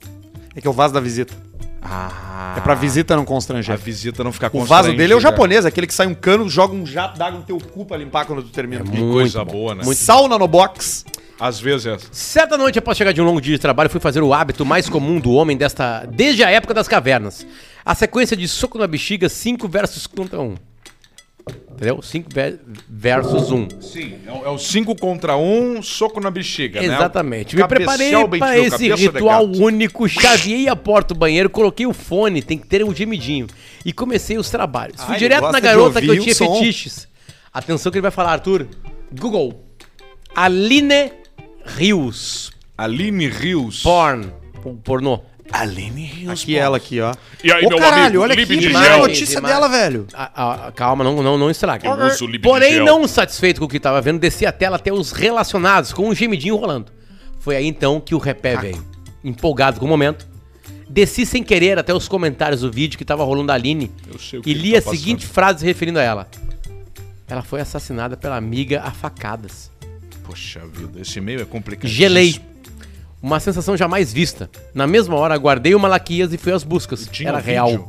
É 0.55 0.61
que 0.61 0.67
é 0.67 0.69
o 0.69 0.73
vaso 0.73 0.93
da 0.93 0.99
visita. 1.01 1.33
Ah. 1.81 2.55
É 2.57 2.61
pra 2.61 2.75
visita 2.75 3.15
não 3.15 3.23
A 3.23 3.25
constranger. 3.25 3.77
visita 3.77 4.23
não 4.23 4.31
ficar 4.31 4.49
O 4.53 4.63
vaso 4.63 4.89
dele 4.89 5.01
é 5.13 5.15
o 5.15 5.17
constrangida. 5.17 5.31
japonês, 5.31 5.65
aquele 5.65 5.87
que 5.87 5.93
sai 5.93 6.05
um 6.07 6.13
cano, 6.13 6.47
joga 6.47 6.73
um 6.75 6.85
jato 6.85 7.17
d'água 7.17 7.39
no 7.39 7.45
teu 7.45 7.57
cu 7.57 7.85
pra 7.85 7.97
limpar 7.97 8.25
quando 8.25 8.43
tu 8.43 8.49
termina. 8.49 8.83
Que 8.83 8.97
coisa 8.97 9.43
boa, 9.43 9.73
né? 9.73 9.83
Sauna 9.93 10.37
no 10.37 10.47
box. 10.47 11.05
Às 11.39 11.59
vezes. 11.59 12.07
Certa 12.11 12.55
noite, 12.55 12.77
após 12.77 12.95
chegar 12.95 13.11
de 13.11 13.19
um 13.19 13.25
longo 13.25 13.41
dia 13.41 13.55
de 13.55 13.59
trabalho, 13.59 13.89
fui 13.89 13.99
fazer 13.99 14.21
o 14.21 14.31
hábito 14.31 14.63
mais 14.63 14.87
comum 14.87 15.19
do 15.19 15.31
homem 15.31 15.57
desta 15.57 16.05
desde 16.05 16.43
a 16.43 16.51
época 16.51 16.71
das 16.71 16.87
cavernas. 16.87 17.47
A 17.83 17.95
sequência 17.95 18.37
de 18.37 18.47
soco 18.47 18.77
na 18.77 18.85
bexiga, 18.85 19.27
5 19.27 19.67
versus 19.67 20.05
contra 20.05 20.39
1. 20.39 20.43
Um. 20.43 20.55
Entendeu? 21.71 21.99
5 21.99 22.29
versus 22.87 23.51
1. 23.51 23.55
Um. 23.55 23.67
Sim, 23.81 24.19
é 24.27 24.49
o 24.49 24.57
5 24.57 24.95
contra 24.95 25.35
1, 25.35 25.77
um, 25.77 25.81
soco 25.81 26.19
na 26.19 26.29
bexiga, 26.29 26.79
né? 26.79 26.85
Exatamente. 26.85 27.55
Me 27.55 27.61
Cabecear 27.63 27.97
preparei 27.97 28.39
para 28.39 28.59
esse 28.59 28.93
ritual 28.93 29.45
único, 29.45 30.07
chaveei 30.07 30.67
a 30.69 30.75
porta 30.75 31.15
do 31.15 31.19
banheiro, 31.19 31.49
coloquei 31.49 31.87
o 31.87 31.93
fone, 31.93 32.43
tem 32.43 32.57
que 32.57 32.67
ter 32.67 32.83
um 32.83 32.93
gemidinho, 32.93 33.47
e 33.83 33.91
comecei 33.91 34.37
os 34.37 34.49
trabalhos. 34.51 34.97
Ah, 34.99 35.05
Fui 35.05 35.15
ele 35.15 35.19
direto 35.19 35.51
na 35.51 35.59
garota 35.59 35.99
que 35.99 36.07
eu 36.07 36.19
tinha 36.21 36.35
som. 36.35 36.53
fetiches. 36.53 37.07
Atenção 37.51 37.91
que 37.91 37.97
ele 37.97 38.03
vai 38.03 38.11
falar, 38.11 38.33
Arthur. 38.33 38.67
Google. 39.11 39.65
Aline 40.35 41.11
Rios. 41.65 42.51
Aline 42.77 43.27
Rios. 43.27 43.81
Porn. 43.81 44.31
Pornô. 44.83 45.21
Aline 45.51 46.05
Rios. 46.05 46.41
Aqui 46.41 46.55
ela 46.55 46.77
aqui, 46.77 46.99
ó. 47.01 47.13
E 47.43 47.51
aí, 47.51 47.65
Ô 47.65 47.69
meu 47.69 47.77
caralho, 47.77 48.03
amigo, 48.03 48.23
olha 48.23 48.33
aqui, 48.33 48.57
de 48.57 48.69
mano, 48.69 48.85
a 48.85 48.89
gel. 48.89 48.97
notícia 48.99 49.35
Demais. 49.35 49.53
dela, 49.53 49.67
velho. 49.67 50.07
Ah, 50.13 50.31
ah, 50.67 50.71
calma, 50.71 51.03
não, 51.03 51.21
não, 51.21 51.37
não 51.37 51.49
estrague. 51.49 51.85
Eu 51.85 51.93
uso 51.93 52.27
Porém, 52.41 52.75
gel. 52.75 52.85
não 52.85 53.07
satisfeito 53.07 53.59
com 53.59 53.65
o 53.65 53.69
que 53.69 53.77
estava 53.77 54.01
vendo, 54.01 54.19
desci 54.19 54.45
a 54.45 54.51
tela 54.51 54.77
até 54.77 54.91
os 54.91 55.11
relacionados, 55.11 55.91
com 55.93 56.07
um 56.07 56.15
gemidinho 56.15 56.55
rolando. 56.55 56.91
Foi 57.39 57.55
aí 57.55 57.65
então 57.67 57.99
que 57.99 58.15
o 58.15 58.17
repé 58.17 58.55
veio. 58.55 58.85
Empolgado 59.23 59.79
com 59.79 59.85
o 59.85 59.89
momento. 59.89 60.27
Desci 60.89 61.25
sem 61.25 61.43
querer 61.43 61.79
até 61.79 61.93
os 61.93 62.07
comentários 62.07 62.61
do 62.61 62.71
vídeo 62.71 62.97
que 62.97 63.05
tava 63.05 63.23
rolando 63.23 63.47
da 63.47 63.53
Aline 63.53 63.89
Eu 64.11 64.19
sei 64.19 64.39
o 64.39 64.41
e 64.41 64.43
que 64.43 64.53
li 64.53 64.69
ele 64.69 64.77
a 64.77 64.81
tá 64.81 64.91
seguinte 64.91 65.25
frase 65.25 65.59
se 65.59 65.65
referindo 65.65 65.99
a 65.99 66.03
ela. 66.03 66.27
Ela 67.27 67.41
foi 67.41 67.61
assassinada 67.61 68.17
pela 68.17 68.35
amiga 68.35 68.81
a 68.83 68.91
facadas. 68.91 69.71
Poxa 70.23 70.61
vida, 70.67 70.99
esse 70.99 71.17
e-mail 71.19 71.41
é 71.41 71.45
complicado. 71.45 71.89
Gelei. 71.89 72.39
Uma 73.21 73.39
sensação 73.39 73.77
jamais 73.77 74.11
vista. 74.11 74.49
Na 74.73 74.87
mesma 74.87 75.15
hora, 75.15 75.37
guardei 75.37 75.75
o 75.75 75.79
Malaquias 75.79 76.33
e 76.33 76.37
fui 76.37 76.51
às 76.51 76.63
buscas. 76.63 77.07
tinha 77.11 77.29
Era 77.29 77.37
um 77.37 77.41
real. 77.41 77.67
vídeo? 77.69 77.85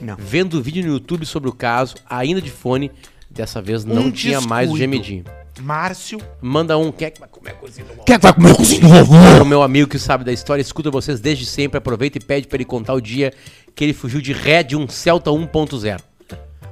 Não. 0.00 0.16
Vendo 0.18 0.58
o 0.58 0.62
vídeo 0.62 0.84
no 0.84 0.92
YouTube 0.92 1.24
sobre 1.24 1.48
o 1.48 1.52
caso, 1.52 1.94
ainda 2.08 2.42
de 2.42 2.50
fone, 2.50 2.90
dessa 3.30 3.62
vez 3.62 3.84
não 3.84 4.02
Um 4.02 4.10
tinha 4.10 4.40
mais 4.40 4.68
o 4.68 4.72
descuido. 4.74 4.78
gemidinho. 4.78 5.24
Márcio. 5.62 6.20
Manda 6.42 6.76
um. 6.76 6.92
Quem 6.92 7.06
é 7.06 7.10
que 7.10 7.18
vai 7.20 7.28
comer 7.30 7.54
cozido? 7.54 7.88
Quem 8.04 8.14
é 8.14 8.18
que 8.18 8.22
vai 8.22 8.32
comer 8.34 8.54
cozinha 8.54 8.80
do 8.82 8.88
vovô? 8.88 9.14
Para 9.14 9.42
o 9.42 9.46
meu 9.46 9.62
amigo 9.62 9.88
que 9.88 9.98
sabe 9.98 10.22
da 10.22 10.32
história, 10.32 10.60
escuta 10.60 10.90
vocês 10.90 11.18
desde 11.18 11.46
sempre, 11.46 11.78
aproveita 11.78 12.18
e 12.18 12.20
pede 12.20 12.46
pra 12.46 12.56
ele 12.58 12.64
contar 12.66 12.92
o 12.92 13.00
dia 13.00 13.32
que 13.74 13.82
ele 13.82 13.94
fugiu 13.94 14.20
de 14.20 14.34
ré 14.34 14.62
de 14.62 14.76
um 14.76 14.86
Celta 14.86 15.30
1.0. 15.30 15.98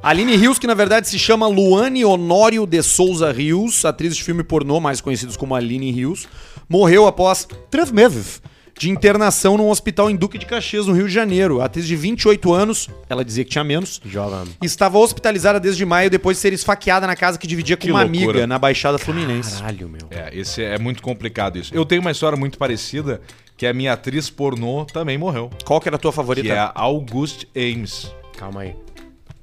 Aline 0.02 0.36
Rios, 0.36 0.59
que 0.59 0.66
na 0.66 0.74
verdade 0.74 1.09
se 1.09 1.18
chama 1.18 1.46
Luane 1.46 2.05
Honório 2.05 2.66
de 2.66 2.82
Souza 2.82 3.32
Rios, 3.32 3.86
atriz 3.86 4.14
de 4.14 4.22
filme 4.22 4.42
pornô, 4.44 4.78
mais 4.78 5.00
conhecidos 5.00 5.34
como 5.34 5.55
Aline 5.55 5.90
Rios, 5.90 6.28
morreu 6.69 7.07
após 7.07 7.47
três 7.71 7.91
meses 7.91 8.43
de 8.77 8.91
internação 8.91 9.57
num 9.57 9.69
hospital 9.71 10.11
em 10.11 10.17
Duque 10.17 10.37
de 10.37 10.47
Caxias, 10.47 10.87
no 10.87 10.93
Rio 10.95 11.07
de 11.07 11.15
Janeiro. 11.15 11.61
A 11.61 11.67
atriz 11.67 11.87
de 11.87 11.95
28 11.95 12.53
anos, 12.53 12.91
ela 13.09 13.25
dizia 13.25 13.45
que 13.45 13.51
tinha 13.51 13.62
menos, 13.62 14.01
Joga. 14.05 14.43
estava 14.62 14.99
hospitalizada 14.99 15.61
desde 15.61 15.85
maio 15.87 16.11
depois 16.11 16.37
de 16.37 16.41
ser 16.41 16.53
esfaqueada 16.53 17.07
na 17.07 17.15
casa 17.15 17.39
que 17.39 17.47
dividia 17.47 17.77
com 17.77 17.83
Que 17.83 17.91
uma 17.93 18.03
loucura. 18.03 18.31
amiga 18.31 18.47
na 18.49 18.59
Baixada 18.59 18.99
Fluminense. 18.99 19.59
Caralho, 19.61 19.89
meu. 19.89 20.09
É, 20.11 20.37
esse 20.37 20.61
é 20.62 20.77
muito 20.79 21.01
complicado 21.03 21.57
isso. 21.57 21.73
Eu 21.73 21.85
tenho 21.85 22.01
uma 22.01 22.11
história 22.11 22.37
muito 22.37 22.59
parecida, 22.59 23.21
que 23.57 23.65
a 23.65 23.73
minha 23.73 23.93
atriz 23.93 24.29
pornô 24.29 24.85
também 24.87 25.17
morreu. 25.17 25.51
Qual 25.65 25.81
que 25.81 25.89
era 25.89 25.95
a 25.95 25.99
tua 25.99 26.11
favorita? 26.11 26.49
Que 26.49 26.53
é 26.53 26.59
a 26.59 26.73
Auguste 26.75 27.49
Ames. 27.57 28.11
Calma 28.37 28.62
aí. 28.62 28.75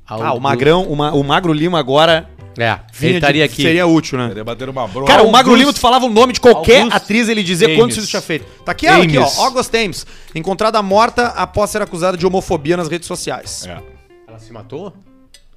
Ah, 0.06 0.34
o 0.34 0.42
Magrão, 0.42 0.84
o, 0.84 0.94
Ma- 0.98 1.14
o 1.14 1.24
Magro 1.24 1.54
Lima 1.54 1.80
agora 1.80 2.30
É, 2.58 2.80
vinha 2.94 3.10
ele 3.12 3.18
estaria 3.18 3.48
de- 3.48 3.54
aqui. 3.54 3.62
seria 3.62 3.86
útil, 3.88 4.18
né? 4.18 4.28
Queria 4.28 4.44
bater 4.44 4.68
uma 4.70 4.88
bronca. 4.88 5.08
Cara, 5.12 5.24
o 5.24 5.32
Magro 5.32 5.56
Lima, 5.56 5.72
tu 5.72 5.80
falava 5.80 6.06
o 6.06 6.10
nome 6.10 6.34
de 6.34 6.40
qualquer 6.42 6.82
Auguste 6.82 6.98
atriz, 6.98 7.30
ele 7.30 7.44
dizia 7.44 7.68
Ames. 7.68 7.78
quantos 7.80 7.98
isso 7.98 8.08
tinha 8.08 8.22
feito. 8.22 8.46
Tá 8.66 8.72
aqui 8.74 8.88
ela, 8.88 9.04
aqui, 9.04 9.18
ó. 9.18 9.22
Ames. 9.24 9.38
August 9.40 9.74
Ames. 9.74 10.06
Encontrada 10.36 10.82
morta 10.82 11.28
após 11.28 11.70
ser 11.70 11.82
acusada 11.82 12.18
de 12.18 12.26
homofobia 12.28 12.76
nas 12.76 12.88
redes 12.90 13.08
sociais. 13.08 13.66
É, 13.66 13.78
Ela 14.28 14.40
se 14.40 14.52
matou? 14.52 14.94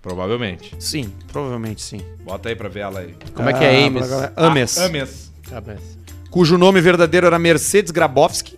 provavelmente. 0.01 0.75
Sim, 0.79 1.13
provavelmente 1.33 1.81
sim. 1.83 2.01
Bota 2.25 2.49
aí 2.49 2.55
pra 2.57 2.69
ver 2.69 2.81
ela 2.81 3.01
aí. 3.01 3.15
Como 3.35 3.49
é 3.49 3.53
que 3.55 3.65
é 3.65 3.83
Ah, 3.83 3.87
Ames? 3.87 4.07
pra- 4.07 4.33
Ames. 4.37 4.79
Ah, 4.79 4.85
Ames. 4.87 5.33
Ah, 5.53 5.63
mas 5.67 5.81
Cujo 6.31 6.59
nome 6.59 6.81
verdadeiro 6.81 7.27
era 7.27 7.39
Mercedes 7.39 7.91
Grabowski. 7.91 8.57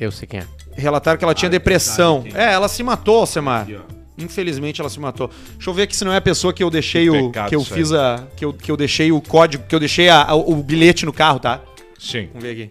Eu 0.00 0.10
sei 0.10 0.26
quem 0.26 0.40
é. 0.40 0.46
Relataram 0.74 1.18
que 1.18 1.24
ela 1.24 1.34
tinha 1.34 1.48
Ah, 1.48 1.50
depressão. 1.50 2.18
sabe 2.22 2.30
quem 2.32 2.40
É, 2.40 2.52
ela 2.52 2.68
se 2.68 2.82
matou, 2.82 3.24
Semar. 3.26 3.62
Aqui, 3.62 3.76
ó. 3.76 3.97
Infelizmente 4.18 4.80
ela 4.80 4.90
se 4.90 4.98
matou. 4.98 5.30
Deixa 5.54 5.70
eu 5.70 5.74
ver 5.74 5.82
aqui 5.82 5.96
se 5.96 6.04
não 6.04 6.12
é 6.12 6.16
a 6.16 6.20
pessoa 6.20 6.52
que 6.52 6.62
eu 6.62 6.70
deixei 6.70 7.04
Que 7.04 7.10
o. 7.10 7.26
pecado 7.28 7.48
Que 7.50 7.54
eu 7.56 7.64
fiz 7.64 7.92
a. 7.92 8.26
Que 8.36 8.44
eu, 8.44 8.52
que 8.52 8.70
eu 8.70 8.76
deixei 8.76 9.12
o 9.12 9.20
código, 9.20 9.64
que 9.68 9.74
eu 9.74 9.78
deixei 9.80 10.08
a- 10.08 10.24
a- 10.24 10.34
o 10.34 10.56
bilhete 10.62 11.06
no 11.06 11.12
carro, 11.12 11.38
tá? 11.38 11.60
Sim. 11.98 12.26
Vamos 12.32 12.42
ver 12.42 12.50
aqui. 12.52 12.70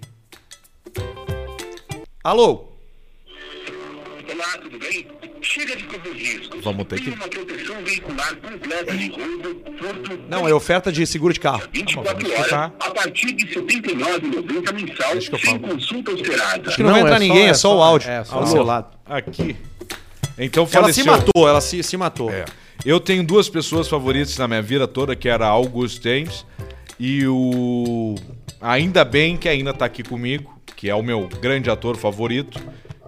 Alô? 2.23 2.65
Olá, 4.33 4.57
tudo 4.61 4.77
bem? 4.77 5.07
Chega 5.41 5.75
de 5.77 5.83
correr 5.85 6.11
riscos. 6.13 6.61
Vamos 6.63 6.85
ter 6.87 6.99
que- 6.99 7.09
uma 7.11 7.27
proteção 7.27 7.75
veicular 7.83 8.35
completa 8.35 8.97
de 8.97 9.09
roubo, 9.09 9.61
furto... 9.79 10.19
Não, 10.27 10.47
é 10.47 10.53
oferta 10.53 10.91
de 10.91 11.05
seguro 11.07 11.33
de 11.33 11.39
carro. 11.39 11.61
24 11.71 12.19
vamos 12.27 12.37
horas, 12.37 12.53
a 12.53 12.69
partir 12.91 13.31
de 13.33 13.45
R$ 13.45 13.53
79,90 13.61 14.73
mensal, 14.73 15.11
Deixa 15.13 15.29
que 15.29 15.35
eu 15.35 15.39
sem 15.39 15.59
consulta 15.59 16.11
alterada. 16.11 16.67
Acho 16.67 16.75
que 16.75 16.83
não, 16.83 16.89
Não, 16.89 16.99
vai 16.99 17.01
entrar 17.03 17.15
é 17.15 17.19
só- 17.19 17.19
ninguém, 17.19 17.45
é, 17.47 17.49
é 17.49 17.53
só, 17.53 17.73
o 17.73 17.77
só- 17.77 17.83
áudio. 17.83 18.09
é, 18.09 18.23
só 18.25 18.35
Ao 18.39 18.43
o 18.57 18.63
lado. 18.63 18.97
Aqui. 19.05 19.55
Então 20.37 20.63
Ela 20.63 20.71
faleceu. 20.83 21.03
se 21.03 21.09
matou, 21.09 21.47
ela 21.47 21.61
se, 21.61 21.83
se 21.83 21.97
matou. 21.97 22.29
É. 22.31 22.45
Eu 22.85 22.99
tenho 22.99 23.23
duas 23.23 23.49
pessoas 23.49 23.87
favoritas 23.87 24.37
na 24.37 24.47
minha 24.47 24.61
vida 24.61 24.87
toda, 24.87 25.15
que 25.15 25.27
era 25.27 25.47
August 25.47 26.05
Ames 26.05 26.45
e 26.99 27.25
o... 27.27 28.15
Ainda 28.61 29.03
bem 29.03 29.35
que 29.37 29.47
ainda 29.49 29.73
tá 29.73 29.85
aqui 29.85 30.03
comigo, 30.03 30.59
que 30.75 30.89
é 30.89 30.95
o 30.95 31.01
meu 31.03 31.27
grande 31.41 31.69
ator 31.69 31.95
favorito, 31.97 32.59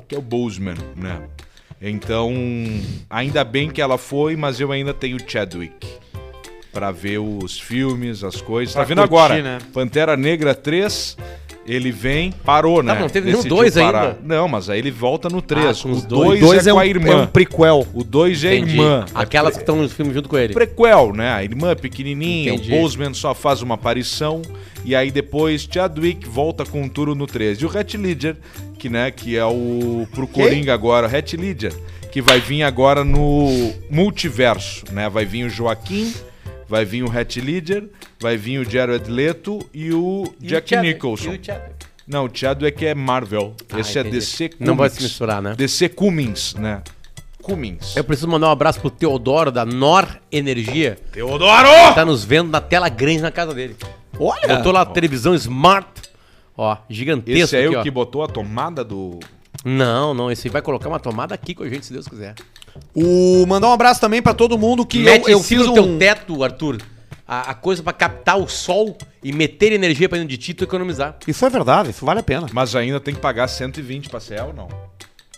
que 0.07 0.15
é 0.15 0.17
o 0.17 0.21
Boseman, 0.21 0.75
né? 0.95 1.21
Então, 1.81 2.33
ainda 3.09 3.43
bem 3.43 3.69
que 3.69 3.81
ela 3.81 3.97
foi, 3.97 4.35
mas 4.35 4.59
eu 4.59 4.71
ainda 4.71 4.93
tenho 4.93 5.17
Chadwick. 5.25 5.87
Pra 6.71 6.91
ver 6.91 7.19
os 7.19 7.59
filmes, 7.59 8.23
as 8.23 8.41
coisas. 8.41 8.73
Pra 8.73 8.83
tá 8.83 8.87
vendo 8.87 8.97
curtir, 9.07 9.13
agora? 9.15 9.41
né? 9.41 9.57
Pantera 9.73 10.15
Negra 10.17 10.53
3, 10.53 11.17
ele 11.69 11.91
vem, 11.91 12.31
parou, 12.43 12.81
né? 12.81 12.97
não 12.99 13.07
teve 13.07 13.27
nenhum 13.27 13.37
Decidiu 13.37 13.57
dois 13.57 13.75
parar. 13.75 14.01
ainda? 14.01 14.17
Não, 14.23 14.47
mas 14.47 14.71
aí 14.71 14.79
ele 14.79 14.89
volta 14.89 15.29
no 15.29 15.39
3. 15.39 15.65
Ah, 15.65 15.87
o 15.87 15.91
os 15.91 16.03
dois. 16.03 16.39
2 16.39 16.65
é, 16.65 16.71
um, 16.71 16.75
com 16.75 16.79
a 16.81 16.85
irmã. 16.87 17.09
é 17.11 17.15
um 17.17 17.27
prequel. 17.27 17.87
O 17.93 18.03
2 18.03 18.43
é 18.43 18.49
a 18.49 18.53
irmã. 18.55 19.05
Aquelas 19.13 19.53
que 19.53 19.61
estão 19.61 19.75
no 19.75 19.87
filme 19.87 20.11
junto 20.11 20.27
com 20.27 20.37
ele. 20.37 20.53
prequel, 20.53 21.13
né? 21.13 21.31
A 21.31 21.43
irmã 21.43 21.75
pequenininha, 21.75 22.53
Entendi. 22.53 22.73
o 22.73 22.81
Boseman 22.81 23.13
só 23.13 23.35
faz 23.35 23.61
uma 23.61 23.75
aparição 23.75 24.41
e 24.83 24.95
aí 24.95 25.11
depois 25.11 25.67
Chadwick 25.71 26.27
volta 26.27 26.65
com 26.65 26.81
um 26.81 26.89
turo 26.89 27.13
no 27.13 27.27
13. 27.27 27.61
E 27.61 27.65
o 27.67 27.77
Hat 27.77 27.95
Ledger, 27.95 28.35
que 28.79 28.89
né, 28.89 29.11
que 29.11 29.37
é 29.37 29.45
o 29.45 30.07
pro 30.11 30.25
Coringa 30.27 30.73
agora, 30.73 31.07
o 31.07 31.15
Hat 31.15 31.37
Ledger, 31.37 31.73
que 32.11 32.19
vai 32.19 32.39
vir 32.39 32.63
agora 32.63 33.03
no 33.03 33.71
multiverso, 33.91 34.85
né? 34.91 35.07
Vai 35.07 35.25
vir 35.25 35.43
o 35.45 35.49
Joaquim, 35.49 36.11
vai 36.69 36.85
vir 36.85 37.03
o 37.03 37.11
Hat 37.11 37.41
Ledger, 37.41 37.89
vai 38.19 38.37
vir 38.37 38.59
o 38.59 38.69
Jared 38.69 39.09
Leto 39.09 39.59
e 39.73 39.91
o 39.91 40.31
Jack 40.39 40.75
Nicholson. 40.77 41.35
Não, 42.07 42.25
o 42.25 42.29
Chadwick 42.33 42.83
é 42.85 42.95
Marvel. 42.95 43.55
Ah, 43.71 43.79
Esse 43.79 43.97
é 43.97 44.01
entendi. 44.01 44.17
DC 44.17 44.49
Comics. 44.49 44.67
Não 44.67 44.75
vai 44.75 44.89
se 44.89 45.03
misturar, 45.03 45.41
né? 45.41 45.53
DC 45.55 45.89
Cummins, 45.89 46.55
né? 46.55 46.81
Cummins. 47.41 47.95
Eu 47.95 48.03
preciso 48.03 48.27
mandar 48.27 48.47
um 48.47 48.51
abraço 48.51 48.79
pro 48.81 48.89
Teodoro 48.89 49.51
da 49.51 49.63
Nor 49.63 50.07
Energia. 50.31 50.97
Teodoro! 51.11 51.69
Tá 51.93 52.03
nos 52.03 52.23
vendo 52.23 52.49
na 52.49 52.59
tela 52.59 52.89
grande 52.89 53.21
na 53.21 53.31
casa 53.31 53.53
dele. 53.53 53.75
Olha! 54.19 54.55
Botou 54.57 54.71
lá 54.71 54.81
a 54.81 54.85
televisão 54.87 55.35
Smart. 55.35 55.87
Ó, 56.57 56.75
gigantesco 56.89 57.39
Esse 57.43 57.55
é 57.57 57.65
aqui, 57.65 57.75
o 57.75 57.79
ó. 57.79 57.83
que 57.83 57.91
botou 57.91 58.23
a 58.23 58.27
tomada 58.27 58.83
do. 58.83 59.19
Não, 59.63 60.13
não, 60.13 60.31
esse 60.31 60.47
vai 60.49 60.61
colocar 60.61 60.87
uma 60.89 60.99
tomada 60.99 61.35
aqui 61.35 61.53
com 61.53 61.63
a 61.63 61.69
gente, 61.69 61.85
se 61.85 61.93
Deus 61.93 62.07
quiser. 62.07 62.35
O, 62.93 63.45
mandar 63.47 63.67
um 63.67 63.73
abraço 63.73 63.99
também 63.99 64.21
pra 64.21 64.33
todo 64.33 64.57
mundo 64.57 64.85
que 64.85 64.99
Mete 64.99 65.23
eu, 65.23 65.29
eu 65.29 65.39
em 65.39 65.43
cima 65.43 65.63
fiz 65.63 65.67
do 65.67 65.71
um... 65.71 65.73
teu 65.73 65.97
teto, 65.97 66.43
Arthur. 66.43 66.81
A, 67.27 67.51
a 67.51 67.53
coisa 67.53 67.83
pra 67.83 67.93
captar 67.93 68.39
o 68.39 68.47
sol 68.47 68.97
e 69.23 69.31
meter 69.31 69.71
energia 69.71 70.09
pra 70.09 70.17
dentro 70.17 70.29
de 70.29 70.37
ti 70.37 70.51
e 70.51 70.53
tu 70.53 70.63
economizar. 70.63 71.17
Isso 71.27 71.45
é 71.45 71.49
verdade, 71.49 71.91
isso 71.91 72.05
vale 72.05 72.21
a 72.21 72.23
pena. 72.23 72.47
Mas 72.51 72.75
ainda 72.75 72.99
tem 72.99 73.13
que 73.13 73.19
pagar 73.19 73.47
120 73.47 74.09
pra 74.09 74.19
CEL, 74.19 74.53
não? 74.55 74.67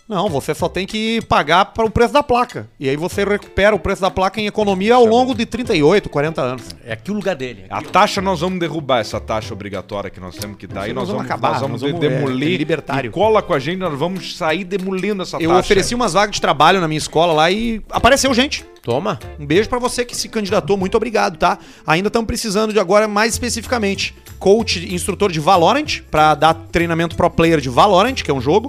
Não, 0.08 0.28
você 0.28 0.54
só 0.54 0.68
tem 0.68 0.86
que 0.86 1.22
pagar 1.22 1.66
para 1.66 1.86
o 1.86 1.90
preço 1.90 2.12
da 2.12 2.22
placa. 2.22 2.68
E 2.78 2.88
aí 2.88 2.96
você 2.96 3.24
recupera 3.24 3.74
o 3.74 3.78
preço 3.78 4.02
da 4.02 4.10
placa 4.10 4.40
em 4.40 4.46
economia 4.46 4.94
ao 4.94 5.06
longo 5.06 5.34
de 5.34 5.46
38, 5.46 6.08
40 6.10 6.42
anos. 6.42 6.64
É 6.84 6.92
aqui 6.92 7.10
o 7.10 7.14
lugar 7.14 7.34
dele. 7.34 7.64
A 7.70 7.78
Aqui, 7.78 7.88
taxa 7.88 8.20
nós 8.20 8.40
vamos 8.40 8.58
derrubar 8.58 8.98
essa 8.98 9.18
taxa 9.20 9.54
obrigatória 9.54 10.10
que 10.10 10.20
nós 10.20 10.36
temos 10.36 10.58
que 10.58 10.66
dar 10.66 10.88
e 10.88 10.92
nós, 10.92 11.08
vamos, 11.08 11.24
acabar, 11.24 11.52
nós 11.52 11.60
vamos, 11.62 11.80
nós 11.82 11.90
vamos- 11.92 12.06
demolir. 12.06 12.48
é, 12.50 12.54
é 12.54 12.58
libertário. 12.58 13.08
E 13.08 13.12
cola 13.12 13.40
com 13.40 13.54
a 13.54 13.58
gente, 13.58 13.78
nós 13.78 13.98
vamos 13.98 14.36
sair 14.36 14.64
demolindo 14.64 15.22
essa 15.22 15.36
Eu 15.38 15.48
taxa. 15.50 15.60
ofereci 15.60 15.94
umas 15.94 16.12
vagas 16.12 16.34
de 16.34 16.40
trabalho 16.40 16.80
na 16.80 16.88
minha 16.88 16.98
escola 16.98 17.32
lá 17.32 17.50
e 17.50 17.80
apareceu 17.90 18.34
gente. 18.34 18.66
Toma. 18.82 19.18
Um 19.38 19.46
beijo 19.46 19.68
pra 19.68 19.78
você 19.78 20.04
que 20.04 20.16
se 20.16 20.28
candidatou, 20.28 20.76
muito 20.76 20.96
obrigado, 20.96 21.38
tá? 21.38 21.58
Ainda 21.86 22.08
estamos 22.08 22.26
precisando 22.26 22.72
de 22.72 22.80
agora 22.80 23.06
mais 23.06 23.32
especificamente 23.34 24.14
coach, 24.40 24.92
instrutor 24.92 25.30
de 25.30 25.38
Valorant 25.38 26.00
pra 26.10 26.34
dar 26.34 26.52
treinamento 26.54 27.14
pro 27.16 27.30
player 27.30 27.60
de 27.60 27.68
Valorant, 27.68 28.14
que 28.16 28.30
é 28.30 28.34
um 28.34 28.40
jogo. 28.40 28.68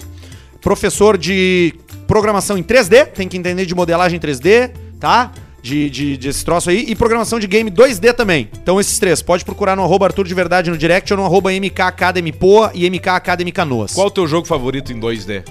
Professor 0.63 1.17
de 1.17 1.73
programação 2.07 2.57
em 2.57 2.63
3D, 2.63 3.07
tem 3.07 3.27
que 3.27 3.37
entender 3.37 3.65
de 3.65 3.75
modelagem 3.75 4.19
3D, 4.19 4.71
tá? 4.99 5.31
De, 5.61 5.89
de, 5.89 6.17
de 6.17 6.29
esse 6.29 6.43
troço 6.43 6.69
aí. 6.69 6.85
E 6.87 6.95
programação 6.95 7.39
de 7.39 7.47
game 7.47 7.69
2D 7.69 8.13
também. 8.13 8.49
Então 8.61 8.79
esses 8.79 8.97
três, 8.97 9.21
pode 9.21 9.45
procurar 9.45 9.75
no 9.75 9.83
arroba 9.83 10.05
Arthur 10.07 10.25
de 10.25 10.33
Verdade 10.33 10.71
no 10.71 10.77
direct 10.77 11.11
ou 11.13 11.19
no 11.19 11.25
arroba 11.25 11.51
MK 11.51 11.81
Academy 11.81 12.31
Poa 12.31 12.71
e 12.73 12.89
MK 12.89 13.09
Academy 13.09 13.51
Canoas. 13.51 13.93
Qual 13.93 14.07
o 14.07 14.11
teu 14.11 14.25
jogo 14.25 14.47
favorito 14.47 14.91
em 14.91 14.99
2D? 14.99 15.43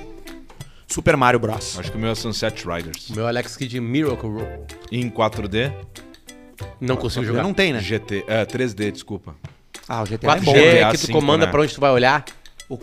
Super 0.86 1.16
Mario 1.16 1.40
Bros. 1.40 1.78
Acho 1.78 1.90
que 1.90 1.96
o 1.96 2.00
meu 2.00 2.10
é 2.10 2.14
Sunset 2.14 2.66
Riders. 2.66 3.10
O 3.10 3.14
meu 3.14 3.26
Alex 3.26 3.56
Kidd 3.56 3.80
Miracle 3.80 4.28
Roll. 4.28 4.66
E 4.90 5.00
em 5.00 5.08
4D? 5.08 5.72
Não 6.80 6.96
consigo 6.96 7.24
jogar. 7.24 7.42
não 7.42 7.54
tem, 7.54 7.72
né? 7.72 7.80
GT. 7.80 8.24
É, 8.26 8.44
3D, 8.44 8.92
desculpa. 8.92 9.34
Ah, 9.88 10.02
o 10.02 10.04
GTA 10.04 10.36
4G 10.36 10.36
é 10.36 10.40
bom. 10.40 10.52
GTA 10.52 10.90
que 10.90 11.06
tu 11.06 11.12
comanda 11.12 11.46
né? 11.46 11.50
pra 11.50 11.62
onde 11.62 11.74
tu 11.74 11.80
vai 11.80 11.90
olhar. 11.90 12.24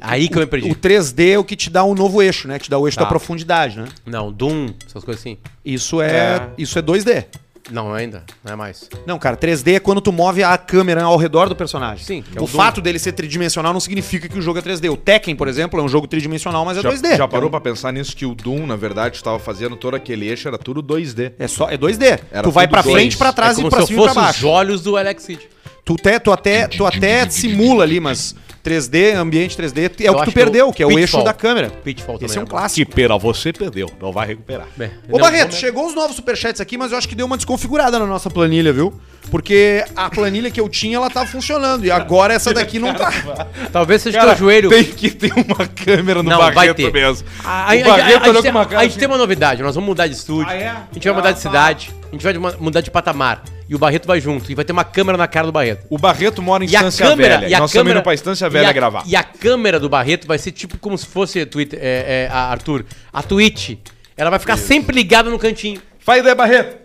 Aí 0.01 0.27
que 0.27 0.35
eu 0.35 0.39
me 0.41 0.45
perdi. 0.47 0.69
O 0.71 0.75
3D 0.75 1.31
é 1.33 1.37
o 1.39 1.43
que 1.43 1.55
te 1.55 1.69
dá 1.69 1.83
um 1.83 1.93
novo 1.93 2.21
eixo, 2.21 2.47
né? 2.47 2.57
Te 2.59 2.69
dá 2.69 2.77
o 2.77 2.87
eixo 2.87 2.97
Tá. 2.97 3.03
da 3.03 3.09
profundidade, 3.09 3.77
né? 3.79 3.87
Não, 4.05 4.31
Doom, 4.31 4.69
essas 4.87 5.03
coisas 5.03 5.21
assim. 5.21 5.37
Isso 5.63 6.01
é, 6.01 6.09
É. 6.11 6.49
isso 6.57 6.77
é 6.77 6.81
2D. 6.81 7.25
Não, 7.71 7.93
ainda. 7.93 8.23
Não 8.43 8.53
é 8.53 8.55
mais. 8.55 8.89
Não, 9.05 9.19
cara, 9.19 9.37
3D 9.37 9.75
é 9.75 9.79
quando 9.79 10.01
tu 10.01 10.11
move 10.11 10.43
a 10.43 10.57
câmera 10.57 11.03
ao 11.03 11.15
redor 11.17 11.47
do 11.47 11.55
personagem. 11.55 12.03
Sim, 12.03 12.23
que 12.23 12.35
é 12.35 12.41
o 12.41 12.45
o 12.45 12.47
Doom. 12.47 12.57
fato 12.57 12.81
dele 12.81 12.97
ser 12.97 13.11
tridimensional 13.11 13.71
não 13.71 13.79
significa 13.79 14.27
que 14.27 14.39
o 14.39 14.41
jogo 14.41 14.57
é 14.57 14.61
3D. 14.63 14.89
O 14.89 14.97
Tekken, 14.97 15.35
por 15.35 15.47
exemplo, 15.47 15.79
é 15.79 15.83
um 15.83 15.87
jogo 15.87 16.07
tridimensional, 16.07 16.65
mas 16.65 16.79
é 16.79 16.81
já, 16.81 16.89
2D. 16.89 17.15
já 17.17 17.27
parou 17.27 17.47
pra 17.47 17.61
pensar 17.61 17.93
nisso 17.93 18.15
que 18.15 18.25
o 18.25 18.33
Doom, 18.33 18.65
na 18.65 18.75
verdade, 18.75 19.17
estava 19.17 19.37
fazendo 19.37 19.75
todo 19.75 19.93
aquele 19.95 20.27
eixo, 20.27 20.47
era 20.47 20.57
tudo 20.57 20.81
2D. 20.81 21.33
É 21.37 21.47
só 21.47 21.69
é 21.69 21.77
2D. 21.77 22.19
Era 22.31 22.41
tu 22.41 22.49
vai 22.49 22.65
tudo 22.65 22.71
pra 22.71 22.81
dois. 22.81 22.95
frente, 22.95 23.17
pra 23.17 23.31
trás 23.31 23.57
é 23.57 23.59
e 23.59 23.63
como 23.63 23.69
pra 23.69 23.79
se 23.79 23.83
eu 23.83 23.87
cima 23.87 23.99
e 23.99 24.03
pra 24.05 24.13
fosse 24.15 24.19
os 24.19 24.41
baixo. 24.41 24.47
olhos 24.47 24.81
do 24.81 24.97
Alex 24.97 25.25
Kidd. 25.27 25.47
Tu, 25.85 25.95
te, 25.95 26.19
tu 26.19 26.31
até 26.31 26.67
tu 26.67 26.85
até 26.87 27.29
simula 27.29 27.83
ali, 27.83 27.99
mas 27.99 28.35
3D, 28.64 29.16
ambiente 29.16 29.57
3D, 29.57 29.91
é 30.03 30.07
Eu 30.10 30.14
o 30.14 30.20
que 30.20 30.26
tu 30.26 30.32
perdeu, 30.32 30.72
que 30.72 30.84
é 30.84 30.86
o 30.86 30.97
eixo 30.99 31.24
da 31.24 31.34
câmera. 31.34 31.70
Pitfall 31.70 32.16
Esse 32.16 32.26
também 32.28 32.38
é 32.38 32.41
um 32.41 32.45
bom. 32.45 32.49
clássico. 32.51 32.91
pera, 32.93 33.18
você 33.18 33.53
perdeu. 33.53 33.89
Não 34.01 34.12
vai 34.12 34.28
recuperar. 34.28 34.68
Bem, 34.76 34.91
Ô 35.10 35.14
não, 35.14 35.20
Barreto, 35.20 35.47
vamos- 35.47 35.55
chegou 35.57 35.88
os 35.88 35.95
novos 35.95 36.16
superchats 36.16 36.60
aqui, 36.62 36.78
mas 36.78 36.91
eu 36.91 36.97
acho 36.97 37.07
que 37.07 37.16
deu 37.16 37.26
uma 37.26 37.38
desconfigurada 37.38 37.97
na 37.99 38.05
nossa 38.05 38.30
planilha, 38.30 38.72
viu? 38.74 38.93
Porque 39.32 39.84
a 39.95 40.10
planilha 40.10 40.49
que 40.49 40.60
eu 40.60 40.68
tinha, 40.68 40.97
ela 40.97 41.10
tava 41.10 41.28
funcionando. 41.28 41.86
E 41.86 41.91
agora 41.91 42.34
essa 42.34 42.53
daqui 42.53 42.80
não 42.80 42.93
tá. 42.93 43.12
Talvez 43.72 44.01
seja 44.01 44.18
Cara, 44.18 44.32
teu 44.32 44.39
joelho. 44.39 44.70
Tem 44.70 44.84
que 44.84 45.12
ter 45.12 45.32
uma 45.34 45.68
câmera 45.68 46.24
no 46.24 46.30
Não, 46.30 46.38
vai 46.39 46.51
Barreto 46.53 46.78
ter. 46.78 46.91
mesmo. 46.91 47.28
A, 47.43 47.72
a, 47.72 47.76
o 47.76 47.78
a, 47.78 47.82
a, 47.82 47.97
Barreto 47.97 48.26
a, 48.26 48.30
olhou 48.30 48.41
gente 48.41 48.51
com 48.51 48.57
uma 48.57 48.66
tem- 48.66 48.70
cara 48.70 48.82
a 48.82 48.84
gente 48.88 48.97
tem 48.97 49.07
uma 49.07 49.18
novidade, 49.18 49.62
nós 49.62 49.76
vamos 49.76 49.88
mudar 49.88 50.07
de 50.07 50.16
estúdio. 50.16 50.47
Ah, 50.49 50.55
é? 50.55 50.68
A 50.70 50.88
gente 50.93 51.03
vai 51.07 51.14
mudar 51.16 51.32
de 51.32 51.39
cidade. 51.39 51.93
A 52.10 52.12
gente 52.12 52.24
vai 52.24 52.34
mudar 52.60 52.82
de 52.82 52.89
patamar. 52.89 53.43
E 53.68 53.76
o 53.76 53.78
Barreto 53.78 54.07
vai 54.07 54.20
junto. 54.20 54.51
E 54.51 54.55
vai 54.55 54.66
ter 54.66 54.72
uma 54.74 54.84
câmera 54.84 55.16
na 55.18 55.28
cara 55.28 55.45
do 55.45 55.51
Barreto. 55.51 55.86
O 55.91 55.97
Barreto 55.97 56.41
mora 56.41 56.64
em 56.64 56.68
E 56.68 56.74
Estância 56.74 57.05
câmera, 57.07 57.38
Velha. 57.38 57.49
e 57.49 57.53
a 57.53 57.60
Nós 57.60 57.70
estamos 57.70 57.84
câmera 57.84 57.99
indo 57.99 58.03
pra 58.03 58.14
Estância 58.16 58.45
e 58.45 58.49
Velha 58.49 58.70
a- 58.70 58.74
gravar. 58.74 59.03
E 59.05 59.16
a 59.16 59.24
câmera 59.24 59.80
do 59.80 59.88
Barreto 59.88 60.26
vai 60.28 60.38
ser 60.39 60.51
tipo 60.51 60.78
como 60.80 60.97
se 60.97 61.05
fosse 61.05 61.45
Twitter, 61.45 61.78
é, 61.82 62.26
é, 62.28 62.30
a 62.32 62.49
Arthur, 62.49 62.84
a 63.14 63.22
Twitch. 63.22 63.78
Ela 64.18 64.32
vai 64.32 64.39
ficar 64.39 64.57
sempre 64.57 64.95
ligada 64.95 65.30
no 65.30 65.38
cantinho, 65.38 65.80
Faz 65.99 66.20
ideia, 66.22 66.34
Barreto. 66.34 66.78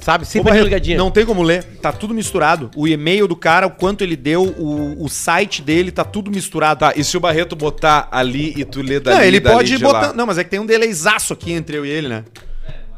sabe? 0.00 0.22
Ô, 0.22 0.26
Sempre 0.26 0.50
Barreto, 0.50 0.64
ligadinha. 0.64 0.96
não 0.96 1.10
tem 1.10 1.26
como 1.26 1.42
ler, 1.42 1.64
tá 1.82 1.90
tudo 1.92 2.14
misturado. 2.14 2.70
O 2.76 2.86
e-mail 2.86 3.26
do 3.26 3.34
cara, 3.34 3.66
o 3.66 3.70
quanto 3.70 4.02
ele 4.04 4.14
deu, 4.14 4.44
o, 4.44 5.04
o 5.04 5.08
site 5.08 5.60
dele, 5.60 5.90
tá 5.90 6.04
tudo 6.04 6.30
misturado. 6.30 6.80
Tá, 6.80 6.92
e 6.94 7.02
se 7.02 7.16
o 7.16 7.20
Barreto 7.20 7.56
botar 7.56 8.08
ali 8.12 8.54
e 8.56 8.64
tu 8.64 8.80
lê 8.80 9.00
dali 9.00 9.16
não, 9.18 9.24
ele 9.24 9.40
dali 9.40 9.56
pode 9.56 9.76
de 9.76 9.82
botar. 9.82 10.00
lá? 10.08 10.12
Não, 10.12 10.24
mas 10.24 10.38
é 10.38 10.44
que 10.44 10.50
tem 10.50 10.60
um 10.60 10.66
delayzaço 10.66 11.32
aqui 11.32 11.52
entre 11.52 11.76
eu 11.76 11.84
e 11.84 11.90
ele, 11.90 12.08
né? 12.08 12.24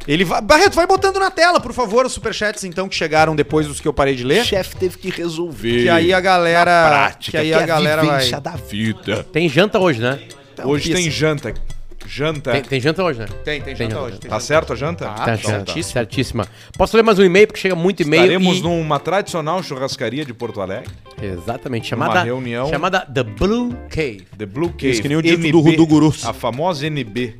Ele 0.06 0.24
vai... 0.24 0.40
Barreto, 0.40 0.74
vai 0.74 0.86
botando 0.86 1.18
na 1.18 1.30
tela, 1.30 1.60
por 1.60 1.72
favor, 1.72 2.06
os 2.06 2.12
superchats 2.12 2.64
então 2.64 2.88
que 2.88 2.94
chegaram 2.94 3.34
depois 3.36 3.66
dos 3.66 3.80
que 3.80 3.86
eu 3.88 3.92
parei 3.92 4.14
de 4.14 4.24
ler. 4.24 4.44
chefe 4.44 4.76
teve 4.76 4.96
que 4.98 5.10
resolver. 5.10 5.82
Que 5.82 5.88
aí 5.88 6.12
a 6.12 6.20
galera. 6.20 7.14
que 7.18 7.36
aí 7.36 7.52
a 7.52 7.60
é 7.60 7.66
galera 7.66 8.02
vai. 8.04 8.30
da 8.40 8.52
vida. 8.52 9.24
Tem 9.24 9.48
janta 9.48 9.78
hoje, 9.78 10.00
né? 10.00 10.18
Hoje 10.64 10.90
isso. 10.92 11.00
tem 11.02 11.10
janta. 11.10 11.54
Janta. 12.06 12.52
Tem, 12.52 12.62
tem 12.62 12.80
janta 12.80 13.04
hoje, 13.04 13.18
né? 13.18 13.26
Tem, 13.44 13.60
tem 13.60 13.74
Tem 13.74 13.76
janta 13.76 13.94
janta. 13.94 14.06
hoje. 14.06 14.18
tem 14.18 14.30
Tá 14.30 14.36
janta. 14.36 14.46
certo 14.46 14.72
a 14.72 14.76
janta? 14.76 15.04
Tá, 15.10 15.34
Então 15.36 15.50
certo, 15.50 15.82
certíssima. 15.82 16.46
Posso 16.76 16.96
ler 16.96 17.02
mais 17.02 17.18
um 17.18 17.22
e-mail, 17.24 17.46
porque 17.46 17.60
chega 17.60 17.74
muito 17.74 18.02
e-mail. 18.02 18.22
Estaremos 18.22 18.58
e- 18.58 18.62
numa 18.62 18.98
tradicional 18.98 19.62
churrascaria 19.62 20.24
de 20.24 20.32
Porto 20.32 20.62
Alegre. 20.62 20.88
Exatamente, 21.20 21.86
chamada, 21.88 22.22
reunião. 22.22 22.70
chamada 22.70 23.00
The 23.00 23.22
Blue 23.24 23.76
Cave. 23.90 24.26
The 24.38 24.46
Blue 24.46 24.70
Cave. 24.70 24.90
Isso 24.90 25.02
que 25.02 25.08
nem 25.08 25.18
o 25.18 25.22
dito 25.22 25.50
do 25.52 25.60
Rudu 25.60 25.86
Gurus. 25.86 26.24
A 26.24 26.32
famosa 26.32 26.86
NB. 26.86 27.34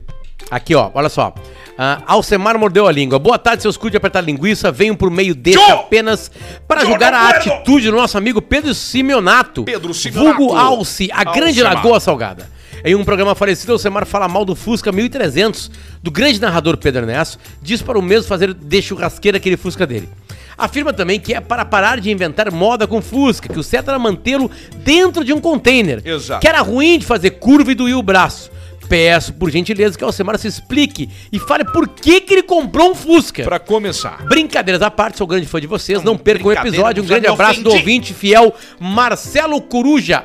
Aqui, 0.51 0.75
ó, 0.75 0.91
olha 0.93 1.09
só. 1.09 1.35
Ah, 1.81 2.03
Alcemar 2.07 2.59
mordeu 2.59 2.89
a 2.89 2.93
língua. 2.93 3.21
Boa 3.21 3.39
tarde, 3.39 3.63
seus 3.63 3.77
cu 3.77 3.89
de 3.89 3.97
apertar 3.97 4.21
linguiça. 4.21 4.73
Venho 4.73 4.97
por 4.97 5.13
meio 5.13 5.33
deste 5.33 5.71
apenas 5.71 6.29
para 6.67 6.85
julgar 6.85 7.15
a 7.15 7.29
puedo! 7.29 7.53
atitude 7.53 7.89
do 7.89 7.97
nosso 7.97 8.19
amigo 8.19 8.43
Pedro 8.43 8.75
Simeonato. 8.75 9.63
Pedro 9.63 9.95
Simeonato. 9.95 10.37
Vulgo 10.39 10.57
Alce, 10.57 11.09
a 11.13 11.23
grande 11.23 11.61
Alcemar. 11.61 11.75
Lagoa 11.75 12.01
Salgada. 12.01 12.51
Em 12.85 12.97
um 12.97 13.05
programa 13.05 13.33
falecido, 13.37 13.73
Alcemar 13.73 14.05
fala 14.07 14.27
mal 14.29 14.45
do 14.45 14.57
Fusca 14.57 14.91
1300, 14.91 15.71
do 16.03 16.11
grande 16.11 16.41
narrador 16.41 16.77
Pedro 16.77 17.03
Ernesto, 17.03 17.39
diz 17.63 17.81
para 17.81 17.97
o 17.97 18.03
mesmo 18.03 18.27
fazer 18.27 18.53
de 18.53 18.83
churrasqueira 18.83 19.39
aquele 19.39 19.57
Fusca 19.57 19.87
dele. 19.87 20.09
Afirma 20.57 20.93
também 20.93 21.21
que 21.21 21.33
é 21.33 21.41
para 21.41 21.65
parar 21.65 22.01
de 22.01 22.11
inventar 22.11 22.51
moda 22.51 22.89
com 22.89 23.01
Fusca, 23.01 23.49
que 23.49 23.59
o 23.59 23.63
certo 23.63 23.91
era 23.91 23.99
mantê-lo 24.01 24.51
dentro 24.79 25.25
de 25.25 25.33
um 25.33 25.41
container. 25.41 26.03
Exato. 26.05 26.41
Que 26.41 26.49
era 26.49 26.61
ruim 26.61 26.99
de 26.99 27.07
fazer 27.07 27.31
curva 27.31 27.71
e 27.71 27.77
doer 27.77 27.97
o 27.97 28.03
braço. 28.03 28.51
Peço, 28.89 29.35
por 29.35 29.51
gentileza, 29.51 29.97
que 29.97 30.03
o 30.03 30.07
Alcemar 30.07 30.39
se 30.39 30.49
explique 30.49 31.09
e 31.31 31.39
fale 31.39 31.65
por 31.65 31.87
que, 31.89 32.21
que 32.21 32.35
ele 32.35 32.43
comprou 32.43 32.91
um 32.91 32.95
Fusca. 32.95 33.45
Pra 33.45 33.59
começar. 33.59 34.25
Brincadeiras 34.25 34.83
à 34.83 34.91
parte, 34.91 35.19
sou 35.19 35.27
grande 35.27 35.47
fã 35.47 35.61
de 35.61 35.67
vocês. 35.67 36.03
Não 36.03 36.17
percam 36.17 36.49
o 36.49 36.53
episódio. 36.53 37.03
Um 37.03 37.07
grande 37.07 37.27
abraço 37.27 37.63
do 37.63 37.71
ouvinte 37.71 38.15
fiel 38.15 38.55
Marcelo 38.81 39.61
Coruja. 39.61 40.25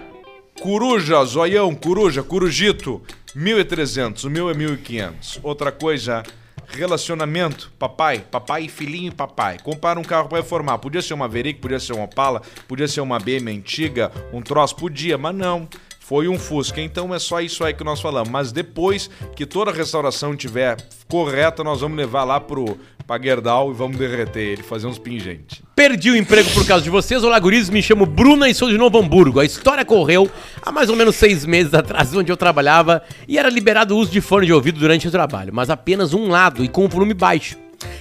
Coruja, 0.61 1.23
zoião, 1.25 1.73
coruja, 1.75 2.23
corujito, 2.23 3.01
1.300, 3.35 4.23
o 4.23 4.29
meu 4.29 4.49
é 4.49 4.53
1.500. 4.53 5.39
Outra 5.41 5.71
coisa, 5.71 6.23
relacionamento, 6.67 7.71
papai, 7.77 8.23
papai, 8.31 8.67
filhinho 8.67 9.09
e 9.09 9.15
papai. 9.15 9.57
Compara 9.61 9.99
um 9.99 10.03
carro 10.03 10.29
para 10.29 10.37
reformar. 10.37 10.77
Podia 10.77 11.01
ser 11.01 11.13
uma 11.13 11.27
Veric, 11.27 11.59
podia 11.59 11.79
ser 11.79 11.93
uma 11.93 12.05
Opala, 12.05 12.41
podia 12.67 12.87
ser 12.87 13.01
uma 13.01 13.19
BM 13.19 13.51
antiga, 13.51 14.11
um 14.31 14.41
troço, 14.41 14.75
podia, 14.75 15.17
mas 15.17 15.35
não. 15.35 15.67
Foi 16.05 16.27
um 16.27 16.37
Fusca, 16.37 16.81
então 16.81 17.15
é 17.15 17.17
só 17.17 17.39
isso 17.39 17.63
aí 17.63 17.73
que 17.73 17.81
nós 17.81 18.01
falamos. 18.01 18.29
Mas 18.29 18.51
depois 18.51 19.09
que 19.37 19.45
toda 19.45 19.71
a 19.71 19.73
restauração 19.73 20.35
tiver 20.35 20.75
correta, 21.07 21.63
nós 21.63 21.79
vamos 21.79 21.97
levar 21.97 22.25
lá 22.25 22.41
pro 22.41 22.77
Paguerdal 23.07 23.71
e 23.71 23.73
vamos 23.73 23.97
derreter 23.97 24.41
ele, 24.41 24.63
fazer 24.63 24.85
uns 24.85 24.99
pingentes. 24.99 25.61
Perdi 25.73 26.11
o 26.11 26.17
emprego 26.17 26.49
por 26.51 26.67
causa 26.67 26.83
de 26.83 26.89
vocês. 26.89 27.23
Olá, 27.23 27.39
guris. 27.39 27.69
Me 27.69 27.81
chamo 27.81 28.05
Bruna 28.05 28.49
e 28.49 28.53
sou 28.53 28.69
de 28.69 28.77
Novo 28.77 28.97
Hamburgo. 28.99 29.39
A 29.39 29.45
história 29.45 29.85
correu 29.85 30.29
há 30.61 30.73
mais 30.73 30.89
ou 30.89 30.97
menos 30.97 31.15
seis 31.15 31.45
meses 31.45 31.73
atrás, 31.73 32.13
onde 32.13 32.29
eu 32.29 32.35
trabalhava 32.35 33.01
e 33.25 33.37
era 33.37 33.49
liberado 33.49 33.95
o 33.95 33.97
uso 33.97 34.11
de 34.11 34.19
fone 34.19 34.45
de 34.45 34.51
ouvido 34.51 34.81
durante 34.81 35.07
o 35.07 35.11
trabalho, 35.11 35.53
mas 35.53 35.69
apenas 35.69 36.13
um 36.13 36.27
lado 36.27 36.65
e 36.65 36.67
com 36.67 36.83
o 36.83 36.89
volume 36.89 37.13
baixo. 37.13 37.55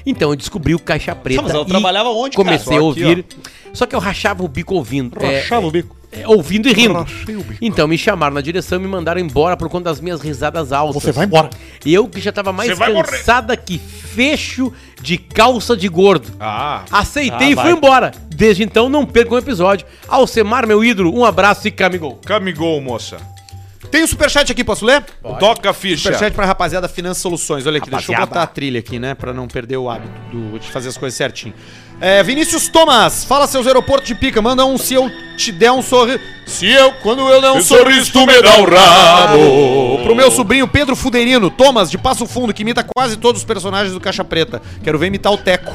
Então 0.04 0.30
eu 0.30 0.36
descobri 0.36 0.74
o 0.74 0.78
caixa 0.80 1.14
preta. 1.14 1.40
Tá, 1.40 1.44
mas 1.44 1.54
ela 1.54 1.64
e 1.64 1.68
trabalhava 1.68 2.08
onde, 2.08 2.36
cara? 2.36 2.48
Comecei 2.48 2.64
Só 2.78 2.88
a 2.88 2.90
aqui, 2.90 3.04
ouvir. 3.04 3.26
Só 3.72 3.86
que 3.86 3.94
eu 3.94 4.00
rachava 4.00 4.42
o 4.42 4.48
bico 4.48 4.74
ouvindo. 4.74 5.16
Rachava 5.16 5.64
É, 5.64 5.68
o 5.68 5.70
bico. 5.70 6.01
É, 6.12 6.28
ouvindo 6.28 6.68
e 6.68 6.72
rindo. 6.72 7.06
Então 7.60 7.88
me 7.88 7.96
chamaram 7.96 8.34
na 8.34 8.40
direção 8.40 8.78
e 8.78 8.82
me 8.82 8.88
mandaram 8.88 9.20
embora 9.20 9.56
por 9.56 9.68
conta 9.68 9.84
das 9.90 10.00
minhas 10.00 10.20
risadas 10.20 10.70
altas. 10.72 11.02
Você 11.02 11.10
vai 11.12 11.24
embora. 11.26 11.48
E 11.84 11.92
eu 11.94 12.06
que 12.06 12.20
já 12.20 12.30
tava 12.30 12.52
mais 12.52 12.76
vai 12.76 12.92
morrer. 12.92 13.08
cansada 13.10 13.56
que 13.56 13.78
fecho 13.78 14.72
de 15.00 15.16
calça 15.16 15.76
de 15.76 15.88
gordo. 15.88 16.28
Ah, 16.38 16.84
Aceitei 16.92 17.48
Ah, 17.48 17.50
e 17.50 17.54
vai. 17.54 17.64
fui 17.64 17.74
embora. 17.74 18.12
Desde 18.34 18.62
então, 18.62 18.88
não 18.88 19.06
percam 19.06 19.34
um 19.34 19.38
episódio. 19.38 19.86
Alcemar, 20.06 20.66
meu 20.66 20.84
ídolo, 20.84 21.16
um 21.16 21.24
abraço 21.24 21.66
e 21.66 21.70
camigol. 21.70 22.16
camigol, 22.24 22.80
moça. 22.80 23.16
Tem 23.90 24.02
um 24.02 24.06
superchat 24.06 24.50
aqui, 24.50 24.64
posso 24.64 24.86
ler? 24.86 25.04
Toca 25.38 25.68
a 25.70 25.72
ficha. 25.74 26.04
Superchat 26.04 26.34
pra 26.34 26.46
rapaziada 26.46 26.88
Finanças 26.88 27.20
Soluções. 27.22 27.66
Olha 27.66 27.76
aqui, 27.78 27.90
deixa 27.90 28.10
eu 28.10 28.14
Rapaziada. 28.14 28.26
botar 28.26 28.42
a 28.42 28.46
trilha 28.46 28.78
aqui, 28.80 28.98
né? 28.98 29.14
Pra 29.14 29.34
não 29.34 29.46
perder 29.46 29.76
o 29.76 29.90
hábito 29.90 30.10
do- 30.30 30.58
de 30.58 30.66
fazer 30.70 30.88
as 30.88 30.96
coisas 30.96 31.14
certinho. 31.16 31.52
É, 32.04 32.20
Vinícius 32.20 32.66
Thomas, 32.66 33.22
fala 33.22 33.46
seus 33.46 33.64
aeroportos 33.64 34.08
de 34.08 34.16
pica, 34.16 34.42
manda 34.42 34.66
um 34.66 34.76
se 34.76 34.92
eu 34.92 35.08
te 35.36 35.52
der 35.52 35.70
um 35.70 35.80
sorriso. 35.80 36.18
Se 36.44 36.66
eu, 36.66 36.92
quando 36.94 37.20
eu 37.28 37.40
der 37.40 37.52
um 37.52 37.62
sorriso, 37.62 38.12
tu 38.12 38.26
me 38.26 38.42
dá 38.42 38.58
um 38.58 38.64
rabo. 38.64 40.02
Pro 40.02 40.14
meu 40.14 40.28
sobrinho 40.28 40.66
Pedro 40.66 40.96
Fuderino, 40.96 41.48
Thomas, 41.48 41.88
de 41.88 41.96
Passo 41.96 42.26
Fundo, 42.26 42.52
que 42.52 42.62
imita 42.62 42.84
quase 42.84 43.16
todos 43.16 43.42
os 43.42 43.44
personagens 43.44 43.94
do 43.94 44.00
Caixa 44.00 44.24
Preta. 44.24 44.60
Quero 44.82 44.98
ver 44.98 45.06
imitar 45.06 45.32
o 45.32 45.38
Teco. 45.38 45.72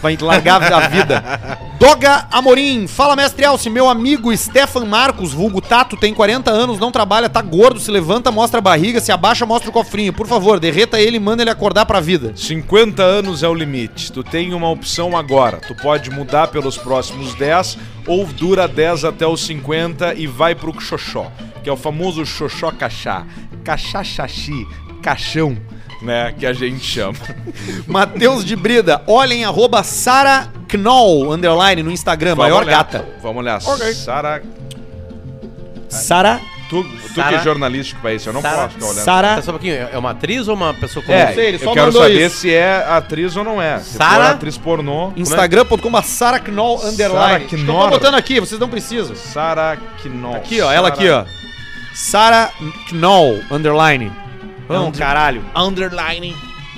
Vai 0.00 0.16
largar 0.16 0.62
a 0.72 0.88
vida. 0.88 1.58
Doga 1.78 2.28
Amorim, 2.30 2.86
fala 2.86 3.16
mestre 3.16 3.44
Alce, 3.44 3.68
meu 3.68 3.88
amigo 3.88 4.34
Stefan 4.34 4.86
Marcos, 4.86 5.32
vulgo 5.32 5.60
Tato, 5.60 5.96
tem 5.96 6.14
40 6.14 6.50
anos, 6.50 6.78
não 6.78 6.90
trabalha, 6.90 7.28
tá 7.28 7.42
gordo, 7.42 7.78
se 7.80 7.90
levanta, 7.90 8.30
mostra 8.30 8.58
a 8.58 8.62
barriga, 8.62 9.00
se 9.00 9.12
abaixa, 9.12 9.44
mostra 9.44 9.68
o 9.68 9.72
cofrinho. 9.72 10.12
Por 10.12 10.26
favor, 10.26 10.60
derreta 10.60 11.00
ele 11.00 11.16
e 11.16 11.20
manda 11.20 11.42
ele 11.42 11.50
acordar 11.50 11.84
pra 11.84 12.00
vida. 12.00 12.32
50 12.36 13.02
anos 13.02 13.42
é 13.42 13.48
o 13.48 13.54
limite. 13.54 14.12
Tu 14.12 14.22
tem 14.22 14.54
uma 14.54 14.70
opção 14.70 15.16
agora. 15.16 15.60
Tu 15.66 15.74
pode 15.74 16.10
mudar 16.10 16.48
pelos 16.48 16.76
próximos 16.76 17.34
10 17.34 17.78
ou 18.06 18.26
dura 18.26 18.68
10 18.68 19.04
até 19.04 19.26
os 19.26 19.44
50 19.46 20.14
e 20.14 20.26
vai 20.26 20.54
pro 20.54 20.78
xoxó, 20.80 21.30
que 21.62 21.68
é 21.70 21.72
o 21.72 21.76
famoso 21.76 22.24
xoxó 22.26 22.70
cachá. 22.70 23.26
Cachá 23.64 24.04
xaxi, 24.04 24.66
caixão, 25.02 25.56
né, 26.02 26.34
que 26.38 26.44
a 26.44 26.52
gente 26.52 26.84
chama. 26.84 27.16
Matheus 27.88 28.44
de 28.44 28.54
Brida, 28.54 29.02
olhem 29.06 29.44
arroba 29.44 29.82
Sara 29.82 30.50
Knoll, 30.76 31.32
underline, 31.32 31.82
no 31.84 31.90
Instagram, 31.90 32.34
maior 32.34 32.62
olhar. 32.62 32.78
gata. 32.78 33.08
Vamos 33.22 33.38
olhar. 33.38 33.60
Sara, 33.60 34.42
Sara, 35.88 36.40
tu, 36.82 36.88
tu 36.90 37.08
que 37.08 37.14
Sara- 37.14 37.36
é 37.36 37.42
jornalístico 37.42 38.00
pra 38.00 38.12
isso, 38.14 38.28
eu 38.28 38.32
não 38.32 38.40
Sara- 38.42 38.56
posso 38.62 38.74
ficar 38.74 38.86
olhando. 38.86 39.04
Sara, 39.04 39.34
Tá 39.36 39.42
só 39.42 39.50
um 39.50 39.54
pouquinho, 39.54 39.74
é 39.74 39.90
é 39.92 39.98
uma 39.98 40.10
atriz 40.10 40.48
ou 40.48 40.54
uma 40.54 40.74
pessoa 40.74 41.04
comum? 41.04 41.16
É, 41.16 41.32
sei, 41.32 41.46
ele 41.48 41.56
eu 41.56 41.60
só 41.60 41.72
quero 41.72 41.86
mandou 41.86 42.02
saber 42.02 42.26
isso. 42.26 42.36
se 42.38 42.52
é 42.54 42.84
atriz 42.88 43.36
ou 43.36 43.44
não 43.44 43.60
é. 43.60 43.78
Se 43.80 43.96
Sara- 43.96 44.30
atriz 44.30 44.56
pornô, 44.58 45.12
instagram.com 45.16 46.02
Sara 46.02 46.40
Knoll, 46.50 46.84
underline. 46.86 47.18
Sara 47.32 47.40
que 47.40 47.54
Eu 47.56 47.60
Knorr. 47.60 47.90
botando 47.90 48.14
aqui, 48.14 48.40
vocês 48.40 48.60
não 48.60 48.68
precisam. 48.68 49.14
Sara 49.14 49.78
Knoll. 50.04 50.34
Aqui, 50.36 50.60
ó, 50.60 50.70
ela 50.72 50.88
aqui, 50.88 51.08
ó. 51.08 51.24
Sara 51.94 52.50
Knoll, 52.92 53.40
underline. 53.50 54.10
Não, 54.68 54.90
caralho. 54.90 55.44
Underlining. 55.54 56.34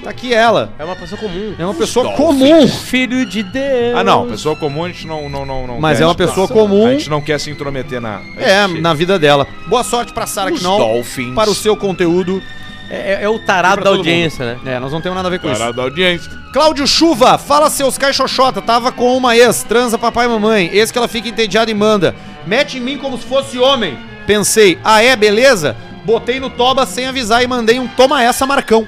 Tá 0.07 0.11
aqui 0.11 0.33
ela. 0.33 0.73
É 0.79 0.85
uma 0.85 0.95
pessoa 0.95 1.21
comum. 1.21 1.55
É 1.59 1.65
uma 1.65 1.75
pessoa 1.75 2.13
comum. 2.13 2.69
Filho 2.69 3.27
de 3.27 3.43
Deus. 3.43 3.97
Ah, 3.97 4.05
não, 4.05 4.29
pessoa 4.29 4.55
comum 4.55 4.85
a 4.85 4.89
gente 4.89 5.05
não. 5.05 5.29
não, 5.29 5.45
não, 5.45 5.67
não 5.67 5.81
Mas 5.81 5.99
quer 5.99 6.05
é 6.05 6.07
uma 6.07 6.13
se- 6.13 6.19
pessoa 6.19 6.47
comum. 6.47 6.87
A 6.87 6.93
gente 6.93 7.11
não 7.11 7.21
quer 7.21 7.41
se 7.41 7.51
intrometer 7.51 8.01
na. 8.01 8.21
É, 8.37 8.69
na 8.69 8.95
vida 8.95 9.19
dela. 9.19 9.47
Boa 9.67 9.83
sorte 9.83 10.13
pra 10.13 10.25
Sara 10.25 10.51
Knoll 10.51 10.79
Dolphins. 10.79 11.35
para 11.35 11.51
o 11.51 11.55
seu 11.57 11.77
conteúdo. 11.77 12.41
É, 12.89 13.15
é- 13.15 13.25
é 13.25 13.29
o 13.29 13.37
tarado 13.41 13.83
da 13.83 13.91
audiência, 13.91 14.47
né? 14.63 14.75
É, 14.77 14.79
nós 14.79 14.93
não 14.93 15.01
temos 15.01 15.17
nada 15.17 15.27
a 15.27 15.31
ver 15.33 15.41
com 15.41 15.49
Parada 15.49 15.65
isso. 15.65 15.73
da 15.77 15.83
audiência. 15.83 16.31
Cláudio 16.53 16.87
Chuva, 16.87 17.37
fala 17.37 17.69
seus 17.69 17.99
caixoxota. 17.99 18.63
Tava 18.63 18.93
com 18.93 19.17
uma 19.17 19.37
ex, 19.37 19.65
transa 19.65 19.99
papai 19.99 20.27
e 20.27 20.29
mamãe. 20.29 20.71
Ex 20.73 20.93
que 20.93 20.99
ela 20.99 21.09
fica 21.09 21.29
entediada 21.29 21.69
e 21.69 21.75
manda. 21.75 22.15
Mete 22.47 22.79
em 22.79 22.81
mim 22.81 22.97
como 22.97 23.19
se 23.19 23.25
fosse 23.27 23.59
homem. 23.59 23.99
Pensei, 24.25 24.79
ah 24.85 25.03
é, 25.03 25.17
beleza? 25.17 25.77
Botei 26.05 26.39
no 26.39 26.49
toba 26.49 26.87
sem 26.87 27.07
avisar 27.07 27.43
e 27.43 27.49
mandei 27.49 27.81
um 27.81 27.89
toma 27.89 28.23
essa, 28.23 28.47
Marcão. 28.47 28.87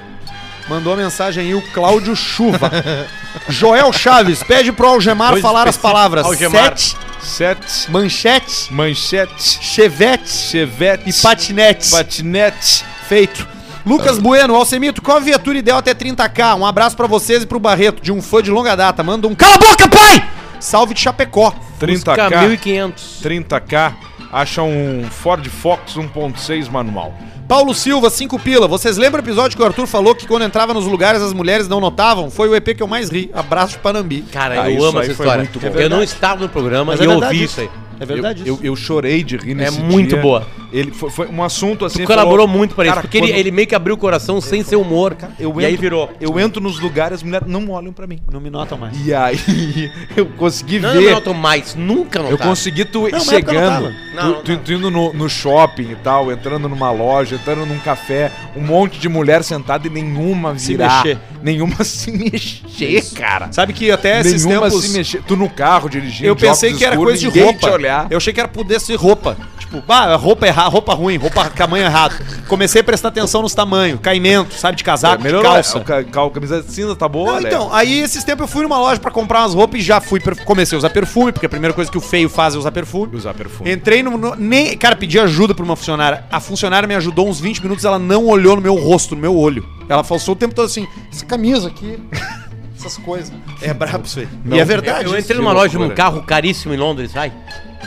Mandou 0.69 0.93
a 0.93 0.95
mensagem 0.97 1.43
aí 1.45 1.55
o 1.55 1.61
Cláudio 1.73 2.15
Chuva. 2.15 2.69
Joel 3.49 3.91
Chaves, 3.91 4.43
pede 4.43 4.71
pro 4.71 4.87
Algemar 4.87 5.35
falar 5.37 5.67
as 5.67 5.75
palavras 5.77 6.25
Algemar. 6.25 6.77
sete, 6.77 6.95
Sete, 7.21 7.91
manchete, 7.91 8.71
manchete, 8.71 9.59
chevette 9.61 10.29
chevette, 10.29 11.09
e 11.09 11.13
patinete. 11.13 11.89
patinete. 11.89 12.85
Feito. 13.07 13.47
Lucas 13.85 14.19
Bueno, 14.19 14.53
Alcemito, 14.55 15.01
qual 15.01 15.17
a 15.17 15.19
viatura 15.19 15.57
ideal 15.57 15.79
até 15.79 15.93
30k? 15.95 16.55
Um 16.57 16.65
abraço 16.65 16.95
pra 16.95 17.07
vocês 17.07 17.41
e 17.41 17.47
pro 17.47 17.59
Barreto, 17.59 18.01
de 18.01 18.11
um 18.11 18.21
fã 18.21 18.41
de 18.41 18.51
longa 18.51 18.75
data. 18.75 19.01
Manda 19.01 19.27
um 19.27 19.33
cala 19.33 19.55
a 19.55 19.57
boca, 19.57 19.87
pai! 19.89 20.29
Salve 20.59 20.93
de 20.93 20.99
Chapecó. 20.99 21.53
30k, 21.81 22.47
1500. 22.47 23.19
30k. 23.23 23.93
Acha 24.31 24.61
um 24.63 25.03
Ford 25.09 25.45
Fox 25.47 25.95
1.6 25.95 26.69
manual. 26.69 27.13
Paulo 27.47 27.73
Silva, 27.73 28.09
5 28.11 28.37
pila. 28.39 28.67
Vocês 28.67 28.95
lembram 28.97 29.23
o 29.23 29.25
episódio 29.25 29.57
que 29.57 29.63
o 29.63 29.65
Arthur 29.65 29.87
falou 29.87 30.13
que 30.13 30.27
quando 30.27 30.43
entrava 30.43 30.71
nos 30.73 30.85
lugares 30.85 31.19
as 31.21 31.33
mulheres 31.33 31.67
não 31.67 31.79
notavam? 31.79 32.29
Foi 32.29 32.47
o 32.47 32.55
EP 32.55 32.75
que 32.77 32.83
eu 32.83 32.87
mais 32.87 33.09
ri. 33.09 33.31
Abraço 33.33 33.73
de 33.73 33.79
Panambi. 33.79 34.21
Cara, 34.31 34.61
Ah, 34.61 34.69
eu 34.69 34.77
isso 34.77 34.85
amo 34.85 34.99
essa 34.99 35.11
história. 35.11 35.49
eu 35.55 35.59
É 35.67 35.69
verdade. 35.71 35.89
não 35.89 36.03
estava 36.03 36.41
no 36.43 36.49
programa 36.49 36.91
Mas 36.91 36.99
e 36.99 37.03
é 37.03 37.05
eu 37.07 37.09
verdade 37.11 37.33
ouvi 37.33 37.45
isso. 37.45 37.61
aí. 37.61 37.69
É 38.01 38.05
verdade 38.05 38.43
eu, 38.45 38.53
isso. 38.53 38.63
eu, 38.63 38.67
eu 38.71 38.75
chorei 38.75 39.23
de 39.23 39.35
rir 39.35 39.55
nesse 39.55 39.79
muito 39.81 40.09
dia. 40.13 40.21
boa. 40.21 40.47
Ele 40.71 40.91
foi, 40.91 41.09
foi 41.09 41.27
um 41.27 41.43
assunto 41.43 41.83
assim. 41.85 41.97
Tu 41.97 42.01
ele 42.01 42.07
colaborou 42.07 42.45
falou, 42.45 42.57
muito 42.57 42.75
pra 42.75 42.85
isso, 42.85 42.93
"Cara, 42.93 43.01
porque 43.01 43.17
ele, 43.17 43.27
quando 43.27 43.37
ele 43.39 43.51
meio 43.51 43.67
que 43.67 43.75
abriu 43.75 43.95
o 43.95 43.97
coração 43.97 44.39
sem 44.39 44.63
ser 44.63 44.75
humor. 44.75 45.15
eu 45.39 45.53
e 45.59 45.65
aí 45.65 45.71
entro- 45.73 45.81
virou. 45.81 46.09
Eu 46.21 46.39
entro 46.39 46.61
nos 46.61 46.79
lugares, 46.79 47.15
as 47.15 47.23
mulheres 47.23 47.47
não 47.47 47.69
olham 47.71 47.91
pra 47.91 48.05
mim. 48.05 48.19
Não 48.31 48.39
me 48.39 48.49
notam 48.49 48.77
mais. 48.77 48.95
E 49.05 49.13
aí 49.13 49.37
eu 50.15 50.25
consegui 50.27 50.79
Não, 50.79 50.93
não 50.93 51.01
ver. 51.01 51.11
notam 51.11 51.33
mais, 51.33 51.75
nunca 51.75 52.19
Eu 52.19 52.31
notaram. 52.31 52.49
consegui 52.51 52.85
tu 52.85 53.01
Não, 53.01 53.07
eu 53.09 53.19
chegando. 53.21 53.93
Não, 54.13 54.33
tu, 54.43 54.51
não 54.51 54.57
tu, 54.57 54.57
tu 54.57 54.73
indo 54.73 54.91
no, 54.91 55.13
no 55.13 55.29
shopping 55.29 55.91
e 55.91 55.95
tal, 55.95 56.31
entrando 56.31 56.69
numa 56.69 56.91
loja, 56.91 57.35
entrando 57.35 57.65
num 57.65 57.79
café, 57.79 58.31
um 58.55 58.61
monte 58.61 58.99
de 58.99 59.09
mulher 59.09 59.43
sentada 59.43 59.87
e 59.87 59.89
nenhuma 59.89 60.57
Se 60.57 60.67
virar, 60.73 61.03
mexer. 61.03 61.19
nenhuma 61.41 61.83
se 61.83 62.11
mexer, 62.11 63.03
cara. 63.15 63.51
Sabe 63.51 63.73
que 63.73 63.89
até 63.91 64.19
esses 64.19 64.45
nenhuma 64.45 64.67
tempos... 64.69 64.85
se 64.85 64.97
mexer. 64.97 65.21
Tu 65.23 65.35
no 65.35 65.49
carro 65.49 65.89
dirigindo, 65.89 66.27
Eu 66.27 66.35
pensei 66.35 66.73
que 66.73 66.83
era 66.85 66.93
escuros, 66.95 67.19
coisa 67.19 67.31
de 67.31 67.39
roupa. 67.41 68.07
Eu 68.09 68.17
achei 68.17 68.33
que 68.33 68.39
era 68.39 68.47
poder 68.49 68.79
ser 68.79 68.95
roupa. 68.95 69.37
Tipo, 69.59 69.81
bah, 69.81 70.15
roupa 70.15 70.47
errada, 70.47 70.58
roupa 70.67 70.93
ruim, 70.93 71.17
roupa 71.17 71.49
tamanho 71.49 71.85
errado. 71.85 72.15
Comecei 72.47 72.81
a 72.81 72.83
prestar 72.83 73.09
atenção 73.09 73.41
nos 73.41 73.53
tamanhos, 73.53 73.99
caimento, 74.01 74.53
sabe, 74.55 74.77
de 74.77 74.83
casaco, 74.83 75.17
de 75.17 75.23
melhorou. 75.23 75.51
calça. 75.51 75.77
A, 75.77 75.81
ca- 75.83 76.03
ca- 76.03 76.29
camisa 76.29 76.63
cinza 76.63 76.95
tá 76.95 77.07
boa, 77.07 77.33
Não, 77.33 77.39
Léo? 77.39 77.47
então, 77.47 77.73
aí 77.73 77.99
esses 77.99 78.23
tempos 78.23 78.41
eu 78.41 78.47
fui 78.47 78.63
numa 78.63 78.77
loja 78.79 78.99
pra 78.99 79.11
comprar 79.11 79.41
umas 79.41 79.53
roupas 79.53 79.79
e 79.79 79.83
já 79.83 80.01
fui, 80.01 80.19
comecei 80.45 80.75
a 80.75 80.79
usar 80.79 80.89
perfume, 80.89 81.31
porque 81.31 81.45
a 81.45 81.49
primeira 81.49 81.73
coisa 81.73 81.89
que 81.91 81.97
o 81.97 82.01
feio 82.01 82.29
faz 82.29 82.55
é 82.55 82.57
usar 82.57 82.71
perfume. 82.71 83.15
Usar 83.15 83.33
perfume. 83.33 83.71
Entrei 83.71 84.01
no, 84.03 84.17
no- 84.17 84.35
nem, 84.35 84.77
cara, 84.77 84.95
pedi 84.95 85.19
ajuda 85.19 85.53
pra 85.53 85.63
uma 85.63 85.75
funcionária. 85.75 86.23
A 86.31 86.39
funcionária 86.39 86.87
me 86.87 86.95
ajudou 86.95 87.27
uns 87.29 87.39
20 87.39 87.61
minutos, 87.61 87.85
ela 87.85 87.99
não 87.99 88.25
olhou 88.25 88.55
no 88.55 88.61
meu 88.61 88.75
rosto, 88.75 89.15
no 89.15 89.21
meu 89.21 89.35
olho. 89.37 89.65
Ela 89.87 90.03
falou 90.03 90.21
o 90.27 90.35
tempo 90.35 90.53
todo 90.53 90.65
assim, 90.65 90.87
essa 91.11 91.25
camisa 91.25 91.67
aqui, 91.67 91.99
essas 92.77 92.97
coisas. 92.97 93.31
É 93.61 93.73
brabo 93.73 94.05
isso 94.05 94.19
aí. 94.19 94.27
Não, 94.45 94.55
e 94.55 94.59
é 94.59 94.65
verdade. 94.65 95.05
Eu 95.05 95.11
isso. 95.11 95.19
entrei 95.19 95.37
numa 95.37 95.51
loja 95.51 95.77
de 95.77 95.83
um 95.83 95.89
carro 95.89 96.21
caríssimo 96.23 96.73
em 96.73 96.77
Londres, 96.77 97.11
vai. 97.13 97.31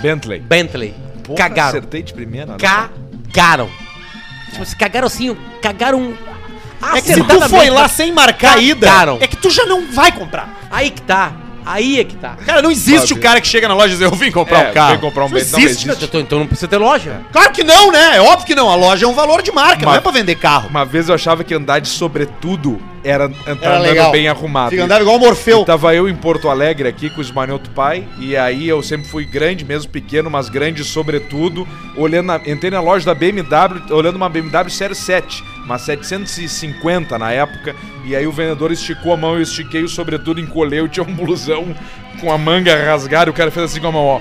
Bentley. 0.00 0.40
Bentley. 0.40 0.94
Porra, 1.34 1.48
cagaram. 1.48 1.68
Acertei 1.70 2.02
de 2.02 2.12
primeira. 2.12 2.52
né? 2.52 2.58
Cagaram. 2.58 3.70
Tipo, 4.50 4.64
se 4.64 4.76
cagaram 4.76 5.06
assim, 5.06 5.36
cagaram. 5.60 6.14
É 6.94 7.00
que 7.00 7.14
se 7.14 7.22
tu 7.22 7.48
foi 7.48 7.70
lá 7.70 7.88
sem 7.88 8.12
marcar 8.12 8.56
a 8.56 8.60
ida, 8.60 8.86
é 9.20 9.26
que 9.26 9.36
tu 9.36 9.48
já 9.50 9.64
não 9.66 9.86
vai 9.92 10.10
comprar. 10.12 10.48
Aí 10.70 10.90
que 10.90 11.00
tá. 11.02 11.32
Aí 11.64 12.00
é 12.00 12.04
que 12.04 12.16
tá. 12.16 12.36
Cara, 12.44 12.60
não 12.62 12.70
existe 12.70 13.08
Sabe? 13.08 13.20
o 13.20 13.22
cara 13.22 13.40
que 13.40 13.46
chega 13.46 13.68
na 13.68 13.74
loja 13.74 13.88
e 13.94 13.96
diz, 13.96 14.00
eu 14.00 14.10
vim 14.12 14.30
comprar 14.30 14.66
É, 14.66 14.70
um 14.70 14.72
carro. 14.74 14.90
vem 14.92 14.98
comprar 15.00 15.24
um 15.24 15.28
Não 15.28 15.34
Bentley, 15.34 15.52
não 15.52 15.58
existe. 15.60 15.88
existe. 15.88 16.04
Então, 16.04 16.20
então 16.20 16.38
não 16.40 16.46
precisa 16.46 16.68
ter 16.68 16.76
loja. 16.78 17.20
Claro 17.32 17.52
que 17.52 17.62
não, 17.64 17.90
né? 17.92 18.16
É 18.16 18.20
óbvio 18.20 18.46
que 18.46 18.54
não. 18.54 18.68
A 18.70 18.74
loja 18.74 19.04
é 19.06 19.08
um 19.08 19.14
valor 19.14 19.42
de 19.42 19.52
marca, 19.52 19.82
não 19.84 19.88
Mas- 19.90 19.98
é 19.98 20.00
pra 20.00 20.12
vender 20.12 20.34
carro. 20.36 20.68
Uma 20.68 20.84
vez 20.84 21.08
eu 21.08 21.14
achava 21.14 21.44
que 21.44 21.54
andar 21.54 21.78
de 21.80 21.88
sobretudo 21.88 22.80
era 23.04 23.24
entrar 23.24 23.56
Era 23.60 23.74
andando 23.78 23.82
legal. 23.88 24.12
bem 24.12 24.28
arrumado. 24.28 24.70
Fica 24.70 24.84
andando 24.84 25.00
igual 25.02 25.16
o 25.16 25.18
Morfeu. 25.20 25.62
E 25.62 25.64
tava 25.64 25.92
eu 25.94 26.08
em 26.08 26.14
Porto 26.14 26.48
Alegre 26.48 26.88
aqui 26.88 27.10
com 27.10 27.18
o 27.18 27.22
Esmanioto 27.22 27.68
Pai, 27.70 28.06
e 28.18 28.36
aí 28.36 28.68
eu 28.68 28.80
sempre 28.82 29.08
fui 29.08 29.24
grande, 29.24 29.64
mesmo 29.64 29.90
pequeno, 29.90 30.30
mas 30.30 30.48
grande 30.48 30.84
sobretudo, 30.84 31.66
olhando 31.96 32.26
na- 32.26 32.40
entrei 32.46 32.70
na 32.70 32.80
loja 32.80 33.04
da 33.04 33.14
BMW, 33.14 33.82
olhando 33.90 34.16
uma 34.16 34.28
BMW 34.28 34.70
Série 34.70 34.94
7, 34.94 35.42
uma 35.64 35.78
750 35.78 37.18
na 37.18 37.32
época, 37.32 37.74
e 38.04 38.14
aí 38.16 38.26
o 38.26 38.32
vendedor 38.32 38.72
esticou 38.72 39.12
a 39.12 39.16
mão, 39.16 39.34
eu 39.36 39.42
estiquei 39.42 39.82
o 39.82 39.88
sobretudo, 39.88 40.40
encolheu, 40.40 40.88
tinha 40.88 41.04
um 41.06 41.14
blusão 41.14 41.74
com 42.20 42.32
a 42.32 42.38
manga 42.38 42.76
rasgada, 42.84 43.30
e 43.30 43.32
o 43.32 43.34
cara 43.34 43.50
fez 43.50 43.66
assim 43.70 43.80
com 43.80 43.88
a 43.88 43.92
mão, 43.92 44.04
ó. 44.04 44.20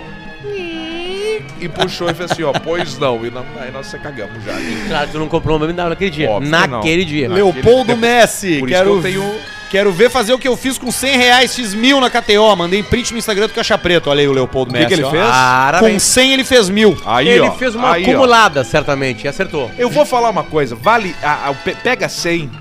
E 1.60 1.70
puxou 1.70 2.10
e 2.10 2.14
fez 2.16 2.32
assim, 2.32 2.42
ó, 2.42 2.52
pois 2.52 2.98
não. 2.98 3.24
E 3.24 3.30
não, 3.30 3.46
aí 3.60 3.72
nós 3.72 3.86
se 3.86 3.98
cagamos 4.00 4.44
já. 4.44 4.54
Claro, 4.88 5.10
tu 5.12 5.20
não 5.20 5.28
comprou 5.28 5.58
uma 5.58 5.68
BMW 5.68 5.90
naquele 5.90 6.10
dia. 6.10 6.28
Óbvio 6.28 6.52
que 6.52 6.58
naquele 6.58 7.04
não. 7.04 7.10
dia. 7.12 7.30
Leopoldo 7.30 7.96
Messi. 7.96 8.58
Por 8.58 8.68
isso 8.68 8.78
quero, 8.80 8.90
que 8.90 8.98
eu 8.98 9.02
tenho- 9.04 9.36
quero 9.72 9.92
ver 9.92 10.10
fazer 10.12 10.34
o 10.34 10.38
que 10.38 10.48
eu 10.48 10.56
fiz 10.58 10.78
com 10.78 10.92
100 10.92 11.18
reais 11.18 11.54
X 11.56 11.74
mil 11.74 12.00
na 12.00 12.10
KTO. 12.10 12.56
Mandei 12.56 12.84
print 12.84 13.12
no 13.14 13.18
Instagram 13.18 13.48
do 13.48 13.54
Caixa 13.54 13.78
Preto. 13.78 14.10
Olha 14.10 14.20
aí 14.22 14.28
o 14.28 14.32
Leopoldo 14.34 14.70
O 14.72 14.74
que 14.74 14.80
Messi. 14.80 14.88
que 14.90 14.94
ele 14.96 15.04
ó. 15.04 15.10
fez? 15.12 15.24
Com 15.24 15.32
Parabéns. 15.32 16.04
100 16.04 16.34
ele 16.34 16.44
fez 16.44 16.70
mil. 16.70 16.96
Aí, 17.06 17.28
Ele 17.30 17.40
ó, 17.48 17.52
fez 17.54 17.74
uma 17.74 17.94
aí, 17.94 18.04
ó. 18.06 18.10
acumulada, 18.10 18.64
certamente, 18.64 19.24
e 19.24 19.28
acertou. 19.28 19.72
Eu 19.78 19.90
vou 19.90 20.06
falar 20.06 20.30
uma 20.30 20.44
coisa, 20.44 20.76
vale, 20.76 21.16
a- 21.24 21.50
a- 21.50 21.54
pe- 21.54 21.76
pega 21.76 22.08
100 22.10 22.52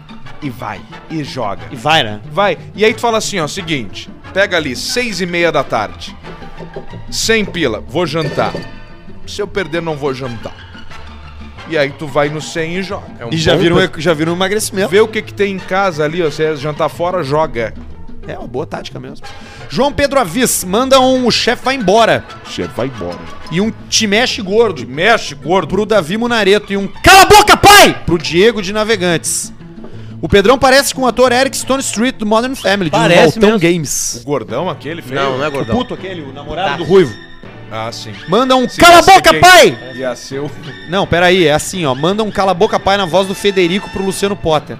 e 0.40 0.48
vai, 0.48 0.80
e 1.10 1.22
joga. 1.24 1.62
E 1.70 1.76
vai, 1.76 2.02
né? 2.04 2.20
Vai, 2.32 2.56
e 2.74 2.84
aí 2.84 2.94
tu 2.94 3.00
fala 3.00 3.18
assim, 3.18 3.38
ó, 3.40 3.46
seguinte, 3.48 4.08
pega 4.32 4.56
ali, 4.56 4.74
seis 4.76 5.20
e 5.20 5.26
meia 5.26 5.50
da 5.52 5.62
tarde, 5.64 6.16
100 7.10 7.44
pila, 7.44 7.80
vou 7.86 8.06
jantar. 8.06 8.52
Se 9.26 9.42
eu 9.42 9.46
perder, 9.48 9.82
não 9.82 9.96
vou 9.96 10.14
jantar. 10.14 10.69
E 11.70 11.78
aí 11.78 11.90
tu 11.96 12.06
vai 12.06 12.28
no 12.28 12.40
100 12.40 12.76
e 12.78 12.82
joga. 12.82 13.06
É 13.18 13.24
um 13.26 13.30
E 13.32 13.36
já 13.38 13.54
viram, 13.54 13.76
pre- 13.76 14.00
já 14.02 14.12
viram 14.12 14.32
um 14.32 14.36
emagrecimento. 14.36 14.88
Vê 14.90 15.00
o 15.00 15.06
que 15.08 15.22
que 15.22 15.32
tem 15.32 15.54
em 15.54 15.58
casa 15.58 16.04
ali, 16.04 16.20
ó, 16.22 16.26
é 16.26 16.56
jantar 16.56 16.88
fora, 16.88 17.22
joga. 17.22 17.72
É 18.26 18.36
uma 18.38 18.46
boa 18.48 18.66
tática 18.66 18.98
mesmo. 19.00 19.24
João 19.68 19.92
Pedro 19.92 20.18
Avis, 20.20 20.62
manda 20.64 21.00
um 21.00 21.26
o 21.26 21.30
chefe 21.30 21.64
vai 21.64 21.74
embora. 21.76 22.24
Chefe, 22.44 22.70
vai 22.76 22.86
embora. 22.88 23.18
E 23.50 23.60
um 23.60 23.72
te 23.88 24.06
mexe 24.06 24.42
gordo. 24.42 24.86
Mexe, 24.86 25.34
gordo. 25.34 25.68
Pro 25.68 25.86
Davi 25.86 26.16
Munareto. 26.18 26.72
E 26.72 26.76
um 26.76 26.86
cala 26.86 27.22
a 27.22 27.26
boca, 27.26 27.56
pai! 27.56 28.02
Pro 28.04 28.18
Diego 28.18 28.60
de 28.60 28.72
Navegantes. 28.72 29.52
O 30.20 30.28
Pedrão 30.28 30.58
parece 30.58 30.94
com 30.94 31.02
o 31.02 31.06
ator 31.06 31.32
Eric 31.32 31.56
Stone 31.56 31.80
Street 31.82 32.16
do 32.16 32.26
Modern 32.26 32.54
Family, 32.54 32.90
Parece 32.90 33.38
do 33.38 33.40
Valtão 33.40 33.40
mesmo. 33.52 33.56
O 33.56 33.60
Games. 33.60 34.22
gordão 34.24 34.68
aquele, 34.68 35.00
feio. 35.00 35.18
Não, 35.18 35.38
não 35.38 35.44
é 35.44 35.48
O 35.48 35.52
gordão. 35.52 35.76
puto 35.76 35.94
aquele, 35.94 36.20
o 36.20 36.32
namorado 36.32 36.70
Tá. 36.72 36.76
do 36.76 36.84
Ruivo. 36.84 37.14
Ah, 37.70 37.90
sim. 37.92 38.12
Manda 38.28 38.56
um 38.56 38.68
Se 38.68 38.80
cala 38.80 38.98
a 38.98 39.02
boca, 39.02 39.30
quem? 39.30 39.40
pai! 39.40 39.78
Ia 39.94 40.16
ser 40.16 40.40
o... 40.40 40.50
Não, 40.88 41.06
peraí, 41.06 41.46
é 41.46 41.52
assim, 41.52 41.84
ó. 41.86 41.94
Manda 41.94 42.22
um 42.24 42.30
cala 42.30 42.50
a 42.50 42.54
boca, 42.54 42.80
pai 42.80 42.96
na 42.96 43.06
voz 43.06 43.28
do 43.28 43.34
Federico 43.34 43.88
pro 43.90 44.04
Luciano 44.04 44.34
Potter. 44.34 44.76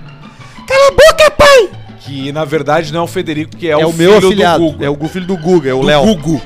Cala 0.67 0.89
a 0.89 0.91
boca, 0.91 1.31
pai! 1.31 1.71
Que, 2.01 2.33
na 2.33 2.45
verdade, 2.45 2.93
não 2.93 3.01
é 3.01 3.03
o 3.05 3.07
Federico, 3.07 3.57
que 3.57 3.69
é, 3.69 3.73
É, 3.73 3.77
o, 3.87 3.91
o 3.91 3.93
meu 3.93 4.15
filho 4.15 4.29
afilhado. 4.29 4.59
do 4.65 4.71
Google. 4.73 4.87
É 4.87 4.91
o 4.91 5.09
filho 5.09 5.27
do 5.27 5.37
Guga, 5.37 5.71
é 5.71 5.75
o 5.75 5.83
Léo. 5.83 6.05
Gugu. 6.05 6.43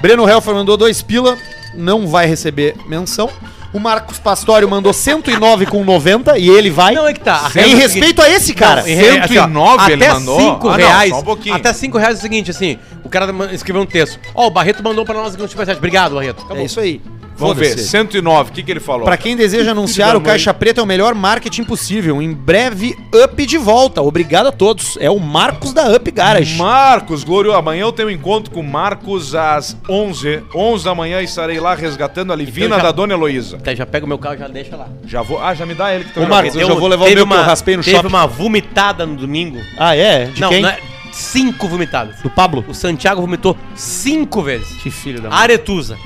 Breno 0.00 0.28
Helfer 0.28 0.54
mandou 0.54 0.76
dois 0.76 1.00
pila, 1.02 1.36
não 1.74 2.06
vai 2.08 2.26
receber 2.26 2.74
menção. 2.88 3.30
O 3.72 3.78
Marcos 3.80 4.18
Pastório 4.18 4.68
mandou 4.68 4.92
109 4.92 5.66
com 5.66 5.84
90 5.84 6.38
e 6.38 6.48
ele 6.48 6.70
vai. 6.70 6.94
Não, 6.94 7.06
é 7.06 7.12
que 7.12 7.20
tá. 7.20 7.50
É 7.54 7.66
em 7.68 7.74
respeito 7.74 8.22
a 8.22 8.30
esse 8.30 8.54
cara. 8.54 8.82
Não, 8.82 8.88
em 8.88 8.94
re- 8.94 9.18
assim, 9.18 9.36
ó, 9.38 9.42
109 9.42 9.92
ele 9.92 10.04
até 10.04 10.14
mandou? 10.14 10.40
5 10.40 10.68
Ah, 10.68 10.70
não, 10.70 10.76
reais. 10.78 11.10
só 11.10 11.18
um 11.18 11.22
pouquinho. 11.22 11.54
até 11.54 11.72
5 11.72 11.98
reais 11.98 12.14
é 12.16 12.18
o 12.18 12.22
seguinte, 12.22 12.50
assim, 12.50 12.78
o 13.04 13.08
cara 13.08 13.32
escreveu 13.52 13.82
um 13.82 13.86
texto. 13.86 14.18
Ó, 14.34 14.46
o 14.46 14.50
Barreto 14.50 14.82
mandou 14.82 15.04
pra 15.04 15.14
nós 15.14 15.34
aqui 15.34 15.42
no 15.42 15.48
Superchat. 15.48 15.76
Obrigado, 15.76 16.14
Barreto. 16.14 16.42
Acabou. 16.42 16.62
É 16.62 16.64
isso 16.64 16.80
aí. 16.80 17.00
Vamos 17.36 17.56
ver, 17.58 17.70
Foda-se. 17.70 17.88
109, 17.88 18.50
o 18.50 18.52
que, 18.54 18.62
que 18.62 18.70
ele 18.70 18.80
falou? 18.80 19.04
Pra 19.04 19.16
quem 19.16 19.36
deseja 19.36 19.72
anunciar, 19.72 20.16
o 20.16 20.20
Caixa 20.20 20.54
Preta 20.54 20.80
é 20.80 20.82
o 20.82 20.86
melhor 20.86 21.14
marketing 21.14 21.64
possível. 21.64 22.20
Em 22.22 22.32
breve, 22.32 22.96
Up 23.24 23.44
de 23.46 23.58
volta. 23.58 24.00
Obrigado 24.02 24.46
a 24.46 24.52
todos. 24.52 24.96
É 25.00 25.10
o 25.10 25.18
Marcos 25.20 25.72
da 25.72 25.94
Up 25.94 26.10
Garage. 26.10 26.56
Marcos, 26.56 27.22
Glório, 27.24 27.52
amanhã 27.54 27.82
eu 27.82 27.92
tenho 27.92 28.08
um 28.08 28.10
encontro 28.10 28.50
com 28.50 28.60
o 28.60 28.64
Marcos 28.64 29.34
às 29.34 29.76
11. 29.88 30.42
11 30.54 30.84
da 30.84 30.94
manhã 30.94 31.20
estarei 31.22 31.60
lá 31.60 31.74
resgatando 31.74 32.32
a 32.32 32.36
Livina 32.36 32.66
Então 32.66 32.78
já- 32.78 32.84
da 32.84 32.92
Dona 32.92 33.12
Heloísa. 33.14 33.56
Até 33.56 33.76
já 33.76 33.84
pega 33.84 34.06
o 34.06 34.08
meu 34.08 34.18
carro 34.18 34.36
e 34.36 34.38
já 34.38 34.48
deixa 34.48 34.76
lá. 34.76 34.88
Já 35.06 35.22
vou. 35.22 35.40
Ah, 35.42 35.54
já 35.54 35.66
me 35.66 35.74
dá 35.74 35.94
ele 35.94 36.04
que 36.04 36.18
Ô, 36.18 36.22
já 36.22 36.28
Marcos, 36.28 36.54
eu 36.54 36.66
já 36.68 36.74
vou 36.74 36.88
levar 36.88 37.04
o 37.04 37.08
teve 37.08 37.16
meu 37.16 37.26
que 37.26 37.34
eu 37.34 37.42
raspei 37.42 37.76
no 37.76 37.82
teve 37.82 37.96
shopping. 37.96 38.08
uma 38.08 38.26
vomitada 38.26 39.04
no 39.04 39.14
domingo. 39.16 39.58
Ah, 39.78 39.94
é? 39.94 40.24
De 40.26 40.40
não, 40.40 40.48
quem? 40.48 40.62
não 40.62 40.68
é. 40.70 40.78
Cinco 41.12 41.66
vomitadas. 41.68 42.20
Do 42.20 42.28
Pablo? 42.28 42.64
O 42.68 42.74
Santiago 42.74 43.20
vomitou 43.22 43.56
cinco 43.74 44.42
vezes. 44.42 44.68
Que 44.82 44.90
filho 44.90 45.20
da 45.20 45.30
mãe. 45.30 45.38
Aretusa. 45.38 45.96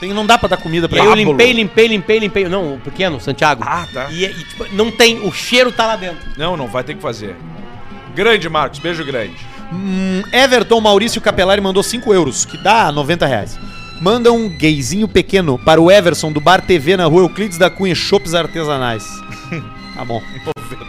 Tem, 0.00 0.14
não 0.14 0.24
dá 0.24 0.38
pra 0.38 0.48
dar 0.48 0.56
comida 0.56 0.88
pra 0.88 1.02
aí 1.02 1.06
eu 1.06 1.14
limpei, 1.14 1.52
limpei, 1.52 1.86
limpei, 1.86 2.18
limpei. 2.18 2.48
Não, 2.48 2.74
o 2.74 2.80
pequeno, 2.80 3.20
Santiago. 3.20 3.62
Ah, 3.64 3.86
tá. 3.92 4.08
E, 4.10 4.24
e, 4.24 4.32
tipo, 4.32 4.66
não 4.72 4.90
tem, 4.90 5.20
o 5.20 5.30
cheiro 5.30 5.70
tá 5.70 5.86
lá 5.86 5.96
dentro. 5.96 6.18
Não, 6.38 6.56
não, 6.56 6.66
vai 6.66 6.82
ter 6.82 6.94
que 6.94 7.02
fazer. 7.02 7.36
Grande, 8.14 8.48
Marcos, 8.48 8.78
beijo 8.78 9.04
grande. 9.04 9.36
Hum, 9.72 10.22
Everton 10.32 10.80
Maurício 10.80 11.20
Capelari 11.20 11.60
mandou 11.60 11.82
5 11.82 12.12
euros, 12.14 12.44
que 12.44 12.56
dá 12.56 12.90
90 12.90 13.26
reais. 13.26 13.58
Manda 14.00 14.32
um 14.32 14.48
gayzinho 14.48 15.06
pequeno 15.06 15.58
para 15.58 15.80
o 15.80 15.90
Everson 15.90 16.32
do 16.32 16.40
Bar 16.40 16.62
TV 16.62 16.96
na 16.96 17.04
rua 17.04 17.22
Euclides 17.22 17.58
da 17.58 17.68
Cunha, 17.68 17.94
Shops 17.94 18.34
Artesanais. 18.34 19.04
Tá 20.00 20.04
bom. 20.06 20.22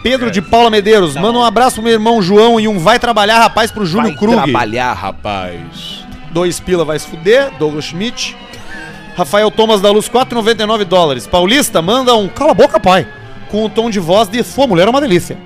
Pedro 0.02 0.30
de 0.30 0.40
Paula 0.40 0.70
Medeiros, 0.70 1.14
manda 1.16 1.38
um 1.38 1.44
abraço 1.44 1.74
pro 1.74 1.84
meu 1.84 1.92
irmão 1.92 2.22
João 2.22 2.58
e 2.58 2.66
um 2.66 2.78
vai 2.78 2.98
trabalhar, 2.98 3.40
rapaz, 3.40 3.70
pro 3.70 3.84
Júlio 3.84 4.16
Krug. 4.16 4.34
trabalhar, 4.34 4.94
rapaz. 4.94 6.02
Dois 6.30 6.58
pila 6.58 6.82
vai 6.82 6.98
se 6.98 7.06
fuder, 7.08 7.52
Douglas 7.58 7.84
Schmidt. 7.84 8.34
Rafael 9.16 9.50
Thomas 9.50 9.80
da 9.80 9.90
Luz, 9.90 10.08
4,99 10.08 10.84
dólares. 10.84 11.26
Paulista, 11.26 11.82
manda 11.82 12.14
um 12.14 12.28
cala 12.28 12.52
a 12.52 12.54
boca, 12.54 12.80
pai. 12.80 13.06
Com 13.50 13.64
o 13.64 13.68
tom 13.68 13.90
de 13.90 14.00
voz 14.00 14.28
de 14.28 14.42
sua 14.42 14.66
mulher 14.66 14.86
é 14.86 14.90
uma 14.90 15.00
delícia. 15.00 15.36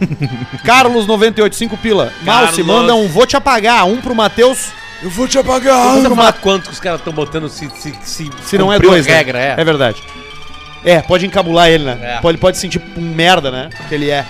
Carlos, 0.64 1.06
98, 1.06 1.54
5 1.56 1.76
pila. 1.78 2.12
Malce, 2.22 2.62
Carlos. 2.62 2.66
manda 2.66 2.94
um 2.94 3.08
vou 3.08 3.26
te 3.26 3.36
apagar. 3.36 3.86
Um 3.86 4.00
pro 4.00 4.14
Matheus, 4.14 4.68
Eu 5.02 5.10
vou 5.10 5.26
te 5.28 5.38
apagar. 5.38 5.96
Não 5.96 6.14
falar 6.14 6.32
quanto 6.34 6.64
que 6.68 6.72
os 6.72 6.80
caras 6.80 7.00
estão 7.00 7.12
botando 7.12 7.48
se, 7.48 7.68
se, 7.70 7.94
se, 8.02 8.30
se 8.42 8.58
não 8.58 8.72
é 8.72 8.78
dois, 8.78 9.06
né? 9.06 9.14
regra, 9.14 9.38
é. 9.38 9.54
É 9.56 9.64
verdade. 9.64 10.02
É, 10.84 11.00
pode 11.02 11.26
encabular 11.26 11.68
ele, 11.68 11.84
né? 11.84 11.98
É. 12.00 12.20
Pode, 12.20 12.38
pode 12.38 12.56
sentir 12.56 12.80
um 12.96 13.00
merda, 13.00 13.50
né? 13.50 13.68
Que 13.88 13.94
ele 13.94 14.10
é. 14.10 14.24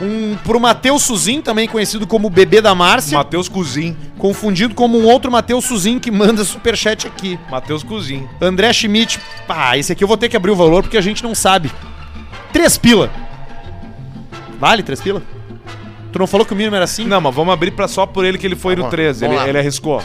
Um 0.00 0.36
pro 0.42 0.58
Matheus 0.58 1.02
Suzin, 1.04 1.40
também 1.40 1.68
conhecido 1.68 2.06
como 2.06 2.28
Bebê 2.28 2.60
da 2.60 2.74
Márcia, 2.74 3.16
Matheus 3.16 3.48
Cozin. 3.48 3.96
confundido 4.18 4.74
como 4.74 4.98
um 4.98 5.04
outro 5.04 5.30
Matheus 5.30 5.64
Suzin 5.64 5.98
que 6.00 6.10
manda 6.10 6.44
superchat 6.44 7.06
aqui. 7.06 7.38
Matheus 7.48 7.82
Cozin. 7.82 8.26
André 8.40 8.72
Schmidt, 8.72 9.20
pá, 9.46 9.78
esse 9.78 9.92
aqui 9.92 10.02
eu 10.02 10.08
vou 10.08 10.16
ter 10.16 10.28
que 10.28 10.36
abrir 10.36 10.50
o 10.50 10.56
valor 10.56 10.82
porque 10.82 10.96
a 10.98 11.00
gente 11.00 11.22
não 11.22 11.34
sabe. 11.34 11.70
Três 12.52 12.76
pila. 12.76 13.10
Vale 14.58 14.82
três 14.82 15.00
pila? 15.00 15.22
Tu 16.12 16.18
não 16.18 16.26
falou 16.26 16.46
que 16.46 16.52
o 16.52 16.56
mínimo 16.56 16.76
era 16.76 16.84
assim? 16.84 17.04
Não, 17.04 17.20
mas 17.20 17.34
vamos 17.34 17.52
abrir 17.52 17.72
pra 17.72 17.88
só 17.88 18.06
por 18.06 18.24
ele 18.24 18.38
que 18.38 18.46
ele 18.46 18.54
foi 18.56 18.74
no 18.76 18.82
Vamos 18.82 18.92
lá, 18.92 19.04
13. 19.04 19.24
Ele, 19.24 19.34
lá. 19.34 19.48
ele 19.48 19.58
arriscou. 19.58 20.02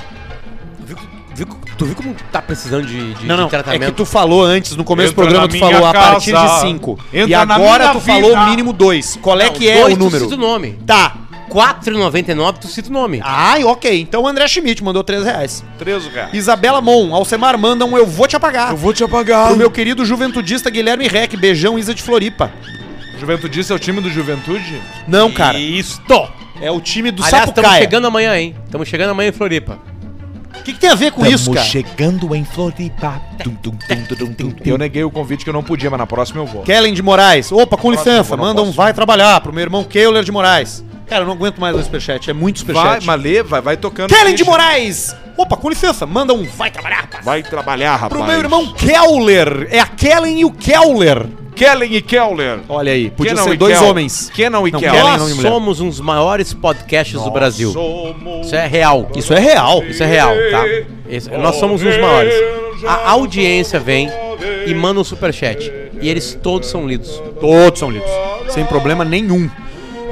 Viu, 0.79 0.97
viu, 1.45 1.47
tu 1.77 1.85
viu 1.85 1.95
como 1.95 2.15
tá 2.31 2.41
precisando 2.41 2.85
de, 2.85 3.13
de, 3.13 3.25
Não, 3.25 3.35
de 3.35 3.41
não, 3.41 3.45
é 3.45 3.49
tratamento? 3.49 3.85
que 3.85 3.97
tu 3.97 4.05
falou 4.05 4.43
antes, 4.43 4.75
no 4.75 4.83
começo 4.83 5.11
Entra 5.11 5.23
do 5.25 5.27
programa, 5.27 5.47
tu 5.47 5.57
falou 5.59 5.85
a 5.87 5.93
partir 5.93 6.31
casa, 6.31 6.55
de 6.55 6.61
5. 6.61 6.99
E 7.27 7.33
agora 7.33 7.89
tu 7.89 7.99
falou 7.99 8.29
vida. 8.29 8.45
mínimo 8.47 8.73
2. 8.73 9.19
Qual 9.21 9.39
é 9.39 9.45
Não, 9.45 9.53
que 9.53 9.67
é 9.69 9.81
dois, 9.81 9.95
o 9.95 9.99
número? 9.99 10.25
Tu 10.25 10.29
cita 10.29 10.35
o 10.35 10.47
nome. 10.47 10.79
Tá. 10.85 11.15
4,99 11.49 12.57
tu 12.59 12.67
cita 12.67 12.89
o 12.89 12.93
nome. 12.93 13.19
Ai, 13.23 13.63
ok. 13.63 14.01
Então 14.01 14.21
o 14.23 14.27
André 14.27 14.47
Schmidt 14.47 14.83
mandou 14.83 15.03
3 15.03 15.23
reais. 15.23 15.63
13 15.79 16.09
reais. 16.09 16.33
Isabela 16.33 16.79
Mon, 16.79 17.13
Alcemar 17.15 17.57
manda 17.57 17.85
um 17.85 17.97
Eu 17.97 18.05
Vou 18.05 18.27
Te 18.27 18.35
Apagar. 18.35 18.75
vou 18.75 18.93
te 18.93 19.03
apagar. 19.03 19.47
Pro 19.47 19.57
meu 19.57 19.71
querido 19.71 20.05
juventudista 20.05 20.69
Guilherme 20.69 21.07
Rec. 21.07 21.35
Beijão, 21.35 21.77
Isa 21.79 21.93
de 21.93 22.03
Floripa. 22.03 22.51
Juventude 23.19 23.59
é 23.69 23.75
o 23.75 23.79
time 23.79 23.99
do 23.99 24.09
Juventude? 24.09 24.79
Não, 25.07 25.31
cara. 25.31 25.57
Isso. 25.59 25.99
É 26.61 26.69
o 26.71 26.79
time 26.79 27.09
do 27.11 27.23
Aliás, 27.23 27.43
estamos 27.49 27.55
Sapucaia. 27.55 27.81
chegando 27.81 28.07
amanhã, 28.07 28.37
hein? 28.37 28.55
Estamos 28.65 28.87
chegando 28.87 29.09
amanhã 29.09 29.29
em 29.29 29.33
Floripa. 29.33 29.79
O 30.59 30.63
que, 30.63 30.73
que 30.73 30.79
tem 30.79 30.89
a 30.89 30.95
ver 30.95 31.11
com 31.11 31.25
isso, 31.25 31.51
cara? 31.51 31.65
chegando 31.65 32.35
em 32.35 32.43
Floripa. 32.43 33.21
Tum, 33.43 33.55
tum, 33.55 34.33
tum. 34.33 34.53
Eu 34.65 34.77
neguei 34.77 35.03
o 35.03 35.11
convite 35.11 35.43
que 35.43 35.49
eu 35.49 35.53
não 35.53 35.63
podia, 35.63 35.89
mas 35.89 35.99
na 35.99 36.07
próxima 36.07 36.41
eu 36.41 36.45
vou. 36.45 36.63
Kellen 36.63 36.93
de 36.93 37.01
Moraes. 37.01 37.51
Opa, 37.51 37.77
com 37.77 37.91
licença. 37.91 38.35
Manda 38.37 38.61
um 38.61 38.71
vai 38.71 38.93
trabalhar 38.93 39.39
pro 39.41 39.53
meu 39.53 39.63
irmão 39.63 39.83
Keuler 39.83 40.23
de 40.23 40.31
Moraes. 40.31 40.83
Cara, 41.07 41.23
eu 41.23 41.25
não 41.25 41.33
aguento 41.33 41.59
mais 41.59 41.75
o 41.75 41.81
superchat. 41.81 42.29
É 42.29 42.33
muito 42.33 42.63
Vai, 42.63 42.75
superchat. 42.75 43.05
mas 43.05 43.21
lê, 43.21 43.41
vai, 43.41 43.61
vai 43.61 43.75
tocando. 43.77 44.09
Kellen 44.13 44.35
de. 44.35 44.43
Moraes. 44.43 45.15
Opa, 45.35 45.57
com 45.57 45.69
licença. 45.69 46.05
Manda 46.05 46.33
um 46.33 46.43
vai 46.43 46.69
trabalhar, 46.69 46.97
rapaz. 47.01 47.25
Vai 47.25 47.41
trabalhar, 47.41 47.95
rapaz. 47.95 48.09
Pro 48.09 48.23
meu 48.23 48.37
irmão 48.37 48.73
Keuler. 48.73 49.67
É 49.71 49.79
a 49.79 49.87
Kellen 49.87 50.41
e 50.41 50.45
o 50.45 50.51
Keuler. 50.51 51.25
Kellen 51.59 51.93
e 51.93 52.01
Keller. 52.01 52.59
Olha 52.69 52.91
aí, 52.93 53.09
podia 53.11 53.33
Kenan 53.33 53.43
ser 53.43 53.57
dois 53.57 53.77
Kel. 53.77 53.87
homens. 53.89 54.31
Kenan 54.33 54.67
e 54.67 54.71
Não, 54.71 54.79
Kel. 54.79 54.91
Kellen 54.93 55.17
Nós 55.17 55.35
somos 55.41 55.81
um 55.81 55.89
dos 55.89 55.99
maiores 55.99 56.53
podcasts 56.53 57.21
do 57.21 57.29
Brasil. 57.29 57.71
Somos 57.73 58.47
Isso 58.47 58.55
é 58.55 58.65
real. 58.65 59.09
Isso 59.15 59.33
é 59.33 59.39
real. 59.39 59.83
Isso 59.83 60.01
é 60.01 60.05
real, 60.05 60.33
tá? 60.51 60.63
Esse- 61.09 61.29
nós 61.31 61.57
somos 61.57 61.83
uns 61.83 61.97
maiores. 61.97 62.33
A 62.87 63.09
audiência 63.11 63.79
vem 63.79 64.09
e 64.65 64.73
manda 64.73 65.01
um 65.01 65.03
superchat. 65.03 65.69
E 66.01 66.07
eles 66.09 66.37
todos 66.41 66.69
são 66.69 66.87
lidos. 66.87 67.21
Todos 67.41 67.77
são 67.79 67.91
lidos. 67.91 68.09
Sem 68.49 68.63
problema 68.65 69.03
nenhum. 69.03 69.49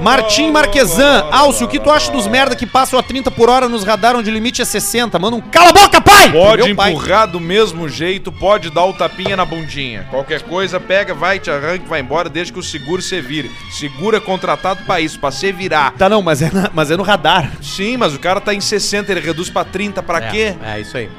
Martim 0.02 0.52
Marquesan. 0.52 1.26
Alcio, 1.32 1.66
o 1.66 1.70
que 1.70 1.80
tu 1.80 1.90
acha 1.92 2.12
dos 2.12 2.28
merda 2.28 2.56
que 2.56 2.66
passam 2.66 2.98
a 3.00 3.04
30 3.04 3.32
por 3.32 3.50
hora 3.50 3.68
nos 3.68 3.84
radar 3.84 4.16
onde 4.16 4.30
o 4.30 4.34
limite 4.34 4.62
é 4.62 4.66
60? 4.66 5.18
Manda 5.20 5.36
um 5.36 5.42
cala 5.42 5.70
a 5.70 5.74
boca, 5.74 6.00
pai! 6.00 6.32
Pode 6.32 6.64
Meu 6.64 6.76
pai. 6.76 6.92
empurrar 6.92 7.28
do 7.28 7.40
mesmo 7.40 7.90
jeito, 7.90 8.32
pode 8.32 8.70
dar 8.70 8.86
o 8.86 8.94
tapinha 8.94 9.36
na 9.36 9.44
bundinha. 9.46 10.06
Qualquer 10.10 10.42
coisa, 10.44 10.80
pega, 10.80 11.14
vai, 11.14 11.40
te 11.40 11.50
arranca, 11.50 11.86
vai 11.88 12.00
embora, 12.00 12.30
desde 12.30 12.54
que 12.54 12.60
o 12.60 12.64
seguro 12.64 13.02
se 13.02 13.20
vire. 13.22 13.52
Seguro 13.72 14.16
é 14.16 14.20
contratado 14.20 14.84
pra 14.86 15.02
isso, 15.02 15.20
pra 15.20 15.32
se 15.32 15.52
virar. 15.52 15.92
Tá, 15.98 16.08
não, 16.08 16.22
mas 16.22 16.42
é, 16.42 16.52
na- 16.52 16.70
mas 16.74 16.92
é 16.92 16.98
no 16.98 17.04
radar. 17.04 17.52
Sim, 17.62 17.98
mas 17.98 18.14
o 18.14 18.20
cara 18.20 18.40
tá 18.40 18.54
em 18.54 18.62
60, 18.62 19.12
ele 19.12 19.20
reduz 19.22 19.50
pra 19.50 19.64
30, 19.66 20.04
pra 20.04 20.20
é, 20.20 20.30
quê? 20.30 20.56
É, 20.64 20.80
isso 20.80 20.96
aí. 20.98 21.10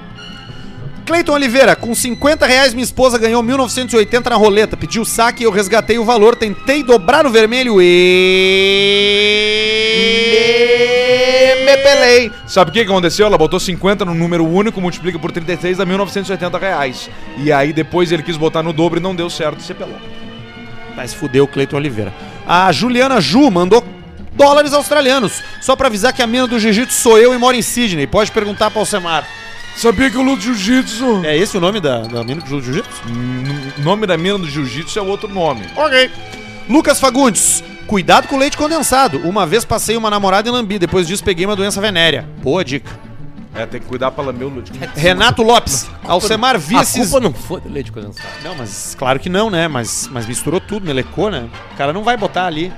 Cleiton 1.09 1.33
Oliveira, 1.33 1.75
com 1.75 1.95
50 1.95 2.45
reais 2.45 2.75
minha 2.75 2.85
esposa 2.85 3.17
ganhou 3.17 3.43
1980 3.43 4.29
na 4.29 4.37
roleta. 4.37 4.77
Pediu 4.77 5.07
saque 5.07 5.43
e 5.43 5.47
eu 5.47 5.51
resgatei 5.51 5.99
o 5.99 6.05
valor. 6.05 6.37
Tentei 6.37 6.83
dobrar 6.83 7.25
no 7.25 7.31
vermelho 7.31 7.81
e... 7.81 7.87
Me 11.65 11.79
pelei. 11.79 12.31
Sabe 12.47 12.71
o 12.71 12.75
que 12.75 12.81
aconteceu? 12.81 13.25
Ela 13.25 13.39
botou 13.39 13.59
50 13.59 14.05
no 14.05 14.13
número 14.13 14.47
único, 14.47 14.83
multiplica 14.83 15.19
por 15.19 15.33
36, 15.33 15.79
dá 15.79 15.87
1.980 15.87 16.61
reais. 16.61 17.09
E 17.39 17.51
aí 17.51 17.73
depois 17.73 18.13
ele 18.13 18.23
quis 18.23 18.37
botar 18.37 18.63
no 18.63 18.75
dobro 18.75 19.01
e 19.01 19.03
não 19.03 19.17
deu 19.17 19.31
certo, 19.31 19.63
você 19.63 19.73
pelou. 19.73 19.97
Tá, 20.95 21.07
se 21.07 21.17
fudeu 21.17 21.45
o 21.45 21.49
Cleiton 21.49 21.79
Oliveira. 21.79 22.13
A 22.47 22.71
Juliana 22.71 23.19
Ju 23.19 23.51
mandou 23.51 23.83
dólares 24.35 24.75
australianos. 24.75 25.43
Só 25.63 25.75
pra 25.75 25.87
avisar 25.87 26.13
que 26.13 26.21
a 26.21 26.27
mina 26.27 26.47
do 26.47 26.59
jiu-jitsu 26.59 27.01
sou 27.01 27.17
eu 27.19 27.33
e 27.33 27.39
moro 27.39 27.57
em 27.57 27.63
Sydney. 27.63 28.07
Pode 28.07 28.31
perguntar 28.31 28.71
pro 28.71 28.81
Alcemar. 28.81 29.27
Sabia 29.79 30.11
que 30.11 30.17
eu 30.17 30.23
luto 30.23 30.43
jiu-jitsu? 30.43 31.25
É 31.25 31.37
esse 31.37 31.57
o 31.57 31.61
nome 31.61 31.79
da, 31.79 32.01
da 32.01 32.25
mina 32.25 32.41
do 32.41 32.61
jiu-jitsu? 32.61 33.01
O 33.79 33.81
nome 33.81 34.09
da 34.09 34.17
mina 34.17 34.37
do 34.37 34.51
jiu-jitsu 34.51 34.99
é 34.99 35.03
outro 35.03 35.33
nome. 35.33 35.67
Ok. 35.77 36.11
Lucas 36.69 36.99
Fagundes. 36.99 37.63
Cuidado 37.87 38.27
com 38.27 38.35
o 38.35 38.39
leite 38.41 38.57
condensado. 38.57 39.19
Uma 39.19 39.47
vez 39.47 39.65
passei 39.65 39.97
uma 39.97 40.11
namorada 40.11 40.49
e 40.49 40.51
lambi. 40.51 40.81
Depois 40.81 41.07
disso 41.07 41.23
peguei 41.23 41.47
uma 41.47 41.55
doença 41.55 41.81
venérea. 41.81 42.29
Boa 42.43 42.65
dica. 42.65 42.91
É, 43.55 43.67
tem 43.67 43.81
que 43.81 43.87
cuidar 43.87 44.11
pra 44.11 44.25
lamber 44.25 44.49
o 44.49 44.53
leite. 44.53 44.73
Renato 44.97 45.45
Lopes. 45.45 45.89
Alcemar, 46.03 46.59
vi 46.59 46.77
A 46.77 46.83
esses... 46.83 47.09
culpa 47.09 47.21
não 47.21 47.33
foi 47.33 47.61
do 47.61 47.69
leite 47.69 47.93
condensado. 47.93 48.27
Não, 48.43 48.57
mas 48.57 48.97
claro 48.99 49.21
que 49.21 49.29
não, 49.29 49.49
né? 49.49 49.69
Mas, 49.69 50.09
mas 50.11 50.27
misturou 50.27 50.61
tudo, 50.61 50.85
melecou, 50.85 51.31
né? 51.31 51.49
O 51.73 51.77
cara 51.77 51.93
não 51.93 52.03
vai 52.03 52.17
botar 52.17 52.47
ali. 52.47 52.73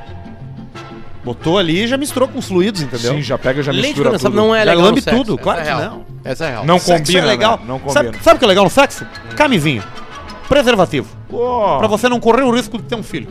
Botou 1.35 1.59
ali 1.59 1.85
e 1.85 1.87
já 1.87 1.97
misturou 1.97 2.29
com 2.29 2.39
os 2.39 2.47
fluidos, 2.47 2.83
entendeu? 2.83 3.15
Sim, 3.15 3.23
já 3.23 3.39
pega, 3.39 3.63
já 3.63 3.71
leite 3.73 3.87
mistura 3.89 4.19
tudo. 4.19 4.35
não 4.35 4.55
é 4.55 4.65
Já 4.65 4.71
legal 4.73 4.85
lambe 4.85 4.97
no 5.01 5.03
sexo. 5.05 5.19
tudo, 5.21 5.35
Essa 5.35 5.43
claro 5.43 5.61
é 5.61 5.63
que 5.63 5.69
real. 5.69 5.81
não. 5.81 6.05
Essa 6.25 6.45
é 6.45 6.51
real. 6.51 6.65
Não 6.67 6.79
Sexo 6.79 7.05
combina, 7.05 7.19
é 7.27 7.29
legal. 7.29 7.57
né? 7.59 7.63
Não 7.69 7.79
sabe, 7.91 8.07
combina. 8.07 8.23
sabe 8.25 8.37
o 8.37 8.39
que 8.39 8.45
é 8.45 8.49
legal 8.49 8.65
no 8.65 8.71
sexo? 8.71 9.07
Camisinha. 9.37 9.85
Preservativo. 10.49 11.09
Pô, 11.29 11.79
Pra 11.79 11.87
você 11.87 12.09
não 12.09 12.19
correr 12.19 12.43
o 12.43 12.51
risco 12.51 12.77
de 12.77 12.83
ter 12.85 12.95
um 12.97 13.03
filho. 13.03 13.29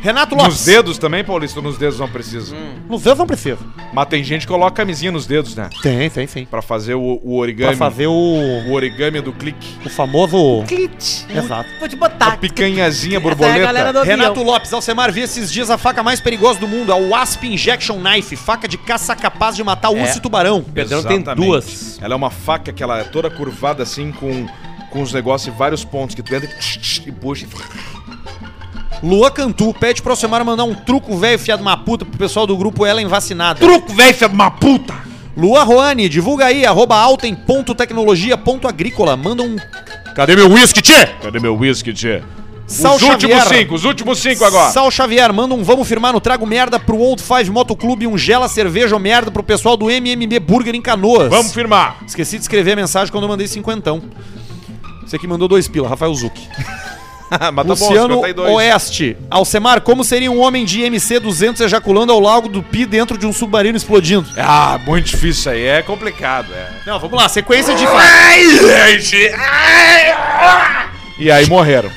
Renato 0.00 0.34
Lopes. 0.34 0.54
Nos 0.54 0.64
dedos 0.64 0.98
também, 0.98 1.24
Paulista, 1.24 1.60
nos 1.60 1.76
dedos 1.76 1.98
não 1.98 2.08
precisa. 2.08 2.54
Nos 2.88 3.02
dedos 3.02 3.18
não 3.18 3.26
precisa. 3.26 3.58
Mas 3.92 4.06
tem 4.06 4.22
gente 4.22 4.42
que 4.42 4.46
coloca 4.52 4.70
camisinha 4.76 5.10
nos 5.10 5.26
dedos, 5.26 5.56
né? 5.56 5.68
Tem, 5.82 6.08
tem, 6.08 6.26
sim. 6.26 6.44
Pra 6.44 6.62
fazer 6.62 6.94
o, 6.94 7.00
o 7.14 7.18
Pra 7.20 7.30
origami. 7.32 7.76
fazer 7.76 8.06
o, 8.06 8.12
O 8.12 8.72
origami 8.72 9.20
do 9.20 9.32
clique. 9.32 9.66
o 9.84 9.88
famoso... 9.90 10.62
Clit. 10.68 11.26
Exato. 11.34 11.68
Vou 11.80 11.88
te 11.88 11.96
botar. 11.96 12.34
A 12.34 12.36
picanhazinha 12.36 13.16
Essa 13.18 13.26
é 13.26 13.30
a 13.30 13.34
borboleta. 13.34 13.58
galera 13.58 13.92
do 13.92 13.98
avião. 14.00 14.16
Renato 14.16 14.42
Lopes, 14.42 14.72
Alcemar, 14.72 15.10
vi 15.12 15.20
esses 15.22 15.50
dias 15.52 15.68
a 15.70 15.76
faca 15.76 16.02
mais 16.02 16.20
perigosa 16.20 16.60
do 16.60 16.68
mundo, 16.68 16.92
a 16.92 16.96
Wasp 16.96 17.44
Injection 17.44 17.98
Knife, 18.00 18.36
faca 18.36 18.68
de 18.68 18.78
caça 18.78 19.16
capaz 19.16 19.56
de 19.56 19.64
matar 19.64 19.90
urso 19.90 20.14
É. 20.14 20.16
e 20.16 20.20
tubarão. 20.20 20.62
Pedrão 20.62 21.02
tem 21.02 21.16
Exatamente. 21.16 21.44
duas. 21.46 21.98
Ela 22.00 22.14
é 22.14 22.16
uma 22.16 22.30
faca 22.30 22.72
que 22.72 22.82
ela 22.82 22.98
é 23.00 23.04
toda 23.04 23.28
curvada 23.28 23.82
assim, 23.82 24.12
com, 24.12 24.46
com 24.90 25.02
os 25.02 25.12
negócios 25.12 25.52
em 25.52 25.56
vários 25.58 25.84
pontos, 25.84 26.14
que 26.14 26.22
tu 26.22 26.34
entra 26.34 26.48
e, 26.48 26.58
tch, 26.58 26.76
tch, 26.78 27.06
e 27.06 27.12
puxa. 27.12 27.46
Lua 29.02 29.30
Cantu 29.30 29.74
pede 29.74 30.00
pro 30.02 30.12
Alcemar 30.12 30.44
mandar 30.44 30.64
um 30.64 30.74
truco 30.74 31.16
velho 31.16 31.38
fiado 31.38 31.62
uma 31.62 31.76
puta 31.76 32.04
pro 32.04 32.18
pessoal 32.18 32.44
do 32.46 32.56
grupo 32.56 32.84
Ellen 32.86 33.06
Vacinada. 33.06 33.60
Truco, 33.60 33.94
velho, 33.94 34.12
filha 34.14 34.28
de 34.28 34.34
uma 34.34 34.50
puta! 34.50 34.94
Lua 35.36 35.62
Roane, 35.62 36.08
divulga 36.08 36.46
aí, 36.46 36.66
arroba 36.66 36.96
altem.tecnologia.agrícola. 36.96 39.16
Manda 39.16 39.44
um 39.44 39.54
Cadê 40.16 40.34
meu 40.34 40.50
whisky, 40.50 40.82
tchê? 40.82 41.06
Cadê 41.22 41.38
meu 41.38 41.56
whisky, 41.56 41.92
tchê? 41.92 42.20
Sal 42.66 42.96
os 42.96 43.02
últimos 43.02 43.44
cinco, 43.44 43.76
os 43.76 43.84
últimos 43.84 44.18
cinco 44.18 44.44
agora. 44.44 44.72
Sal 44.72 44.90
Xavier, 44.90 45.32
manda 45.32 45.54
um 45.54 45.62
vamos 45.62 45.86
firmar 45.88 46.12
no 46.12 46.20
Trago 46.20 46.44
Merda 46.44 46.78
pro 46.78 46.98
Old 46.98 47.22
Five 47.22 47.50
Motoclube 47.50 48.04
e 48.04 48.08
um 48.08 48.18
Gela 48.18 48.46
Cerveja 48.48 48.94
ou 48.94 49.00
Merda 49.00 49.30
pro 49.30 49.42
pessoal 49.44 49.76
do 49.76 49.88
MMB 49.88 50.40
Burger 50.40 50.74
em 50.74 50.82
Canoas. 50.82 51.30
Vamos 51.30 51.54
firmar. 51.54 51.98
Esqueci 52.04 52.36
de 52.36 52.42
escrever 52.42 52.72
a 52.72 52.76
mensagem 52.76 53.12
quando 53.12 53.24
eu 53.24 53.28
mandei 53.28 53.46
cinquentão. 53.46 54.02
Você 55.06 55.18
que 55.18 55.26
mandou 55.26 55.48
dois 55.48 55.66
pila, 55.68 55.88
Rafael 55.88 56.14
Zucchi. 56.14 56.46
Mas 57.30 57.40
tá 57.40 57.52
bom, 57.52 57.68
Luciano 57.68 58.14
52. 58.14 58.50
Oeste. 58.54 59.16
Alcemar, 59.30 59.80
como 59.80 60.02
seria 60.02 60.30
um 60.30 60.40
homem 60.40 60.64
de 60.64 60.80
MC200 60.80 61.60
ejaculando 61.60 62.12
ao 62.12 62.20
lago 62.20 62.48
do 62.48 62.62
Pi 62.62 62.86
dentro 62.86 63.18
de 63.18 63.26
um 63.26 63.32
submarino 63.32 63.76
explodindo? 63.76 64.28
Ah, 64.36 64.78
muito 64.86 65.06
difícil 65.06 65.28
isso 65.30 65.50
aí. 65.50 65.66
É 65.66 65.82
complicado, 65.82 66.52
é. 66.52 66.68
Não, 66.86 66.98
vamos 66.98 67.16
lá, 67.16 67.28
sequência 67.28 67.74
de 67.74 67.86
fatos. 67.86 69.12
E 71.18 71.30
aí 71.30 71.46
morreram. 71.48 71.90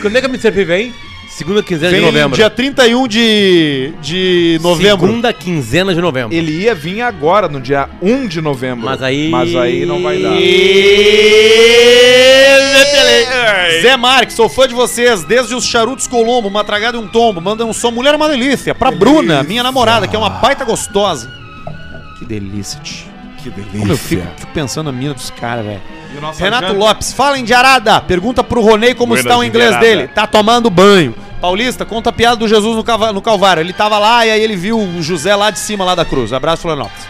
Quando 0.00 0.16
é 0.16 0.20
que 0.20 0.26
a 0.26 0.28
Mr. 0.28 0.64
vem? 0.64 0.94
Segunda 1.36 1.64
quinzena 1.64 1.90
Vem 1.90 1.98
de 2.00 2.06
novembro. 2.06 2.36
dia 2.36 2.48
31 2.48 3.08
de, 3.08 3.92
de 4.00 4.60
novembro. 4.62 5.06
Segunda 5.08 5.32
quinzena 5.32 5.92
de 5.92 6.00
novembro. 6.00 6.32
Ele 6.32 6.52
ia 6.62 6.76
vir 6.76 7.00
agora, 7.02 7.48
no 7.48 7.60
dia 7.60 7.88
1 8.00 8.28
de 8.28 8.40
novembro. 8.40 8.84
Mas 8.84 9.02
aí- 9.02 9.28
Mas 9.28 9.54
aí 9.56 9.84
não 9.84 10.00
vai 10.00 10.18
dar. 10.22 10.32
Zé 13.82 13.96
Marques, 13.96 14.36
sou 14.36 14.48
fã 14.48 14.68
de 14.68 14.74
vocês, 14.74 15.24
desde 15.24 15.54
os 15.56 15.66
charutos 15.66 16.06
Colombo, 16.06 16.46
uma 16.48 16.62
tragada 16.62 16.96
e 16.96 17.00
um 17.00 17.08
tombo. 17.08 17.40
Manda 17.40 17.64
um 17.66 17.72
som 17.72 17.90
Mulher 17.90 18.14
é 18.14 18.16
uma 18.16 18.28
delícia. 18.28 18.72
Pra 18.74 18.92
Bruna, 18.92 19.42
minha 19.42 19.62
namorada, 19.64 20.06
que 20.06 20.14
é 20.14 20.18
uma 20.18 20.30
baita 20.30 20.64
gostosa. 20.64 21.28
Que 22.18 22.24
delícia, 22.24 22.80
tio. 22.80 23.13
Que 23.44 23.50
delícia. 23.50 23.78
Como 23.78 23.92
eu 23.92 23.98
fico, 23.98 24.26
fico 24.38 24.52
pensando 24.54 24.90
na 24.90 24.98
mina 24.98 25.12
dos 25.12 25.28
caras, 25.28 25.66
velho. 25.66 25.82
Renato 26.38 26.68
janta? 26.68 26.72
Lopes, 26.72 27.12
fala 27.12 27.38
em 27.38 27.44
Diarada. 27.44 28.00
Pergunta 28.00 28.42
pro 28.42 28.62
Ronei 28.62 28.94
como 28.94 29.08
Buenas 29.08 29.26
está 29.26 29.36
o 29.36 29.44
inglês 29.44 29.68
Diarada. 29.68 29.86
dele. 29.86 30.08
Tá 30.08 30.26
tomando 30.26 30.70
banho. 30.70 31.14
Paulista, 31.42 31.84
conta 31.84 32.08
a 32.08 32.12
piada 32.12 32.36
do 32.36 32.48
Jesus 32.48 32.74
no, 32.74 33.20
Calvário. 33.20 33.60
Ele 33.60 33.74
tava 33.74 33.98
lá 33.98 34.24
e 34.24 34.30
aí 34.30 34.40
ele 34.40 34.56
viu 34.56 34.78
o 34.78 35.02
José 35.02 35.36
lá 35.36 35.50
de 35.50 35.58
cima, 35.58 35.84
lá 35.84 35.94
da 35.94 36.06
cruz. 36.06 36.32
Abraço, 36.32 36.62
Florianópolis. 36.62 37.06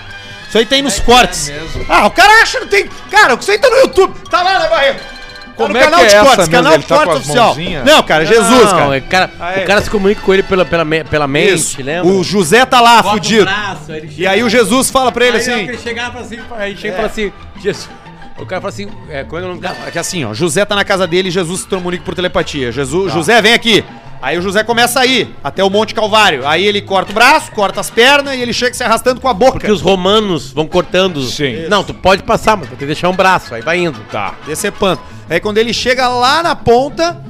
Isso 0.49 0.59
aí 0.59 0.67
tem 0.67 0.83
nos 0.83 0.99
cortes. 0.99 1.51
mesmo. 1.51 1.87
ah, 1.89 2.07
o 2.07 2.11
cara 2.11 2.43
acha 2.43 2.59
que 2.59 2.67
tem. 2.67 2.89
Cara, 3.13 3.35
isso 3.35 3.53
aí 3.53 3.59
tá 3.59 3.71
no 3.71 3.77
YouTube. 3.77 4.13
Tá 4.29 4.43
lá, 4.43 4.59
né, 4.59 4.69
Barreto? 4.69 5.14
Como 5.57 5.69
no 5.73 5.77
é 5.79 5.83
que 5.83 5.85
canal 5.89 6.01
é 6.01 6.07
de 6.09 6.15
essa 6.15 6.25
cortes, 6.25 6.39
mesmo? 6.39 6.53
canal 6.53 6.73
Ele 6.73 6.83
de 6.83 6.89
tá 6.89 6.95
com 6.99 7.05
cortes 7.05 7.21
as 7.21 7.27
oficial. 7.27 7.47
mãozinhas? 7.55 7.85
Não, 7.85 8.03
cara, 8.03 8.25
Jesus, 8.27 8.51
Não, 8.51 8.71
cara. 8.71 8.97
é, 8.97 9.01
cara, 9.01 9.31
Ah, 9.39 9.53
é. 9.53 9.63
O 9.63 9.67
cara 9.67 9.81
se 9.83 9.91
comunica 9.91 10.21
com 10.21 10.35
ele 10.35 10.43
pela, 10.43 10.65
pela, 10.65 10.85
me- 10.85 11.05
pela 11.05 11.27
mente, 11.29 11.55
Isso. 11.55 11.83
lembra? 11.83 12.13
O 12.13 12.25
José 12.25 12.65
tá 12.67 12.81
lá, 12.81 12.97
Bota 13.03 13.09
o 13.09 13.11
fudido. 13.19 13.45
braço, 13.45 13.93
aí 13.93 13.99
ele 13.99 14.15
E 14.19 14.27
aí 14.27 14.43
o 14.43 14.49
Jesus 14.51 14.91
fala 14.91 15.13
pra 15.13 15.27
ele 15.27 15.37
Aí, 15.37 15.43
assim. 15.43 15.53
ele 15.69 15.79
chegava 15.79 16.11
pra 16.13 16.21
assim, 16.23 16.39
aí 16.59 16.77
chega 16.77 16.93
e 16.95 16.97
fala 16.97 17.07
assim, 17.09 17.33
Jesus. 17.63 17.89
O 18.37 18.45
cara 18.45 18.61
fala 18.61 18.73
assim, 18.73 18.89
é, 19.09 19.23
como 19.23 19.37
é 19.37 19.41
que 19.41 19.45
é 19.45 19.47
o 19.47 19.49
nome 19.49 19.61
do 19.61 19.63
cara? 19.63 19.77
É 19.87 19.91
que 19.93 19.99
assim, 19.99 20.25
ó, 20.25 20.35
José 20.35 20.65
tá 20.65 20.75
na 20.75 20.85
casa 20.85 21.07
dele 21.07 21.29
e 21.29 21.31
Jesus 21.31 21.61
se 21.61 21.67
comunica 21.69 22.03
por 22.05 22.15
telepatia. 22.17 22.73
Jesus, 22.73 23.13
José, 23.13 23.41
vem 23.41 23.53
aqui. 23.55 23.85
Aí 24.25 24.39
o 24.39 24.43
José 24.43 24.65
começa 24.65 25.01
a 25.01 25.05
ir 25.07 25.35
até 25.45 25.63
o 25.63 25.69
Monte 25.69 25.95
Calvário. 25.95 26.47
Aí 26.49 26.65
ele 26.67 26.81
corta 26.81 27.11
o 27.11 27.15
braço, 27.15 27.53
corta 27.53 27.81
as 27.81 27.91
pernas 27.91 28.35
e 28.35 28.41
ele 28.41 28.55
chega 28.55 28.73
se 28.73 28.83
arrastando 28.83 29.21
com 29.21 29.29
a 29.29 29.35
boca. 29.35 29.53
Porque 29.53 29.71
os 29.71 29.83
romanos 29.83 30.51
vão 30.51 30.67
cortando. 30.67 31.23
Sim. 31.25 31.67
Não, 31.69 31.85
tu 31.85 31.93
pode 31.93 32.23
passar, 32.23 32.57
mas 32.57 32.67
tu 32.67 32.71
tem 32.71 32.79
que 32.79 32.87
deixar 32.87 33.11
um 33.11 33.15
braço, 33.15 33.55
aí 33.55 33.61
vai 33.61 33.79
indo. 33.79 34.01
Tá. 34.11 34.35
Decepando. 34.47 34.99
Aí 35.29 35.41
quando 35.41 35.59
ele 35.59 35.75
chega 35.75 36.09
lá 36.09 36.43
na 36.43 36.57
ponta. 36.57 37.23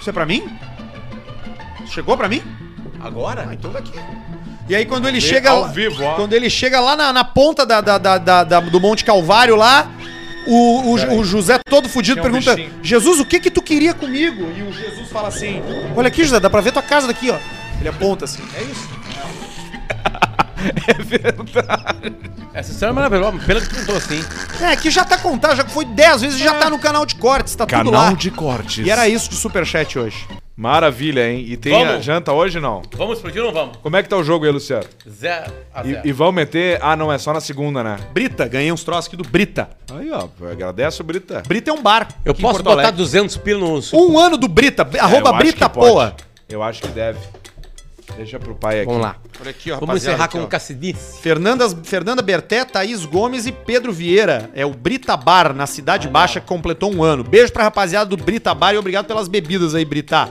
Isso 0.00 0.10
é 0.10 0.12
pra 0.12 0.26
mim? 0.26 0.42
Chegou 1.86 2.16
pra 2.16 2.28
mim? 2.28 2.42
Agora? 3.00 3.46
Ah, 3.48 3.54
então 3.54 3.70
daqui. 3.70 3.92
E 4.68 4.74
aí 4.74 4.84
quando 4.86 5.06
ele 5.08 5.20
chega. 5.20 5.50
ao 5.50 5.62
lá- 5.62 5.68
vivo, 5.68 6.02
ó. 6.04 6.14
Quando 6.14 6.32
ele 6.32 6.50
chega 6.50 6.80
lá 6.80 6.96
na, 6.96 7.12
na 7.12 7.24
ponta 7.24 7.64
da, 7.66 7.80
da- 7.80 7.98
da- 7.98 8.18
da- 8.18 8.44
da- 8.44 8.60
do 8.60 8.80
Monte 8.80 9.04
Calvário 9.04 9.54
lá. 9.56 9.88
O, 10.52 10.96
o, 10.96 11.20
o 11.20 11.24
José 11.24 11.60
todo 11.64 11.88
fudido 11.88 12.18
um 12.18 12.22
pergunta: 12.24 12.56
bichinho. 12.56 12.74
Jesus, 12.82 13.20
o 13.20 13.24
que 13.24 13.38
que 13.38 13.52
tu 13.52 13.62
queria 13.62 13.94
comigo? 13.94 14.50
E 14.56 14.62
o 14.62 14.72
Jesus 14.72 15.08
fala 15.08 15.28
assim: 15.28 15.62
Olha 15.94 16.08
aqui, 16.08 16.24
José, 16.24 16.40
dá 16.40 16.50
pra 16.50 16.60
ver 16.60 16.72
tua 16.72 16.82
casa 16.82 17.06
daqui, 17.06 17.30
ó. 17.30 17.38
Ele 17.78 17.88
aponta 17.88 18.24
assim: 18.24 18.42
É 18.56 18.62
isso. 18.62 18.88
Essa 22.52 22.72
história 22.72 22.90
é 22.90 22.94
maravilhosa, 22.94 23.38
pena 23.46 23.60
que 23.60 23.68
tu 23.68 23.76
contou 23.76 23.96
assim. 23.96 24.20
É, 24.60 24.72
aqui 24.72 24.90
já 24.90 25.04
tá 25.04 25.16
contado, 25.16 25.56
já 25.56 25.64
foi 25.64 25.84
10 25.84 26.20
vezes 26.20 26.40
e 26.40 26.42
já 26.42 26.54
tá 26.54 26.68
no 26.68 26.78
canal 26.80 27.06
de 27.06 27.14
cortes, 27.14 27.54
tá 27.54 27.64
tudo 27.64 27.90
lá. 27.90 27.98
Canal 27.98 28.16
de 28.16 28.30
cortes. 28.30 28.84
E 28.84 28.90
era 28.90 29.08
isso 29.08 29.30
de 29.30 29.36
superchat 29.36 29.98
hoje. 29.98 30.26
Maravilha, 30.56 31.30
hein? 31.30 31.44
E 31.48 31.56
tem 31.56 31.74
a 31.74 31.86
Vamos. 31.92 32.04
janta 32.04 32.32
hoje 32.32 32.60
não? 32.60 32.82
Vamos 32.92 33.16
explodir 33.16 33.40
ou 33.40 33.46
não 33.48 33.54
vamos? 33.54 33.76
Como 33.78 33.96
é 33.96 34.02
que 34.02 34.08
tá 34.08 34.16
o 34.16 34.22
jogo 34.24 34.44
aí, 34.44 34.50
Luciano? 34.50 34.84
Zé 35.08 35.46
a 35.72 35.82
zero. 35.82 36.00
E, 36.04 36.08
e 36.10 36.12
vão 36.12 36.30
meter. 36.32 36.78
Ah, 36.82 36.94
não, 36.94 37.10
é 37.10 37.16
só 37.16 37.32
na 37.32 37.40
segunda, 37.40 37.82
né? 37.82 37.96
Brita, 38.12 38.46
ganhei 38.46 38.70
uns 38.70 38.84
troços 38.84 39.06
aqui 39.06 39.16
do 39.16 39.26
Brita. 39.26 39.70
Aí, 39.92 40.10
ó, 40.10 40.28
agradece 40.50 41.00
o 41.00 41.04
Brita. 41.04 41.42
Brita 41.46 41.70
é 41.70 41.72
um 41.72 41.82
bar. 41.82 42.08
Eu 42.24 42.34
posso 42.34 42.62
botar 42.62 42.72
Alegre. 42.82 42.92
200 42.98 43.36
pila 43.38 43.60
no... 43.60 43.80
Um 43.94 44.18
ano 44.18 44.36
do 44.36 44.48
Brita, 44.48 44.86
É, 44.92 44.98
arroba 45.00 45.30
acho 45.30 45.38
Brita. 45.38 45.68
Poa. 45.68 46.14
Eu 46.48 46.62
acho 46.62 46.82
que 46.82 46.88
deve. 46.88 47.18
Deixa 48.16 48.38
pro 48.38 48.54
pai 48.54 48.80
aqui. 48.80 48.86
Vamos 48.86 49.02
lá. 49.02 49.16
Olha 49.40 49.50
aqui, 49.50 49.70
ó, 49.70 49.78
Vamos 49.78 49.96
encerrar 49.96 50.24
aqui, 50.24 50.38
com 50.38 50.44
o 50.44 50.46
Cacidice. 50.46 51.20
Fernanda, 51.20 51.68
Fernanda 51.84 52.22
Berté, 52.22 52.64
Thaís 52.64 53.04
Gomes 53.04 53.46
e 53.46 53.52
Pedro 53.52 53.92
Vieira. 53.92 54.50
É 54.54 54.64
o 54.66 54.70
Brita 54.70 55.16
Bar, 55.16 55.54
na 55.54 55.66
Cidade 55.66 56.08
Baixa, 56.08 56.40
que 56.40 56.46
completou 56.46 56.92
um 56.92 57.02
ano. 57.02 57.24
Beijo 57.24 57.52
pra 57.52 57.64
rapaziada 57.64 58.08
do 58.10 58.16
Brita 58.16 58.54
Bar 58.54 58.74
e 58.74 58.78
obrigado 58.78 59.06
pelas 59.06 59.28
bebidas 59.28 59.74
aí, 59.74 59.84
Brita. 59.84 60.28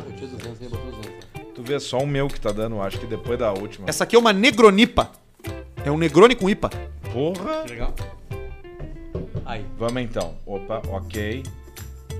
Tu 1.55 1.63
vê 1.63 1.79
só 1.79 1.97
o 1.99 2.07
meu 2.07 2.27
que 2.27 2.39
tá 2.39 2.51
dando, 2.51 2.81
acho 2.81 2.99
que 2.99 3.05
depois 3.05 3.37
da 3.37 3.51
última. 3.51 3.89
Essa 3.89 4.03
aqui 4.03 4.15
é 4.15 4.19
uma 4.19 4.31
Negronipa. 4.31 5.11
É 5.83 5.91
um 5.91 5.97
Negroni 5.97 6.35
com 6.35 6.49
IPA. 6.49 6.69
Porra! 7.11 7.63
Legal. 7.67 7.93
Aí. 9.45 9.65
Vamos 9.77 10.01
então. 10.01 10.35
Opa, 10.45 10.81
ok. 10.89 11.43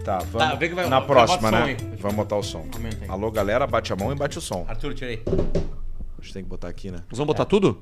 Tá, 0.03 0.17
vamos. 0.19 0.49
Tá, 0.49 0.55
vê 0.55 0.69
que 0.69 0.75
vai- 0.75 0.87
Na 0.89 1.01
próxima, 1.01 1.51
né? 1.51 1.63
aí. 1.63 1.77
Vamos 1.99 2.15
botar 2.17 2.37
o 2.37 2.43
som. 2.43 2.65
Alô, 3.07 3.29
galera, 3.31 3.67
bate 3.67 3.91
a 3.91 3.95
mão 3.95 4.11
e 4.11 4.15
bate 4.15 4.37
o 4.37 4.41
som. 4.41 4.65
Arthur, 4.67 4.93
tirei. 4.93 5.21
A 5.27 6.21
gente 6.21 6.33
tem 6.33 6.43
que 6.43 6.49
botar 6.49 6.67
aqui, 6.67 6.89
né? 6.91 6.99
Nós 7.09 7.17
vamos 7.17 7.27
botar 7.27 7.45
tudo? 7.45 7.81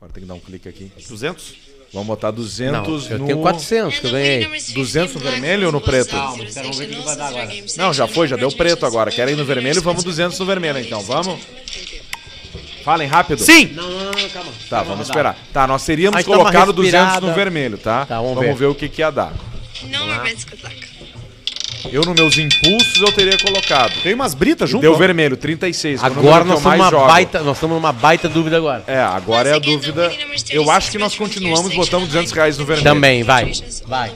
Agora 0.00 0.12
tem 0.12 0.22
que 0.22 0.28
dar 0.28 0.34
um 0.34 0.40
clique 0.40 0.68
aqui. 0.68 0.92
200? 1.08 1.54
Vamos 1.92 2.06
botar 2.06 2.28
Não, 2.28 2.34
200 2.36 3.10
eu 3.10 3.18
no... 3.18 3.26
tenho 3.26 3.38
400 3.40 3.98
que 3.98 4.06
eu 4.06 4.10
ganhei. 4.10 4.46
200 4.74 5.14
no 5.14 5.20
vermelho 5.20 5.66
ou 5.66 5.72
no 5.72 5.80
preto? 5.80 6.10
Calma, 6.10 6.44
espera, 6.44 6.62
vamos 6.64 6.78
ver 6.78 6.84
o 6.84 6.88
que 6.88 7.02
vai 7.02 7.16
dar 7.16 7.28
agora. 7.28 7.48
Não, 7.76 7.92
já 7.94 8.06
foi, 8.06 8.28
já 8.28 8.36
deu 8.36 8.52
preto 8.52 8.84
agora. 8.84 9.10
Querem 9.10 9.34
no 9.34 9.44
vermelho? 9.44 9.80
Vamos 9.80 10.04
200 10.04 10.38
no 10.38 10.44
vermelho, 10.44 10.78
então. 10.78 11.00
Vamos? 11.00 11.40
Falem 12.84 13.08
rápido. 13.08 13.42
Sim! 13.42 13.72
Não, 13.74 13.88
não, 13.90 14.04
não, 14.12 14.28
calma. 14.28 14.52
Tá, 14.68 14.82
vamos 14.82 15.08
esperar. 15.08 15.36
Tá, 15.52 15.66
nós 15.66 15.84
teríamos 15.84 16.18
uma 16.18 16.24
colocado 16.24 16.72
200 16.72 17.20
no 17.20 17.34
vermelho, 17.34 17.76
tá? 17.78 18.06
Tá, 18.06 18.16
vamos 18.16 18.34
vamos 18.34 18.50
ver. 18.50 18.54
ver 18.56 18.66
o 18.66 18.74
que 18.74 18.88
que 18.88 19.00
ia 19.02 19.10
dar. 19.10 19.32
More 19.82 20.20
bets, 20.22 20.44
good 20.44 20.62
luck. 20.62 20.87
Eu, 21.90 22.02
nos 22.02 22.14
meus 22.14 22.36
impulsos, 22.38 23.00
eu 23.00 23.12
teria 23.12 23.38
colocado. 23.38 23.92
Tem 24.02 24.14
umas 24.14 24.34
britas 24.34 24.68
junto. 24.68 24.82
Deu 24.82 24.96
vermelho, 24.96 25.36
36. 25.36 26.00
que 26.00 26.06
é 26.06 26.08
o 26.08 26.12
Agora 26.12 26.44
nós 26.44 26.58
estamos 26.58 26.78
numa 26.78 26.90
jogo. 26.90 27.06
baita, 27.06 27.40
nós 27.40 27.56
estamos 27.56 27.76
numa 27.76 27.92
baita 27.92 28.28
dúvida 28.28 28.56
agora. 28.56 28.84
É, 28.86 28.98
agora 28.98 29.48
é 29.48 29.54
a 29.54 29.58
dúvida. 29.58 30.12
Eu 30.50 30.70
acho 30.70 30.90
que 30.90 30.98
nós 30.98 31.14
continuamos 31.14 31.74
botando 31.74 32.06
200 32.06 32.32
reais 32.32 32.58
no 32.58 32.64
vermelho. 32.64 32.84
Também, 32.84 33.22
vai. 33.22 33.52
Vai. 33.86 34.12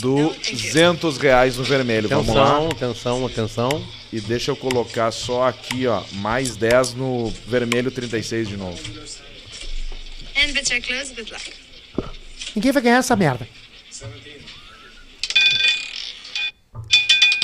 200 0.00 1.18
reais 1.18 1.56
no 1.56 1.64
vermelho, 1.64 2.08
vamos 2.08 2.34
lá. 2.34 2.58
Atenção, 2.58 2.68
atenção, 2.70 3.26
atenção. 3.26 3.84
E 4.12 4.20
deixa 4.20 4.50
eu 4.50 4.56
colocar 4.56 5.10
só 5.10 5.46
aqui, 5.46 5.86
ó, 5.86 6.02
mais 6.14 6.56
10 6.56 6.94
no 6.94 7.32
vermelho 7.46 7.90
36 7.90 8.48
de 8.48 8.56
novo. 8.56 8.78
Ninguém 12.54 12.72
vai 12.72 12.82
ganhar 12.82 12.98
essa 12.98 13.14
merda. 13.16 13.46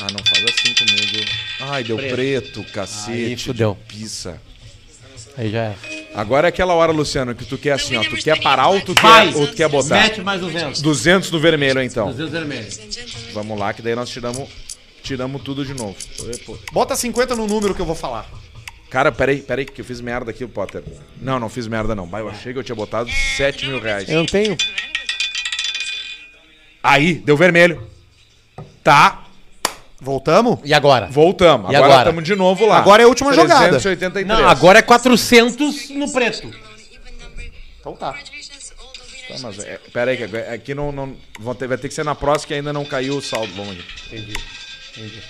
Ah, 0.01 0.07
não 0.11 0.19
faz 0.25 0.43
assim 0.43 0.73
comigo. 0.73 1.25
Ai, 1.61 1.83
deu 1.83 1.97
preto, 1.97 2.63
cacete. 2.65 3.11
Aí 3.11 3.37
fudeu. 3.37 3.77
de 3.87 3.93
Pizza. 3.93 4.41
Aí 5.37 5.51
já 5.51 5.63
é. 5.65 5.75
Agora 6.13 6.47
é 6.47 6.49
aquela 6.49 6.73
hora, 6.73 6.91
Luciano, 6.91 7.35
que 7.35 7.45
tu 7.45 7.57
quer 7.57 7.73
assim, 7.73 7.97
ó. 7.97 8.03
Tu 8.03 8.15
quer 8.17 8.41
parar 8.41 8.69
ou 8.69 8.79
tu 8.81 8.93
Vai. 8.93 9.31
quer, 9.31 9.37
ou 9.37 9.47
tu 9.47 9.53
quer 9.53 9.67
botar? 9.67 9.95
Mete 9.95 10.21
mais 10.21 10.39
200. 10.39 10.81
200 10.81 11.31
no 11.31 11.39
vermelho, 11.39 11.81
então. 11.81 12.07
200 12.07 12.31
vermelhos. 12.31 12.79
Vamos 13.33 13.59
lá, 13.59 13.73
que 13.73 13.81
daí 13.81 13.95
nós 13.95 14.09
tiramos, 14.09 14.47
tiramos 15.03 15.41
tudo 15.41 15.65
de 15.65 15.73
novo. 15.73 15.95
Bota 16.71 16.95
50 16.95 17.35
no 17.35 17.47
número 17.47 17.75
que 17.75 17.81
eu 17.81 17.85
vou 17.85 17.95
falar. 17.95 18.29
Cara, 18.89 19.11
peraí, 19.11 19.41
peraí, 19.41 19.65
que 19.65 19.81
eu 19.81 19.85
fiz 19.85 19.99
merda 19.99 20.31
aqui, 20.31 20.47
Potter. 20.47 20.81
Não, 21.21 21.37
não 21.37 21.49
fiz 21.49 21.67
merda 21.67 21.93
não. 21.93 22.09
Eu 22.17 22.29
achei 22.29 22.53
que 22.53 22.59
eu 22.59 22.63
tinha 22.63 22.75
botado 22.75 23.09
7 23.35 23.65
mil 23.67 23.81
reais. 23.81 24.07
Eu 24.07 24.19
não 24.19 24.25
tenho. 24.25 24.55
Aí, 26.81 27.15
deu 27.15 27.35
vermelho. 27.35 27.85
Tá, 28.83 29.24
Voltamos? 29.99 30.59
E 30.63 30.73
agora? 30.73 31.07
voltamos. 31.09 31.71
E 31.71 31.75
agora 31.75 31.97
estamos 31.99 32.23
de 32.23 32.35
novo 32.35 32.65
lá. 32.65 32.77
Agora 32.77 33.01
é 33.01 33.05
a 33.05 33.07
última 33.07 33.33
jogada. 33.33 33.69
383. 33.79 34.27
Não, 34.27 34.47
agora 34.47 34.79
é 34.79 34.81
400 34.81 35.89
no 35.91 36.11
preto. 36.11 36.51
Então 37.79 37.93
tá. 37.95 38.13
Tá, 39.27 39.35
mas 39.41 39.57
é, 39.59 39.79
pera 39.91 40.11
aí, 40.11 40.17
que 40.17 40.37
aqui 40.37 40.75
não, 40.75 40.91
não 40.91 41.15
vão 41.39 41.55
ter, 41.55 41.67
vai 41.67 41.77
ter 41.77 41.87
que 41.87 41.93
ser 41.93 42.05
na 42.05 42.13
próxima 42.13 42.49
que 42.49 42.53
ainda 42.53 42.71
não 42.71 42.85
caiu 42.85 43.17
o 43.17 43.21
saldo. 43.21 43.51
Vamos 43.55 43.71
aqui. 43.71 43.83
Entendi. 44.15 44.33
Entendi. 44.97 45.21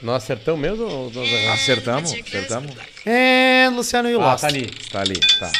Nós 0.00 0.22
acertamos 0.22 0.60
mesmo 0.60 0.84
ou 0.84 1.10
nós 1.12 1.28
erramos? 1.28 1.60
Acertamos? 1.60 2.12
Acertamos? 2.12 2.70
É, 3.04 3.68
Luciano 3.74 4.08
e 4.08 4.16
o 4.16 4.20
Ah, 4.22 4.32
Lost. 4.32 4.40
tá 4.40 4.46
ali. 4.48 4.66
Tá 4.90 5.00
ali, 5.00 5.20
tá. 5.38 5.52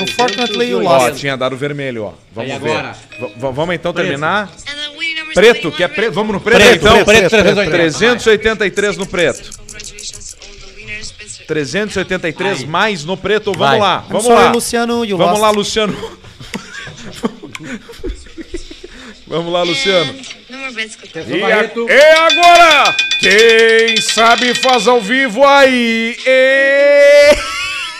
Unfortunately, 0.00 0.70
you 0.70 0.84
Ó, 0.84 1.06
lost. 1.06 1.20
tinha 1.20 1.36
dado 1.36 1.56
vermelho, 1.56 2.04
ó. 2.06 2.12
Vamos 2.32 2.50
Aí 2.50 2.58
ver. 2.58 2.70
agora? 2.72 2.92
V- 2.92 3.32
vamos 3.52 3.74
então 3.76 3.92
terminar. 3.92 4.50
Preto, 5.34 5.70
21 5.70 5.72
que 5.72 5.82
é 5.82 5.88
preto. 5.88 6.12
Vamos 6.12 6.32
no 6.34 6.40
preto, 6.40 6.56
Preto, 6.58 6.74
então. 6.76 7.04
preto, 7.04 7.30
preto, 7.30 7.70
380. 7.70 7.70
383 7.70 8.96
no 8.96 9.06
preto. 9.06 9.50
Congratulations, 9.58 10.36
all 10.40 10.54
the 10.54 10.80
winners. 10.80 11.12
Bets 11.12 11.38
are 11.40 11.46
383 11.46 12.64
mais 12.64 13.04
no 13.04 13.16
preto. 13.16 13.52
Vamos 13.52 13.68
Vai. 13.70 13.78
lá, 13.78 14.04
vamos 14.08 14.24
sorry, 14.24 14.44
lá. 14.44 14.50
Luciano, 14.52 15.06
Vamos 15.16 15.40
lá, 15.40 15.50
Luciano. 15.50 15.96
vamos 19.26 19.52
lá, 19.52 19.62
Luciano. 19.62 20.14
E, 21.26 21.36
e 21.36 21.42
agora? 22.16 22.94
Quem 23.20 23.96
sabe 24.00 24.54
faz 24.54 24.86
ao 24.86 25.00
vivo 25.00 25.44
aí? 25.44 26.16
E... 26.26 27.34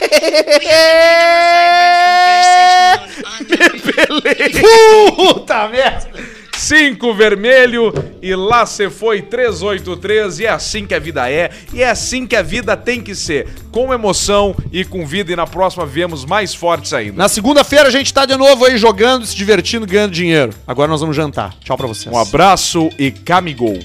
Puta 5.17 5.69
merda. 5.69 6.34
5 6.57 7.15
vermelho 7.15 7.93
e 8.23 8.35
lá 8.35 8.65
se 8.67 8.89
foi 8.89 9.23
383 9.23 10.41
e 10.41 10.47
é 10.47 10.51
assim 10.51 10.87
que 10.87 10.95
a 10.95 10.99
vida 10.99 11.31
é 11.31 11.51
e 11.73 11.83
é 11.83 11.91
assim 11.91 12.27
que 12.27 12.37
a 12.37 12.43
vida 12.43 12.77
tem 12.77 13.01
que 13.01 13.15
ser 13.15 13.49
com 13.71 13.93
emoção 13.93 14.55
e 14.73 14.85
com 14.85 15.07
vida 15.07 15.33
e 15.33 15.37
na 15.37 15.47
próxima 15.47 15.85
viemos 15.85 16.25
mais 16.25 16.55
fortes 16.55 16.93
ainda 16.93 17.17
Na 17.17 17.29
segunda-feira 17.29 17.89
a 17.89 17.91
gente 17.91 18.13
tá 18.13 18.25
de 18.25 18.37
novo 18.37 18.65
aí 18.65 18.79
jogando, 18.79 19.27
se 19.27 19.37
divertindo, 19.37 19.87
ganhando 19.87 20.13
dinheiro. 20.13 20.53
Agora 20.67 20.89
nós 20.89 21.01
vamos 21.01 21.17
jantar. 21.17 21.55
Tchau 21.65 21.77
pra 21.77 21.87
vocês. 21.87 22.15
um 22.15 22.19
abraço 22.19 22.89
e 22.99 23.11
camigol 23.11 23.79